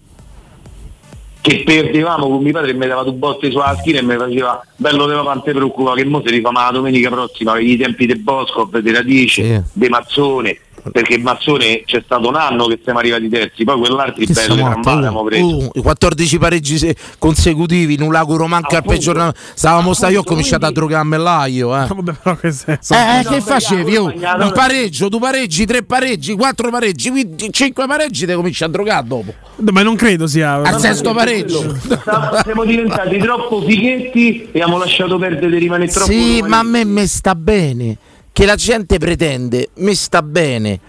che 1.42 1.64
perdevamo 1.64 2.28
con 2.28 2.42
mio 2.42 2.52
padre 2.54 2.72
e 2.72 2.74
mi 2.74 2.88
dava 2.88 3.04
due 3.04 3.14
botte 3.14 3.50
sulla 3.52 3.76
schiena 3.80 4.00
e 4.00 4.04
mi 4.04 4.18
faceva 4.18 4.62
bello 4.76 5.08
te 5.08 5.14
papà 5.14 5.34
non 5.34 5.44
ti 5.44 5.52
preoccupa 5.52 5.94
che 5.94 6.04
mo 6.06 6.22
si 6.26 6.32
rifà 6.32 6.52
ma 6.52 6.66
la 6.66 6.72
domenica 6.72 7.10
prossima 7.10 7.58
i 7.60 7.78
tempi 7.78 8.06
di 8.06 8.16
Boscov, 8.16 8.78
di 8.80 8.92
Radice, 8.92 9.44
Sì. 9.44 9.62
di 9.74 9.88
Mazzone 9.88 10.58
perché 10.92 11.18
Mazzone 11.18 11.84
c'è 11.86 12.02
stato 12.04 12.28
un 12.28 12.36
anno 12.36 12.66
che 12.68 12.80
siamo 12.84 13.00
arrivati 13.00 13.28
terzi, 13.30 13.64
poi 13.64 13.78
quell'altro 13.80 14.24
Che 14.24 14.32
a- 14.32 14.44
trambate 14.56 14.90
abbiamo 14.90 15.24
preso. 15.24 15.46
uh, 15.46 15.72
i 15.74 15.82
14 15.82 16.38
pareggi 16.38 16.78
se- 16.78 16.96
consecutivi 17.18 17.96
in 17.96 18.02
un 18.02 18.12
lago 18.12 18.36
romanca 18.38 18.78
al 18.78 18.84
peggior 18.84 19.34
stavamo 19.54 19.94
sta 19.94 20.10
io 20.10 20.22
ho 20.22 20.24
cominciato 20.24 20.66
a 20.66 20.72
drogarmi 20.72 21.18
l'aio 21.18 21.76
eh. 21.76 21.88
Vabbè, 21.94 22.14
però 22.22 22.36
che 22.36 22.52
senso? 22.52 22.94
Eh, 22.94 23.22
No, 23.24 23.30
che 23.32 23.42
facevi? 23.42 23.96
Oh, 23.98 24.06
un 24.14 24.52
pareggio, 24.54 25.10
due 25.10 25.20
pareggi, 25.20 25.66
tre 25.66 25.84
pareggi, 25.84 26.34
quattro 26.34 26.70
pareggi, 26.70 27.10
quindi 27.10 27.50
cinque 27.52 27.86
pareggi 27.88 28.26
te 28.26 28.36
cominci 28.36 28.64
a 28.64 28.68
drogare 28.68 29.06
dopo. 29.08 29.34
Ma 29.72 29.82
non 29.82 29.96
credo 29.96 30.28
sia. 30.28 30.54
Al 30.54 30.80
sesto 30.80 31.14
pareggio. 31.14 31.76
Sta- 31.78 32.42
Siamo 32.44 32.64
diventati 32.64 33.18
troppo 33.18 33.62
fighetti 33.62 34.44
e 34.44 34.62
abbiamo 34.62 34.78
lasciato 34.78 35.18
perdere 35.18 35.50
di 35.50 35.58
rimanere 35.58 35.92
troppo 35.92 36.12
Sì, 36.12 36.42
ma 36.42 36.60
a 36.60 36.64
me 36.64 36.86
mi 36.86 37.06
sta 37.08 37.34
bene. 37.36 37.98
Che 38.38 38.46
la 38.46 38.54
gente 38.54 39.00
pretende, 39.00 39.70
mi 39.78 39.96
sta 39.96 40.22
bene. 40.22 40.80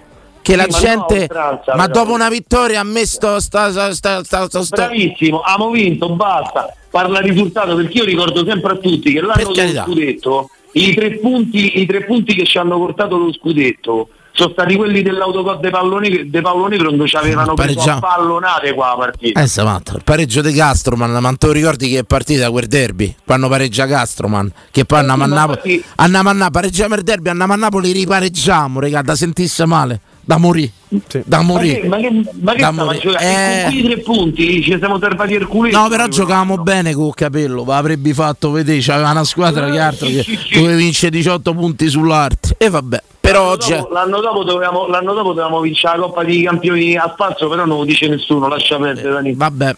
Che 0.43 0.55
la 0.55 0.65
Sì, 0.65 0.71
ma 0.71 0.79
gente. 0.79 1.19
no, 1.21 1.27
Franza, 1.29 1.77
ma 1.77 1.87
dopo 1.87 2.13
una 2.13 2.29
vittoria 2.29 2.81
a 2.81 2.85
me 2.85 3.07
sto. 3.07 3.41
sta, 3.41 3.71
sta, 3.71 4.23
sta, 4.23 4.23
sta, 4.23 4.65
Bravissimo, 4.69 5.41
abbiamo 5.41 5.71
vinto, 5.71 6.11
basta. 6.11 6.77
Parla 6.91 7.21
risultato 7.21 7.75
perché 7.75 7.97
io 7.97 8.05
ricordo 8.05 8.45
sempre 8.45 8.73
a 8.73 8.77
tutti 8.77 9.11
che 9.15 9.23
l'anno 9.23 9.51
dello 9.51 9.83
scudetto, 9.83 10.51
i 10.73 10.95
tre, 10.95 11.13
punti, 11.13 11.81
i 11.81 11.87
tre 11.87 12.05
punti 12.05 12.35
che 12.35 12.45
ci 12.45 12.59
hanno 12.59 12.77
portato 12.77 13.17
lo 13.17 13.33
scudetto 13.33 14.11
sono 14.39 14.53
stati 14.53 14.77
quelli 14.77 15.03
dell'autogol 15.03 15.59
dei 15.59 15.71
Palloni, 15.71 16.31
dei 16.31 16.41
Palloni 16.41 16.79
quando 16.79 17.07
ci 17.09 17.17
avevano 17.17 17.55
preso 17.55 17.73
a 17.73 17.75
Pareggiamo. 17.75 18.01
pallonate 18.01 18.73
qua 18.75 18.89
la 18.91 18.95
partita. 18.97 19.41
Eh, 19.43 19.47
sta 19.49 19.65
matto. 19.65 19.97
Il 19.97 20.03
pareggio 20.05 20.41
di 20.43 20.53
Castroman, 20.53 21.11
ma 21.21 21.33
te 21.37 21.47
lo 21.47 21.53
ricordi 21.53 21.91
che 21.91 21.99
è 21.99 22.05
partita 22.05 22.49
quel 22.51 22.67
derby? 22.67 23.13
Quando 23.25 23.49
pareggia 23.49 23.87
Castroman, 23.89 24.51
che 24.71 24.85
poi 24.85 25.01
andiamo 25.01 25.25
a 25.25 25.27
Eh, 25.27 25.29
ma 25.31 25.35
Napoli. 25.35 25.85
Andiamo 25.97 26.29
a 26.29 26.33
Napoli, 26.33 26.51
pareggiamo 26.53 26.95
il 26.95 27.03
derby, 27.03 27.29
andiamo 27.31 27.53
a 27.53 27.57
Napoli, 27.57 27.91
ripareggiamo, 27.93 28.79
regà, 28.81 29.03
da 29.03 29.17
sentisse 29.17 29.67
male, 29.67 30.01
da 30.21 30.37
morì. 30.37 30.71
Da 30.89 31.39
Ma 31.39 31.43
morì. 31.43 31.81
che, 31.81 31.87
ma 31.87 31.97
che, 31.99 32.11
ma 32.41 32.53
che 32.55 32.61
Da 32.61 32.99
giocare? 32.99 33.19
Eh. 33.21 33.63
Con 33.65 33.71
quei 33.73 33.83
tre 33.83 33.99
punti 34.01 34.63
ci 34.63 34.77
siamo 34.79 34.99
servati 34.99 35.35
il 35.35 35.47
culetto. 35.47 35.79
No, 35.79 35.89
però 35.89 36.07
giocavamo 36.09 36.57
bene 36.59 36.95
con 36.95 37.11
capello, 37.11 37.65
ma 37.65 37.77
avrebbe 37.77 38.15
fatto 38.15 38.51
vedere, 38.53 38.79
c'aveva 38.81 39.11
una 39.11 39.25
squadra 39.25 39.69
che 39.69 39.79
altro 39.79 40.07
che 40.07 40.25
dove 40.55 40.77
vince 40.77 41.11
18 41.11 41.53
punti 41.53 41.89
sull'arte. 41.89 42.55
E 42.57 42.71
vabbè, 42.71 43.03
però 43.29 43.41
L'anno 43.41 43.53
oggi 43.53 43.75
dopo, 43.75 43.93
l'anno, 43.93 44.21
dopo 44.21 44.43
dovevamo, 44.43 44.87
l'anno 44.87 45.13
dopo 45.13 45.29
dovevamo 45.29 45.61
vincere 45.61 45.99
la 45.99 46.07
Coppa 46.07 46.25
dei 46.25 46.43
Campioni 46.43 46.97
a 46.97 47.11
spazio, 47.13 47.49
però 47.49 47.67
non 47.67 47.79
lo 47.79 47.85
dice 47.85 48.09
nessuno, 48.09 48.49
lascia 48.49 48.79
perdere 48.79 49.11
Dani. 49.11 49.35
Vabbè, 49.35 49.77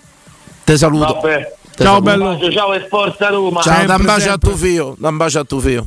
te 0.62 0.77
saluto. 0.77 1.14
Vabbè. 1.14 1.56
Te 1.74 1.85
saluto. 1.85 2.12
Un 2.12 2.18
bacio, 2.18 2.52
ciao 2.52 2.72
e 2.74 2.86
forza 2.86 3.28
Roma. 3.28 3.60
Ciao, 3.60 3.86
da 3.86 3.97
un 3.97 4.05
bacio 4.05 4.31
a 4.31 4.39
tuo 4.39 4.55
figlio, 4.55 4.97
un 4.98 5.16
bacio 5.16 5.40
a 5.40 5.44
tuo 5.44 5.59
figlio. 5.59 5.86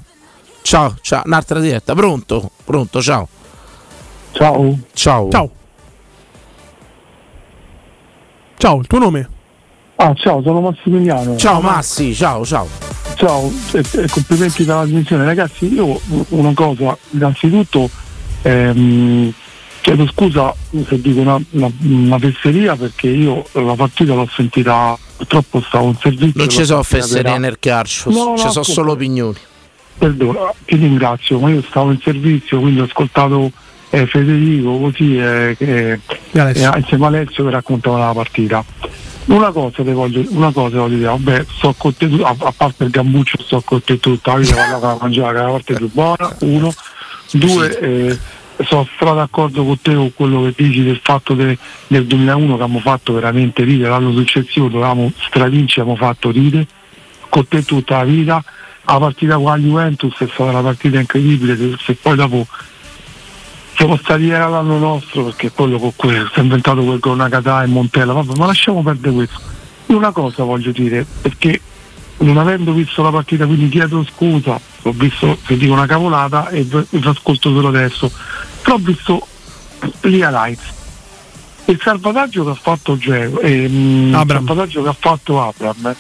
Ciao, 0.62 0.96
ciao, 1.02 1.22
un'altra 1.26 1.60
diretta, 1.60 1.94
pronto? 1.96 2.52
Pronto, 2.66 3.02
ciao. 3.02 3.28
Ciao. 4.34 4.78
Ciao. 4.94 5.30
Ciao. 5.30 5.50
Ciao, 8.58 8.80
il 8.80 8.88
tuo 8.88 9.00
nome? 9.00 9.30
Ah, 9.96 10.14
ciao, 10.16 10.42
sono 10.42 10.60
Massimiliano. 10.60 11.38
Ciao 11.38 11.62
Massi, 11.62 12.14
ciao, 12.14 12.46
ciao. 12.46 12.93
Ciao, 13.16 13.52
e, 13.74 14.08
complimenti 14.10 14.64
per 14.64 14.76
la 14.76 14.82
trasmissione. 14.82 15.26
Ragazzi, 15.26 15.74
io 15.74 16.00
una 16.30 16.54
cosa, 16.54 16.98
innanzitutto 17.12 17.90
ehm, 18.42 19.34
chiedo 19.82 20.08
scusa 20.08 20.56
se 20.88 21.02
dico 21.02 21.20
una, 21.20 21.40
una, 21.52 21.72
una 21.82 22.20
fesseria 22.20 22.76
perché 22.76 23.08
io 23.08 23.46
la 23.52 23.76
partita 23.76 24.14
l'ho 24.14 24.28
sentita, 24.34 24.98
purtroppo 25.18 25.62
stavo 25.62 25.88
in 25.90 25.98
servizio. 25.98 26.34
Non 26.36 26.50
ci 26.50 26.64
sono 26.64 26.82
partita 26.82 27.02
fesserie 27.02 27.38
nel 27.38 27.58
calcio, 27.60 28.10
No, 28.10 28.30
no, 28.30 28.38
ci 28.38 28.50
sono 28.50 28.64
solo 28.64 28.94
opinioni. 28.94 29.38
Perdona, 29.98 30.54
ti 30.66 30.76
ringrazio, 30.76 31.40
ma 31.40 31.50
io 31.50 31.62
stavo 31.68 31.92
in 31.92 32.00
servizio, 32.02 32.60
quindi 32.60 32.80
ho 32.80 32.86
ascoltato 32.86 33.52
eh, 33.94 34.08
Federico 34.08 34.80
così 34.80 35.18
eh, 35.20 35.56
che- 35.56 36.00
Alessio. 36.34 36.74
eh, 36.74 36.78
insieme 36.80 37.06
a 37.06 37.08
Alessio 37.10 37.44
che 37.46 37.52
raccontava 37.52 38.00
la 38.00 38.14
partita. 38.14 38.66
Una 39.26 39.52
cosa 39.52 39.84
ti 39.84 39.92
voglio, 39.92 40.26
una 40.30 40.52
cosa 40.52 40.80
voglio 40.80 40.96
dire, 40.98 41.08
vabbè, 41.10 41.46
sto 41.48 41.74
con 41.78 41.96
te, 41.96 42.10
a, 42.24 42.36
a 42.38 42.54
parte 42.58 42.86
il 42.86 42.90
gambuccio 42.90 43.38
sto 43.42 43.62
con 43.62 43.84
te 43.84 44.00
tutta 44.00 44.34
la 44.34 44.40
vita, 44.40 44.56
quando 44.56 44.80
la 44.88 44.98
mangiare 45.00 45.38
la 45.38 45.50
parte 45.50 45.74
più 45.76 45.90
buona, 45.94 46.36
uno, 46.40 46.74
due, 47.32 47.80
eh, 47.80 48.20
sono 48.66 48.88
stra 48.96 49.14
d'accordo 49.14 49.64
con 49.64 49.80
te 49.80 49.94
con 49.94 50.12
quello 50.14 50.42
che 50.44 50.54
dici 50.58 50.84
del 50.84 51.00
fatto 51.02 51.36
de- 51.36 51.58
del 51.88 52.06
2001 52.08 52.48
che 52.58 52.64
abbiamo 52.64 52.80
fatto 52.80 53.14
veramente 53.14 53.64
ridere, 53.64 53.90
l'anno 53.92 54.12
successivo 54.12 54.68
dovevamo 54.70 55.12
stravincere, 55.28 55.82
abbiamo 55.82 56.00
fatto 56.00 56.32
ridere, 56.32 56.66
con 57.30 57.48
te 57.48 57.64
tutta 57.64 57.98
la 57.98 58.04
vita, 58.06 58.44
la 58.86 58.98
partita 58.98 59.36
con 59.36 59.46
la 59.46 59.58
Juventus 59.58 60.16
è 60.18 60.28
stata 60.34 60.50
una 60.50 60.62
partita 60.62 61.00
incredibile, 61.00 61.56
se, 61.56 61.76
se 61.80 61.94
poi 61.94 62.16
dopo 62.18 62.46
siamo 63.76 63.98
stati 63.98 64.30
era 64.30 64.48
l'anno 64.48 64.78
nostro 64.78 65.26
perché 65.26 65.52
quello 65.52 65.80
con 65.80 65.96
cui 65.96 66.14
si 66.14 66.40
è 66.40 66.42
inventato 66.42 66.84
quel 66.84 67.00
con 67.00 67.18
Nakata 67.18 67.64
e 67.64 67.68
Montella, 67.68 68.14
vabbè, 68.14 68.38
ma 68.38 68.46
lasciamo 68.46 68.82
perdere 68.82 69.14
questo. 69.14 69.40
Io 69.88 69.98
una 69.98 70.12
cosa 70.12 70.44
voglio 70.44 70.72
dire, 70.72 71.06
perché 71.22 71.60
non 72.18 72.38
avendo 72.38 72.72
visto 72.72 73.02
la 73.02 73.10
partita 73.10 73.46
quindi 73.46 73.70
chiedo 73.70 74.06
scusa, 74.06 74.60
ho 74.84 74.92
visto 74.92 75.38
se 75.46 75.58
dico 75.58 75.74
una 75.74 75.86
cavolata 75.86 76.50
e 76.50 76.64
vi 76.64 77.02
ascolto 77.04 77.54
solo 77.54 77.68
adesso, 77.68 78.12
però 78.62 78.76
ho 78.76 78.80
visto 78.80 79.28
gli 80.02 80.18
highlights. 80.18 80.82
Il 81.66 81.80
salvataggio 81.82 82.44
che 82.44 82.50
ha 82.52 82.56
fatto 82.56 82.98
Geo, 82.98 83.40
ehm, 83.40 84.08
il 84.10 84.26
salvataggio 84.28 84.84
che 84.84 84.90
ha 84.90 84.96
fatto 84.98 85.42
Abram, 85.42 85.88
eh, 85.88 85.96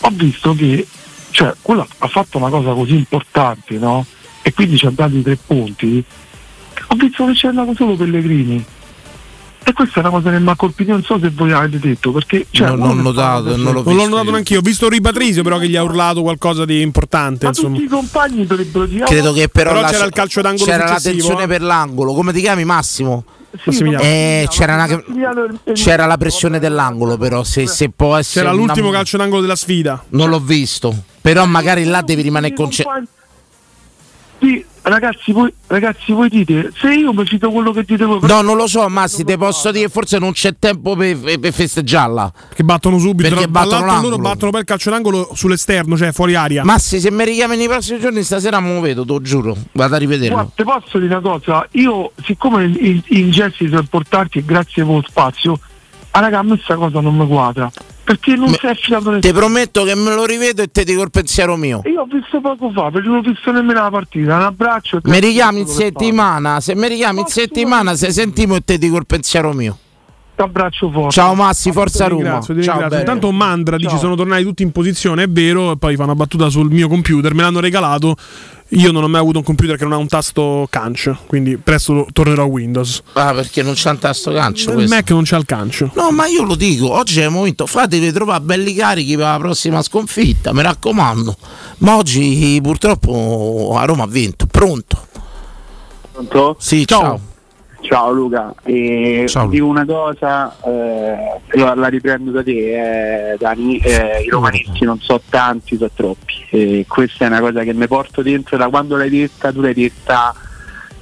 ho 0.00 0.10
visto 0.10 0.54
che 0.54 0.86
cioè, 1.30 1.54
quello 1.62 1.86
ha 1.98 2.08
fatto 2.08 2.38
una 2.38 2.48
cosa 2.48 2.72
così 2.72 2.94
importante, 2.94 3.78
no? 3.78 4.04
E 4.42 4.52
quindi 4.52 4.76
ci 4.76 4.86
ha 4.86 4.90
dato 4.90 5.16
i 5.16 5.22
tre 5.22 5.36
punti. 5.36 6.04
Ho 6.92 6.94
visto 6.96 7.24
che 7.26 7.32
c'è 7.32 7.48
andato 7.48 7.74
solo 7.74 7.94
Pellegrini. 7.96 8.64
E 9.62 9.72
questa 9.74 9.96
è 9.96 10.00
una 10.00 10.10
cosa 10.10 10.30
che 10.30 10.40
mi 10.40 10.48
ha 10.48 10.56
colpito, 10.56 10.90
non 10.92 11.02
so 11.04 11.18
se 11.20 11.30
voi 11.30 11.52
avete 11.52 11.78
detto, 11.78 12.10
perché 12.12 12.46
cioè, 12.50 12.68
Non- 12.68 12.78
uno 12.80 12.86
non 12.94 13.02
notato, 13.02 13.52
una 13.52 13.56
non 13.56 13.72
l'ho 13.74 13.82
Non 13.84 13.94
l'ho 13.96 14.08
notato 14.08 14.30
neanche 14.30 14.54
io. 14.54 14.58
Ho 14.60 14.62
visto 14.62 14.88
Ripatrisio, 14.88 15.42
però, 15.42 15.58
che 15.58 15.68
gli 15.68 15.76
ha 15.76 15.82
urlato 15.82 16.22
qualcosa 16.22 16.64
di 16.64 16.80
importante. 16.80 17.44
Ma 17.44 17.50
Insomma. 17.50 17.74
tutti 17.74 17.84
i 17.84 17.88
compagni 17.88 18.46
dovrebbero 18.46 18.86
dire 18.86 19.04
Credo 19.04 19.32
che 19.32 19.48
però, 19.48 19.70
Però 19.70 19.82
la- 19.82 19.88
c'era 19.90 20.04
il 20.06 20.12
calcio 20.12 20.40
d'angolo 20.40 20.64
c'era 20.64 20.88
la 20.88 20.98
tensione 21.00 21.42
eh. 21.44 21.46
per 21.46 21.60
l'angolo. 21.62 22.14
Come 22.14 22.32
ti 22.32 22.40
chiami 22.40 22.64
Massimo? 22.64 23.22
Massimiliano. 23.64 24.02
Eh, 24.04 24.46
c'era, 24.48 24.74
una- 24.74 25.02
c'era 25.74 26.06
la 26.06 26.16
pressione 26.16 26.58
dell'angolo, 26.58 27.18
però 27.18 27.44
se, 27.44 27.66
se 27.66 27.90
può 27.90 28.16
essere. 28.16 28.46
C'era 28.46 28.56
una- 28.56 28.64
l'ultimo 28.64 28.90
calcio 28.90 29.18
d'angolo 29.18 29.42
della 29.42 29.56
sfida. 29.56 30.02
Non 30.10 30.30
l'ho 30.30 30.40
visto. 30.40 30.94
Però 31.20 31.44
magari 31.44 31.84
là 31.84 32.00
devi 32.00 32.22
rimanere 32.22 32.54
concentrato. 32.54 33.04
Sì, 34.40 34.64
ragazzi, 34.82 35.32
voi, 35.32 35.52
ragazzi, 35.66 36.12
voi 36.12 36.28
dite, 36.28 36.72
se 36.74 36.92
io 36.92 37.12
mi 37.12 37.24
cito 37.26 37.50
quello 37.50 37.72
che 37.72 37.84
dite 37.84 38.04
voi, 38.04 38.20
No, 38.22 38.40
non 38.40 38.56
lo 38.56 38.66
so, 38.66 38.88
Massi, 38.88 39.24
te 39.24 39.36
posso 39.36 39.70
dire, 39.70 39.88
forse 39.88 40.18
non 40.18 40.32
c'è 40.32 40.54
tempo 40.58 40.96
per, 40.96 41.38
per 41.38 41.52
festeggiarla. 41.52 42.32
Che 42.54 42.62
battono 42.62 42.98
subito. 42.98 43.28
Perché 43.28 43.50
Tra 43.50 43.50
battono 43.50 44.00
loro 44.00 44.18
battono 44.18 44.50
per 44.50 44.60
il 44.60 44.66
calcio 44.66 44.90
d'angolo 44.90 45.30
sull'esterno, 45.34 45.96
cioè 45.96 46.12
fuori 46.12 46.34
aria. 46.34 46.64
Massi, 46.64 47.00
se 47.00 47.10
mi 47.10 47.24
richiami 47.24 47.56
nei 47.56 47.68
prossimi 47.68 48.00
giorni, 48.00 48.22
stasera 48.22 48.60
me 48.60 48.74
lo 48.74 48.80
vedo, 48.80 49.04
te 49.04 49.12
lo 49.12 49.20
giuro. 49.20 49.56
Vado 49.72 49.94
a 49.94 49.98
rivederlo. 49.98 50.34
Guarda, 50.34 50.52
ti 50.54 50.64
posso 50.64 50.98
dire 50.98 51.14
una 51.14 51.20
cosa, 51.20 51.66
io 51.72 52.12
siccome 52.24 52.64
in, 52.64 53.02
in 53.08 53.30
gesti 53.30 53.68
sono 53.68 53.80
importanti 53.80 54.38
e 54.38 54.44
grazie 54.44 54.84
per 54.84 54.94
lo 54.94 55.04
spazio, 55.06 55.58
ah, 56.10 56.20
raga, 56.20 56.38
a 56.38 56.42
me 56.42 56.54
questa 56.54 56.76
cosa 56.76 57.00
non 57.00 57.16
mi 57.16 57.26
quadra, 57.26 57.70
perché 58.10 58.34
non 58.34 58.52
è 58.60 58.66
affidato 58.66 59.18
Ti 59.20 59.32
prometto 59.32 59.84
che 59.84 59.94
me 59.94 60.14
lo 60.14 60.24
rivedo 60.24 60.62
e 60.62 60.68
te 60.70 60.82
dico 60.82 61.02
il 61.02 61.10
pensiero 61.10 61.56
mio. 61.56 61.82
Io 61.84 62.00
ho 62.00 62.06
visto 62.06 62.40
poco 62.40 62.70
fa, 62.72 62.90
perché 62.90 63.06
non 63.06 63.18
ho 63.18 63.20
visto 63.20 63.52
nemmeno 63.52 63.82
la 63.82 63.90
partita, 63.90 64.34
un 64.36 64.42
abbraccio 64.42 64.96
e 64.96 65.00
Mi 65.04 65.20
richiami 65.20 65.60
in 65.60 65.66
settimana, 65.66 66.60
se 66.60 66.74
mi 66.74 66.88
richiami 66.88 67.20
in 67.20 67.26
settimana, 67.26 67.94
se 67.94 68.10
sentimo 68.10 68.56
e 68.56 68.62
te 68.64 68.78
dico 68.78 68.96
il 68.96 69.06
pensiero 69.06 69.52
mio. 69.52 69.78
Abbraccio 70.42 70.90
forte. 70.90 71.10
Ciao 71.14 71.34
Massi, 71.34 71.72
forza 71.72 72.04
Ti 72.04 72.10
Roma. 72.10 72.38
ti 72.38 72.44
Ciao, 72.46 72.54
ringrazio. 72.54 72.88
bello. 72.88 72.98
Intanto 73.00 73.32
Mandra 73.32 73.76
dice 73.76 73.90
Ciao. 73.90 73.98
sono 73.98 74.14
tornati 74.14 74.42
tutti 74.44 74.62
in 74.62 74.72
posizione, 74.72 75.22
è 75.24 75.28
vero, 75.28 75.72
e 75.72 75.76
poi 75.76 75.96
fa 75.96 76.04
una 76.04 76.14
battuta 76.14 76.48
sul 76.48 76.70
mio 76.70 76.88
computer, 76.88 77.34
me 77.34 77.42
l'hanno 77.42 77.60
regalato. 77.60 78.16
Io 78.74 78.92
non 78.92 79.02
ho 79.02 79.08
mai 79.08 79.20
avuto 79.20 79.38
un 79.38 79.44
computer 79.44 79.76
che 79.76 79.82
non 79.82 79.92
ha 79.94 79.96
un 79.96 80.06
tasto 80.06 80.68
cancio, 80.70 81.18
quindi 81.26 81.56
presto 81.56 82.06
tornerò 82.12 82.44
a 82.44 82.46
Windows. 82.46 83.02
Ah, 83.14 83.32
perché 83.34 83.64
non 83.64 83.74
c'è 83.74 83.90
un 83.90 83.98
tasto 83.98 84.30
gancio 84.30 84.68
Il 84.70 84.76
questo. 84.76 84.94
Mac 84.94 85.10
non 85.10 85.22
c'ha 85.24 85.36
il 85.38 85.44
cancio. 85.44 85.90
No, 85.96 86.12
ma 86.12 86.26
io 86.26 86.44
lo 86.44 86.54
dico, 86.54 86.88
oggi 86.92 87.18
è 87.20 87.24
il 87.24 87.30
momento, 87.32 87.66
fatevi 87.66 88.12
trovare 88.12 88.40
belli 88.42 88.72
carichi 88.74 89.16
per 89.16 89.24
la 89.26 89.38
prossima 89.38 89.82
sconfitta, 89.82 90.52
mi 90.52 90.62
raccomando. 90.62 91.36
Ma 91.78 91.96
oggi 91.96 92.60
purtroppo 92.62 93.74
a 93.76 93.84
Roma 93.86 94.04
ha 94.04 94.06
vinto, 94.06 94.46
pronto? 94.46 95.04
Pronto? 96.12 96.56
Sì, 96.60 96.86
ciao. 96.86 97.00
Ciao 97.00 97.20
Luca, 98.12 98.54
e 98.62 99.24
Ciao, 99.26 99.44
Luca. 99.44 99.54
dico 99.54 99.66
una 99.66 99.84
cosa, 99.84 100.56
eh, 100.64 101.40
la 101.74 101.88
riprendo 101.88 102.30
da 102.30 102.42
te, 102.42 103.32
eh, 103.32 103.36
Dani, 103.38 103.78
eh, 103.78 104.22
i 104.24 104.28
romanisti 104.28 104.84
non 104.84 105.00
so 105.00 105.20
tanti, 105.28 105.76
so 105.76 105.90
troppi, 105.94 106.34
e 106.50 106.84
questa 106.86 107.24
è 107.24 107.28
una 107.28 107.40
cosa 107.40 107.62
che 107.62 107.72
mi 107.72 107.86
porto 107.88 108.22
dentro 108.22 108.56
da 108.56 108.68
quando 108.68 108.96
l'hai 108.96 109.10
detta, 109.10 109.50
tu 109.52 109.60
l'hai 109.60 109.74
detta, 109.74 110.34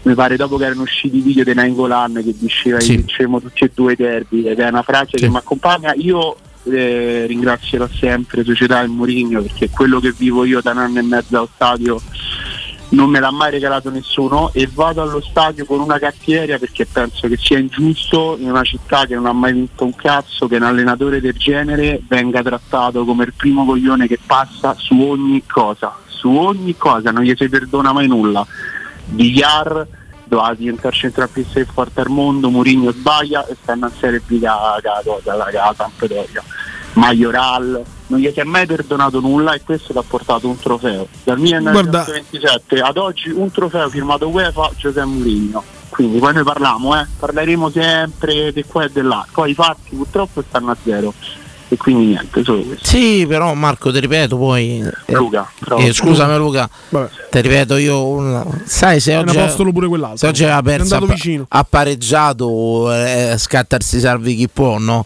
mi 0.02 0.14
pare 0.14 0.36
dopo 0.36 0.56
che 0.56 0.64
erano 0.66 0.82
usciti 0.82 1.18
i 1.18 1.20
video 1.20 1.44
di 1.44 1.52
Nainggolan 1.54 2.14
che 2.24 2.34
diceva 2.38 2.80
Sì. 2.80 2.90
che 2.92 2.96
vincevamo 2.98 3.40
tutti 3.40 3.64
e 3.64 3.70
due 3.74 3.92
i 3.92 3.96
derby, 3.96 4.44
ed 4.46 4.58
è 4.58 4.68
una 4.68 4.82
frase 4.82 5.16
che 5.16 5.28
mi 5.28 5.36
accompagna, 5.36 5.92
io 5.94 6.36
eh, 6.70 7.24
ringrazierò 7.26 7.86
sempre 7.88 8.44
Società 8.44 8.82
e 8.82 8.86
Mourinho 8.86 9.42
perché 9.42 9.68
quello 9.70 10.00
che 10.00 10.12
vivo 10.16 10.44
io 10.44 10.60
da 10.60 10.72
un 10.72 10.78
anno 10.78 10.98
e 10.98 11.02
mezzo 11.02 11.36
allo 11.36 11.48
stadio 11.54 12.00
non 12.90 13.10
me 13.10 13.20
l'ha 13.20 13.30
mai 13.30 13.50
regalato 13.50 13.90
nessuno 13.90 14.50
e 14.54 14.68
vado 14.72 15.02
allo 15.02 15.20
stadio 15.20 15.66
con 15.66 15.80
una 15.80 15.98
cattiveria 15.98 16.58
perché 16.58 16.86
penso 16.86 17.28
che 17.28 17.36
sia 17.36 17.58
ingiusto 17.58 18.36
in 18.38 18.48
una 18.48 18.62
città 18.62 19.04
che 19.04 19.14
non 19.14 19.26
ha 19.26 19.32
mai 19.32 19.52
vinto 19.52 19.84
un 19.84 19.94
cazzo 19.94 20.46
che 20.46 20.56
un 20.56 20.62
allenatore 20.62 21.20
del 21.20 21.34
genere 21.34 22.00
venga 22.08 22.42
trattato 22.42 23.04
come 23.04 23.24
il 23.24 23.34
primo 23.36 23.66
coglione 23.66 24.06
che 24.06 24.18
passa 24.24 24.74
su 24.78 24.98
ogni 25.00 25.44
cosa, 25.46 25.96
su 26.06 26.30
ogni 26.30 26.76
cosa, 26.76 27.10
non 27.10 27.22
gli 27.22 27.34
si 27.36 27.48
perdona 27.48 27.92
mai 27.92 28.06
nulla. 28.06 28.46
Villar 29.06 29.86
doveva 30.24 30.54
diventare 30.54 30.94
centrocampista 30.94 31.60
più 31.60 31.72
forte 31.72 32.00
al 32.00 32.08
mondo, 32.08 32.50
Mourinho 32.50 32.92
sbaglia 32.92 33.46
e 33.46 33.56
stanno 33.60 33.86
a 33.86 33.90
Serie 33.98 34.22
B 34.24 34.38
da 34.38 34.78
da- 34.82 35.02
da-. 35.22 35.90
Majoral, 36.94 37.84
non 38.08 38.18
gli 38.20 38.30
si 38.32 38.40
è 38.40 38.44
mai 38.44 38.66
perdonato 38.66 39.20
nulla 39.20 39.52
e 39.54 39.62
questo 39.62 39.92
ti 39.92 39.98
ha 39.98 40.04
portato 40.06 40.48
un 40.48 40.58
trofeo. 40.58 41.06
Dal 41.24 41.38
Guarda- 41.38 42.04
1927 42.06 42.80
ad 42.80 42.96
oggi 42.96 43.30
un 43.30 43.50
trofeo 43.50 43.88
firmato 43.88 44.28
UEFA 44.28 44.70
Giuseppe 44.76 45.06
Mourinho. 45.06 45.62
Quindi 45.88 46.18
poi 46.18 46.34
noi 46.34 46.44
parliamo, 46.44 47.00
eh, 47.00 47.06
parleremo 47.18 47.70
sempre 47.70 48.52
di 48.52 48.62
qua 48.64 48.84
e 48.84 48.90
di 48.92 49.00
là. 49.02 49.26
Poi 49.32 49.50
i 49.50 49.54
fatti 49.54 49.96
purtroppo 49.96 50.42
stanno 50.46 50.70
a 50.70 50.76
zero. 50.84 51.12
E 51.70 51.76
quindi 51.76 52.06
niente, 52.06 52.42
solo 52.44 52.62
questo. 52.62 52.86
Sì, 52.86 53.26
però 53.28 53.52
Marco, 53.52 53.92
ti 53.92 54.00
ripeto 54.00 54.38
poi. 54.38 54.80
eh, 55.04 55.12
Luca, 55.12 55.50
eh, 55.76 55.92
scusami 55.92 56.34
Luca, 56.38 56.66
Vabbè. 56.88 57.10
ti 57.30 57.40
ripeto 57.42 57.76
io 57.76 58.06
un- 58.06 58.62
sai 58.64 59.00
se 59.00 59.12
È 59.12 59.18
un 59.18 59.28
oggi 59.28 59.36
apostolo 59.38 59.72
pure 59.72 59.86
quell'altro. 59.86 60.16
se 60.16 60.26
oggi 60.28 60.44
aveva 60.44 60.60
È 60.60 60.62
perso 60.62 60.94
ha, 60.96 61.00
vicino. 61.04 61.44
ha 61.46 61.64
pareggiato 61.68 62.90
eh, 62.90 63.34
scattarsi 63.36 64.00
salvi 64.00 64.34
chi 64.36 64.48
può, 64.48 64.78
no? 64.78 65.04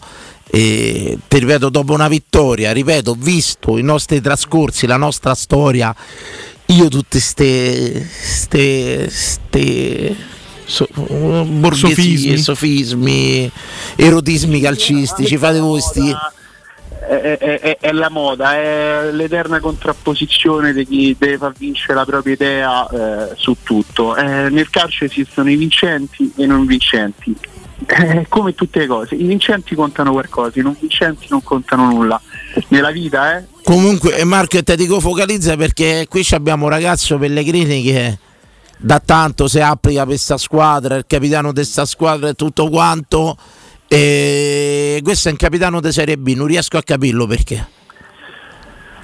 E 0.55 1.17
ti 1.27 1.39
ripeto, 1.39 1.69
dopo 1.69 1.93
una 1.93 2.07
vittoria, 2.07 2.71
ripeto, 2.71 3.15
visto 3.17 3.79
i 3.79 3.81
nostri 3.81 4.21
trascorsi, 4.21 4.85
la 4.85 4.97
nostra 4.97 5.33
storia, 5.33 5.95
io 6.67 6.87
tutte 6.89 7.19
ste, 7.19 8.07
ste, 8.07 9.09
ste 9.09 10.15
so- 10.65 10.87
borghesie, 10.93 12.37
Sofismi. 12.37 12.37
sofismi, 12.37 13.51
erotismi 13.95 14.59
calcistici, 14.61 15.37
fate 15.37 15.57
voi 15.59 15.81
sti... 15.81 16.15
è, 17.09 17.37
è- 17.39 17.59
è- 17.59 17.77
è 17.79 17.91
la 17.91 18.11
moda, 18.11 18.53
è 18.53 19.09
l'eterna 19.11 19.59
contrapposizione 19.59 20.71
di 20.71 20.85
chi 20.85 21.15
deve 21.17 21.37
far 21.37 21.53
vincere 21.57 21.95
la 21.95 22.05
propria 22.05 22.33
idea 22.33 22.87
eh, 22.89 23.33
su 23.37 23.57
tutto. 23.63 24.15
Eh, 24.15 24.49
nel 24.51 24.69
calcio 24.69 25.03
esistono 25.05 25.49
i 25.49 25.55
vincenti 25.55 26.31
e 26.37 26.43
i 26.43 26.47
non 26.47 26.67
vincenti. 26.67 27.35
Eh, 27.85 28.25
come 28.29 28.53
tutte 28.55 28.79
le 28.79 28.87
cose, 28.87 29.15
i 29.15 29.23
vincenti 29.23 29.75
contano 29.75 30.11
qualcosa, 30.11 30.59
i 30.59 30.63
non 30.63 30.75
vincenti 30.79 31.27
non 31.29 31.43
contano 31.43 31.89
nulla. 31.89 32.21
Nella 32.69 32.91
vita, 32.91 33.37
eh, 33.37 33.45
Comunque, 33.63 34.17
eh, 34.17 34.25
Marco, 34.25 34.61
te 34.61 34.75
dico 34.75 34.99
focalizza 34.99 35.55
perché 35.55 36.05
qui 36.09 36.27
abbiamo 36.31 36.65
un 36.65 36.69
ragazzo 36.69 37.17
Pellegrini 37.17 37.81
che 37.81 38.17
da 38.77 38.99
tanto 38.99 39.47
si 39.47 39.61
applica 39.61 39.99
per 39.99 40.09
questa 40.09 40.37
squadra, 40.37 40.95
il 40.95 41.05
capitano 41.07 41.49
di 41.49 41.55
questa 41.55 41.85
squadra 41.85 42.29
e 42.29 42.33
tutto 42.33 42.69
quanto. 42.69 43.37
E 43.87 44.99
questo 45.03 45.29
è 45.29 45.31
un 45.31 45.37
capitano 45.37 45.79
di 45.79 45.91
Serie 45.91 46.17
B, 46.17 46.33
non 46.35 46.47
riesco 46.47 46.77
a 46.77 46.83
capirlo 46.83 47.25
perché. 47.25 47.82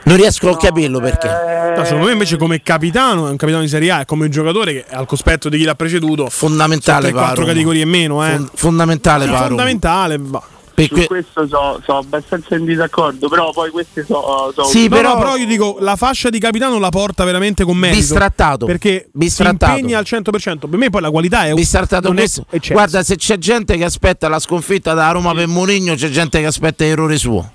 Non 0.03 0.15
riesco 0.17 0.49
a 0.49 0.57
capirlo 0.57 0.99
perché. 0.99 1.27
No, 1.75 1.83
secondo 1.83 2.05
me 2.07 2.13
invece 2.13 2.37
come 2.37 2.61
capitano 2.61 3.27
è 3.27 3.29
un 3.29 3.37
capitano 3.37 3.63
di 3.63 3.69
Serie 3.69 3.91
A, 3.91 3.99
è 4.01 4.05
come 4.05 4.25
un 4.25 4.31
giocatore 4.31 4.73
che 4.73 4.85
al 4.89 5.05
cospetto 5.05 5.49
di 5.49 5.57
chi 5.57 5.63
l'ha 5.63 5.75
preceduto 5.75 6.27
fondamentale 6.29 7.11
quattro 7.11 7.35
Paro. 7.35 7.45
categorie 7.47 7.83
e 7.83 7.85
meno, 7.85 8.25
eh. 8.25 8.31
Fon- 8.35 8.49
fondamentale 8.53 9.25
Sì, 9.25 9.31
Paro. 9.31 9.47
fondamentale, 9.47 10.17
va. 10.19 10.41
su 10.75 11.03
questo 11.07 11.45
sono 11.47 11.97
abbastanza 11.99 12.55
in 12.55 12.65
disaccordo, 12.65 13.27
però 13.27 13.51
poi 13.51 13.69
queste 13.69 14.03
sono... 14.05 14.51
So, 14.55 14.63
No, 14.87 15.01
no, 15.01 15.17
però 15.17 15.35
io 15.35 15.45
dico 15.45 15.77
la 15.81 15.95
fascia 15.97 16.29
di 16.29 16.39
capitano 16.39 16.79
la 16.79 16.89
porta 16.89 17.23
veramente 17.25 17.63
con 17.65 17.75
merito. 17.77 17.99
Bistrattato. 17.99 18.65
Perché 18.65 19.09
Bistrattato. 19.11 19.73
si 19.73 19.79
impegna 19.81 19.97
al 19.99 20.05
100%. 20.07 20.69
Per 20.69 20.79
me 20.79 20.89
poi 20.89 21.01
la 21.01 21.11
qualità 21.11 21.45
è 21.45 21.53
Bistrattato 21.53 22.11
è 22.11 22.13
questo. 22.13 22.45
eccesso. 22.49 22.73
Guarda, 22.73 23.03
se 23.03 23.15
c'è 23.17 23.37
gente 23.37 23.75
che 23.77 23.83
aspetta 23.83 24.27
la 24.29 24.39
sconfitta 24.39 24.93
da 24.93 25.11
Roma 25.11 25.33
per 25.33 25.47
Mourinho, 25.47 25.95
c'è 25.95 26.09
gente 26.09 26.39
che 26.39 26.45
aspetta 26.45 26.83
l'errore 26.85 27.17
suo. 27.17 27.51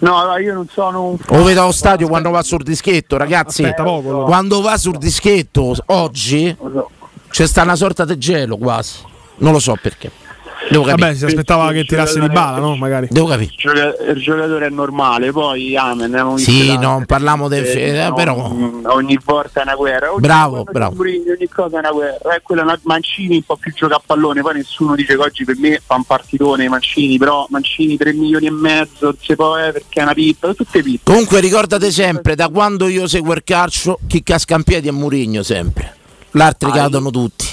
No, 0.00 0.24
no, 0.24 0.38
io 0.38 0.54
non 0.54 0.68
sono 0.72 1.04
un... 1.04 1.16
Lo 1.26 1.42
vedo 1.42 1.62
allo 1.62 1.72
stadio 1.72 2.06
quando 2.08 2.30
va 2.30 2.42
sul 2.42 2.62
dischetto, 2.62 3.16
ragazzi. 3.16 3.64
Aspetta 3.64 3.82
poco. 3.82 4.24
Quando 4.24 4.60
va 4.60 4.76
sul 4.76 4.96
dischetto 4.96 5.74
oggi 5.86 6.56
c'è 7.28 7.46
sta 7.46 7.62
una 7.62 7.76
sorta 7.76 8.04
di 8.04 8.16
gelo 8.18 8.56
quasi. 8.56 8.98
Non 9.38 9.52
lo 9.52 9.58
so 9.58 9.76
perché. 9.80 10.10
Devo 10.70 10.84
capire. 10.84 11.06
Vabbè, 11.06 11.16
si 11.18 11.24
aspettava 11.24 11.72
che 11.72 11.84
tirasse 11.84 12.20
di 12.20 12.28
bala, 12.28 12.58
no? 12.58 12.76
Magari. 12.76 13.08
Devo 13.10 13.26
capire. 13.26 13.50
Il 13.50 13.56
gioca- 13.56 13.94
il 14.12 14.20
giocatore 14.22 14.66
è 14.66 14.70
normale, 14.70 15.32
poi 15.32 15.76
amen. 15.76 16.10
visto 16.34 16.50
Sì, 16.50 16.66
tante, 16.68 16.82
non 16.86 17.04
parliamo 17.06 17.48
del 17.48 17.64
eh, 17.64 17.98
eh, 17.98 18.08
no, 18.08 18.14
però 18.14 18.50
mm, 18.52 18.84
ogni 18.86 19.18
volta 19.24 19.60
è 19.60 19.62
una 19.62 19.74
guerra. 19.74 20.10
Ogni 20.12 20.20
Bravo, 20.20 20.64
bravo. 20.64 20.90
c'è 20.90 20.96
Mourinho, 20.96 21.32
ogni 21.32 21.48
cosa 21.48 21.76
è 21.76 21.78
una 21.80 21.90
guerra. 21.92 22.34
Eh, 22.36 22.40
quella 22.42 22.60
è 22.62 22.64
una- 22.64 22.80
Mancini 22.82 23.36
un 23.36 23.42
po' 23.42 23.56
più 23.56 23.72
gioca 23.72 23.96
a 23.96 24.02
pallone, 24.04 24.40
poi 24.42 24.54
nessuno 24.54 24.94
dice 24.94 25.14
che 25.16 25.22
oggi 25.22 25.44
per 25.44 25.56
me 25.58 25.80
fa 25.84 25.94
un 25.96 26.04
partitone 26.04 26.68
Mancini, 26.68 27.18
però 27.18 27.46
Mancini 27.50 27.96
3 27.96 28.12
milioni 28.12 28.46
e 28.46 28.50
mezzo, 28.50 29.14
si 29.20 29.34
può 29.34 29.56
eh, 29.58 29.72
perché 29.72 30.00
è 30.00 30.02
una 30.02 30.14
pippa, 30.14 30.54
tutte 30.54 30.82
pippe. 30.82 31.10
Comunque 31.10 31.40
ricordate 31.40 31.90
sempre, 31.90 32.34
da 32.34 32.48
quando 32.48 32.88
io 32.88 33.06
seguo 33.06 33.32
il 33.34 33.42
calcio, 33.44 33.98
chi 34.06 34.22
casca 34.22 34.54
in 34.56 34.62
piedi 34.62 34.88
è 34.88 34.90
Murigno 34.92 35.42
sempre. 35.42 35.94
L'altri 36.32 36.68
Ah, 36.70 36.74
cadono 36.74 37.10
tutti. 37.10 37.46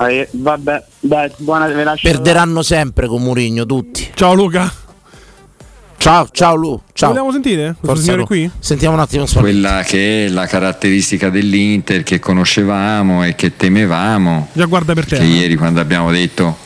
Eh, 0.00 0.28
vabbè, 0.30 0.82
dai, 1.00 1.30
buona 1.36 1.66
ve 1.66 1.84
lascio. 1.84 2.08
Perderanno 2.08 2.62
sempre 2.62 3.06
con 3.06 3.22
Murigno 3.22 3.66
tutti. 3.66 4.08
Ciao 4.14 4.32
Luca. 4.32 4.72
Ciao, 5.98 6.26
ciao 6.32 6.54
Lu. 6.54 6.80
Ciao. 6.94 7.10
Vogliamo 7.10 7.30
sentire 7.30 7.74
questo 7.78 8.00
signore 8.00 8.24
qui? 8.24 8.50
Sentiamo 8.58 8.94
un 8.94 9.00
attimo 9.00 9.26
Spalletti. 9.26 9.60
quella 9.60 9.82
che 9.82 10.24
è 10.24 10.28
la 10.30 10.46
caratteristica 10.46 11.28
dell'Inter 11.28 12.02
che 12.02 12.18
conoscevamo 12.18 13.22
e 13.24 13.34
che 13.34 13.54
temevamo. 13.54 14.48
Già 14.54 14.64
guarda 14.64 14.94
per 14.94 15.04
Che 15.04 15.18
te. 15.18 15.24
ieri 15.24 15.56
quando 15.56 15.80
abbiamo 15.80 16.10
detto 16.10 16.56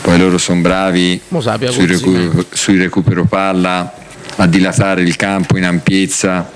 poi 0.00 0.18
loro 0.18 0.38
sono 0.38 0.62
bravi 0.62 1.20
sui, 1.68 1.84
recu- 1.86 2.46
sui 2.54 2.78
recupero 2.78 3.24
palla 3.26 3.92
a 4.36 4.46
dilatare 4.46 5.02
il 5.02 5.14
campo 5.16 5.58
in 5.58 5.64
ampiezza 5.66 6.50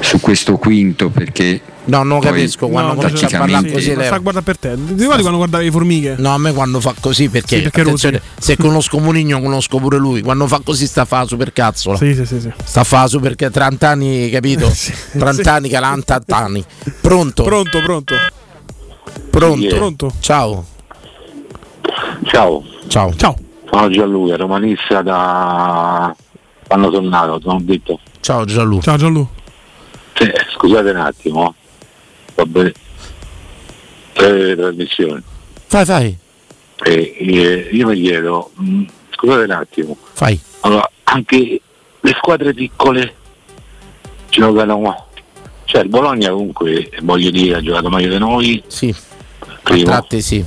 su 0.00 0.18
questo 0.18 0.56
quinto 0.56 1.10
perché 1.10 1.60
No, 1.84 2.04
non 2.04 2.20
poi 2.20 2.28
capisco 2.28 2.68
quando 2.68 2.92
No, 2.94 3.00
comincia 3.00 3.26
a 3.26 3.38
parlare 3.38 3.72
così. 3.72 3.94
Lei- 3.94 4.06
sta 4.06 4.18
guarda 4.18 4.42
per 4.42 4.56
te. 4.56 4.74
Ti 4.74 4.94
ricordi 4.94 5.20
quando 5.22 5.38
guardavi 5.38 5.64
le 5.64 5.70
formiche? 5.70 6.14
No, 6.18 6.32
a 6.32 6.38
me 6.38 6.52
quando 6.52 6.80
fa 6.80 6.94
così 7.00 7.28
perché, 7.28 7.56
Sì, 7.62 7.70
perché 7.70 8.22
se 8.38 8.56
conosco 8.56 8.98
Murigno 9.00 9.40
conosco 9.40 9.78
pure 9.78 9.98
lui. 9.98 10.22
Quando 10.22 10.46
fa 10.46 10.60
così 10.64 10.86
sta 10.86 11.02
a 11.02 11.04
fa 11.04 11.18
la 11.20 11.26
supercazzola. 11.26 11.96
Sì, 11.96 12.14
sì, 12.14 12.24
sì, 12.24 12.40
sì. 12.40 12.52
Sta 12.64 12.80
a 12.80 12.84
fa 12.84 13.00
la 13.00 13.06
super 13.08 13.34
che 13.36 13.50
30 13.50 13.88
anni, 13.88 14.30
capito? 14.30 14.70
30 15.18 15.52
anni, 15.52 15.68
40 15.68 16.22
anni. 16.28 16.64
Pronto? 17.00 17.42
Pronto, 17.42 17.80
pronto. 17.82 18.14
Pronto? 19.30 19.74
Pronto. 19.74 20.12
Ciao. 20.20 20.64
Ciao. 22.26 22.64
Ciao. 22.86 23.12
Ciao. 23.16 23.36
Sono 23.70 23.88
Gianluca, 23.90 24.36
romanista 24.36 25.02
da 25.02 26.14
quando 26.68 26.92
sono 26.92 27.08
nato, 27.08 27.40
ho 27.42 27.58
detto. 27.60 27.98
Ciao 28.20 28.44
Gianluca. 28.44 28.82
Ciao 28.82 28.96
Gianlu. 28.96 29.28
Sì, 30.14 30.30
scusate 30.54 30.90
un 30.90 30.96
attimo. 30.96 31.54
Va 32.42 32.46
bene. 32.46 32.72
Tre 34.12 34.56
trasmissioni. 34.56 35.22
Fai, 35.66 35.84
fai. 35.84 36.16
E, 36.84 37.14
e 37.16 37.68
io 37.70 37.86
mi 37.86 38.00
chiedo, 38.00 38.50
mh, 38.54 38.82
scusate 39.10 39.44
un 39.44 39.50
attimo. 39.52 39.96
Fai. 40.12 40.38
Allora, 40.60 40.90
anche 41.04 41.60
le 42.00 42.14
squadre 42.18 42.52
piccole 42.52 43.14
giocano. 44.28 45.06
Cioè 45.64 45.82
il 45.82 45.88
Bologna 45.88 46.30
comunque, 46.30 46.90
voglio 47.02 47.30
dire, 47.30 47.56
ha 47.56 47.62
giocato 47.62 47.88
meglio 47.88 48.08
di 48.08 48.18
noi. 48.18 48.62
Sì. 48.66 48.94
Primo. 49.62 49.84
Tratti 49.84 50.20
sì. 50.20 50.44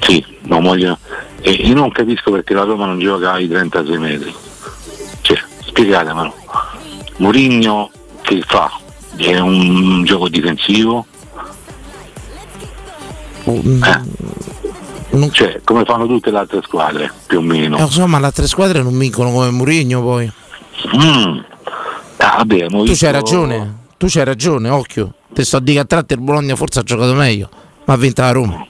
Sì, 0.00 0.24
no, 0.42 0.60
voglio. 0.60 0.98
E 1.40 1.50
io 1.50 1.74
non 1.74 1.90
capisco 1.90 2.30
perché 2.30 2.52
la 2.52 2.64
Roma 2.64 2.84
non 2.84 2.98
gioca 2.98 3.32
ai 3.32 3.48
36 3.48 3.98
metri. 3.98 4.34
Cioè, 5.22 5.38
spiegatemelo. 5.64 6.34
Mourinho 7.16 7.90
che 8.20 8.42
fa? 8.42 8.70
È 9.16 9.38
un 9.38 10.04
gioco 10.04 10.28
difensivo? 10.28 11.06
Eh. 13.44 15.30
Cioè, 15.30 15.60
come 15.64 15.84
fanno 15.84 16.06
tutte 16.06 16.30
le 16.30 16.38
altre 16.38 16.60
squadre, 16.62 17.12
più 17.26 17.38
o 17.38 17.42
meno. 17.42 17.76
Eh, 17.78 17.82
insomma, 17.82 18.18
le 18.18 18.26
altre 18.26 18.46
squadre 18.46 18.82
non 18.82 18.96
vincono 18.96 19.30
come 19.30 19.50
Murigno 19.50 20.00
poi. 20.00 20.30
Mm. 20.96 21.38
Ah, 22.18 22.44
Tu 22.46 22.82
visto- 22.84 23.04
c'hai 23.04 23.12
ragione. 23.12 23.76
Tu 23.98 24.06
c'hai 24.08 24.24
ragione, 24.24 24.68
occhio. 24.70 25.12
Ti 25.32 25.44
sto 25.44 25.56
a 25.58 25.60
dire 25.60 25.74
che 25.74 25.80
a 25.80 25.84
tratti 25.84 26.14
il 26.14 26.20
Bologna 26.20 26.56
forse 26.56 26.78
ha 26.80 26.82
giocato 26.82 27.12
meglio, 27.14 27.48
ma 27.84 27.94
ha 27.94 27.96
vinto 27.96 28.22
la 28.22 28.30
Roma. 28.32 28.66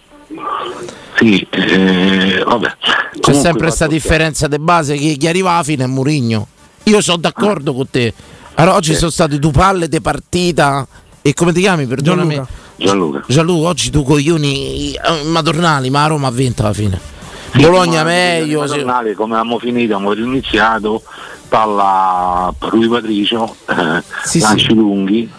Sì, 1.17 1.47
eh, 1.51 2.43
vabbè. 2.45 2.67
C'è 2.69 3.21
Comunque 3.21 3.35
sempre 3.35 3.53
questa 3.67 3.85
sta- 3.85 3.87
differenza 3.87 4.49
di 4.49 4.59
base 4.59 4.97
che 4.97 5.17
chi 5.17 5.29
arriva 5.29 5.53
alla 5.53 5.63
fine 5.63 5.85
è 5.85 5.87
Murigno. 5.87 6.47
Io 6.85 7.01
sono 7.01 7.19
d'accordo 7.19 7.73
con 7.75 7.89
te. 7.89 8.13
Allora, 8.55 8.77
oggi 8.77 8.93
Sì. 8.93 8.99
sono 8.99 9.11
stati 9.11 9.39
due 9.39 9.53
palle 9.53 9.89
di 9.89 10.01
partita. 10.01 10.87
E 11.23 11.35
come 11.35 11.53
ti 11.53 11.61
chiami? 11.61 11.87
Perdonami. 11.87 12.35
Gianluca. 12.35 12.53
Gianluca. 12.83 13.23
Gianluca, 13.27 13.69
oggi 13.69 13.91
tu 13.91 14.03
coglioni 14.03 14.93
eh, 14.93 15.25
madornali, 15.25 15.91
ma 15.91 16.01
la 16.03 16.07
Roma 16.09 16.29
ha 16.29 16.31
vinto 16.33 16.63
alla 16.63 16.73
fine. 16.73 16.99
Bologna 17.55 18.03
Ma- 18.03 18.09
meglio. 18.11 18.61
ma 18.61 18.67
sì. 18.67 18.77
tornare 18.77 19.15
come 19.15 19.35
abbiamo 19.37 19.59
finito, 19.59 19.95
abbiamo 19.95 20.13
riniziato, 20.13 21.03
palla 21.49 22.53
Rui 22.59 22.89
Patricio, 22.89 23.55
eh, 23.69 24.03
Sì, 24.25 24.39
lanci 24.41 24.67
sì. 24.69 24.75
lunghi 24.75 25.31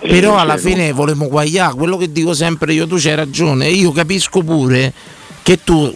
Però 0.00 0.36
alla 0.36 0.56
fine 0.56 0.92
volevamo 0.92 1.28
guagliare, 1.28 1.74
quello 1.74 1.96
che 1.96 2.10
dico 2.10 2.34
sempre 2.34 2.72
io, 2.74 2.86
tu 2.88 2.96
c'hai 2.98 3.14
ragione, 3.14 3.68
io 3.68 3.92
capisco 3.92 4.42
pure 4.42 4.92
che 5.42 5.62
tu 5.62 5.92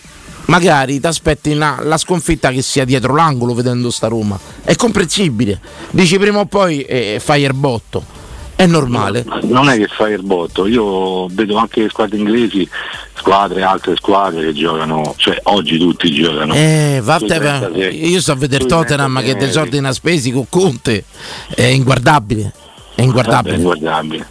magari 0.47 1.01
ti 1.01 1.07
aspetti 1.07 1.53
la 1.55 1.97
sconfitta 1.99 2.51
che 2.51 2.63
sia 2.63 2.85
dietro 2.85 3.15
l'angolo 3.15 3.53
vedendo 3.53 3.91
sta 3.91 4.07
Roma, 4.07 4.39
è 4.63 4.77
comprensibile, 4.77 5.61
dici 5.91 6.19
prima 6.19 6.39
o 6.39 6.47
poi 6.47 6.83
eh, 6.83 7.21
fai 7.23 7.43
il 7.43 7.53
botto, 7.53 8.03
è 8.59 8.67
normale. 8.67 9.25
Non 9.43 9.69
è 9.69 9.77
che 9.77 9.87
fai 9.87 10.15
il 10.15 10.25
botto, 10.25 10.67
io 10.67 11.29
vedo 11.29 11.59
anche 11.59 11.83
le 11.83 11.89
squadre 11.91 12.17
inglesi, 12.17 12.69
squadre, 13.15 13.63
altre 13.63 13.95
squadre 13.95 14.47
che 14.47 14.53
giocano, 14.53 15.15
cioè 15.17 15.39
oggi 15.45 15.79
tutti 15.79 16.13
giocano. 16.13 16.55
Eh, 16.55 16.99
vattene- 17.01 17.69
36 17.71 18.11
io 18.11 18.21
sto 18.21 18.33
a 18.33 18.35
vedere 18.35 18.67
Tottenham 18.67 19.21
36 19.21 19.69
che 19.69 19.87
ha 19.87 19.93
spesi 19.93 20.33
con 20.33 20.47
Conte, 20.49 21.05
è 21.55 21.63
inguardabile, 21.67 22.53
è 22.97 23.03
inguardabile. 23.03 23.59
Vabbè, 23.59 23.77
inguardabile. 23.77 24.29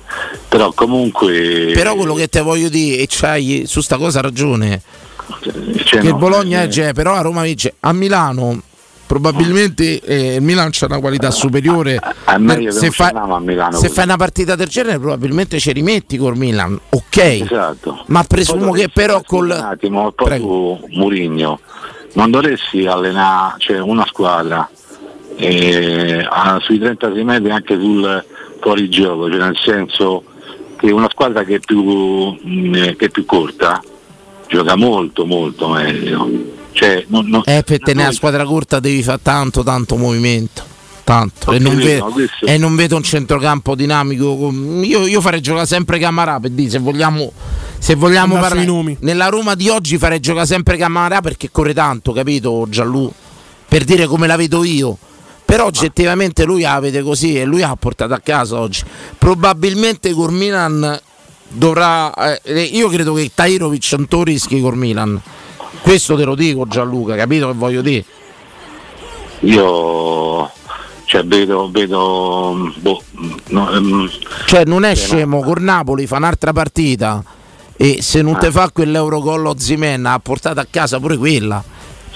Però 0.50 0.74
comunque 0.74 1.72
Però 1.74 1.96
quello 1.96 2.14
che 2.14 2.28
te 2.28 2.42
voglio 2.42 2.68
dire, 2.68 3.04
e 3.04 3.06
c'hai 3.08 3.64
su 3.66 3.80
sta 3.80 3.96
cosa 3.96 4.20
ragione, 4.20 4.82
cioè, 5.86 6.02
che 6.02 6.08
il 6.08 6.12
no, 6.12 6.18
Bologna 6.18 6.64
eh, 6.64 6.68
esce, 6.68 6.92
però 6.92 7.14
a 7.14 7.22
Roma 7.22 7.44
vince. 7.44 7.76
A 7.80 7.94
Milano 7.94 8.62
probabilmente 9.08 10.00
eh, 10.02 10.36
il 10.36 10.42
Milan 10.42 10.70
c'ha 10.72 10.86
una 10.86 11.00
qualità 11.00 11.32
superiore. 11.32 12.00
a 12.26 12.38
io 12.38 12.72
se 12.72 12.92
cenavo 12.92 13.34
a 13.34 13.40
Milano 13.40 13.78
se 13.78 13.90
fai 13.90 14.04
una 14.04 14.18
partita 14.18 14.56
del 14.56 14.68
genere 14.68 15.00
probabilmente 15.00 15.60
ci 15.60 15.72
rimetti 15.72 16.18
col 16.18 16.36
Milan, 16.36 16.80
ok. 16.90 17.18
Esatto. 17.18 18.04
Ma 18.08 18.24
presumo 18.24 18.72
che 18.72 18.90
però 18.90 19.22
col... 19.26 19.46
Un 19.46 19.52
attimo, 19.52 20.12
poi 20.12 20.40
tu 20.40 20.80
Murigno 20.90 21.60
non 22.14 22.32
dovresti 22.32 22.86
allenare 22.86 23.56
cioè, 23.60 23.80
una 23.80 24.06
squadra 24.06 24.70
eh, 25.36 26.28
a- 26.30 26.60
sui 26.62 26.80
36 26.80 27.24
metri 27.24 27.52
anche 27.52 27.76
sul 27.80 28.26
fuorigioco, 28.60 29.30
cioè 29.30 29.40
nel 29.40 29.58
senso 29.64 30.24
che 30.78 30.92
una 30.92 31.10
squadra 31.10 31.44
che 31.44 31.56
è 31.56 31.60
più, 31.60 31.84
mh, 31.84 32.76
eh, 32.76 32.96
che 32.96 33.06
è 33.06 33.10
più 33.10 33.26
corta 33.26 33.82
gioca 34.48 34.76
molto 34.76 35.26
molto 35.26 35.70
meglio. 35.70 36.56
Cioè, 36.78 37.06
non- 37.08 37.28
non- 37.28 37.42
Eh, 37.46 37.64
per 37.66 37.80
tenere 37.80 38.10
la 38.10 38.14
squadra 38.14 38.46
corta 38.46 38.80
devi 38.80 39.02
fare 39.02 39.20
tanto, 39.24 39.64
tanto 39.64 39.96
movimento. 39.98 40.64
Tanto. 41.04 41.52
E 41.54 41.60
non, 41.60 41.76
vedo, 41.78 42.06
questo- 42.08 42.46
e 42.46 42.58
non 42.58 42.76
vedo 42.76 42.98
un 42.98 43.04
centrocampo 43.04 43.74
dinamico. 43.76 44.52
Io, 44.84 45.08
io 45.08 45.22
farei 45.22 45.40
giocare 45.42 45.66
sempre 45.66 45.98
Camarà 46.00 46.40
per 46.40 46.52
dire 46.52 46.70
se 46.70 46.80
vogliamo, 46.80 47.32
se 47.80 47.96
vogliamo 47.96 48.38
parlare. 48.38 48.66
nomi. 48.66 48.98
Nella 49.00 49.30
Roma 49.30 49.56
di 49.56 49.70
oggi 49.70 49.98
farei 49.98 50.20
giocare 50.20 50.46
sempre 50.46 50.76
Camarà 50.78 51.22
perché 51.22 51.50
corre 51.50 51.74
tanto, 51.74 52.12
capito 52.12 52.68
Giallù? 52.70 53.12
Per 53.68 53.84
dire 53.86 54.06
come 54.06 54.28
la 54.28 54.36
vedo 54.36 54.64
io. 54.66 54.98
Però 55.46 55.66
oggettivamente 55.66 56.44
lui 56.44 56.62
la 56.64 56.78
vede 56.82 57.02
così 57.02 57.40
e 57.40 57.46
lui 57.46 57.64
ha 57.64 57.74
portato 57.78 58.14
a 58.14 58.20
casa 58.20 58.60
oggi. 58.60 58.82
Probabilmente 59.18 60.12
col 60.12 60.34
Milan 60.34 61.00
dovrà. 61.48 62.14
eh, 62.44 62.62
io 62.64 62.90
credo 62.90 63.14
che 63.14 63.32
Tairovic 63.34 63.94
non 64.10 64.24
rischi 64.26 64.60
col 64.60 64.76
Milan. 64.76 65.20
Questo 65.82 66.16
te 66.16 66.24
lo 66.26 66.36
dico 66.36 66.66
Gianluca, 66.68 67.16
capito 67.16 67.48
che 67.48 67.54
voglio 67.54 67.82
dire? 67.82 68.06
io 69.42 70.50
cioè, 71.06 71.24
vedo, 71.24 71.70
vedo 71.72 72.74
boh, 72.80 73.02
no, 73.50 73.72
ehm, 73.72 74.10
Cioè 74.46 74.66
non 74.66 74.84
è 74.84 74.94
scemo, 74.96 75.42
col 75.42 75.62
Napoli 75.62 76.06
fa 76.08 76.18
un'altra 76.18 76.52
partita 76.52 77.24
e 77.78 78.02
se 78.02 78.22
non 78.22 78.36
Ah. 78.36 78.40
te 78.40 78.52
fa 78.52 78.72
quell'Eurogol 78.72 79.46
Ozimen 79.46 80.06
ha 80.06 80.20
portato 80.20 80.60
a 80.60 80.68
casa 80.70 81.00
pure 81.00 81.16
quella. 81.16 81.64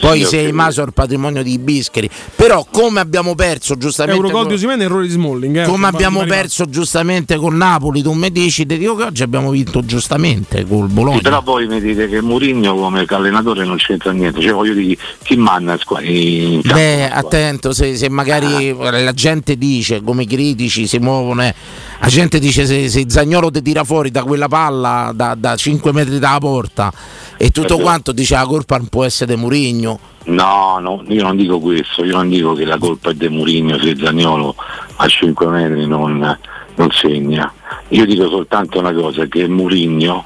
Poi 0.02 0.20
Sì, 0.22 0.26
sei 0.26 0.46
rimasto 0.48 0.82
al 0.82 0.94
patrimonio 0.94 1.44
di 1.44 1.58
Bischeri. 1.60 2.10
Però 2.36 2.66
come 2.70 3.00
abbiamo 3.00 3.36
perso 3.36 3.78
giustamente 3.78 4.18
Eurogol 4.18 4.40
con- 4.42 4.50
di 4.50 4.56
Osimhen 4.56 4.82
errore 4.82 5.04
di 5.06 5.12
Smalling. 5.12 5.58
eh, 5.58 5.64
come 5.66 5.88
abbiamo 5.88 6.24
perso 6.26 6.68
giustamente 6.70 7.36
con 7.38 7.56
Napoli, 7.56 8.02
tu 8.02 8.12
mi 8.14 8.32
dici, 8.32 8.66
ti 8.66 8.78
dico 8.78 8.96
che 8.96 9.04
oggi 9.04 9.22
abbiamo 9.24 9.52
vinto 9.52 9.86
giustamente 9.86 10.66
col 10.66 10.88
sì, 10.88 10.94
Bologna. 10.94 11.20
però 11.22 11.42
poi 11.44 11.68
mi 11.68 11.80
dite 11.80 12.10
che 12.10 12.20
Mourinho 12.22 12.76
come 12.76 13.06
allenatore 13.08 13.64
non 13.64 13.78
c'entra 13.78 14.12
niente, 14.12 14.42
cioè 14.42 14.52
voglio 14.54 14.74
dire 14.74 14.98
chi 15.24 15.36
manna 15.38 15.74
in 15.74 15.80
squa- 15.80 16.02
in 16.02 16.62
campo? 16.62 16.78
Beh, 16.78 17.10
attento, 17.10 17.72
se, 17.72 17.96
se 17.96 18.10
magari 18.10 18.76
la 18.76 19.14
gente 19.14 19.56
dice, 19.58 20.02
come 20.02 20.24
i 20.24 20.28
critici 20.28 20.88
si 20.88 20.98
muovono, 20.98 21.44
eh, 21.44 21.54
la 22.02 22.08
gente 22.08 22.40
dice 22.40 22.66
se, 22.66 22.90
se 22.90 23.06
Zagnolo 23.08 23.52
ti 23.52 23.62
tira 23.62 23.84
fuori 23.84 24.10
da 24.10 24.24
quella 24.24 24.48
palla 24.48 25.12
da, 25.14 25.36
da 25.36 25.56
5 25.56 25.94
metri 25.94 26.18
dalla 26.18 26.40
porta 26.40 26.92
e 27.38 27.52
tutto 27.52 27.78
Eh, 27.78 27.82
quanto 27.82 28.12
dice 28.12 28.34
la 28.34 28.46
colpa 28.46 28.78
non 28.78 28.88
può 28.88 29.04
essere 29.04 29.36
di 29.36 29.40
Murigno. 29.40 30.00
No, 30.24 30.80
no, 30.80 31.04
io 31.08 31.22
non 31.22 31.36
dico 31.36 31.60
questo, 31.60 32.04
io 32.04 32.16
non 32.16 32.30
dico 32.30 32.54
che 32.54 32.66
la 32.66 32.80
colpa 32.80 33.12
è 33.12 33.14
di 33.14 33.28
Mourinho 33.28 33.80
se 33.80 33.96
Zagnolo 33.96 34.56
a 34.96 35.08
5 35.08 35.48
metri 35.48 35.86
non, 35.86 36.38
non 36.76 36.92
segna. 36.92 37.52
Io 37.90 38.06
dico 38.06 38.30
soltanto 38.30 38.80
una 38.80 38.94
cosa, 38.94 39.26
che 39.26 39.48
Mourinho, 39.48 40.26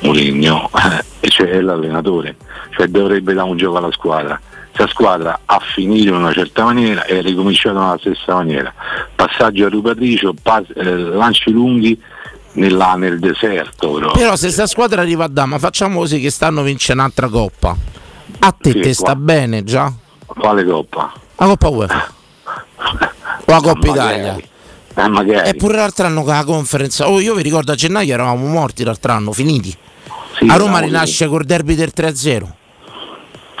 Mourinho 0.00 0.70
cioè 1.20 1.48
è 1.48 1.60
l'allenatore, 1.60 2.36
cioè 2.70 2.86
dovrebbe 2.86 3.32
dare 3.32 3.48
un 3.48 3.56
gioco 3.56 3.78
alla 3.78 3.92
squadra. 3.92 4.38
Se 4.74 4.82
la 4.82 4.88
squadra 4.88 5.40
ha 5.44 5.60
finito 5.74 6.08
in 6.10 6.14
una 6.16 6.32
certa 6.32 6.64
maniera 6.64 7.04
e 7.04 7.18
ha 7.18 7.22
ricominciato 7.22 7.78
nella 7.78 7.96
stessa 7.98 8.34
maniera. 8.34 8.72
Passaggio 9.14 9.66
a 9.66 9.68
Rupatricio, 9.68 10.34
pas- 10.40 10.70
eh, 10.76 10.84
lanci 10.94 11.50
lunghi 11.50 12.00
nella- 12.52 12.94
nel 12.94 13.18
deserto. 13.18 13.92
Però. 13.92 14.12
Però 14.12 14.36
se 14.36 14.50
sta 14.50 14.66
squadra 14.66 15.00
arriva 15.02 15.24
a 15.24 15.28
Dama, 15.28 15.58
facciamo 15.58 15.98
così 15.98 16.20
che 16.20 16.30
stanno 16.30 16.62
vincendo 16.62 17.02
un'altra 17.02 17.28
coppa. 17.28 17.76
A 18.40 18.52
te 18.56 18.70
Sì, 18.72 18.80
te 18.80 18.92
sta 18.94 19.16
bene 19.16 19.64
già? 19.64 19.92
Quale 20.26 20.64
coppa? 20.64 21.12
La 21.36 21.46
Coppa 21.46 21.68
UEFA. 21.68 22.12
O 22.76 23.52
la 23.52 23.60
Coppa. 23.60 23.86
Italia. 23.88 24.36
Eh. 24.36 25.48
Eppure 25.48 25.76
l'altro 25.76 26.06
anno 26.06 26.22
con 26.24 26.34
la 26.34 26.44
conferenza. 26.44 27.08
Oh, 27.08 27.20
io 27.20 27.34
vi 27.34 27.42
ricordo 27.42 27.72
a 27.72 27.74
gennaio 27.76 28.12
eravamo 28.14 28.46
morti 28.46 28.82
l'altro 28.84 29.12
anno, 29.12 29.32
finiti. 29.32 29.74
Sì, 30.36 30.46
a 30.48 30.56
Roma 30.56 30.80
rinasce 30.80 31.26
col 31.28 31.44
derby 31.44 31.74
del 31.74 31.92
3-0. 31.94 32.56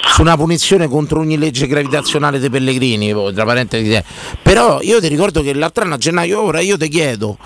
Su 0.00 0.22
una 0.22 0.36
punizione 0.36 0.88
contro 0.88 1.20
ogni 1.20 1.36
legge 1.38 1.66
gravitazionale 1.66 2.38
dei 2.38 2.50
Pellegrini, 2.50 3.12
poi, 3.12 3.32
tra 3.32 3.44
parentesi. 3.44 3.92
eh. 3.92 4.04
Però 4.42 4.80
io 4.80 5.00
ti 5.00 5.08
ricordo 5.08 5.42
che 5.42 5.52
l'altro 5.54 5.84
anno 5.84 5.94
a 5.94 5.98
gennaio, 5.98 6.40
ora 6.42 6.60
io 6.60 6.76
ti 6.76 6.88
chiedo, 6.88 7.36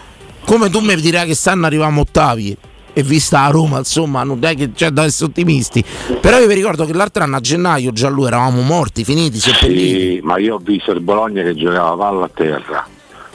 come 0.45 0.71
tu 0.71 0.81
mi 0.81 0.95
dirai 0.97 1.27
che 1.27 1.35
stanno 1.35 1.67
arrivando 1.67 2.01
ottavi, 2.01 2.57
e 2.95 3.03
vista 3.03 3.45
a 3.45 3.49
Roma, 3.49 3.79
insomma, 3.79 4.23
non 4.23 4.39
è 4.43 4.55
che 4.55 4.73
c'è 4.73 4.91
da 4.91 5.05
essere 5.05 5.31
ottimisti. 5.31 5.83
Però 6.21 6.39
io 6.39 6.47
vi 6.47 6.55
ricordo 6.55 6.85
che 6.85 6.93
l'altro 6.93 7.23
anno 7.23 7.37
a 7.37 7.41
gennaio 7.41 7.91
già 7.91 8.09
lui 8.09 8.27
eravamo 8.27 8.61
morti, 8.61 9.03
finiti, 9.03 9.39
seppelliti. 9.39 10.17
Sì, 10.17 10.21
ma 10.23 10.39
io 10.39 10.57
ho 10.57 10.59
visto 10.59 10.93
il 10.93 11.01
Bologna 11.01 11.43
che 11.43 11.55
giocava 11.55 11.97
palla 11.97 12.25
a 12.27 12.31
terra, 12.33 12.87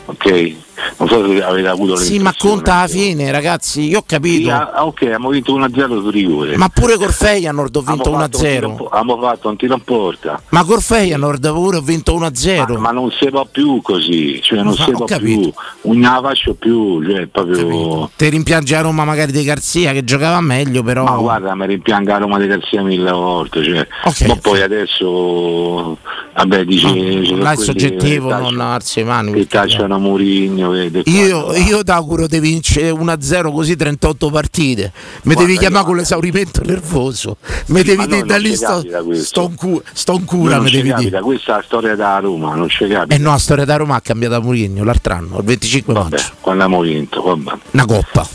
ok? 0.05 0.55
Non 0.97 1.07
so 1.07 1.27
se 1.27 1.43
avete 1.43 1.67
avuto 1.67 1.95
Sì, 1.95 2.19
ma 2.19 2.33
conta 2.37 2.75
alla 2.75 2.87
fine, 2.87 3.31
ragazzi, 3.31 3.87
io 3.87 3.99
ho 3.99 4.03
capito. 4.05 4.43
Sì, 4.43 4.49
ah, 4.49 4.85
ok, 4.85 5.01
abbiamo 5.03 5.29
vinto 5.29 5.57
1-0 5.57 6.01
su 6.01 6.09
rigore. 6.09 6.57
Ma 6.57 6.69
pure 6.69 6.97
col 6.97 7.11
Feyenoord 7.11 7.75
ho 7.75 7.81
vinto 7.81 8.09
Abbiamo 8.09 8.19
fatto 8.19 8.37
un 8.37 8.43
tiro 8.43 8.67
in 8.67 8.73
1-0. 8.73 8.77
po- 8.77 8.87
Abbiamo 8.89 9.21
fatto 9.21 9.49
un 9.49 9.55
tiro 9.57 9.73
in 9.73 9.83
porta. 9.83 10.41
Ma 10.49 10.63
col 10.63 10.81
Feyenoord 10.81 11.51
pure 11.51 11.77
ho 11.77 11.81
vinto 11.81 12.17
1-0. 12.17 12.73
Ma, 12.73 12.79
ma 12.79 12.91
non 12.91 13.11
si 13.11 13.29
può 13.29 13.45
più 13.45 13.81
così, 13.81 14.39
cioè 14.41 14.61
non 14.61 14.75
Ma 14.77 14.83
si 14.85 14.91
può 14.91 15.05
più, 15.05 15.51
non 15.81 16.01
la 16.01 16.19
faccio 16.23 16.53
più, 16.53 17.03
cioè 17.03 17.25
proprio... 17.27 18.09
Te 18.15 18.29
rimpiange 18.29 18.75
a 18.75 18.81
Roma 18.81 19.03
magari 19.05 19.31
di 19.31 19.43
Garzia 19.43 19.91
che 19.93 20.03
giocava 20.03 20.41
meglio, 20.41 20.83
però. 20.83 21.03
Ma 21.03 21.15
guarda, 21.17 21.55
mi 21.55 21.65
rimpianga 21.67 22.15
a 22.15 22.17
Roma 22.19 22.37
di 22.39 22.47
Garzia 22.47 22.81
mille 22.83 23.11
volte, 23.11 23.63
cioè. 23.63 23.87
ma 24.27 24.35
poi 24.35 24.61
adesso, 24.61 25.97
vabbè, 26.35 26.65
dice... 26.65 26.87
ci 26.87 27.25
sono 27.25 27.41
là 27.41 27.51
è 27.51 27.57
soggettivo, 27.57 28.29
non 28.37 28.59
alzi 28.59 28.99
le 28.99 29.05
mani. 29.05 29.33
Che 29.33 29.47
tacciano 29.47 29.97
Murigno, 29.99 30.66
vede 30.69 31.01
Io, 31.05 31.53
io 31.53 31.83
ti 31.83 31.91
auguro 31.91 32.27
di 32.27 32.39
vincere 32.39 32.91
1-0 32.91 33.51
così 33.51 33.75
38 33.75 34.29
partite. 34.29 34.91
Mi 35.23 35.33
Guarda, 35.33 35.41
devi 35.41 35.57
chiamare 35.57 35.85
con 35.85 35.95
l'esaurimento 35.95 36.61
nervoso. 36.63 37.37
Mi 37.67 37.83
devi 37.83 38.05
dire 38.07 38.23
da 38.23 38.37
lì 38.37 38.55
sto, 38.55 38.83
sto 39.13 39.43
in 39.49 39.55
cu- 39.55 39.81
sto 39.93 40.13
in 40.13 40.25
cura, 40.25 40.59
mi 40.59 40.71
devi 40.71 40.93
dire. 40.93 41.19
questa 41.21 41.53
è 41.53 41.55
la 41.57 41.63
storia 41.63 41.95
da 41.95 42.19
Roma, 42.19 42.55
non 42.55 42.69
ci 42.69 42.87
capita. 42.87 43.15
E 43.15 43.17
no, 43.17 43.31
la 43.31 43.37
storia 43.37 43.65
da 43.65 43.75
Roma 43.75 43.95
ha 43.95 44.01
cambiato 44.01 44.35
a 44.35 44.39
Mourinho 44.39 44.83
l'altro 44.83 45.13
anno, 45.13 45.37
il 45.37 45.43
25 45.43 45.93
maggio. 45.93 46.23
Quando 46.41 46.63
abbiamo 46.63 46.81
vinto, 46.83 47.21
vabbè. 47.21 47.51
Una 47.71 47.85
coppa. 47.85 48.27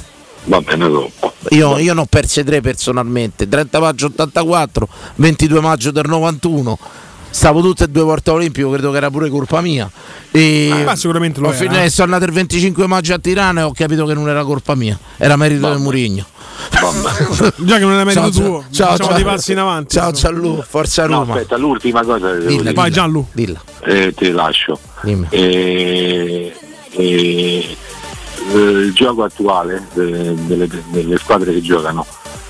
Va 0.44 0.60
bene 0.60 0.88
dopo. 0.88 1.32
Io, 1.50 1.78
io 1.78 1.94
ne 1.94 2.00
ho 2.00 2.06
perse 2.06 2.42
tre 2.42 2.60
personalmente, 2.60 3.48
30 3.48 3.78
maggio 3.78 4.06
84, 4.06 4.88
22 5.16 5.60
maggio 5.60 5.90
del 5.92 6.04
91. 6.08 6.78
Stavo 7.34 7.62
tutte 7.62 7.84
e 7.84 7.88
due 7.88 8.02
volte 8.02 8.28
all'Olimpico, 8.30 8.70
credo 8.70 8.90
che 8.90 8.96
era 8.98 9.10
pure 9.10 9.30
colpa 9.30 9.60
mia. 9.62 9.90
E 10.30 10.68
Ah, 10.70 10.84
ma 10.84 10.96
sicuramente 10.96 11.40
lo 11.40 11.46
ho 11.48 11.50
era, 11.50 11.58
finito- 11.58 11.80
eh. 11.80 11.88
sono 11.88 12.12
andato 12.12 12.30
il 12.30 12.36
25 12.36 12.86
maggio 12.86 13.14
a 13.14 13.18
Tirana 13.18 13.60
e 13.60 13.64
ho 13.64 13.72
capito 13.72 14.04
che 14.06 14.12
non 14.14 14.28
era 14.28 14.44
colpa 14.44 14.74
mia, 14.74 14.98
era 15.16 15.36
merito 15.36 15.68
del 15.68 15.78
Murigno. 15.78 16.26
Già 17.56 17.78
che 17.78 17.84
non 17.84 17.98
è 17.98 18.04
merito 18.04 18.20
Ciao, 18.20 18.30
ciao. 18.30 18.44
tuo, 18.44 18.64
Ciao, 18.70 18.88
facciamo 18.90 19.08
ciao. 19.08 19.14
dei 19.14 19.24
passi 19.24 19.52
in 19.52 19.58
avanti. 19.58 19.94
Ciao 19.96 20.12
Gianlu, 20.12 20.62
forza 20.66 21.06
No, 21.06 21.18
Roma. 21.20 21.32
aspetta, 21.34 21.56
l'ultima 21.56 22.04
cosa 22.04 22.34
Dilla, 22.36 22.48
dire. 22.62 22.72
Vai. 22.74 22.90
Gianlu. 22.90 23.26
Dilla. 23.32 23.60
Eh, 23.84 24.12
te 24.14 24.30
lascio. 24.30 24.78
Dimmi. 25.00 25.26
Eh, 25.30 26.52
eh, 26.90 27.76
eh, 28.52 28.56
il 28.58 28.92
gioco 28.92 29.24
attuale 29.24 29.86
de- 29.94 30.34
delle, 30.46 30.68
delle 30.90 31.16
squadre 31.16 31.52
che 31.52 31.62
giocano 31.62 32.06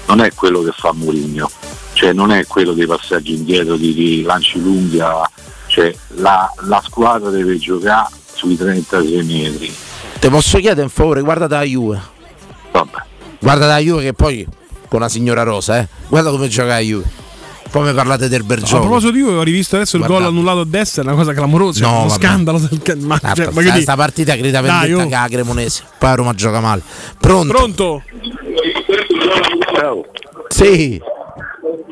non 0.06 0.20
è 0.20 0.32
quello 0.34 0.62
che 0.62 0.72
fa 0.76 0.92
Mourinho, 0.92 1.50
cioè 1.94 2.12
non 2.12 2.30
è 2.32 2.46
quello 2.46 2.72
dei 2.72 2.86
passaggi 2.86 3.34
indietro, 3.34 3.76
di, 3.76 3.94
di 3.94 4.22
lanci 4.22 4.60
lunghi, 4.60 5.00
a- 5.00 5.28
cioè 5.66 5.94
la, 6.16 6.50
la 6.66 6.82
squadra 6.84 7.30
deve 7.30 7.56
giocare 7.58 8.08
sui 8.34 8.56
36 8.56 9.22
metri 9.24 9.72
Ti 10.18 10.28
posso 10.28 10.58
chiedere 10.58 10.82
un 10.82 10.88
favore, 10.90 11.20
guarda 11.22 11.46
la 11.48 11.62
Juve. 11.62 12.00
Guarda 13.38 13.66
la 13.66 13.78
Juve 13.78 14.02
che 14.02 14.12
poi 14.12 14.46
con 14.88 15.00
la 15.00 15.08
signora 15.08 15.42
Rosa, 15.42 15.78
eh. 15.78 15.88
Guarda 16.08 16.30
come 16.30 16.48
gioca 16.48 16.68
la 16.74 16.78
Juve. 16.78 17.20
Poi 17.70 17.84
mi 17.88 17.94
parlate 17.94 18.28
del 18.28 18.42
A 18.42 18.44
Bergiolo. 18.44 18.82
proposito 18.82 19.12
di 19.12 19.20
Juve, 19.20 19.36
ho 19.38 19.42
rivisto 19.42 19.76
adesso 19.76 19.96
il 19.96 20.02
Guarda. 20.04 20.26
gol 20.26 20.34
annullato 20.34 20.60
a 20.60 20.66
destra, 20.66 21.02
è 21.02 21.06
una 21.06 21.14
cosa 21.14 21.32
clamorosa, 21.32 21.80
No, 21.86 21.90
uno 22.00 22.08
vabbè. 22.08 22.20
scandalo 22.22 22.58
del 22.58 22.98
ma, 22.98 23.18
Ah, 23.22 23.32
cioè, 23.32 23.48
ma 23.50 23.80
sta- 23.80 23.96
partita 23.96 24.34
grida 24.34 24.60
Dai, 24.60 24.70
vendetta 24.90 25.02
oh. 25.02 25.08
che 25.08 25.14
la 25.14 25.26
Cremonese. 25.30 25.84
Poi 25.98 26.08
la 26.10 26.14
Roma 26.14 26.34
gioca 26.34 26.60
male. 26.60 26.82
Pronto? 27.18 27.52
Pronto? 27.52 28.02
Sì. 30.48 31.00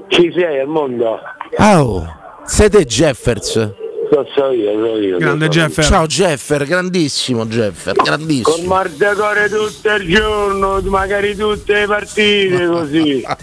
Ci 0.08 0.32
sei 0.36 0.60
al 0.60 0.66
mondo? 0.68 1.18
Oh, 1.58 2.06
siete 2.44 2.84
Jeffers. 2.84 3.52
So, 4.10 4.26
so 4.34 4.50
io, 4.50 4.72
so 4.72 4.96
io. 4.98 5.18
Grande 5.18 5.44
so. 5.46 5.50
Jeffer. 5.50 5.84
Ciao 5.84 6.06
Jeffer, 6.06 6.64
grandissimo 6.64 7.46
Jeffer, 7.46 7.94
grandissimo. 7.94 8.56
Col 8.56 8.64
mardatore 8.64 9.48
tutto 9.48 9.94
il 9.94 10.12
giorno, 10.12 10.80
magari 10.82 11.36
tutte 11.36 11.72
le 11.80 11.86
partite 11.86 12.66
così. 12.66 13.24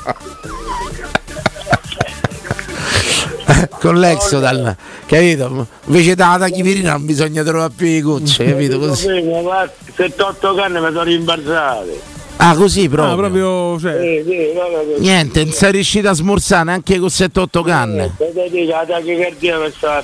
Con 3.80 4.00
l'Exodal, 4.00 4.76
capito? 5.06 5.68
Invece 5.86 6.16
da 6.16 6.36
tachipirina 6.38 6.92
non 6.92 7.06
bisogna 7.06 7.44
trovare 7.44 7.72
più 7.76 7.88
i 7.88 8.02
cucce, 8.02 8.46
capito? 8.46 8.78
Così. 8.78 9.08
7-8 9.08 10.56
canne 10.56 10.80
mi 10.80 10.88
sono 10.88 11.04
rimbalzate. 11.04 12.17
Ah, 12.38 12.56
così 12.56 12.88
proprio. 12.88 13.14
Ah, 13.14 13.18
proprio 13.18 13.80
cioè, 13.80 14.00
Sì, 14.00 14.24
sì, 14.30 14.52
proprio 14.54 14.94
così. 14.94 15.02
Niente, 15.02 15.44
non 15.44 15.54
sei 15.54 15.72
riuscito 15.72 16.08
a 16.10 16.14
smorzare 16.14 16.64
neanche 16.66 17.00
con 17.00 17.10
7-8 17.10 17.64
canne. 17.64 18.12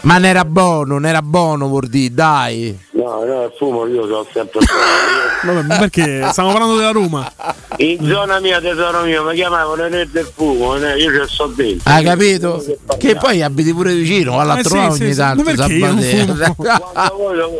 Ma 0.02 0.14
non 0.14 0.26
era 0.26 0.46
buono, 0.46 0.94
non 0.94 1.06
era 1.06 1.22
buono, 1.22 1.68
vuol 1.68 1.88
dire, 1.88 2.14
dai. 2.14 2.78
No, 3.04 3.24
no, 3.26 3.44
il 3.44 3.52
fumo 3.58 3.86
io 3.88 4.04
sono 4.04 4.26
sempre 4.32 4.60
vabbè, 5.44 5.62
ma 5.64 5.78
perché 5.78 6.26
stiamo 6.32 6.52
parlando 6.52 6.78
della 6.78 6.92
Roma. 6.92 7.30
In 7.78 7.98
zona 8.08 8.40
mia, 8.40 8.62
tesoro 8.62 9.02
mio, 9.04 9.24
mi 9.24 9.36
chiamavano 9.36 9.88
nel 9.90 10.08
del 10.10 10.32
fumo, 10.34 10.76
ne- 10.76 10.96
io 10.96 11.26
ci 11.28 11.34
sto 11.34 11.48
dentro. 11.48 11.92
Hai 11.92 12.04
capito? 12.04 12.64
Che 12.98 13.16
poi 13.16 13.42
abiti 13.42 13.74
pure 13.74 13.94
vicino, 13.94 14.36
va 14.36 14.54
a 14.54 14.60
Eh 14.60 14.64
sì, 14.64 14.78
ogni 14.78 15.12
sì. 15.12 15.16
tanto. 15.16 15.44
Quando 15.78 16.02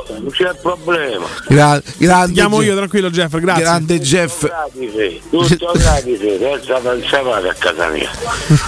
non 0.08 0.30
c'è 0.32 0.54
problema. 0.62 1.26
Gra- 1.48 1.82
grande, 1.98 2.28
Ti 2.28 2.34
chiamo 2.34 2.60
Je- 2.60 2.66
io, 2.66 2.76
tranquillo 2.76 3.10
Jeff, 3.10 3.38
grazie. 3.38 3.64
grande 3.64 4.00
Jeff. 4.00 4.46
Gratis, 4.48 5.22
tutto 5.30 5.72
gratis, 5.74 6.20
senza 6.40 6.80
pensare 6.80 7.50
a 7.50 7.54
casa 7.58 7.88
mia. 7.90 8.10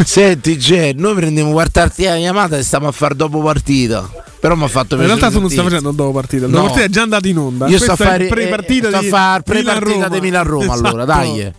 Senti, 0.03 0.57
Je, 0.57 0.93
noi 0.95 1.15
prendiamo 1.15 1.51
guardarti 1.51 2.03
la 2.03 2.15
chiamata 2.15 2.57
e 2.57 2.63
stiamo 2.63 2.87
a 2.87 2.91
fare 2.91 3.15
dopo 3.15 3.39
partita. 3.39 4.09
Però 4.45 4.55
mi 4.55 4.63
ha 4.63 4.67
fatto 4.67 4.93
In 4.95 4.99
piacere. 5.01 5.19
realtà 5.19 5.35
tu 5.35 5.39
non 5.41 5.49
stai 5.49 5.63
facendo 5.63 5.91
dopo 5.91 6.11
partita, 6.11 6.45
il 6.45 6.51
No. 6.51 6.57
dopo 6.57 6.65
partita 6.67 6.85
è 6.85 6.89
già 6.89 7.01
andato 7.01 7.27
in 7.27 7.37
onda. 7.37 7.67
Io 7.67 7.79
sto 7.79 7.91
a 7.93 7.95
fare 7.95 8.23
il 8.25 8.29
pre-partita 8.29 8.87
sto 8.89 8.97
a 8.97 9.01
di 9.01 9.07
fare 9.07 9.41
pre-partita 9.43 9.79
Milan-Roma. 9.89 10.07
di 10.07 10.21
Milan-Roma 10.21 10.73
allora, 10.73 11.03
Esatto. 11.03 11.19
dai. 11.33 11.53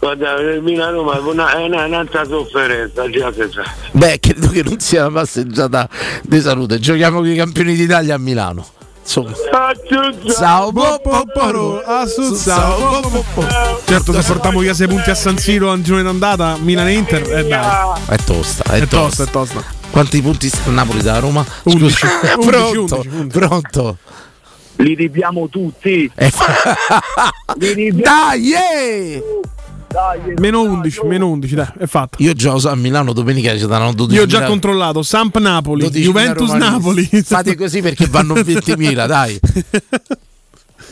Guarda, 0.00 0.34
il 0.34 0.60
Milano 0.62 0.96
Roma 0.98 1.16
è 1.16 1.20
una- 1.20 1.52
è 1.56 1.64
una- 1.64 1.84
un'altra 1.86 2.24
sofferenza, 2.26 3.08
già 3.08 3.32
se 3.32 3.48
sa. 3.50 3.62
Beh, 3.92 4.18
credo 4.20 4.48
che 4.50 4.62
non 4.62 4.78
sia 4.80 5.06
una 5.06 5.20
passeggiata 5.20 5.88
di 6.22 6.40
salute. 6.42 6.78
Giochiamo 6.78 7.20
con 7.20 7.26
i 7.28 7.34
campioni 7.34 7.74
d'Italia 7.74 8.16
a 8.16 8.18
Milano. 8.18 8.66
Insomma. 9.02 9.32
Ciao. 10.30 10.70
Certo, 13.84 14.12
se 14.12 14.22
portiamo 14.26 14.60
via 14.60 14.74
6 14.74 14.86
punti 14.86 15.10
a 15.10 15.14
San 15.14 15.38
Siro 15.38 15.70
al 15.70 15.80
girone 15.82 16.02
d'andata, 16.02 16.56
Milan 16.60 16.86
e 16.88 16.92
Inter, 16.92 17.22
eh 17.38 17.46
dai. 17.46 17.98
È 18.06 18.16
tosta, 18.24 18.64
è, 18.64 18.80
È 18.80 18.86
tosta, 18.86 19.24
tosta. 19.24 19.24
è 19.24 19.26
tosta. 19.30 19.80
Quanti 19.92 20.22
punti 20.22 20.50
Napoli 20.68 21.02
da 21.02 21.18
Roma? 21.18 21.44
11. 21.64 21.94
Scusa. 21.94 22.34
11, 22.36 22.48
pronto, 22.48 23.02
11. 23.04 23.26
pronto. 23.38 23.98
Li 24.76 24.94
ripiamo 24.94 25.48
tutti. 25.50 26.10
Dai! 27.92 29.22
Meno 30.38 30.62
11, 30.62 31.00
meno 31.04 31.28
11, 31.28 31.54
dai, 31.54 31.66
è 31.78 31.86
fatto. 31.86 32.22
Io 32.22 32.32
già 32.32 32.56
so 32.58 32.70
a 32.70 32.74
Milano 32.74 33.12
domenica 33.12 33.54
ci 33.58 33.66
danno 33.66 33.92
12 33.92 34.16
Io 34.16 34.22
ho 34.24 34.26
già 34.26 34.46
controllato 34.46 35.02
Samp 35.02 35.36
Napoli, 35.36 35.84
12.000 35.84 36.00
Juventus. 36.00 36.50
Napoli. 36.52 37.04
Fate 37.22 37.54
così 37.54 37.82
perché 37.82 38.06
vanno 38.06 38.32
20.000, 38.40 39.06
dai. 39.06 39.38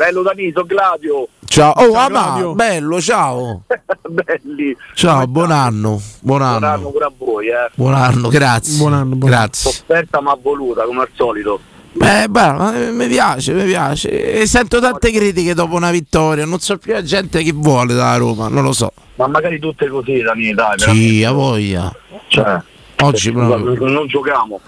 Bello 0.01 0.23
Daniso, 0.23 0.65
Gladio. 0.65 1.29
Ciao, 1.45 1.73
oh, 1.73 1.93
Ciao, 1.93 1.95
ah, 1.95 2.07
Claudio. 2.07 2.55
bello, 2.55 3.03
ciao. 3.03 3.65
Belli. 4.09 4.75
Ciao, 4.95 5.27
buon 5.27 5.51
anno. 5.51 6.01
Buon 6.21 6.39
Buon 6.39 6.43
anno 6.43 6.67
anno. 6.67 6.91
pure 6.91 7.05
a 7.05 7.13
voi, 7.15 7.49
eh. 7.49 7.71
Buon 7.75 7.93
anno, 7.93 8.29
grazie. 8.29 8.79
Buon 8.79 8.95
anno, 8.95 9.15
buon 9.17 9.31
anno. 9.31 9.43
Grazie. 9.43 9.71
Sofferta 9.73 10.23
ma 10.23 10.35
voluta, 10.41 10.85
come 10.85 11.03
al 11.03 11.11
solito. 11.13 11.61
Beh, 11.93 12.29
beh, 12.31 12.87
eh, 12.87 12.91
mi 12.93 13.09
piace, 13.09 13.53
mi 13.53 13.65
piace. 13.67 14.41
E 14.41 14.47
sento 14.47 14.81
tante 14.81 15.11
critiche 15.13 15.53
dopo 15.53 15.75
una 15.75 15.91
vittoria. 15.91 16.47
Non 16.47 16.61
so 16.61 16.79
più 16.79 16.95
la 16.95 17.03
gente 17.03 17.43
che 17.43 17.53
vuole 17.53 17.93
da 17.93 18.17
Roma, 18.17 18.49
non 18.49 18.63
lo 18.63 18.73
so. 18.73 18.95
Ma 19.17 19.27
magari 19.27 19.59
tutte 19.59 19.87
così, 19.87 20.23
Dani, 20.23 20.55
dai. 20.55 20.79
Sì, 20.79 21.23
a 21.25 21.33
voglia. 21.33 21.95
Cioè, 22.29 22.59
Oggi 23.03 23.33
proprio. 23.33 23.87
non 23.91 24.07
giochiamo. 24.07 24.61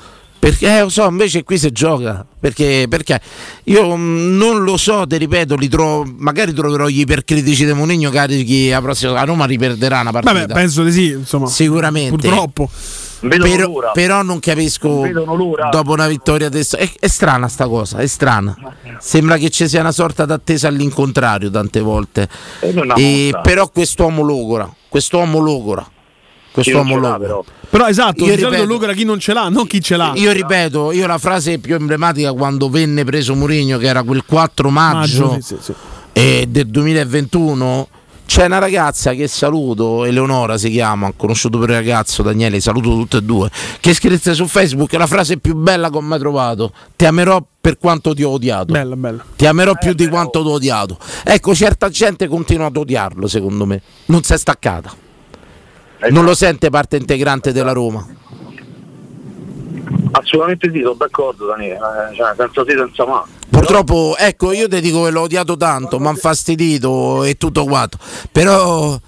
Perché 0.42 0.76
eh, 0.76 0.80
lo 0.80 0.88
so, 0.88 1.06
invece 1.06 1.44
qui 1.44 1.56
si 1.56 1.70
gioca. 1.70 2.26
Perché, 2.40 2.86
perché 2.88 3.20
io 3.62 3.94
mh, 3.96 4.36
non 4.36 4.64
lo 4.64 4.76
so, 4.76 5.06
ti 5.06 5.16
ripeto, 5.16 5.54
li 5.54 5.68
trovo, 5.68 6.04
magari 6.16 6.52
troverò 6.52 6.88
gli 6.88 6.98
ipercritici 6.98 7.64
di 7.64 7.72
Moligno 7.72 8.10
carichi 8.10 8.68
la 8.68 8.80
prossima. 8.80 9.20
A 9.20 9.22
Roma 9.22 9.44
riperderà 9.44 10.00
una 10.00 10.10
partita. 10.10 10.32
Vabbè, 10.32 10.52
penso 10.52 10.82
di 10.82 10.90
sì, 10.90 11.10
insomma. 11.10 11.46
Sicuramente. 11.46 12.16
Purtroppo. 12.16 12.68
Però, 13.20 13.92
però 13.92 14.22
non 14.22 14.40
capisco 14.40 15.02
Vedono 15.02 15.36
l'ora. 15.36 15.68
dopo 15.68 15.92
una 15.92 16.08
vittoria 16.08 16.48
adesso. 16.48 16.76
È, 16.76 16.90
è 16.98 17.06
strana 17.06 17.46
sta 17.46 17.68
cosa, 17.68 17.98
è 17.98 18.06
strana. 18.08 18.56
Sembra 18.98 19.36
che 19.36 19.48
ci 19.48 19.68
sia 19.68 19.78
una 19.78 19.92
sorta 19.92 20.24
d'attesa 20.24 20.66
all'incontrario 20.66 21.50
tante 21.52 21.78
volte. 21.78 22.28
E 22.58 22.72
non 22.72 22.92
E 22.96 23.30
però 23.44 23.68
quest'uomo 23.68 24.22
logora, 24.22 24.68
quest'uomo 24.88 25.38
logora. 25.38 25.88
Quest'uomo 26.52 26.94
ce 26.94 26.94
l'ha, 26.94 27.00
logora. 27.00 27.18
però. 27.18 27.44
Però 27.70 27.86
esatto, 27.88 28.24
Io 28.26 28.34
ripeto- 28.34 28.64
lucra 28.64 28.92
chi 28.92 29.04
non 29.04 29.18
ce 29.18 29.32
l'ha, 29.32 29.48
non 29.48 29.66
chi 29.66 29.80
ce 29.80 29.96
l'ha. 29.96 30.12
Io 30.16 30.30
ripeto, 30.32 30.92
io 30.92 31.06
la 31.06 31.18
frase 31.18 31.58
più 31.58 31.74
emblematica 31.74 32.32
quando 32.32 32.68
venne 32.68 33.04
preso 33.04 33.34
Mourinho, 33.34 33.78
che 33.78 33.86
era 33.86 34.02
quel 34.02 34.24
4 34.26 34.68
maggio, 34.68 35.26
Maggio, 35.28 35.40
sì, 35.40 35.56
sì, 35.56 35.62
sì. 35.62 35.72
eh, 36.12 36.44
del 36.48 36.66
2021, 36.66 37.88
c'è 38.26 38.44
una 38.44 38.58
ragazza 38.58 39.12
che 39.14 39.26
saluto, 39.26 40.04
Eleonora 40.04 40.58
si 40.58 40.70
chiama, 40.70 41.06
ho 41.08 41.14
conosciuto 41.16 41.58
per 41.58 41.70
il 41.70 41.76
ragazzo 41.76 42.22
Daniele, 42.22 42.60
saluto 42.60 42.90
tutte 42.90 43.16
e 43.18 43.22
due, 43.22 43.50
che 43.80 43.94
scrisse 43.94 44.34
su 44.34 44.46
Facebook 44.46 44.92
la 44.92 45.06
frase 45.06 45.38
più 45.38 45.54
bella 45.54 45.88
che 45.90 45.96
ho 45.96 46.00
mai 46.02 46.18
trovato, 46.18 46.72
ti 46.94 47.06
amerò 47.06 47.42
per 47.58 47.78
quanto 47.78 48.12
ti 48.14 48.22
ho 48.22 48.30
odiato. 48.30 48.72
Bella, 48.72 48.96
bella. 48.96 49.24
Ti 49.34 49.46
amerò 49.46 49.72
più 49.78 49.94
di 49.94 50.08
quanto 50.08 50.42
ti 50.42 50.48
ho 50.48 50.52
odiato. 50.52 50.98
Ecco, 51.24 51.54
certa 51.54 51.88
gente 51.88 52.26
continua 52.28 52.66
ad 52.66 52.76
odiarlo, 52.76 53.26
secondo 53.26 53.64
me. 53.64 53.80
Non 54.06 54.22
si 54.22 54.32
è 54.34 54.36
staccata. 54.38 54.92
Non 56.10 56.24
lo 56.24 56.34
sente 56.34 56.68
parte 56.70 56.96
integrante 56.96 57.52
della 57.52 57.72
Roma. 57.72 58.06
Assolutamente 60.12 60.70
sì, 60.70 60.80
sono 60.82 60.94
d'accordo, 60.94 61.46
Dani. 61.46 61.68
eh, 61.68 61.78
Cioè, 62.14 62.34
senza 62.36 62.64
sì, 62.66 62.72
senza 62.76 63.06
ma. 63.06 63.24
Purtroppo, 63.48 64.14
ecco, 64.18 64.52
io 64.52 64.68
ti 64.68 64.80
dico 64.80 65.04
che 65.04 65.10
l'ho 65.10 65.22
odiato 65.22 65.56
tanto, 65.56 65.98
mi 65.98 66.06
ha 66.08 66.10
infastidito 66.10 67.24
e 67.24 67.36
tutto 67.36 67.64
quanto. 67.64 67.98
Però 68.30 68.98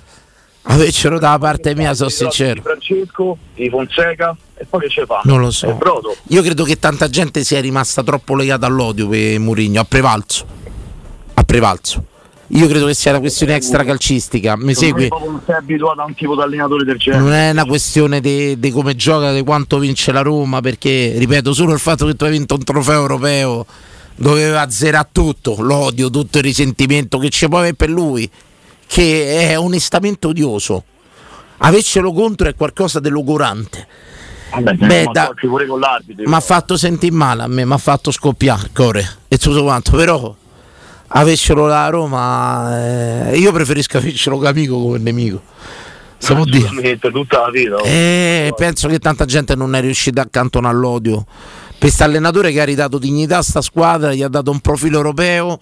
avercelo 0.63 1.19
dalla 1.19 1.39
parte 1.39 1.75
mia, 1.75 1.93
sono 1.95 2.09
Di 2.09 2.15
sincero. 2.15 2.63
Francesco, 2.63 3.37
di 3.55 3.69
Fonseca 3.69 4.35
e 4.55 4.65
poi 4.65 4.81
che 4.81 4.89
ce 4.89 5.05
fa? 5.07 5.21
Non 5.25 5.41
lo 5.41 5.51
so. 5.51 5.79
Io 6.29 6.43
credo 6.43 6.65
che 6.65 6.79
tanta 6.79 7.09
gente 7.09 7.43
sia 7.45 7.61
rimasta 7.61 8.03
troppo 8.03 8.35
legata 8.35 8.67
all'odio 8.67 9.09
per 9.09 9.39
Murigno, 9.41 9.81
ha 9.81 9.85
prevalso. 9.85 10.47
Ha 11.35 11.43
prevalso. 11.43 12.05
Io 12.49 12.67
credo 12.69 12.87
che 12.87 12.95
sia 12.95 13.11
una 13.11 13.21
questione 13.21 13.55
extracalcistica. 13.55 14.57
Mi 14.57 14.75
Secondo 14.75 14.97
me 14.97 15.09
segui? 15.09 15.27
non 15.31 15.41
sei 15.47 15.55
abituato 15.57 16.01
a 16.01 16.05
un 16.05 16.15
tipo 16.15 16.35
di 16.35 16.43
allenatore 16.43 16.85
del 16.85 16.99
genere. 16.99 17.23
Non 17.23 17.33
è 17.33 17.51
una 17.51 17.65
questione 17.65 18.21
di 18.21 18.71
come 18.71 18.95
gioca, 18.97 19.33
di 19.33 19.43
quanto 19.43 19.79
vince 19.79 20.13
la 20.13 20.21
Roma, 20.21 20.61
perché 20.61 21.15
ripeto, 21.17 21.53
solo 21.53 21.73
il 21.73 21.79
fatto 21.79 22.07
che 22.07 22.15
tu 22.15 22.25
hai 22.25 22.31
vinto 22.31 22.55
un 22.55 22.63
trofeo 22.65 23.01
europeo 23.01 23.67
doveva 24.17 24.61
azzerare 24.61 25.09
tutto, 25.11 25.57
l'odio, 25.59 26.11
tutto 26.11 26.39
il 26.39 26.45
risentimento 26.45 27.19
che 27.19 27.31
ci 27.31 27.49
può 27.49 27.59
avere 27.59 27.75
per 27.75 27.89
lui, 27.89 28.31
che 28.87 29.49
è 29.51 29.59
onestamente 29.59 30.27
odioso. 30.27 30.85
Avercelo 31.59 32.13
contro 32.13 32.49
è 32.49 32.55
qualcosa 32.55 33.01
di 33.01 33.09
logorante. 33.09 33.87
Beh, 34.57 35.07
da- 35.11 35.33
pure 35.35 35.67
con 35.67 35.81
l'arbitro. 35.81 36.29
Mi 36.29 36.35
ha 36.35 36.41
fatto 36.41 36.77
sentire 36.77 37.13
male 37.13 37.43
a 37.43 37.49
me, 37.49 37.65
mi 37.65 37.73
ha 37.73 37.79
fatto 37.79 38.13
scoppiare 38.13 38.65
il 38.65 38.71
cuore 38.73 39.17
e 39.27 39.37
tutto 39.39 39.63
quanto, 39.65 39.93
però 39.97 40.33
avercelo 41.17 41.67
la 41.67 41.89
Roma, 41.89 43.31
eh, 43.31 43.37
io 43.39 43.53
preferisco 43.53 43.99
avercelo 43.99 44.37
come 44.37 44.49
amico 44.49 44.81
come 44.81 44.99
nemico. 44.99 45.43
Si 46.19 46.33
può 46.35 46.45
dire. 46.45 46.99
Tutta 46.99 47.41
la 47.41 47.51
vita. 47.51 47.75
oh. 47.77 47.83
Eh, 47.85 48.53
penso 48.57 48.89
che 48.89 48.99
tanta 48.99 49.25
gente 49.27 49.55
non 49.55 49.75
è 49.75 49.81
riuscita 49.81 50.23
a 50.23 50.25
accantonare 50.25 50.77
l'odio. 50.77 51.27
Questo 51.79 52.05
allenatore 52.05 52.51
che 52.51 52.63
ha 52.63 52.65
ridato 52.65 52.97
dignità 52.99 53.39
a 53.39 53.43
sta 53.43 53.61
squadra, 53.61 54.15
gli 54.15 54.23
ha 54.23 54.29
dato 54.29 54.51
un 54.51 54.61
profilo 54.61 54.97
europeo 54.97 55.59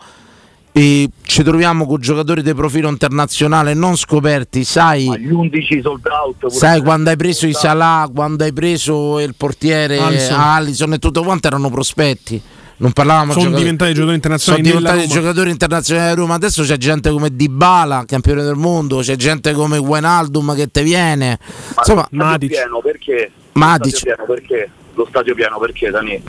e 0.70 1.10
ci 1.22 1.42
troviamo 1.42 1.84
con 1.84 2.00
giocatori 2.00 2.42
di 2.42 2.54
profilo 2.54 2.88
internazionale 2.88 3.74
non 3.74 3.96
scoperti, 3.96 4.62
sai, 4.62 5.10
Gli 5.20 5.32
11 5.32 5.80
sold 5.82 6.06
out. 6.06 6.48
sai 6.50 6.76
se- 6.78 6.82
quando 6.84 7.10
hai 7.10 7.16
preso 7.16 7.46
i 7.48 7.52
Salah, 7.52 8.08
quando 8.14 8.44
hai 8.44 8.52
preso 8.52 9.18
il 9.18 9.34
portiere 9.36 9.98
Alisson. 9.98 10.38
Allison 10.38 10.92
e 10.92 10.98
tutto 10.98 11.24
quanto 11.24 11.48
erano 11.48 11.70
prospetti. 11.70 12.40
Non 12.78 12.92
parlavamo 12.92 13.32
Sono 13.32 13.44
giocatori- 13.44 13.62
diventati 13.62 13.92
giocatori 13.92 14.14
internazionali 14.16 14.64
Sono 14.64 14.78
diventati 14.78 15.06
Roma. 15.08 15.20
giocatori 15.20 15.50
internazionali 15.50 16.10
a 16.10 16.14
Roma. 16.14 16.34
Adesso 16.34 16.62
c'è 16.64 16.76
gente 16.76 17.10
come 17.10 17.34
Dybala, 17.34 18.04
campione 18.06 18.42
del 18.42 18.56
mondo, 18.56 18.98
c'è 19.00 19.16
gente 19.16 19.52
come 19.52 19.78
Wijnaldum 19.78 20.54
che 20.54 20.66
te 20.70 20.82
viene. 20.82 21.38
Insomma, 21.78 22.06
lo 22.10 22.24
stadio 22.24 22.48
pieno 22.48 22.80
perché? 22.82 23.30
Matic. 23.52 23.92
Lo 23.92 23.96
stadio 23.98 24.14
pieno 24.16 24.24
perché? 24.26 24.70
Lo 24.94 25.06
stadio 25.08 25.34
pieno 25.34 25.58
perché, 25.58 25.90
Dani? 25.90 26.22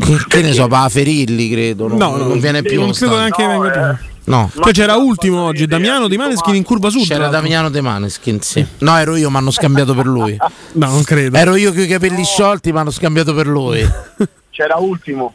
che, 0.00 0.16
che 0.28 0.42
ne 0.42 0.52
so, 0.52 0.66
Paferilli 0.68 1.50
credo, 1.50 1.88
non, 1.88 1.98
No, 1.98 2.16
no, 2.16 2.24
non 2.28 2.40
viene 2.40 2.62
più. 2.62 2.80
non 2.80 2.92
credo 2.92 3.16
neanche 3.16 3.46
venga 3.46 3.98
No. 4.28 4.50
Cioè 4.54 4.72
c'era 4.72 4.96
ultimo 4.96 5.40
oggi 5.40 5.66
Damiano 5.66 6.06
Di 6.06 6.18
Maneskin 6.18 6.54
in 6.54 6.62
curva 6.62 6.90
sud. 6.90 7.06
C'era. 7.06 7.28
Damiano 7.28 7.70
De 7.70 7.80
Maneskin, 7.80 8.40
sì. 8.40 8.64
No, 8.78 8.96
ero 8.96 9.16
io, 9.16 9.30
mi 9.30 9.36
hanno 9.36 9.50
scambiato 9.50 9.94
per 9.94 10.06
lui. 10.06 10.36
No, 10.72 10.86
non 10.86 11.02
credo. 11.02 11.36
Ero 11.36 11.56
io 11.56 11.72
con 11.72 11.80
i 11.80 11.86
capelli 11.86 12.24
sciolti, 12.24 12.70
mi 12.70 12.78
hanno 12.78 12.90
scambiato 12.90 13.34
per 13.34 13.46
lui. 13.46 13.80
C'era 14.50 14.76
ultimo. 14.76 15.32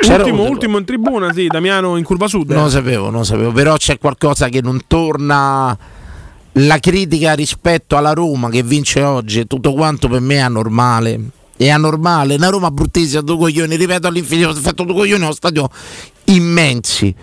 C'era 0.00 0.18
ultimo, 0.18 0.42
ultimo. 0.42 0.50
ultimo 0.50 0.78
in 0.78 0.84
tribuna, 0.84 1.32
sì, 1.32 1.48
Damiano 1.48 1.96
in 1.96 2.04
curva 2.04 2.28
sud. 2.28 2.50
Non 2.50 2.62
lo 2.62 2.68
eh. 2.68 2.72
sapevo, 2.72 3.04
non 3.10 3.20
lo 3.20 3.24
sapevo, 3.24 3.50
però 3.50 3.76
c'è 3.76 3.98
qualcosa 3.98 4.48
che 4.48 4.60
non 4.62 4.82
torna. 4.86 5.76
La 6.54 6.78
critica 6.78 7.34
rispetto 7.34 7.96
alla 7.96 8.12
Roma 8.12 8.50
che 8.50 8.64
vince 8.64 9.02
oggi 9.02 9.46
tutto 9.46 9.72
quanto 9.72 10.08
per 10.08 10.20
me 10.20 10.36
è 10.36 10.40
anormale. 10.40 11.20
È 11.56 11.68
anormale, 11.68 12.36
una 12.36 12.48
Roma 12.48 12.70
bruttissima, 12.70 13.20
due 13.20 13.36
coglioni, 13.36 13.76
ripeto 13.76 14.06
all'infinito, 14.06 14.48
ho 14.48 14.54
fatto 14.54 14.82
due 14.82 14.94
coglioni 14.94 15.22
a 15.22 15.26
uno 15.26 15.34
stadio 15.34 15.68
immensi. 16.24 17.14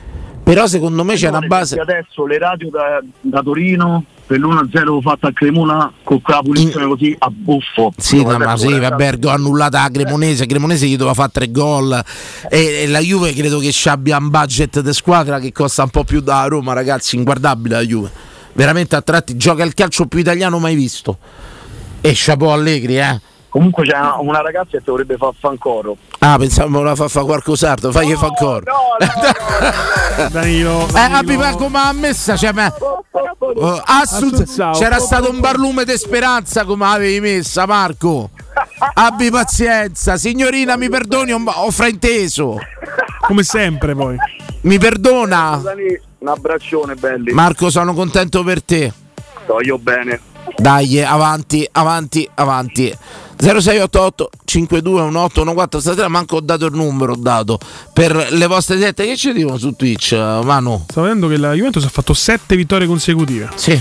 Però 0.48 0.66
secondo 0.66 1.04
me 1.04 1.16
c'è 1.16 1.28
una 1.28 1.42
base. 1.42 1.78
Adesso 1.78 2.26
le 2.26 2.38
radio 2.38 2.70
da, 2.70 3.02
da 3.20 3.42
Torino 3.42 4.06
per 4.26 4.40
l'1-0 4.40 5.02
fatta 5.02 5.28
a 5.28 5.34
Cremona 5.34 5.92
con 6.04 6.22
quella 6.22 6.42
punizione 6.42 6.88
così 6.88 7.14
a 7.20 7.30
buffo. 7.30 7.94
Sì, 7.98 8.24
No, 8.24 8.38
ma 8.38 8.56
sì, 8.56 8.80
vabbè, 8.80 9.18
annullata 9.26 9.82
a 9.82 9.90
Cremonese, 9.90 10.46
Cremonese 10.46 10.88
gli 10.88 10.96
doveva 10.96 11.16
fare 11.16 11.32
tre 11.34 11.52
gol 11.52 12.02
e, 12.50 12.84
e 12.84 12.88
la 12.88 13.00
Juve 13.00 13.34
credo 13.34 13.60
che 13.60 13.74
ci 13.74 13.90
abbia 13.90 14.16
un 14.16 14.30
budget 14.30 14.80
di 14.80 14.94
squadra 14.94 15.38
che 15.40 15.52
costa 15.52 15.84
un 15.84 15.90
po' 15.90 16.06
più 16.06 16.22
da 16.22 16.46
Roma, 16.46 16.72
ragazzi, 16.72 17.18
inguardabile 17.18 17.76
la 17.76 17.82
Juve. 17.82 18.10
Veramente 18.54 18.96
a 18.96 19.02
tratti 19.02 19.36
gioca 19.36 19.66
il 19.66 19.74
calcio 19.74 20.06
più 20.06 20.20
italiano 20.20 20.60
mai 20.60 20.76
visto. 20.76 21.18
E 22.00 22.14
chapeau 22.16 22.52
Allegri, 22.52 22.98
eh. 22.98 23.20
Comunque 23.50 23.86
c'è 23.86 23.98
una, 24.20 24.42
ragazza 24.42 24.72
che 24.72 24.84
ti 24.84 24.90
vorrebbe 24.92 25.18
fare 25.18 25.34
fancoro. 25.40 25.98
Ah, 26.20 26.38
pensavo 26.38 26.82
la 26.82 26.96
fa 26.96 27.08
fare 27.08 27.26
qualcos'altro, 27.26 27.92
fai 27.92 28.08
che 28.08 28.16
fa 28.16 28.28
ancora. 28.28 28.72
Danilo, 30.32 30.88
Eh, 30.94 31.00
abbi 31.00 31.38
ma 31.38 31.56
come 31.56 31.80
ha 31.80 31.94
messa, 31.94 32.36
cioè, 32.36 32.52
ma- 32.52 32.74
Oh, 33.40 33.82
Assuz- 33.86 34.56
c'era 34.78 35.00
stato 35.00 35.30
un 35.30 35.40
barlume 35.40 35.86
di 35.86 35.98
speranza 35.98 36.66
come 36.66 36.86
avevi 36.86 37.20
messa, 37.20 37.66
Marco. 37.66 38.30
Abbi 38.94 39.32
pazienza, 39.32 40.18
signorina, 40.18 40.76
mi 40.76 40.90
perdoni, 40.90 41.32
ho, 41.32 41.72
frainteso. 41.72 42.58
Come 43.22 43.44
sempre, 43.44 43.96
poi. 43.96 44.16
Mi 44.62 44.78
perdona? 44.78 45.62
Un 46.20 46.28
abbraccione 46.28 46.96
belli. 46.96 47.32
Marco, 47.32 47.70
sono 47.70 47.94
contento 47.94 48.44
per 48.44 48.62
te. 48.64 48.92
Sto 49.44 49.62
io 49.62 49.78
bene. 49.78 50.20
Dai, 50.56 51.02
avanti, 51.04 51.68
avanti, 51.72 52.30
avanti. 52.36 52.96
0688 53.40 54.30
521814 54.46 55.80
stasera 55.80 56.08
manco 56.08 56.38
ho 56.38 56.42
dato 56.42 56.66
il 56.66 56.74
numero, 56.74 57.14
ho 57.14 57.18
dato 57.18 57.60
per 57.94 58.28
le 58.32 58.48
vostre 58.48 58.78
dirette. 58.78 59.06
Che 59.06 59.16
ci 59.16 59.32
dicono 59.34 59.58
su 59.58 59.72
Twitch, 59.76 60.12
eh, 60.14 60.40
Manu? 60.44 60.84
Sto 60.90 61.02
vedendo 61.02 61.28
che 61.28 61.38
la 61.38 61.54
Juventus 61.54 61.84
ha 61.86 61.90
fatto 61.90 62.14
sette 62.14 62.56
vittorie 62.56 62.88
consecutive. 62.88 63.50
Sì, 63.56 63.80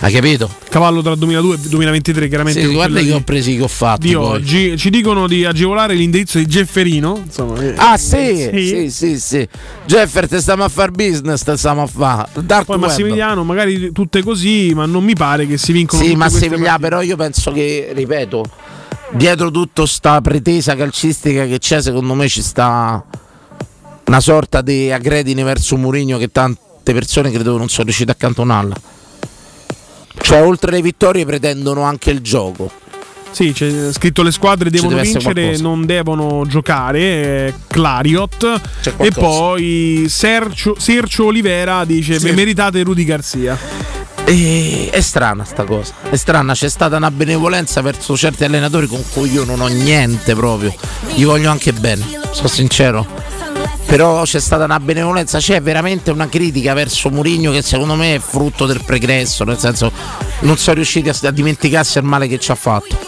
hai 0.00 0.12
capito? 0.12 0.50
Cavallo 0.68 1.02
tra 1.02 1.14
2002 1.14 1.54
e 1.54 1.58
2023, 1.68 2.28
chiaramente. 2.28 2.60
Sì, 2.60 2.72
guarda 2.72 3.00
che 3.00 3.12
ho 3.12 3.20
presi 3.20 3.56
che 3.56 3.62
ho 3.62 3.68
fatto. 3.68 4.06
di 4.06 4.14
poi. 4.14 4.24
oggi 4.24 4.76
ci 4.76 4.90
dicono 4.90 5.28
di 5.28 5.44
agevolare 5.44 5.94
l'indirizzo 5.94 6.38
di 6.38 6.46
Gefferino. 6.46 7.22
Insomma, 7.24 7.60
eh, 7.60 7.74
Ah 7.76 7.96
sì, 7.96 8.50
sì, 8.52 8.90
sì, 8.90 9.18
sì. 9.20 9.46
Jeffer, 9.86 10.28
te 10.28 10.40
stiamo 10.40 10.64
a 10.64 10.68
fare 10.68 10.90
business, 10.90 11.42
te 11.42 11.56
stiamo 11.56 11.82
a 11.82 11.86
fare. 11.86 12.28
Dark 12.40 12.64
Poi 12.64 12.76
web. 12.76 12.86
Massimiliano, 12.86 13.44
magari 13.44 13.92
tutte 13.92 14.22
così, 14.22 14.72
ma 14.74 14.84
non 14.86 15.04
mi 15.04 15.14
pare 15.14 15.46
che 15.46 15.58
si 15.58 15.72
vincono 15.72 16.02
Sì, 16.02 16.16
Massimiliano, 16.16 16.78
però 16.80 17.00
io 17.00 17.16
penso 17.16 17.52
che, 17.52 17.92
ripeto, 17.94 18.44
dietro 19.12 19.50
tutta 19.50 19.86
sta 19.86 20.20
pretesa 20.20 20.74
calcistica 20.76 21.46
che 21.46 21.58
c'è, 21.58 21.80
secondo 21.82 22.14
me 22.14 22.28
ci 22.28 22.42
sta 22.42 23.04
una 24.06 24.20
sorta 24.20 24.60
di 24.60 24.90
aggredine 24.90 25.42
verso 25.42 25.76
Mourinho 25.76 26.18
che 26.18 26.30
tante 26.30 26.92
persone 26.92 27.30
credo 27.30 27.56
non 27.56 27.68
sono 27.68 27.84
riuscite 27.84 28.10
a 28.10 28.14
accantonarla. 28.14 28.76
Cioè, 30.16 30.42
oltre 30.42 30.70
alle 30.70 30.82
vittorie 30.82 31.24
pretendono 31.26 31.82
anche 31.82 32.10
il 32.10 32.20
gioco. 32.20 32.70
Sì, 33.30 33.52
c'è 33.52 33.92
scritto 33.92 34.22
le 34.22 34.30
squadre 34.30 34.70
devono 34.70 35.00
vincere, 35.00 35.58
non 35.58 35.84
devono 35.86 36.46
giocare. 36.46 36.98
eh, 37.00 37.54
Clariot. 37.66 38.60
E 38.98 39.10
poi 39.10 40.06
Sergio, 40.08 40.76
Sergio 40.78 41.24
Olivera 41.24 41.84
dice: 41.84 42.18
Sì. 42.20 42.26
"Vi 42.26 42.32
meritate 42.32 42.82
Rudy 42.84 43.02
Garzia. 43.04 43.58
E 44.26 44.88
è 44.90 45.00
strana 45.02 45.44
sta 45.44 45.64
cosa, 45.64 45.92
è 46.08 46.16
strana, 46.16 46.54
c'è 46.54 46.70
stata 46.70 46.96
una 46.96 47.10
benevolenza 47.10 47.82
verso 47.82 48.16
certi 48.16 48.44
allenatori 48.44 48.86
con 48.86 49.04
cui 49.12 49.30
io 49.30 49.44
non 49.44 49.60
ho 49.60 49.66
niente 49.66 50.34
proprio, 50.34 50.74
gli 51.14 51.26
voglio 51.26 51.50
anche 51.50 51.74
bene, 51.74 52.20
sono 52.30 52.48
sincero. 52.48 53.06
Però 53.84 54.22
c'è 54.22 54.40
stata 54.40 54.64
una 54.64 54.80
benevolenza, 54.80 55.38
c'è 55.38 55.60
veramente 55.60 56.10
una 56.10 56.26
critica 56.26 56.72
verso 56.72 57.10
Mourinho 57.10 57.52
che 57.52 57.60
secondo 57.60 57.96
me 57.96 58.14
è 58.14 58.18
frutto 58.18 58.64
del 58.64 58.82
pregresso, 58.82 59.44
nel 59.44 59.58
senso 59.58 59.92
non 60.40 60.56
sono 60.56 60.76
riusciti 60.76 61.10
a, 61.10 61.14
a 61.22 61.30
dimenticarsi 61.30 61.98
il 61.98 62.04
male 62.04 62.26
che 62.26 62.38
ci 62.38 62.50
ha 62.50 62.54
fatto. 62.54 62.98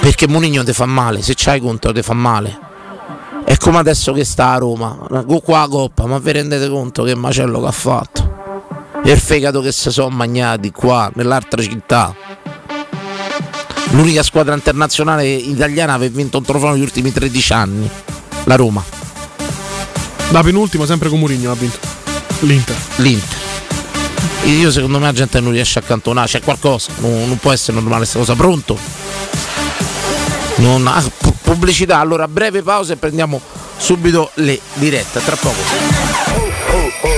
Perché 0.00 0.26
Mourinho 0.26 0.64
ti 0.64 0.72
fa 0.72 0.86
male, 0.86 1.20
se 1.20 1.34
c'hai 1.36 1.60
conto 1.60 1.92
ti 1.92 2.00
fa 2.00 2.14
male. 2.14 2.58
È 3.44 3.56
come 3.58 3.76
adesso 3.76 4.12
che 4.14 4.24
sta 4.24 4.52
a 4.52 4.58
Roma, 4.58 4.96
qua 5.44 5.60
la 5.60 5.68
coppa, 5.68 6.06
ma 6.06 6.18
vi 6.18 6.32
rendete 6.32 6.68
conto 6.68 7.02
che 7.02 7.14
macello 7.14 7.60
che 7.60 7.66
ha 7.66 7.72
fatto? 7.72 8.37
E 9.08 9.12
il 9.12 9.18
fegato 9.18 9.62
che 9.62 9.72
si 9.72 9.90
sono 9.90 10.10
magnati 10.10 10.70
qua, 10.70 11.10
nell'altra 11.14 11.62
città. 11.62 12.14
L'unica 13.92 14.22
squadra 14.22 14.52
internazionale 14.52 15.26
italiana 15.26 15.96
per 15.96 16.10
vinto 16.10 16.36
un 16.36 16.44
trofeo 16.44 16.72
negli 16.72 16.82
ultimi 16.82 17.10
13 17.10 17.52
anni. 17.54 17.90
La 18.44 18.56
Roma. 18.56 18.84
Da 20.28 20.42
penultimo, 20.42 20.84
sempre 20.84 21.08
con 21.08 21.20
Mourinho 21.20 21.50
ha 21.50 21.54
vinto. 21.54 21.78
L'Inter. 22.40 22.76
L'Inter. 22.96 23.38
Io 24.44 24.70
secondo 24.70 24.98
me 24.98 25.06
la 25.06 25.14
gente 25.14 25.40
non 25.40 25.52
riesce 25.52 25.78
a 25.78 25.82
accantonare, 25.82 26.28
c'è 26.28 26.42
qualcosa, 26.42 26.92
non, 26.98 27.28
non 27.28 27.38
può 27.38 27.50
essere 27.50 27.78
normale 27.78 28.00
questa 28.00 28.18
cosa. 28.18 28.34
Pronto? 28.34 28.78
Non, 30.56 31.10
pu- 31.16 31.34
pubblicità, 31.40 31.98
allora 31.98 32.28
breve 32.28 32.62
pausa 32.62 32.92
e 32.92 32.96
prendiamo 32.96 33.40
subito 33.78 34.32
le 34.34 34.60
dirette, 34.74 35.24
tra 35.24 35.36
poco. 35.36 37.17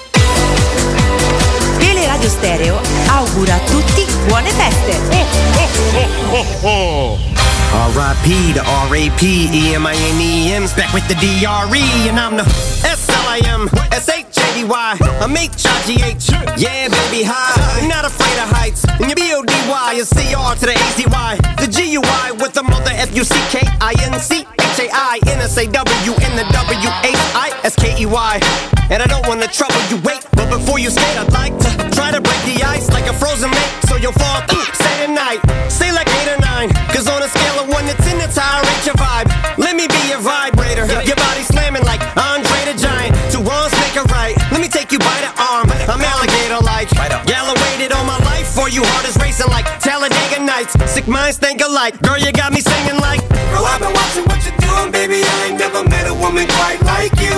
Teleradio 2.21 2.29
Stereo 2.29 2.79
augura 3.09 3.55
a 3.55 3.59
tutti 3.65 4.05
buone 4.27 4.49
feste. 4.49 4.99
R.I.P. 7.73 8.53
to 8.53 8.61
R.A.P. 8.63 9.49
E.M.I.N.E.M's 9.51 10.73
back 10.73 10.93
with 10.93 11.07
the 11.07 11.15
D.R.E. 11.15 12.09
And 12.09 12.19
I'm 12.19 12.35
the 12.37 12.43
S.L.I.M. 12.43 13.69
S.H.A.D.Y. 13.91 14.97
I'm 15.21 15.35
H.I.G.H. 15.35 16.29
Yeah, 16.57 16.89
baby, 16.89 17.23
high. 17.23 17.87
Not 17.87 18.05
afraid 18.05 18.37
of 18.43 18.49
heights. 18.49 18.83
And 18.85 19.07
your 19.07 19.15
B.O.D.Y. 19.15 19.93
is 19.95 20.09
C.R. 20.09 20.55
to 20.55 20.65
the 20.65 20.73
A.Z.Y. 20.73 21.37
The 21.59 21.67
G.U.I. 21.67 22.31
with 22.33 22.53
the 22.53 22.63
mother 22.63 22.91
F.U.C.K.I.N.C. 22.91 24.45
H.A.I.N.S.A.W. 24.59 26.13
and 26.13 26.37
the 26.37 26.43
W.H.I.S.K.E.Y. 26.53 28.01
And 28.91 29.01
I 29.01 29.07
don't 29.07 29.25
wanna 29.25 29.47
trouble 29.47 29.79
you, 29.87 29.95
wait. 30.03 30.19
But 30.35 30.51
before 30.51 30.77
you 30.77 30.91
skate, 30.91 31.15
I'd 31.15 31.31
like 31.31 31.55
to 31.63 31.71
try 31.95 32.11
to 32.11 32.19
break 32.19 32.41
the 32.43 32.59
ice 32.59 32.91
like 32.91 33.07
a 33.07 33.15
frozen 33.15 33.49
lake. 33.49 33.73
So 33.87 33.95
you'll 33.95 34.11
fall 34.19 34.43
through, 34.51 34.67
say 34.75 35.07
tonight. 35.07 35.39
Say 35.71 35.95
like 35.95 36.11
eight 36.19 36.27
or 36.27 36.39
nine. 36.43 36.67
Cause 36.91 37.07
on 37.07 37.23
a 37.23 37.29
scale 37.31 37.63
of 37.63 37.71
one 37.71 37.87
to 37.87 37.95
ten, 38.03 38.19
it's 38.19 38.35
how 38.35 38.59
I 38.59 38.67
rate 38.67 38.83
your 38.83 38.99
vibe. 38.99 39.31
Let 39.55 39.79
me 39.79 39.87
be 39.87 40.01
your 40.11 40.19
vibrator. 40.19 40.83
Your 41.07 41.15
body 41.15 41.43
slamming 41.47 41.87
like 41.87 42.03
Andre 42.19 42.67
the 42.67 42.75
Giant. 42.75 43.15
Two 43.31 43.39
wrongs 43.39 43.71
make 43.79 43.95
a 43.95 44.03
right. 44.11 44.35
Let 44.51 44.59
me 44.59 44.67
take 44.67 44.91
you 44.91 44.99
by 44.99 45.23
the 45.23 45.31
arm. 45.39 45.71
I'm 45.87 46.03
alligator 46.03 46.59
like. 46.59 46.91
Gala 47.31 47.55
waited 47.63 47.95
all 47.95 48.03
my 48.03 48.19
life 48.27 48.51
for 48.51 48.67
you. 48.67 48.83
Heart 48.83 49.07
is 49.07 49.15
racing 49.23 49.47
like 49.55 49.71
Talladega 49.79 50.43
Nights. 50.43 50.75
Sick 50.91 51.07
minds 51.07 51.37
think 51.39 51.63
alike. 51.63 51.95
Girl, 52.03 52.19
you 52.19 52.35
got 52.35 52.51
me 52.51 52.59
singing 52.59 52.99
like. 52.99 53.23
Girl, 53.55 53.63
I've 53.63 53.79
been 53.79 53.95
watching 53.95 54.27
what 54.27 54.43
you're 54.43 54.59
doing, 54.59 54.91
baby. 54.91 55.23
I 55.23 55.47
ain't 55.47 55.59
never 55.63 55.87
met 55.87 56.11
a 56.11 56.13
woman 56.13 56.43
quite 56.59 56.83
like 56.83 57.15
you. 57.23 57.30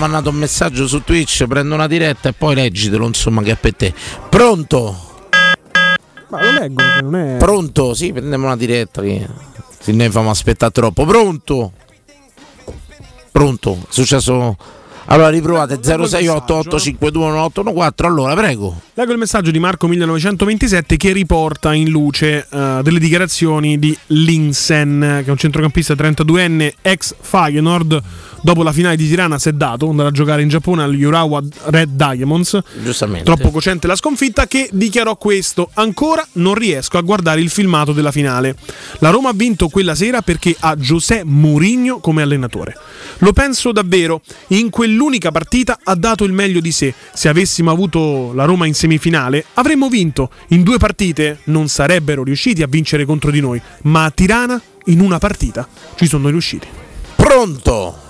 Mandato 0.00 0.30
un 0.30 0.36
messaggio 0.36 0.86
su 0.88 1.04
Twitch, 1.04 1.46
prendo 1.46 1.74
una 1.74 1.86
diretta 1.86 2.30
e 2.30 2.32
poi 2.32 2.54
leggitelo, 2.54 3.06
insomma, 3.06 3.42
che 3.42 3.52
è 3.52 3.56
per 3.56 3.74
te. 3.76 3.94
Pronto? 4.28 5.08
Ma 6.28 6.42
lo 6.42 6.50
leggo 6.58 6.82
non 7.02 7.16
è. 7.16 7.36
Pronto? 7.36 7.94
Sì, 7.94 8.12
prendiamo 8.12 8.46
una 8.46 8.56
diretta. 8.56 9.02
Che... 9.02 9.28
Se 9.78 9.92
ne 9.92 10.10
famo 10.10 10.30
aspettare 10.30 10.72
troppo. 10.72 11.04
Pronto? 11.04 11.72
Pronto? 13.30 13.78
È 13.82 13.92
successo. 13.92 14.56
Allora 15.06 15.28
riprovate 15.28 15.80
0688521814. 15.80 18.04
Allora, 18.04 18.34
prego. 18.34 18.80
Leggo 18.94 19.12
il 19.12 19.18
messaggio 19.18 19.50
di 19.50 19.58
Marco 19.58 19.88
1927 19.88 20.96
che 20.96 21.12
riporta 21.12 21.72
in 21.72 21.88
luce 21.88 22.46
eh, 22.50 22.80
delle 22.82 22.98
dichiarazioni 22.98 23.78
di 23.78 23.96
Linsen, 24.08 25.20
che 25.22 25.26
è 25.26 25.30
un 25.30 25.38
centrocampista 25.38 25.94
32enne 25.94 26.72
ex 26.82 27.14
Feyenoord. 27.18 28.02
Dopo 28.42 28.62
la 28.62 28.72
finale 28.72 28.96
di 28.96 29.06
Tirana 29.06 29.38
si 29.38 29.50
è 29.50 29.52
dato, 29.52 29.88
andrà 29.88 30.08
a 30.08 30.10
giocare 30.10 30.40
in 30.40 30.48
Giappone 30.48 30.82
agli 30.82 31.02
Urawa 31.02 31.42
Red 31.64 31.90
Diamonds. 31.90 32.58
Giustamente. 32.82 33.24
Troppo 33.24 33.50
cocente 33.50 33.86
la 33.86 33.96
sconfitta 33.96 34.46
che 34.46 34.68
dichiarò 34.72 35.16
questo. 35.16 35.70
Ancora 35.74 36.26
non 36.34 36.54
riesco 36.54 36.96
a 36.96 37.02
guardare 37.02 37.40
il 37.40 37.50
filmato 37.50 37.92
della 37.92 38.10
finale. 38.10 38.56
La 39.00 39.10
Roma 39.10 39.30
ha 39.30 39.34
vinto 39.34 39.68
quella 39.68 39.94
sera 39.94 40.22
perché 40.22 40.56
ha 40.58 40.74
José 40.76 41.22
Mourinho 41.24 41.98
come 41.98 42.22
allenatore. 42.22 42.78
Lo 43.18 43.32
penso 43.32 43.72
davvero. 43.72 44.22
In 44.48 44.70
quell'unica 44.90 45.30
partita 45.30 45.78
ha 45.84 45.94
dato 45.94 46.24
il 46.24 46.32
meglio 46.32 46.60
di 46.60 46.72
sé. 46.72 46.92
Se 47.12 47.28
avessimo 47.28 47.70
avuto 47.70 48.32
la 48.34 48.44
Roma 48.44 48.66
in 48.66 48.74
semifinale 48.74 49.44
avremmo 49.54 49.88
vinto. 49.88 50.30
In 50.48 50.62
due 50.62 50.78
partite 50.78 51.40
non 51.44 51.68
sarebbero 51.68 52.24
riusciti 52.24 52.62
a 52.62 52.66
vincere 52.66 53.04
contro 53.04 53.30
di 53.30 53.40
noi, 53.40 53.60
ma 53.82 54.04
a 54.04 54.10
Tirana 54.10 54.60
in 54.86 55.00
una 55.00 55.18
partita 55.18 55.68
ci 55.94 56.06
sono 56.06 56.28
riusciti. 56.28 56.66
Pronto? 57.14 58.04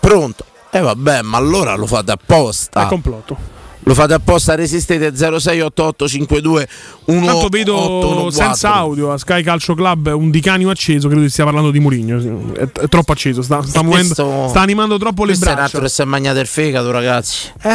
Pronto? 0.00 0.44
E 0.70 0.78
eh 0.78 0.80
vabbè, 0.80 1.22
ma 1.22 1.36
allora 1.36 1.76
lo 1.76 1.86
fate 1.86 2.10
apposta. 2.10 2.84
È 2.84 2.88
complotto. 2.88 3.61
Lo 3.84 3.94
fate 3.94 4.14
apposta, 4.14 4.54
resistete 4.54 5.10
068852 5.12 6.68
Tanto 7.04 7.48
vedo 7.48 8.28
senza 8.30 8.74
audio 8.74 9.12
a 9.12 9.18
Sky 9.18 9.42
Calcio 9.42 9.74
Club 9.74 10.12
un 10.14 10.30
dicanio 10.30 10.70
acceso, 10.70 11.08
credo 11.08 11.22
che 11.22 11.28
stia 11.30 11.42
parlando 11.44 11.70
di 11.72 11.80
Mourinho. 11.80 12.52
È, 12.54 12.60
è 12.70 12.88
troppo 12.88 13.10
acceso, 13.12 13.42
sta, 13.42 13.60
sta, 13.62 13.82
Questo- 13.82 14.46
sta 14.48 14.60
animando 14.60 14.98
troppo 14.98 15.22
le 15.24 15.28
Questo 15.30 15.46
è 15.46 15.48
un 15.48 15.54
braccia. 15.54 15.68
altro 15.76 15.86
che 15.88 15.92
si 15.92 16.02
è 16.02 16.04
mangiato 16.04 16.38
il 16.38 16.46
fegato, 16.46 16.90
ragazzi. 16.92 17.48
Eh, 17.62 17.68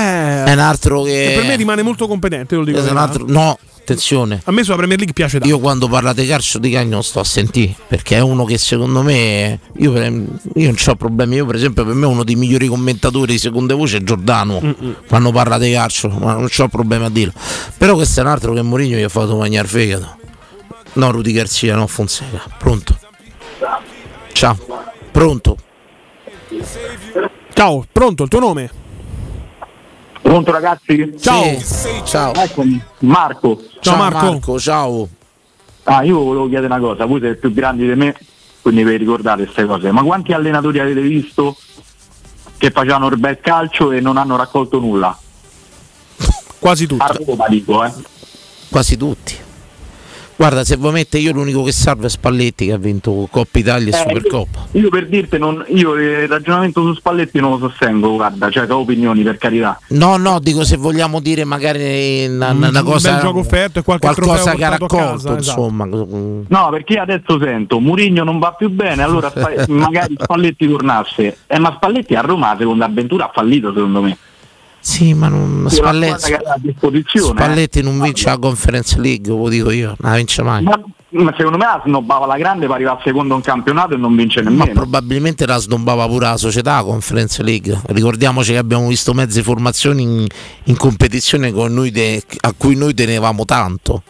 È 0.45 0.51
un 0.53 0.59
altro 0.59 1.01
che. 1.03 1.33
e 1.33 1.35
per 1.35 1.45
me 1.45 1.55
rimane 1.57 1.81
molto 1.81 2.07
competente, 2.07 2.55
lo 2.55 2.63
dico. 2.63 2.79
Questo 2.79 2.89
è 2.89 2.93
un 2.93 2.99
la 3.01 3.03
altro-. 3.05 3.25
No, 3.27 3.57
attenzione. 3.87 4.41
A 4.43 4.51
me 4.51 4.63
sulla 4.63 4.75
Premier 4.75 4.97
League 4.97 5.13
piace 5.13 5.39
tanto. 5.39 5.53
Io 5.53 5.59
quando 5.59 5.87
parlate 5.87 6.25
calcio 6.27 6.59
di 6.59 6.69
cagno 6.69 7.01
sto 7.01 7.21
a 7.21 7.23
sentire 7.23 7.73
perché 7.87 8.17
è 8.17 8.19
uno 8.19 8.43
che 8.43 8.57
secondo 8.57 9.01
me 9.01 9.59
io, 9.77 9.93
io 9.93 10.71
non 10.71 10.75
ho 10.85 10.95
problemi. 10.95 11.35
Io, 11.35 11.45
per 11.45 11.55
esempio, 11.55 11.85
per 11.85 11.93
me 11.93 12.05
uno 12.05 12.23
dei 12.23 12.35
migliori 12.35 12.67
commentatori 12.67 13.33
di 13.33 13.39
seconda 13.39 13.75
voce 13.75 13.97
è 13.97 14.03
Giordano 14.03 14.75
quando 15.07 15.31
parla 15.31 15.57
di 15.57 15.71
calcio, 15.71 16.09
ma 16.09 16.33
non 16.33 16.49
ho 16.55 16.67
problemi 16.67 17.05
a 17.05 17.09
dirlo. 17.09 17.33
Però 17.77 17.95
questo 17.95 18.19
è 18.19 18.23
un 18.23 18.29
altro 18.29 18.53
che 18.53 18.61
Mourinho 18.61 18.97
gli 18.97 19.03
ha 19.03 19.09
fatto 19.09 19.37
mangiare 19.37 19.67
fegato. 19.67 20.17
No, 20.93 21.11
Rudy 21.11 21.31
Garzia, 21.31 21.75
no, 21.75 21.87
Fonseca. 21.87 22.43
Pronto? 22.57 22.97
Ciao. 24.33 24.57
Pronto? 25.11 25.57
Ciao, 27.53 27.85
pronto, 27.91 28.23
il 28.23 28.29
tuo 28.29 28.39
nome? 28.39 28.85
Pronto 30.27 30.51
ragazzi? 30.51 31.15
Ciao. 31.17 31.57
Ciao. 32.03 32.33
Eccomi, 32.33 32.81
Marco. 32.99 33.61
Ciao, 33.79 33.95
Marco. 33.95 34.59
ciao. 34.59 35.07
Ah, 35.83 36.03
io 36.03 36.19
volevo 36.19 36.49
chiedere 36.49 36.65
una 36.65 36.79
cosa, 36.79 37.05
voi 37.05 37.21
siete 37.21 37.37
più 37.37 37.53
grandi 37.53 37.87
di 37.87 37.95
me, 37.95 38.13
quindi 38.61 38.83
vi 38.83 38.97
ricordate 38.97 39.43
queste 39.45 39.65
cose, 39.65 39.89
ma 39.91 40.03
quanti 40.03 40.33
allenatori 40.33 40.79
avete 40.79 40.99
visto 40.99 41.55
che 42.57 42.71
facevano 42.71 43.07
il 43.07 43.17
bel 43.17 43.39
calcio 43.39 43.93
e 43.93 44.01
non 44.01 44.17
hanno 44.17 44.35
raccolto 44.35 44.81
nulla? 44.81 45.17
Quasi 46.59 46.87
tutti. 46.87 47.03
A 47.03 47.17
Roma 47.25 47.47
dico, 47.47 47.85
eh. 47.85 47.93
Quasi 48.67 48.97
tutti. 48.97 49.37
Guarda, 50.37 50.63
se 50.63 50.75
vuoi 50.75 50.91
mettere 50.91 51.23
io 51.23 51.31
l'unico 51.33 51.63
che 51.63 51.71
salva 51.71 52.05
è 52.05 52.09
Spalletti 52.09 52.67
che 52.67 52.73
ha 52.73 52.77
vinto 52.77 53.27
Coppa 53.31 53.57
Italia 53.57 53.87
e 53.87 53.89
Eh, 53.89 53.99
Supercoppa. 53.99 54.67
Io 54.73 54.89
per 54.89 55.07
dirti, 55.07 55.39
non, 55.39 55.65
io 55.69 55.95
il 55.95 56.27
ragionamento 56.27 56.83
su 56.83 56.93
Spalletti 56.93 57.39
non 57.39 57.57
lo 57.57 57.67
sostengo, 57.69 58.13
guarda, 58.13 58.47
cioè 58.51 58.69
ho 58.71 58.77
opinioni 58.77 59.23
per 59.23 59.37
carità. 59.39 59.79
No, 59.89 60.17
no, 60.17 60.39
dico 60.39 60.63
se 60.63 60.77
vogliamo 60.77 61.19
dire 61.21 61.43
magari 61.43 62.27
una, 62.27 62.51
una- 62.51 62.67
una 62.67 62.79
Un 62.81 62.85
cosa 62.85 63.13
bel 63.13 63.21
gioco 63.21 63.39
offerto 63.39 63.79
e 63.79 63.83
qualche 63.83 64.05
qualcosa 64.13 64.53
che 64.53 64.63
ha 64.63 64.69
raccolto, 64.69 64.95
casa, 64.95 65.15
esatto. 65.15 65.37
insomma. 65.37 65.85
No, 65.85 66.69
perché 66.69 66.93
io 66.93 67.01
adesso 67.01 67.39
sento 67.41 67.79
Murigno 67.79 68.23
non 68.23 68.37
va 68.37 68.51
più 68.51 68.69
bene, 68.69 69.01
allora 69.01 69.33
magari 69.69 70.15
Spalletti 70.21 70.67
tornasse. 70.69 71.37
Eh, 71.47 71.57
ma 71.57 71.73
Spalletti 71.77 72.13
a 72.13 72.21
Roma 72.21 72.51
la 72.51 72.57
seconda 72.59 72.85
avventura 72.85 73.25
ha 73.25 73.31
fallito 73.33 73.73
secondo 73.73 74.03
me. 74.03 74.15
Sì, 74.87 75.13
ma 75.13 75.27
non 75.27 75.65
Spalletti. 75.69 76.33
Spalletti 77.19 77.81
non 77.83 77.99
vince 77.99 78.29
la 78.29 78.37
Conference 78.37 78.97
League, 78.97 79.27
lo 79.27 79.49
dico 79.49 79.69
io, 79.69 79.95
non 79.99 80.11
la 80.11 80.15
vince 80.15 80.41
mai. 80.43 80.63
Ma, 80.63 80.81
ma 81.09 81.33
secondo 81.35 81.57
me 81.57 81.65
la 81.65 81.81
snobbava 81.85 82.25
la 82.25 82.37
grande 82.37 82.67
per 82.67 82.75
arrivare 82.75 83.01
secondo 83.03 83.35
un 83.35 83.41
campionato 83.41 83.95
e 83.95 83.97
non 83.97 84.15
vince 84.15 84.41
Ma 84.41 84.49
nemmeno. 84.49 84.71
probabilmente 84.71 85.45
la 85.45 85.57
snobbava 85.57 86.07
pure 86.07 86.27
la 86.27 86.37
società 86.37 86.75
la 86.75 86.83
Conference 86.83 87.43
League. 87.43 87.81
Ricordiamoci 87.87 88.53
che 88.53 88.57
abbiamo 88.59 88.87
visto 88.87 89.13
mezze 89.13 89.43
formazioni 89.43 90.03
in, 90.03 90.25
in 90.63 90.77
competizione 90.77 91.51
con 91.51 91.73
noi 91.73 91.91
te- 91.91 92.23
a 92.39 92.53
cui 92.55 92.75
noi 92.75 92.93
tenevamo 92.93 93.43
tanto. 93.43 94.01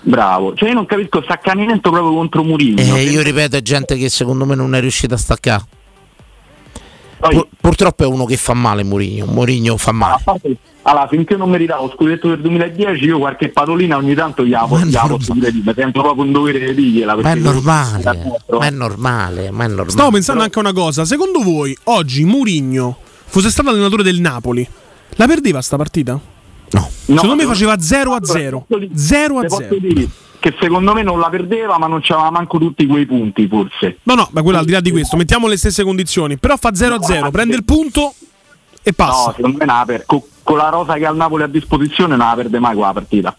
Bravo, 0.00 0.54
cioè 0.56 0.70
io 0.70 0.74
non 0.74 0.86
capisco 0.86 1.18
questo 1.18 1.32
accanimento 1.32 1.90
proprio 1.90 2.12
contro 2.12 2.42
Murigno. 2.42 2.96
E 2.96 3.04
io 3.04 3.22
ripeto, 3.22 3.56
è 3.56 3.62
gente 3.62 3.96
che 3.96 4.08
secondo 4.08 4.44
me 4.44 4.56
non 4.56 4.74
è 4.74 4.80
riuscita 4.80 5.14
a 5.14 5.18
staccare. 5.18 5.64
Pur- 7.20 7.48
purtroppo 7.74 8.04
è 8.04 8.06
uno 8.06 8.24
che 8.24 8.36
fa 8.36 8.54
male 8.54 8.84
Mourinho. 8.84 9.26
Mourinho 9.26 9.76
fa 9.76 9.90
male. 9.90 10.22
Allora, 10.82 11.08
finché 11.08 11.36
non 11.36 11.50
meritavo 11.50 11.86
lo 11.86 11.92
scudetto 11.96 12.28
del 12.28 12.40
2010, 12.40 13.04
io 13.04 13.18
qualche 13.18 13.48
patolina 13.48 13.96
ogni 13.96 14.14
tanto 14.14 14.42
po- 14.42 14.48
gliela 14.48 15.06
posso 15.06 15.32
dire 15.32 15.50
di, 15.50 15.62
mi 15.64 15.72
sento 15.74 16.02
proprio 16.02 16.24
un 16.24 16.32
dovere 16.32 16.58
di 16.58 16.74
dirgliela. 16.74 17.16
Ma 17.16 17.32
è 17.32 17.34
normale, 17.34 18.02
ma 18.48 18.66
è 18.66 18.70
normale, 18.70 19.50
ma 19.50 19.64
è 19.64 19.68
normale. 19.68 19.90
Stavo 19.90 20.10
pensando 20.10 20.42
anche 20.42 20.58
a 20.58 20.60
una 20.60 20.72
cosa. 20.72 21.04
Secondo 21.04 21.42
voi, 21.42 21.76
oggi 21.84 22.24
Mourinho 22.24 22.96
fosse 23.24 23.50
stato 23.50 23.70
allenatore 23.70 24.02
del 24.02 24.20
Napoli, 24.20 24.66
la 25.16 25.26
perdeva 25.26 25.60
sta 25.62 25.76
partita? 25.76 26.20
No. 26.70 26.90
Secondo 27.06 27.34
me 27.34 27.44
faceva 27.44 27.78
0 27.78 28.12
a 28.12 28.20
0. 28.22 28.66
0 28.94 29.38
a 29.38 29.40
Te 29.40 29.46
posso 29.46 29.62
0. 29.68 30.08
Che 30.44 30.54
secondo 30.60 30.92
me 30.92 31.02
non 31.02 31.18
la 31.18 31.30
perdeva, 31.30 31.78
ma 31.78 31.86
non 31.86 32.00
c'aveva 32.02 32.30
manco 32.30 32.58
tutti 32.58 32.84
quei 32.86 33.06
punti, 33.06 33.48
forse. 33.48 33.96
No, 34.02 34.14
no, 34.14 34.28
ma 34.32 34.42
quello 34.42 34.58
al 34.58 34.66
di 34.66 34.72
là 34.72 34.80
di 34.80 34.90
questo, 34.90 35.16
mettiamo 35.16 35.46
le 35.48 35.56
stesse 35.56 35.82
condizioni. 35.84 36.36
Però 36.36 36.58
fa 36.58 36.68
0-0, 36.70 37.30
prende 37.30 37.56
il 37.56 37.64
punto 37.64 38.12
e 38.82 38.92
passa. 38.92 39.28
No, 39.28 39.32
secondo 39.36 39.56
me 39.56 39.64
non 39.64 39.76
la 39.78 39.84
per- 39.86 40.04
co- 40.04 40.26
con 40.42 40.58
la 40.58 40.68
rosa 40.68 40.96
che 40.96 41.06
ha 41.06 41.10
il 41.10 41.16
Napoli 41.16 41.44
a 41.44 41.46
disposizione 41.46 42.14
non 42.14 42.26
la 42.28 42.34
perde 42.34 42.58
mai 42.58 42.74
quella 42.74 42.92
partita. 42.92 43.34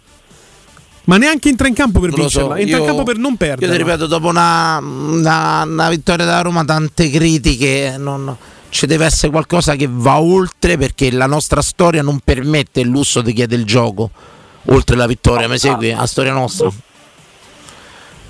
Ma 1.03 1.17
neanche 1.17 1.49
entra 1.49 1.67
in 1.67 1.75
campo 1.75 1.99
per 1.99 2.09
Non 2.09 2.21
lo 2.21 2.27
so, 2.29 2.39
vincerla, 2.39 2.59
entra 2.59 2.77
in 2.77 2.81
io- 2.81 2.87
campo 2.87 3.03
per 3.03 3.17
non 3.17 3.31
Io 3.33 3.37
perdere. 3.37 3.71
ti 3.71 3.77
ripeto, 3.77 4.07
dopo 4.07 4.27
una, 4.29 4.79
una- 4.79 5.61
una 5.63 5.89
vittoria 5.89 6.25
della 6.25 6.41
Roma, 6.41 6.65
tante 6.65 7.11
critiche, 7.11 7.97
non- 7.99 8.35
ci 8.69 8.87
deve 8.87 9.05
essere 9.05 9.31
qualcosa 9.31 9.75
che 9.75 9.87
va 9.87 10.19
oltre 10.19 10.75
perché 10.79 11.11
la 11.11 11.27
nostra 11.27 11.61
storia 11.61 12.01
non 12.01 12.19
permette 12.23 12.79
il 12.79 12.87
lusso 12.87 13.21
di 13.21 13.31
chiedere 13.31 13.61
il 13.61 13.67
gioco. 13.67 14.09
Oltre 14.69 14.95
la 14.95 15.05
vittoria, 15.05 15.47
mi 15.47 15.59
segui? 15.59 15.91
La 15.91 16.07
storia 16.07 16.33
nostra. 16.33 16.71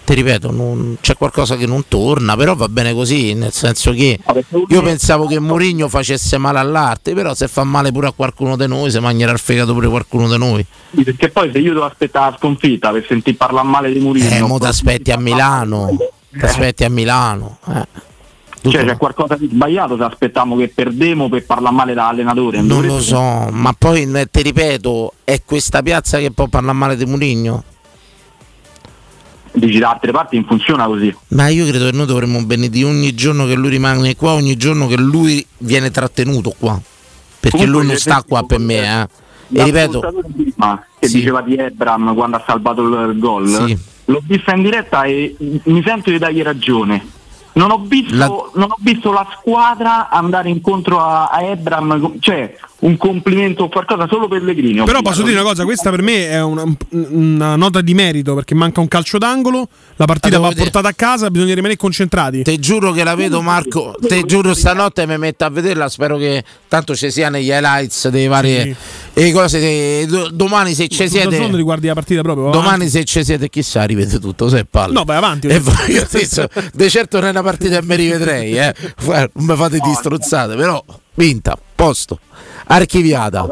Ti 0.05 0.13
ripeto, 0.13 0.51
non- 0.51 0.97
c'è 1.01 1.15
qualcosa 1.15 1.55
che 1.57 1.65
non 1.65 1.85
torna, 1.87 2.35
però 2.35 2.53
va 2.55 2.67
bene 2.69 2.93
così, 2.93 3.33
nel 3.33 3.51
senso 3.51 3.91
che 3.91 4.19
io 4.67 4.81
pensavo 4.83 5.25
che 5.25 5.39
Mourinho 5.39 5.89
facesse 5.89 6.37
male 6.37 6.59
all'arte, 6.59 7.15
però 7.15 7.33
se 7.33 7.47
fa 7.47 7.63
male 7.63 7.91
pure 7.91 8.07
a 8.09 8.11
qualcuno 8.11 8.55
di 8.55 8.67
noi, 8.67 8.91
se 8.91 8.99
mangerà 8.99 9.31
il 9.31 9.39
fegato 9.39 9.73
pure 9.73 9.87
qualcuno 9.87 10.29
di 10.29 10.37
noi. 10.37 10.63
Perché 11.03 11.29
poi 11.29 11.49
se 11.51 11.57
io 11.57 11.73
devo 11.73 11.85
aspettare 11.85 12.29
la 12.31 12.37
sconfitta 12.37 12.91
per 12.91 13.03
sentir 13.07 13.35
parlare 13.35 13.67
male 13.67 13.91
di 13.91 13.99
Mourinho, 13.99 14.29
Eh, 14.29 14.41
mo 14.41 14.59
ti 14.59 14.67
aspetti 14.67 15.11
a 15.11 15.17
Milano, 15.17 15.89
ti 16.31 16.45
aspetti 16.45 16.83
a 16.83 16.89
Milano. 16.89 17.57
eh. 17.67 17.87
cioè 18.69 18.83
c'è 18.85 18.97
qualcosa 18.97 19.35
di 19.35 19.47
sbagliato 19.51 19.95
se 19.97 20.03
aspettiamo 20.03 20.55
che 20.55 20.67
perdemo 20.69 21.29
per 21.29 21.45
parlare 21.45 21.75
male 21.75 21.93
dall'allenatore. 21.95 22.57
Non 22.57 22.67
dovrebbe- 22.67 22.93
lo 22.93 22.99
so, 23.01 23.47
ma 23.51 23.73
poi 23.77 24.03
eh, 24.11 24.27
ti 24.29 24.41
ripeto, 24.43 25.13
è 25.23 25.41
questa 25.45 25.81
piazza 25.81 26.19
che 26.19 26.29
può 26.31 26.45
parlare 26.47 26.77
male 26.77 26.95
di 26.95 27.05
Mourinho? 27.05 27.63
Dici 29.55 29.79
da 29.79 29.91
altre 29.91 30.11
parti 30.11 30.35
non 30.35 30.45
funziona 30.45 30.85
così. 30.85 31.15
Ma 31.29 31.47
io 31.47 31.65
credo 31.65 31.85
che 31.89 31.95
noi 31.95 32.05
dovremmo 32.05 32.43
benedire 32.43 32.87
ogni 32.89 33.13
giorno 33.15 33.45
che 33.45 33.55
lui 33.55 33.69
rimane 33.69 34.15
qua, 34.15 34.33
ogni 34.33 34.57
giorno 34.57 34.85
che 34.87 34.97
lui 34.97 35.45
viene 35.59 35.91
trattenuto 35.91 36.53
qua. 36.57 36.79
Perché 37.39 37.57
Comunque, 37.57 37.79
lui 37.81 37.87
non 37.87 37.97
sta 37.97 38.23
qua 38.27 38.43
per 38.43 38.59
me, 38.59 38.75
eh. 39.01 39.07
E 39.59 39.63
ripeto, 39.63 39.99
prima 40.35 40.83
che 40.99 41.07
Sì. 41.07 41.17
diceva 41.17 41.41
di 41.41 41.55
Ebram 41.55 42.13
quando 42.15 42.37
ha 42.37 42.43
salvato 42.45 42.81
il, 42.81 43.11
il 43.13 43.19
gol, 43.19 43.47
Sì. 43.47 43.77
l'ho 44.05 44.21
vista 44.25 44.53
in 44.55 44.63
diretta 44.63 45.03
e 45.03 45.35
mi 45.65 45.83
sento 45.85 46.09
di 46.09 46.17
dargli 46.17 46.41
ragione. 46.41 47.05
Non 47.53 47.71
ho 47.71 47.77
visto 47.87 48.13
La- 48.15 48.25
non 48.27 48.71
ho 48.71 48.77
visto 48.79 49.11
la 49.13 49.25
squadra 49.39 50.09
andare 50.09 50.49
incontro 50.49 50.99
a, 50.99 51.27
a 51.27 51.41
Ebram, 51.43 52.15
cioè 52.19 52.53
un 52.85 52.97
complimento 52.97 53.63
o 53.63 53.69
qualcosa 53.69 54.07
solo 54.07 54.27
Pellegrini. 54.27 54.79
ho 54.79 54.85
Però 54.85 55.01
posso 55.01 55.23
dire 55.23 55.39
una 55.39 55.47
cosa, 55.47 55.63
questa 55.63 55.89
per 55.89 56.03
me 56.03 56.29
è 56.29 56.41
una, 56.41 56.63
una 56.89 57.55
nota 57.55 57.81
di 57.81 57.93
merito 57.93 58.35
perché 58.35 58.53
manca 58.53 58.79
un 58.79 58.87
calcio 58.87 59.17
d'angolo, 59.17 59.67
la 59.95 60.05
partita 60.05 60.39
va 60.39 60.51
portata 60.51 60.87
a 60.87 60.93
casa, 60.93 61.29
bisogna 61.31 61.55
rimanere 61.55 61.77
concentrati. 61.77 62.43
Te 62.43 62.59
giuro 62.59 62.91
che 62.91 63.03
la 63.03 63.15
vedo 63.15 63.41
Marco, 63.41 63.95
te 63.99 64.23
giuro 64.23 64.53
stanotte 64.53 65.07
mi 65.07 65.17
metto 65.17 65.45
a 65.45 65.49
vederla, 65.49 65.89
spero 65.89 66.17
che 66.17 66.43
tanto 66.67 66.95
ci 66.95 67.09
sia 67.09 67.29
negli 67.29 67.49
highlights 67.49 68.07
dei 68.09 68.27
vari 68.27 68.75
e 69.13 69.31
cose 69.31 70.07
domani 70.31 70.73
se 70.73 70.87
ci 70.87 71.07
siete 71.07 71.29
Dazzone 71.29 71.55
riguardi 71.55 71.87
la 71.87 71.93
partita 71.93 72.21
proprio. 72.21 72.49
Domani 72.51 72.67
avanti. 72.67 72.89
se 72.89 73.03
ci 73.03 73.23
siete 73.23 73.49
chissà 73.49 73.83
rivede 73.83 74.19
tutto, 74.19 74.47
se 74.47 74.65
palle. 74.65 74.93
No, 74.93 75.03
vai 75.03 75.17
avanti. 75.17 75.47
E 75.47 75.59
voi, 75.59 75.91
io 75.91 76.05
stesso, 76.05 76.47
de 76.73 76.89
certo 76.89 77.17
non 77.19 77.27
è 77.27 77.31
una 77.31 77.43
partita 77.43 77.79
che 77.79 77.85
mi 77.85 77.95
rivedrei, 77.95 78.57
eh. 78.57 78.73
Non 79.05 79.29
mi 79.33 79.55
fate 79.55 79.79
distruzzate, 79.79 80.55
però 80.55 80.83
vinta, 81.15 81.57
posto, 81.75 82.19
archiviata. 82.67 83.47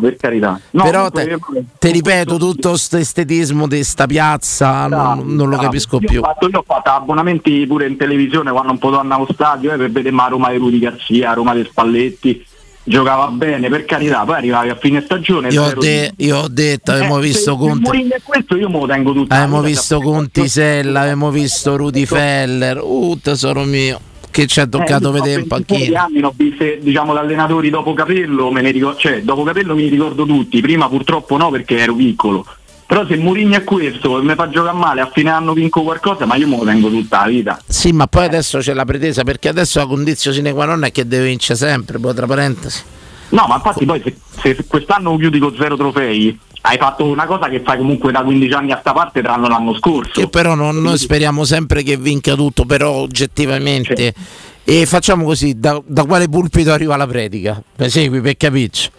per 0.00 0.16
carità. 0.16 0.60
No, 0.70 0.82
però 0.84 1.10
te, 1.10 1.36
te 1.78 1.90
ripeto, 1.90 2.36
tutto 2.36 2.70
questo 2.70 2.96
estetismo 2.96 3.66
di 3.66 3.82
sta 3.84 4.06
piazza 4.06 4.86
non, 4.86 5.18
non 5.26 5.36
lo 5.36 5.56
Bravo. 5.56 5.62
capisco 5.62 5.98
Io 6.00 6.08
più. 6.08 6.20
Ho 6.20 6.24
fatto, 6.24 6.48
io 6.48 6.58
ho 6.58 6.64
fatto 6.66 6.90
abbonamenti 6.90 7.66
pure 7.66 7.86
in 7.86 7.96
televisione 7.96 8.50
quando 8.50 8.72
un 8.72 8.78
po' 8.78 8.90
torno 8.90 9.14
allo 9.14 9.28
stadio 9.32 9.72
eh, 9.72 9.76
per 9.76 9.90
vedere 9.90 10.14
ma 10.14 10.28
Roma 10.28 10.50
di 10.50 10.56
Rudi 10.58 10.78
Garzia, 10.78 11.32
Roma 11.32 11.54
dei 11.54 11.64
Spalletti. 11.64 12.46
Giocava 12.88 13.26
bene, 13.26 13.68
per 13.68 13.84
carità, 13.84 14.22
poi 14.24 14.36
arrivavi 14.36 14.68
a 14.68 14.76
fine 14.76 15.00
stagione. 15.00 15.48
Io 15.48 15.72
de- 15.76 16.12
di- 16.14 16.26
io 16.26 16.38
ho 16.38 16.48
detto, 16.48 16.92
avevamo 16.92 17.18
Eh, 17.18 17.22
visto 17.22 17.56
è 17.58 18.20
questo 18.22 18.56
io 18.56 18.68
me 18.68 18.78
lo 18.78 18.86
tengo 18.86 19.12
tutto. 19.12 19.34
Avevamo 19.34 19.60
visto 19.60 20.00
Contisella, 20.00 21.00
avevamo 21.00 21.30
visto 21.32 21.76
Rudy 21.76 22.06
Feller, 22.06 22.78
uh 22.80 23.18
tesoro 23.20 23.64
mio, 23.64 23.98
che 24.36 24.46
ci 24.46 24.60
ha 24.60 24.66
toccato 24.66 25.10
vedere 25.12 25.40
in 25.40 25.46
panchina. 25.46 26.02
anni 26.02 26.22
ho 26.22 26.34
viste 26.36 26.78
diciamo 26.82 27.14
da 27.14 27.20
allenatori 27.20 27.70
dopo 27.70 27.94
Capello, 27.94 28.50
me 28.50 28.60
ne 28.60 28.70
ricordo, 28.70 28.98
cioè 28.98 29.22
dopo 29.22 29.44
Capello 29.44 29.74
mi 29.74 29.88
ricordo 29.88 30.26
tutti, 30.26 30.60
prima 30.60 30.90
purtroppo 30.90 31.38
no 31.38 31.50
perché 31.50 31.78
ero 31.78 31.94
piccolo. 31.94 32.44
Però 32.86 33.06
se 33.06 33.16
Mourinho 33.16 33.56
è 33.56 33.64
questo 33.64 34.18
e 34.18 34.22
mi 34.22 34.34
fa 34.34 34.50
giocare 34.50 34.76
male, 34.76 35.00
a 35.00 35.10
fine 35.10 35.30
anno 35.30 35.54
vinco 35.54 35.82
qualcosa, 35.82 36.26
ma 36.26 36.36
io 36.36 36.46
me 36.48 36.58
lo 36.58 36.64
tengo 36.64 36.90
tutta 36.90 37.20
la 37.20 37.28
vita. 37.28 37.62
Sì, 37.66 37.92
ma 37.92 38.06
poi 38.06 38.26
adesso 38.26 38.58
c'è 38.58 38.74
la 38.74 38.84
pretesa 38.84 39.24
perché 39.24 39.48
adesso 39.48 39.78
la 39.78 39.86
condizione 39.86 40.36
sine 40.36 40.52
qua 40.52 40.66
non 40.66 40.84
è 40.84 40.92
che 40.92 41.06
deve 41.06 41.24
vincere 41.24 41.58
sempre, 41.58 41.98
poi 41.98 42.14
tra 42.14 42.26
parentesi. 42.26 42.82
No, 43.30 43.46
ma 43.48 43.56
infatti 43.56 43.84
poi 43.84 44.00
se, 44.02 44.16
se 44.54 44.64
quest'anno 44.66 45.16
chiudi 45.16 45.38
con 45.38 45.54
zero 45.58 45.76
trofei, 45.76 46.38
hai 46.62 46.78
fatto 46.78 47.04
una 47.04 47.26
cosa 47.26 47.48
che 47.48 47.60
fai 47.64 47.78
comunque 47.78 48.12
da 48.12 48.22
15 48.22 48.52
anni 48.54 48.72
a 48.72 48.78
sta 48.80 48.92
parte 48.92 49.22
tranne 49.22 49.48
l'anno 49.48 49.74
scorso. 49.76 50.20
Che 50.20 50.28
però 50.28 50.54
non- 50.54 50.80
noi 50.80 50.98
speriamo 50.98 51.44
sempre 51.44 51.82
che 51.82 51.96
vinca 51.96 52.34
tutto, 52.34 52.64
però 52.64 52.90
oggettivamente. 52.92 54.14
E 54.64 54.84
facciamo 54.86 55.24
così, 55.24 55.58
da, 55.58 55.80
da 55.86 56.04
quale 56.04 56.28
pulpito 56.28 56.72
arriva 56.72 56.96
la 56.96 57.06
predica? 57.06 57.62
Mi 57.76 57.88
segui 57.88 58.20
per 58.20 58.36
capirci? 58.36 58.90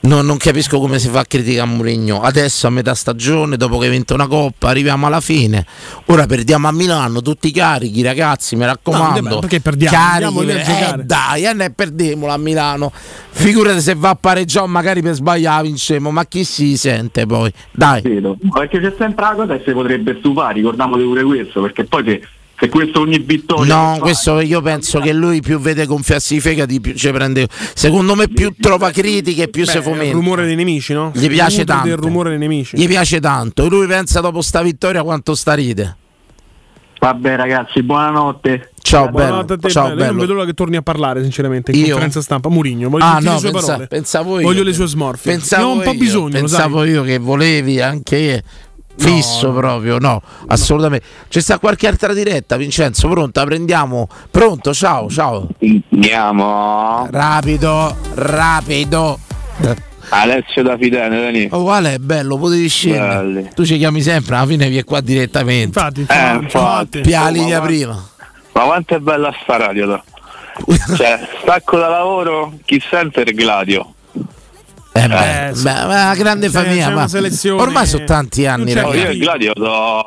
No, 0.00 0.22
non 0.22 0.36
capisco 0.36 0.78
come 0.78 0.98
si 0.98 1.08
fa 1.08 1.20
a 1.20 1.24
criticare 1.24 1.68
Mourinho. 1.68 2.20
Adesso 2.20 2.66
a 2.68 2.70
metà 2.70 2.94
stagione, 2.94 3.56
dopo 3.56 3.78
che 3.78 3.88
vinto 3.88 4.14
una 4.14 4.26
coppa, 4.28 4.68
arriviamo 4.68 5.06
alla 5.06 5.20
fine. 5.20 5.66
Ora 6.06 6.26
perdiamo 6.26 6.68
a 6.68 6.72
Milano, 6.72 7.22
tutti 7.22 7.50
carichi, 7.50 8.02
ragazzi, 8.02 8.54
mi 8.54 8.64
raccomando. 8.64 9.28
No, 9.28 9.38
perché 9.40 9.60
perdiamo? 9.60 9.96
Carichi, 9.96 10.48
eh, 10.48 10.62
giocare. 10.62 11.04
dai, 11.04 11.44
e 11.44 11.52
ne 11.52 11.70
perdiamola 11.70 12.34
a 12.34 12.38
Milano. 12.38 12.92
Figurati 13.30 13.80
se 13.80 13.94
va 13.94 14.10
a 14.10 14.14
pareggiare, 14.14 14.66
magari 14.68 15.02
per 15.02 15.14
sbagliare 15.14 15.64
vincemo, 15.64 16.10
ma 16.10 16.24
chi 16.26 16.44
si 16.44 16.76
sente 16.76 17.26
poi? 17.26 17.52
Dai. 17.72 18.02
Vedo. 18.02 18.36
Perché 18.52 18.80
c'è 18.80 18.94
sempre 18.96 19.24
la 19.24 19.34
cosa 19.34 19.56
che 19.56 19.62
si 19.66 19.72
potrebbe 19.72 20.16
stufare, 20.18 20.54
ricordiamoci 20.54 21.02
pure 21.02 21.24
questo, 21.24 21.60
perché 21.62 21.84
poi 21.84 22.04
se, 22.04 22.22
se 22.58 22.68
questo 22.68 23.00
ogni 23.00 23.18
vittoria... 23.18 23.74
No, 23.74 23.98
questo 23.98 24.40
io 24.40 24.62
penso 24.62 24.98
che 25.00 25.12
lui 25.12 25.40
più 25.40 25.58
vede 25.58 25.84
gonfiarsi 25.86 26.36
i 26.36 26.40
fegati, 26.40 26.80
più 26.80 26.94
ci 26.94 27.10
prende. 27.10 27.48
Secondo 27.74 28.14
me 28.14 28.28
più 28.28 28.54
trova 28.58 28.90
critiche, 28.90 29.48
più 29.48 29.64
Beh, 29.64 29.70
si 29.70 29.76
è 29.76 29.78
il 29.80 29.84
fomenta. 29.84 30.12
rumore 30.14 30.46
dei 30.46 30.56
nemici, 30.56 30.92
no? 30.94 31.10
Gli 31.14 31.28
piace 31.28 31.60
Il 31.60 31.66
tanto. 31.66 31.88
del 31.88 31.96
rumore 31.98 32.30
dei 32.30 32.38
nemici. 32.38 32.76
Gli 32.76 32.86
piace 32.88 33.20
tanto. 33.20 33.64
E 33.64 33.68
lui 33.68 33.86
pensa 33.86 34.20
dopo 34.20 34.40
sta 34.40 34.62
vittoria 34.62 35.02
quanto 35.02 35.34
sta 35.34 35.54
ride. 35.54 35.96
Vabbè 36.98 37.36
ragazzi, 37.36 37.82
buonanotte. 37.82 38.70
Ciao 38.80 39.08
Buonanotte 39.10 39.52
a 39.52 39.56
te, 39.58 39.68
Ciao, 39.68 39.88
bello. 39.88 39.96
Io 39.96 40.04
non 40.06 40.06
bello. 40.14 40.20
vedo 40.22 40.32
l'ora 40.32 40.46
che 40.46 40.54
torni 40.54 40.76
a 40.76 40.82
parlare, 40.82 41.22
sinceramente. 41.22 41.72
In 41.72 41.78
Io? 41.80 41.86
conferenza 41.88 42.22
stampa. 42.22 42.48
Murigno, 42.48 42.88
voglio 42.88 43.04
Ah 43.04 43.18
no, 43.20 43.32
le 43.34 43.38
sue 43.38 43.50
pensa- 43.50 43.66
parole. 43.66 43.86
pensavo 43.88 44.38
io. 44.38 44.46
Voglio 44.46 44.62
le 44.62 44.72
sue 44.72 44.86
smorfie. 44.86 45.32
Pensavo 45.32 45.66
ne 45.66 45.68
ho 45.70 45.74
un 45.74 45.82
po' 45.82 45.92
io, 45.92 45.98
bisogno, 45.98 46.40
lo 46.40 46.46
sai. 46.46 46.60
Pensavo 46.60 46.84
io 46.84 47.02
che 47.02 47.18
volevi 47.18 47.80
anche 47.82 48.42
Fisso 48.98 49.52
proprio, 49.52 49.98
no, 49.98 50.22
assolutamente. 50.48 51.04
C'è 51.28 51.40
sta 51.40 51.58
qualche 51.58 51.86
altra 51.86 52.12
diretta, 52.14 52.56
Vincenzo? 52.56 53.08
Pronto? 53.08 53.38
La 53.40 53.46
prendiamo? 53.46 54.08
Pronto? 54.30 54.72
Ciao, 54.72 55.08
ciao. 55.10 55.46
Andiamo. 55.92 57.06
Rapido, 57.10 57.94
rapido. 58.14 59.18
Alessio 60.08 60.62
da 60.62 60.76
Fidene, 60.76 61.20
Dani. 61.20 61.48
Oh, 61.50 61.62
quale 61.64 61.94
è 61.94 61.98
bello, 61.98 62.36
potevi 62.38 62.68
scendere. 62.68 63.16
Belli. 63.24 63.48
Tu 63.54 63.64
ci 63.64 63.76
chiami 63.76 64.00
sempre, 64.00 64.36
alla 64.36 64.46
fine 64.46 64.68
vieni 64.68 64.84
qua 64.84 65.00
direttamente. 65.00 65.78
Infatti, 65.78 66.06
Eh, 66.08 66.34
infatti. 66.42 67.00
Pia 67.00 67.26
Oh, 67.26 67.30
linea 67.30 67.58
ma- 67.58 67.66
prima. 67.66 68.04
Ma 68.52 68.62
quanto 68.62 68.94
è 68.94 68.98
bella 68.98 69.34
sta 69.42 69.56
radio, 69.56 69.86
da. 69.86 70.02
cioè, 70.96 71.28
stacco 71.42 71.76
da 71.76 71.88
lavoro, 71.88 72.54
chi 72.64 72.80
sente 72.88 73.20
il 73.22 73.34
gladio. 73.34 73.94
Eh, 75.04 75.08
beh, 75.08 75.52
beh, 75.62 75.72
ma 75.72 75.84
una 75.84 76.14
grande 76.14 76.48
famiglia. 76.50 76.90
ma 76.90 77.08
selezione- 77.08 77.60
Ormai 77.62 77.86
sono 77.86 78.04
tanti 78.04 78.46
anni, 78.46 78.72
No, 78.72 78.92
io 78.94 79.10
il 79.10 79.18
gladio 79.18 79.52
do 79.54 80.04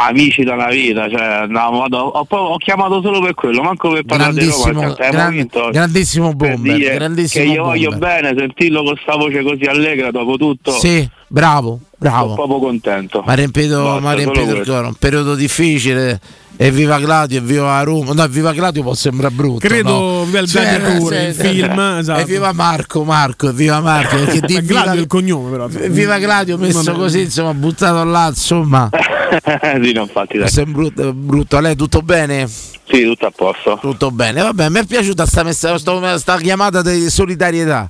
amici 0.00 0.44
da 0.44 0.54
una 0.54 0.68
vita, 0.68 1.08
cioè 1.10 1.20
andavamo, 1.20 1.78
vado- 1.80 1.98
ho, 1.98 2.26
ho 2.28 2.56
chiamato 2.58 3.00
solo 3.02 3.20
per 3.20 3.34
quello, 3.34 3.62
manco 3.62 3.90
per 3.90 4.04
parlare 4.04 4.32
di 4.32 4.44
Roma, 4.46 4.54
Grandissimo, 4.62 4.94
cioè, 4.94 5.10
gran- 5.10 5.32
vinto. 5.32 5.68
grandissimo 5.72 6.32
bomber, 6.34 6.78
grandissimo 6.94 7.44
che 7.44 7.50
io 7.50 7.64
voglio 7.64 7.90
bomber. 7.90 8.22
bene, 8.22 8.34
sentirlo 8.38 8.84
con 8.84 8.96
sta 9.02 9.16
voce 9.16 9.42
così 9.42 9.64
allegra 9.64 10.12
dopo 10.12 10.36
tutto. 10.36 10.70
Sì, 10.70 11.08
bravo, 11.26 11.68
Sono 11.68 11.80
bravo. 11.98 12.34
proprio 12.34 12.58
contento. 12.60 13.22
Mi 13.26 13.32
ha 13.32 13.34
riempito, 13.34 13.98
riempito 14.14 14.54
il 14.54 14.64
cuore. 14.64 14.86
Un 14.86 14.94
periodo 14.94 15.34
difficile. 15.34 16.20
E 16.60 16.72
viva 16.72 16.98
Claudio 16.98 17.38
e 17.38 17.40
viva 17.40 17.80
Roma. 17.82 18.12
No, 18.14 18.26
viva 18.26 18.52
Claudio 18.52 18.82
può 18.82 18.92
sembrare 18.92 19.32
brutto. 19.32 19.60
Credo 19.60 19.90
no? 19.90 20.24
viva 20.24 20.40
il 20.40 20.48
Cioè, 20.48 21.28
il 21.28 21.34
sì, 21.34 21.40
film, 21.40 21.78
esatto. 21.78 22.20
E 22.20 22.24
viva 22.24 22.52
Marco, 22.52 23.04
Marco, 23.04 23.50
e 23.50 23.52
viva 23.52 23.80
Marco. 23.80 24.16
Perché 24.16 24.40
di 24.44 24.54
Gladio 24.54 24.62
viva, 24.62 24.92
è 24.92 24.96
il 24.96 25.06
cognome, 25.06 25.50
però. 25.52 25.68
viva 25.68 26.18
Claudio 26.18 26.58
messo 26.58 26.92
così, 26.94 27.20
insomma, 27.20 27.54
buttato 27.54 28.02
là, 28.02 28.26
insomma. 28.26 28.90
sì, 29.80 29.92
non 29.92 30.08
fatti 30.08 30.38
dai. 30.38 30.48
Sembra 30.48 30.82
brutto, 30.82 31.12
brutto. 31.12 31.56
A 31.58 31.60
lei 31.60 31.76
tutto 31.76 32.02
bene? 32.02 32.48
Sì, 32.48 33.04
tutto 33.04 33.26
a 33.26 33.30
posto. 33.30 33.78
Tutto 33.80 34.10
bene. 34.10 34.42
Vabbè, 34.42 34.68
mi 34.68 34.80
è 34.80 34.84
piaciuta 34.84 35.26
sta, 35.26 35.44
messa, 35.44 35.78
sto- 35.78 36.18
sta 36.18 36.38
chiamata 36.38 36.82
di 36.82 37.08
solidarietà. 37.08 37.88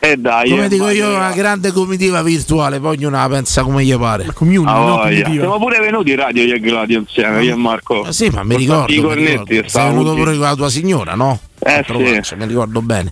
E 0.00 0.10
E 0.10 0.16
dai. 0.16 0.50
Come 0.50 0.66
eh, 0.66 0.68
dico 0.68 0.84
ma- 0.84 0.92
io, 0.92 1.08
una 1.14 1.32
grande 1.32 1.72
comitiva 1.72 2.22
virtuale, 2.22 2.78
poi 2.78 2.96
ognuno 2.96 3.16
la 3.16 3.28
pensa 3.28 3.62
come 3.62 3.84
gli 3.84 3.96
pare. 3.96 4.26
La 4.26 4.32
community, 4.32 4.70
Ah, 4.70 4.78
voglia. 4.78 5.24
Siamo 5.30 5.58
pure 5.58 5.80
venuti 5.80 6.10
in 6.10 6.16
radio 6.16 6.42
io 6.44 6.54
e 6.54 6.60
Gladio 6.60 6.98
insieme, 7.00 7.42
io 7.42 7.54
e 7.54 7.56
Marco. 7.56 8.02
Ah, 8.02 8.12
sì, 8.12 8.28
ma 8.28 8.44
mi 8.44 8.56
ricordo. 8.56 8.92
I 8.92 9.00
cornetti 9.00 9.62
Sei 9.66 9.88
venuto 9.88 10.14
pure 10.14 10.32
con 10.32 10.40
la 10.40 10.54
tua 10.54 10.70
signora, 10.70 11.14
no? 11.14 11.40
Eh, 11.58 11.84
sì. 12.22 12.34
Mi 12.36 12.46
ricordo 12.46 12.80
bene. 12.80 13.10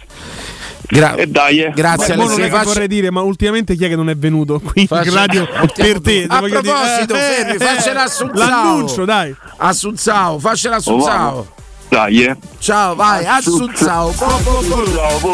Gra- 0.88 1.16
E 1.16 1.26
dai, 1.26 1.58
eh. 1.62 1.72
Grazie 1.74 2.14
non 2.14 2.26
Alessio. 2.26 2.48
Faccio- 2.48 2.68
vorrei 2.68 2.86
dire, 2.86 3.10
ma 3.10 3.20
ultimamente 3.22 3.74
chi 3.74 3.86
è 3.86 3.88
che 3.88 3.96
non 3.96 4.08
è 4.08 4.14
venuto 4.16 4.60
qui 4.60 4.82
in 4.82 4.86
Faccia- 4.86 5.10
radio 5.12 5.48
per 5.74 6.00
te? 6.00 6.26
A 6.28 6.38
voglio 6.38 6.60
dire, 6.60 6.72
proposito, 6.72 7.14
eh, 7.16 7.18
Ferri, 7.18 7.54
eh, 7.56 7.58
faccela 7.58 8.02
assunzao. 8.04 8.48
L'annuncio, 8.48 9.04
dai. 9.04 9.34
Assunzao, 9.56 10.38
faccela 10.38 10.76
Oh, 10.76 10.78
assunzao. 10.78 11.46
Dai, 11.88 12.24
eh. 12.24 12.36
Ciao, 12.58 12.94
vai, 12.94 13.24
Assunzao. 13.24 14.12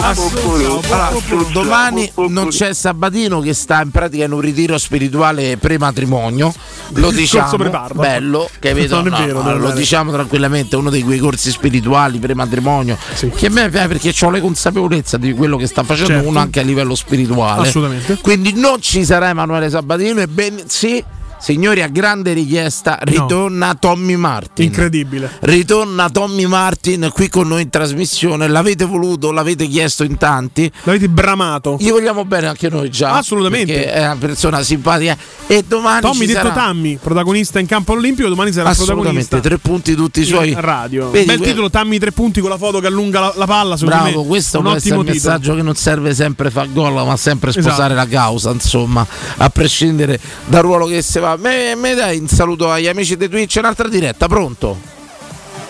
Allora, 0.01 1.13
domani 1.53 2.11
non 2.29 2.49
c'è 2.49 2.75
Sabatino 2.75 3.41
che 3.41 3.55
sta 3.55 3.81
in 3.81 3.91
pratica 3.91 4.25
in 4.25 4.33
un 4.33 4.41
ritiro 4.41 4.77
spirituale 4.77 5.57
pre-matrimonio. 5.57 6.53
Lo 6.95 7.11
diciamo, 7.11 7.57
bello, 7.95 8.49
che 8.59 8.75
vedo, 8.75 8.97
Non 8.97 9.07
è 9.07 9.11
no, 9.11 9.17
vero, 9.27 9.43
no, 9.43 9.51
è 9.51 9.55
lo 9.57 9.71
diciamo 9.71 10.13
tranquillamente, 10.13 10.77
uno 10.77 10.91
dei 10.91 11.03
quei 11.03 11.19
corsi 11.19 11.51
spirituali 11.51 12.19
pre-matrimonio 12.19 12.99
che 13.35 13.47
a 13.47 13.51
me 13.51 13.71
piace 13.71 13.89
perché 13.89 14.15
ho 14.25 14.31
le 14.31 14.41
consapevolezza 14.41 15.17
di 15.17 15.33
quello 15.33 15.57
che 15.57 15.67
sta 15.67 15.83
facendo 15.83 16.13
Certo. 16.13 16.29
uno 16.29 16.39
anche 16.39 16.61
a 16.61 16.63
livello 16.63 16.95
spirituale. 16.95 17.67
Assolutamente. 17.69 18.19
Quindi 18.21 18.53
non 18.55 18.81
ci 18.81 19.05
sarà 19.05 19.31
Emanuele 19.31 19.71
Sabatino 19.71 20.21
e 20.21 20.29
bensì, 20.29 21.03
signori, 21.43 21.83
a 21.83 21.89
grande 21.89 22.33
richiesta, 22.33 22.99
ritorna 23.03 23.75
Tommy 23.75 24.15
Martin. 24.15 24.65
Incredibile. 24.67 25.31
Ritorna 25.41 26.09
Tommy 26.09 26.47
Martin 26.47 27.11
qui 27.13 27.29
con 27.29 27.49
noi 27.49 27.63
in 27.63 27.71
trasmissione. 27.71 28.47
L'avete 28.49 28.85
voluto, 28.85 29.33
l'avete 29.33 29.67
chiesto 29.67 30.05
in 30.05 30.17
tanti. 30.17 30.71
L'avete 30.85 31.09
bramato. 31.09 31.77
Gli 31.81 31.91
vogliamo 31.91 32.25
bene 32.25 32.47
anche 32.47 32.69
noi 32.69 32.91
già. 32.91 33.15
Assolutamente. 33.17 33.91
È 33.93 34.05
una 34.05 34.17
persona 34.17 34.63
simpatica. 34.63 35.17
E 35.47 35.65
domani 35.67 36.01
Tommy 36.01 36.27
detto 36.27 36.39
sarà... 36.39 36.51
Tammy, 36.53 36.97
protagonista 36.97 37.59
in 37.59 37.67
campo 37.67 37.93
olimpico, 37.93 38.29
domani 38.29 38.53
sarà 38.53 38.73
protagonista. 38.73 39.41
tre 39.41 39.59
punti 39.59 39.95
tutti 39.95 40.21
i 40.21 40.25
suoi. 40.25 40.55
radio. 40.57 41.11
Vedi, 41.11 41.27
Bel 41.27 41.39
que- 41.39 41.47
titolo 41.49 41.71
Tammy 41.71 41.99
tre 41.99 42.13
punti 42.13 42.41
con 42.41 42.51
la 42.51 42.57
foto 42.59 42.79
che 42.79 42.87
allunga 42.87 43.21
la, 43.21 43.33
la 43.37 43.47
palla, 43.47 43.77
Bravo, 43.77 44.23
me. 44.23 44.27
questo 44.29 44.59
un 44.59 44.65
può 44.65 44.73
essere 44.75 44.95
ottimo 44.95 45.09
il 45.11 45.17
titolo. 45.17 45.33
messaggio 45.35 45.55
che 45.57 45.63
non 45.63 45.75
serve 45.75 46.15
sempre 46.15 46.51
far 46.51 46.73
gol, 46.73 46.93
ma 47.05 47.17
sempre 47.17 47.51
sposare 47.53 47.95
Esatto. 47.95 47.95
la 47.95 48.07
causa, 48.07 48.51
insomma, 48.51 49.07
a 49.39 49.51
prescindere 49.51 50.19
dal 50.47 50.63
ruolo 50.63 50.87
che 50.87 51.03
si 51.03 51.19
va. 51.19 51.32
Me, 51.37 51.75
me 51.75 51.95
dai 51.95 52.19
un 52.19 52.29
saluto 52.29 52.71
agli 52.71 52.89
amici 52.89 53.17
di 53.17 53.29
Twitch, 53.29 53.57
un'altra 53.59 53.89
diretta, 53.89 54.27
pronto? 54.29 54.77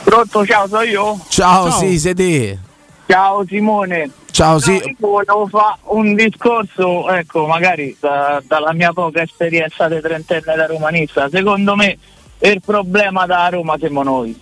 Pronto, 0.04 0.44
ciao, 0.46 0.66
sono 0.66 0.82
io. 0.82 1.18
Ciao, 1.28 1.70
sì, 1.70 1.98
sei 1.98 2.14
te. 2.14 2.58
Ciao 3.06 3.44
Simone. 3.46 4.10
Ciao, 4.30 4.52
No, 4.54 4.58
sì. 4.60 4.72
io 4.72 4.94
volevo 4.98 5.46
fare 5.46 5.76
un 5.84 6.14
discorso, 6.14 7.08
ecco, 7.10 7.46
magari 7.46 7.94
da- 8.00 8.42
dalla 8.46 8.72
mia 8.72 8.92
poca 8.92 9.20
esperienza 9.22 9.88
di 9.88 10.00
trentenne 10.00 10.54
da 10.56 10.66
romanista. 10.66 11.28
Secondo 11.30 11.76
me 11.76 11.98
il 12.38 12.60
problema 12.64 13.26
da 13.26 13.48
Roma 13.48 13.76
siamo 13.78 14.02
noi. 14.02 14.38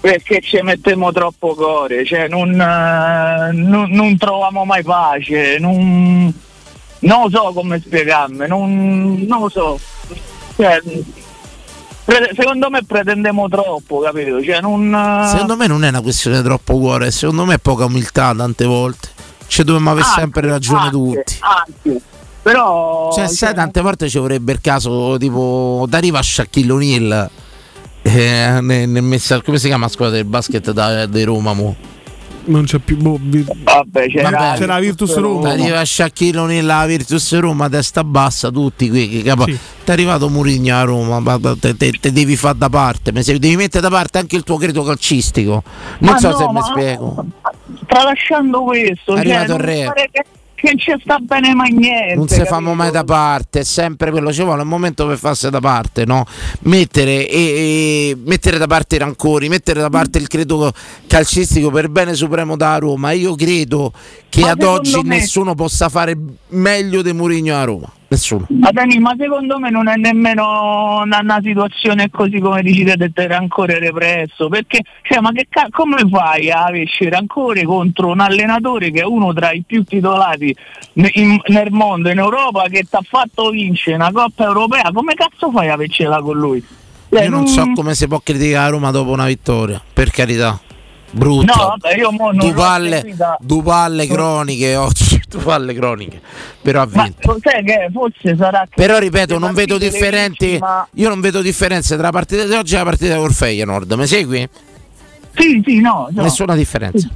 Perché 0.00 0.40
ci 0.40 0.60
mettiamo 0.62 1.12
troppo 1.12 1.54
cuore, 1.54 2.04
cioè 2.04 2.28
non, 2.28 2.50
eh, 2.60 3.50
non- 3.52 3.90
non 3.90 4.16
troviamo 4.18 4.64
mai 4.64 4.82
pace, 4.82 5.56
non, 5.58 6.32
non 7.00 7.22
lo 7.22 7.30
so 7.30 7.52
come 7.54 7.80
spiegarmi, 7.80 8.46
non, 8.46 9.24
non 9.26 9.40
lo 9.40 9.48
so. 9.48 9.78
Cioè, 10.56 10.80
pre- 12.04 12.30
secondo 12.36 12.70
me 12.70 12.84
pretendiamo 12.84 13.48
troppo, 13.48 14.00
capito? 14.00 14.42
Cioè, 14.42 14.60
non, 14.60 15.26
Secondo 15.28 15.56
me 15.56 15.66
non 15.66 15.84
è 15.84 15.88
una 15.88 16.00
questione 16.00 16.42
troppo 16.42 16.78
cuore, 16.78 17.10
secondo 17.10 17.44
me 17.44 17.54
è 17.54 17.58
poca 17.58 17.84
umiltà 17.86 18.34
tante 18.36 18.64
volte. 18.64 19.08
Ci 19.46 19.62
dobbiamo 19.64 19.90
avere 19.90 20.06
Anche, 20.06 20.20
sempre 20.20 20.48
ragione 20.48 20.80
anche, 20.80 20.90
tutti. 20.92 21.36
anche. 21.40 22.00
Però 22.42 23.10
Cioè, 23.12 23.26
sai, 23.28 23.54
tante 23.54 23.80
volte 23.80 24.08
ci 24.08 24.18
vorrebbe 24.18 24.52
il 24.52 24.60
caso, 24.60 25.16
tipo, 25.18 25.86
d'arriva 25.88 26.18
a 26.18 26.22
Shaquille 26.22 26.72
O'Neal. 26.72 27.30
Eh, 28.02 28.58
nel, 28.60 28.88
nel 28.88 29.02
messa- 29.02 29.40
come 29.40 29.58
si 29.58 29.66
chiama 29.68 29.84
la 29.86 29.90
squadra 29.90 30.16
del 30.16 30.26
basket 30.26 30.72
da, 30.72 31.06
di 31.06 31.22
Roma? 31.22 31.54
Mo? 31.54 31.74
Non 32.46 32.64
c'è 32.64 32.78
più. 32.78 32.96
boh, 32.96 33.18
vi- 33.20 33.44
Vabbè, 33.62 34.08
c'era, 34.08 34.30
Vabbè. 34.30 34.58
c'era 34.58 34.74
la 34.74 34.80
Virtus 34.80 35.16
Roma. 35.16 35.50
Arriva 35.50 35.82
O'Neal 36.38 36.68
alla 36.68 36.86
Virtus 36.86 37.38
Roma, 37.38 37.68
testa 37.68 38.04
bassa, 38.04 38.50
tutti 38.50 38.88
qui. 38.88 39.08
Che 39.08 39.22
capo. 39.22 39.44
Sì. 39.44 39.52
Ti 39.52 39.90
è 39.90 39.92
arrivato 39.92 40.28
Murigno 40.28 40.76
a 40.76 40.82
Roma, 40.82 41.20
ma 41.20 41.38
te, 41.58 41.76
te- 41.76 41.92
te 42.00 42.12
devi 42.12 42.36
fare 42.36 42.56
da 42.58 42.68
parte, 42.68 43.12
devi 43.38 43.56
mettere 43.56 43.80
da 43.82 43.90
parte 43.90 44.18
anche 44.18 44.36
il 44.36 44.42
tuo 44.42 44.56
credo 44.56 44.82
calcistico. 44.82 45.62
Non 45.98 46.12
Ma 46.12 46.18
so 46.18 46.30
no, 46.30 46.36
se 46.36 46.48
mi 46.50 46.62
spiego. 46.62 47.24
tralasciando 47.86 48.62
questo, 48.62 49.14
È 49.14 49.22
cioè, 49.22 49.34
arrivato 49.34 49.56
non 49.56 49.60
il 49.60 49.66
re. 49.66 49.92
Non 50.64 50.78
ci 50.78 50.92
sta 51.02 51.18
bene 51.18 51.54
mai 51.54 51.70
niente. 51.72 52.14
non 52.14 52.28
si 52.28 52.42
fanno 52.44 52.74
mai 52.74 52.90
da 52.90 53.04
parte, 53.04 53.60
è 53.60 53.64
sempre 53.64 54.10
quello, 54.10 54.32
ci 54.32 54.42
vuole 54.42 54.62
un 54.62 54.68
momento 54.68 55.06
per 55.06 55.18
farsi 55.18 55.50
da 55.50 55.60
parte, 55.60 56.04
no? 56.04 56.24
Mettere, 56.60 57.28
e, 57.28 57.38
e- 57.38 58.16
mettere 58.24 58.58
da 58.58 58.66
parte 58.66 58.96
i 58.96 58.98
rancori, 58.98 59.48
mettere 59.48 59.80
da 59.80 59.90
parte 59.90 60.18
il 60.18 60.28
credo 60.28 60.72
calcistico 61.06 61.70
per 61.70 61.88
bene 61.88 62.14
supremo 62.14 62.56
da 62.56 62.78
Roma. 62.78 63.12
Io 63.12 63.34
credo 63.34 63.92
che 64.28 64.40
Ma 64.40 64.50
ad 64.50 64.62
oggi 64.62 65.00
me- 65.02 65.18
nessuno 65.18 65.54
possa 65.54 65.88
fare 65.88 66.16
meglio 66.48 67.02
di 67.02 67.12
Mourinho 67.12 67.54
a 67.56 67.64
Roma. 67.64 67.92
Nessuno. 68.14 68.46
Ma 68.50 68.70
Dani, 68.70 68.98
ma 69.00 69.12
secondo 69.18 69.58
me 69.58 69.70
non 69.70 69.88
è 69.88 69.96
nemmeno 69.96 71.00
una, 71.02 71.18
una 71.20 71.40
situazione 71.42 72.10
così 72.10 72.38
come 72.38 72.62
dici 72.62 72.84
te, 72.84 72.96
del 72.96 73.12
rancore 73.28 73.80
represso, 73.80 74.48
perché 74.48 74.82
cioè, 75.02 75.18
ma 75.20 75.32
che 75.32 75.46
ca- 75.48 75.66
come 75.70 75.96
fai 76.08 76.48
a 76.50 76.66
averci 76.66 77.08
rancore 77.08 77.64
contro 77.64 78.08
un 78.08 78.20
allenatore 78.20 78.92
che 78.92 79.00
è 79.00 79.04
uno 79.04 79.32
tra 79.32 79.50
i 79.50 79.64
più 79.66 79.82
titolati 79.82 80.54
ne- 80.94 81.10
in- 81.14 81.40
nel 81.48 81.72
mondo, 81.72 82.08
in 82.08 82.18
Europa, 82.18 82.62
che 82.68 82.82
ti 82.88 82.94
ha 82.94 83.02
fatto 83.02 83.50
vincere 83.50 83.96
una 83.96 84.12
Coppa 84.12 84.44
Europea? 84.44 84.90
Come 84.92 85.14
cazzo 85.14 85.50
fai 85.50 85.68
a 85.68 85.72
avercela 85.72 86.20
con 86.20 86.36
lui? 86.38 86.64
Cioè, 87.10 87.24
Io 87.24 87.30
non 87.30 87.48
so 87.48 87.68
come 87.74 87.94
si 87.94 88.06
può 88.06 88.20
criticare 88.22 88.70
Roma 88.70 88.92
dopo 88.92 89.10
una 89.10 89.26
vittoria, 89.26 89.82
per 89.92 90.10
carità. 90.10 90.60
Brutto. 91.10 91.44
No, 91.56 91.66
vabbè, 91.78 91.96
io 91.96 92.10
mo 92.10 92.26
non 92.32 92.38
due 92.38 92.48
l'ho 92.48 92.54
palle, 92.54 92.96
seguita. 92.98 93.36
due 93.40 93.62
palle 93.62 94.06
croniche 94.08 94.74
oggi, 94.74 95.13
due 95.28 95.42
palle 95.42 95.74
croniche. 95.74 96.20
Però 96.62 96.80
ha 96.82 96.86
vinto. 96.86 97.32
lo 97.32 97.38
sai 97.42 97.64
che 97.64 97.88
forse 97.92 98.36
sarà 98.36 98.62
che 98.68 98.74
Però 98.76 98.98
ripeto, 98.98 99.38
non 99.38 99.52
vedo 99.54 99.78
differenti. 99.78 100.58
ma- 100.58 100.86
Io 100.94 101.08
non 101.08 101.20
vedo 101.20 101.40
differenze 101.42 101.94
tra 101.94 102.04
la 102.04 102.10
partita 102.12 102.44
di 102.44 102.52
oggi 102.52 102.74
e 102.74 102.78
la 102.78 102.84
partita 102.84 103.16
con 103.16 103.30
Feyenoord. 103.30 103.92
Mi 103.92 104.06
segui? 104.06 104.48
Sì, 105.36 105.62
sì, 105.64 105.80
no. 105.80 106.08
no. 106.10 106.22
Nessuna 106.22 106.54
differenza. 106.54 107.08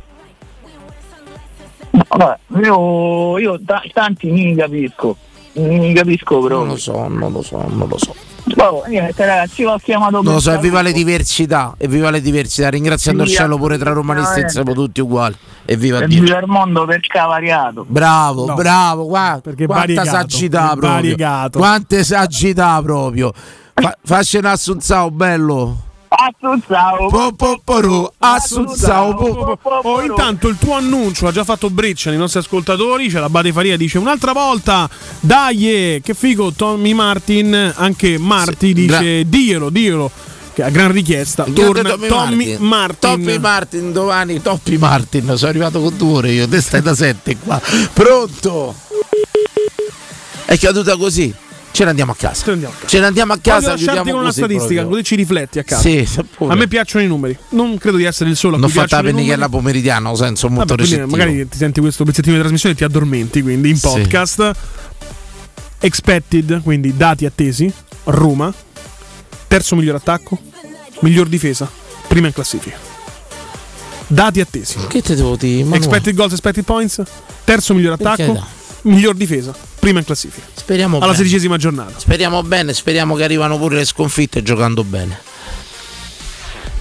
No, 1.90 2.04
vabbè, 2.08 2.38
io, 2.64 3.38
io 3.38 3.60
ta- 3.64 3.82
tanti 3.92 4.30
mi 4.30 4.54
capisco, 4.54 5.16
mi 5.58 5.92
capisco 5.94 6.38
proprio. 6.38 6.58
Non 6.58 6.68
lo 6.68 6.76
so, 6.76 7.08
non 7.08 7.32
lo 7.32 7.42
so, 7.42 7.56
non 7.68 7.88
lo 7.88 7.98
so. 7.98 8.14
Boh, 8.54 8.82
niente 8.88 9.26
ragazzi, 9.26 9.64
ho 9.64 9.76
chiamato 9.76 10.22
Non 10.22 10.34
lo 10.34 10.40
so, 10.40 10.52
evviva 10.52 10.80
le 10.80 10.92
diversità, 10.92 11.74
evviva 11.76 12.08
le 12.10 12.20
diversità, 12.22 12.70
ringraziando 12.70 13.22
il 13.24 13.28
cielo 13.28 13.58
pure 13.58 13.76
tra 13.76 13.92
romanisti 13.92 14.40
assolutamente. 14.40 14.52
siamo 14.52 14.72
tutti 14.72 15.00
uguali. 15.02 15.36
Evviva 15.66 15.98
E 15.98 16.06
Dio. 16.06 16.22
viva 16.22 16.38
il 16.38 16.46
mondo 16.46 16.86
per 16.86 17.00
cavariato. 17.00 17.84
Bravo, 17.86 18.46
No, 18.46 18.54
bravo, 18.54 19.04
guarda, 19.06 19.40
perché 19.42 19.66
quanta 19.66 19.84
variegato, 19.86 20.08
saggità 20.08 20.66
proprio. 20.68 20.90
variegato. 20.90 21.58
Quante 21.58 22.04
saggità 22.04 22.80
proprio. 22.82 23.32
Fa, 23.74 23.94
facci 24.02 24.38
un 24.38 24.46
assunzao 24.46 25.10
bello. 25.10 25.76
Assunzao. 28.18 29.14
Po, 29.14 29.56
po. 29.56 29.80
Oh, 29.82 30.02
intanto 30.02 30.48
il 30.48 30.56
tuo 30.58 30.74
annuncio 30.74 31.28
ha 31.28 31.32
già 31.32 31.44
fatto 31.44 31.70
breccia 31.70 32.10
nei 32.10 32.18
nostri 32.18 32.40
ascoltatori. 32.40 33.08
C'è 33.08 33.20
la 33.20 33.28
Bade 33.28 33.52
Faria 33.52 33.76
dice 33.76 33.98
un'altra 33.98 34.32
volta, 34.32 34.90
dai, 35.20 35.70
eh, 35.70 36.00
che 36.02 36.14
figo 36.14 36.52
Tommy 36.52 36.92
Martin. 36.92 37.72
Anche 37.76 38.18
Marti 38.18 38.72
dice, 38.72 39.28
diglielo, 39.28 39.70
diglielo. 39.70 40.10
Che 40.54 40.64
a 40.64 40.70
gran 40.70 40.90
richiesta. 40.90 41.44
Torna 41.44 41.90
Tommy 41.90 42.08
Tommy 42.08 42.56
Martin. 42.56 42.66
Martin. 42.66 42.98
Tommy 42.98 43.38
Martin 43.38 43.92
domani, 43.92 44.42
Tommy 44.42 44.76
Martin, 44.76 45.36
sono 45.36 45.50
arrivato 45.50 45.80
con 45.80 45.96
due 45.96 46.16
ore 46.16 46.32
io, 46.32 46.48
te 46.48 46.60
stai 46.60 46.82
da 46.82 46.96
sette 46.96 47.36
qua. 47.38 47.60
Pronto? 47.92 48.74
È 50.44 50.58
caduta 50.58 50.96
così. 50.96 51.32
Ce 51.70 51.84
ne 51.84 51.90
andiamo 51.90 52.12
a 52.12 52.16
casa. 52.16 52.44
Ce 52.86 52.98
ne 52.98 53.06
andiamo 53.06 53.32
a 53.34 53.38
casa. 53.38 53.58
Voglio 53.58 53.68
lasciarti 53.70 53.84
chiudiamo 53.84 54.10
con 54.10 54.20
una 54.20 54.32
statistica, 54.32 54.84
così 54.84 55.04
ci 55.04 55.14
rifletti 55.14 55.58
a 55.60 55.64
casa. 55.64 55.82
Sì, 55.82 56.08
a 56.38 56.54
me 56.56 56.66
piacciono 56.66 57.04
i 57.04 57.06
numeri. 57.06 57.36
Non 57.50 57.78
credo 57.78 57.96
di 57.98 58.04
essere 58.04 58.30
il 58.30 58.36
solo 58.36 58.56
a 58.56 58.58
Non 58.58 58.68
cui 58.70 58.78
fatta 58.80 58.96
la 58.96 59.02
pennichella 59.02 59.48
pomeridiana, 59.48 60.14
senso 60.16 60.48
molto 60.48 60.74
Vabbè, 60.74 60.80
recettivo. 60.82 61.06
magari 61.06 61.48
ti 61.48 61.56
senti 61.56 61.80
questo 61.80 62.04
pezzettino 62.04 62.34
di 62.34 62.40
trasmissione 62.40 62.74
e 62.74 62.78
ti 62.78 62.84
addormenti, 62.84 63.42
quindi 63.42 63.70
in 63.70 63.76
Sì. 63.76 63.86
podcast. 63.86 64.50
Expected, 65.80 66.62
quindi 66.62 66.96
dati 66.96 67.24
attesi. 67.26 67.72
Roma. 68.04 68.52
Terzo 69.46 69.76
miglior 69.76 69.94
attacco. 69.96 70.38
Miglior 71.00 71.28
difesa. 71.28 71.70
Prima 72.08 72.26
in 72.26 72.32
classifica. 72.32 72.76
Dati 74.08 74.40
attesi. 74.40 74.78
Che 74.88 75.02
te 75.02 75.14
devo 75.14 75.36
dire? 75.36 75.62
Manuel? 75.62 75.80
Expected 75.82 76.14
goals, 76.14 76.32
expected 76.32 76.64
points. 76.64 77.00
Terzo 77.44 77.74
miglior 77.74 77.92
attacco. 77.92 78.44
Miglior 78.82 79.14
difesa. 79.14 79.54
Prima 79.78 80.00
in 80.00 80.04
classifica. 80.04 80.46
Speriamo 80.54 80.96
Alla 80.96 81.06
bene. 81.06 81.16
sedicesima 81.18 81.56
giornata. 81.56 81.98
Speriamo 81.98 82.42
bene, 82.42 82.72
speriamo 82.74 83.14
che 83.14 83.24
arrivano 83.24 83.58
pure 83.58 83.76
le 83.76 83.84
sconfitte 83.84 84.42
giocando 84.42 84.84
bene. 84.84 85.18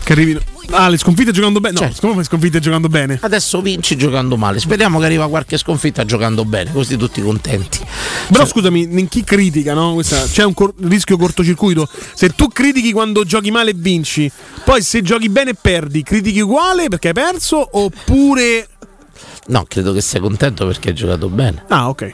Che 0.03 0.14
arrivino 0.14 0.40
Ah, 0.72 0.90
le 0.90 0.98
sconfitte 0.98 1.32
giocando 1.32 1.61
bene? 1.61 1.80
No, 1.80 1.88
Certo. 1.88 2.10
come 2.10 2.24
sconfitte 2.26 2.60
giocando 2.60 2.90
bene? 2.90 3.18
Adesso 3.22 3.61
vinci 3.61 3.95
giocando 3.95 4.36
male. 4.36 4.60
Speriamo 4.60 4.99
che 4.99 5.06
arriva 5.06 5.30
qualche 5.30 5.57
sconfitta 5.57 6.03
giocando 6.03 6.44
bene, 6.44 6.74
così 6.74 6.98
tutti 6.98 7.22
contenti. 7.22 7.80
Però 8.30 8.45
scusami, 8.45 8.82
in 8.99 9.07
chi 9.07 9.24
critica, 9.24 9.74
no? 9.74 9.94
Questa- 9.94 10.26
c'è 10.26 10.44
un 10.44 10.53
cor- 10.53 10.74
rischio 10.82 11.15
cortocircuito. 11.18 11.88
Se 12.14 12.30
tu 12.32 12.49
critichi 12.49 12.91
quando 12.91 13.24
giochi 13.24 13.49
male 13.49 13.69
e 13.72 13.76
vinci, 13.78 14.30
poi 14.65 14.82
se 14.82 15.02
giochi 15.02 15.30
bene 15.30 15.52
e 15.52 15.56
perdi, 15.60 16.03
critichi 16.03 16.41
uguale 16.41 16.90
perché 16.90 17.07
hai 17.10 17.14
perso 17.14 17.65
oppure... 17.72 18.68
No, 19.48 19.65
credo 19.68 19.94
che 19.94 20.02
sei 20.02 20.19
contento 20.22 20.65
perché 20.65 20.89
hai 20.89 20.95
giocato 20.95 21.30
bene. 21.30 21.64
Ah, 21.69 21.89
ok. 21.89 22.11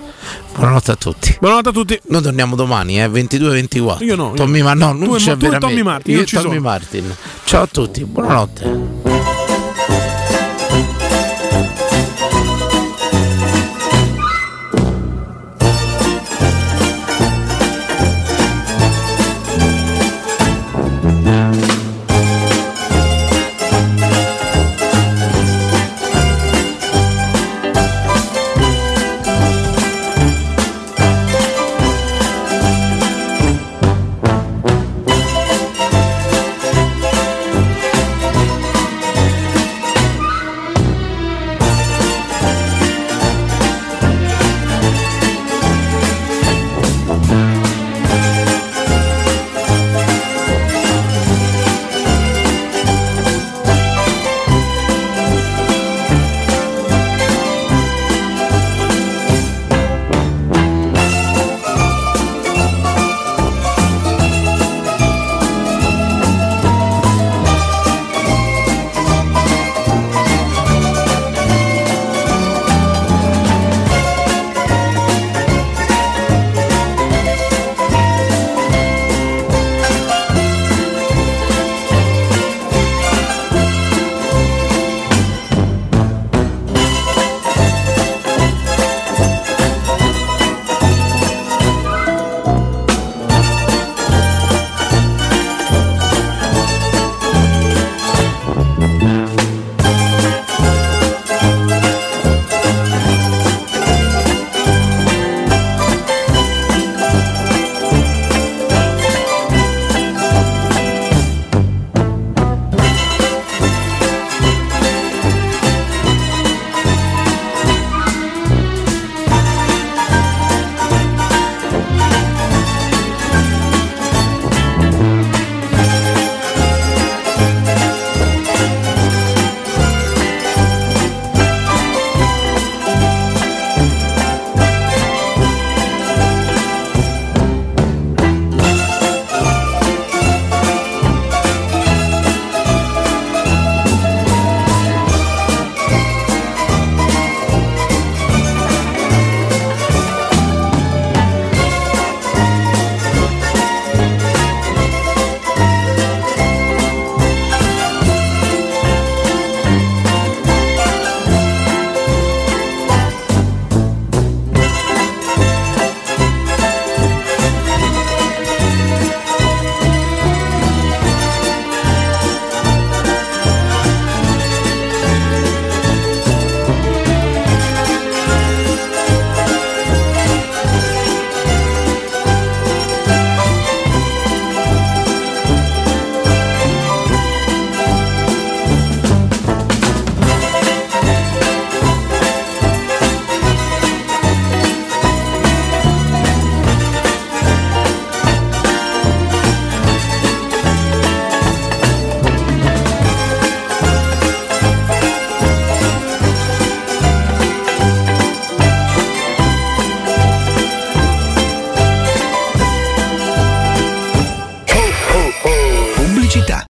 Buonanotte 0.56 0.92
a 0.92 0.96
tutti. 0.96 1.36
Buonanotte 1.40 1.70
a 1.70 1.72
tutti. 1.72 2.00
Noi 2.08 2.22
torniamo 2.22 2.56
domani, 2.56 3.02
eh, 3.02 3.08
22-24. 3.08 4.04
Io 4.04 4.16
no, 4.16 4.30
io 4.30 4.34
Tommy, 4.36 4.60
no. 4.60 4.64
ma 4.66 4.74
no, 4.74 4.92
Tu 4.92 4.98
non 5.06 5.16
e- 5.16 5.18
c'è 5.18 5.32
tu 5.34 5.38
veramente. 5.38 5.60
Tommy 5.60 5.82
Martin, 5.82 6.16
Io 6.16 6.26
ci 6.26 6.36
Tommy 6.36 6.48
sono. 6.50 6.60
Martin. 6.62 7.16
Ciao 7.46 7.62
a 7.64 7.68
tutti, 7.68 8.04
buonanotte. 8.06 9.13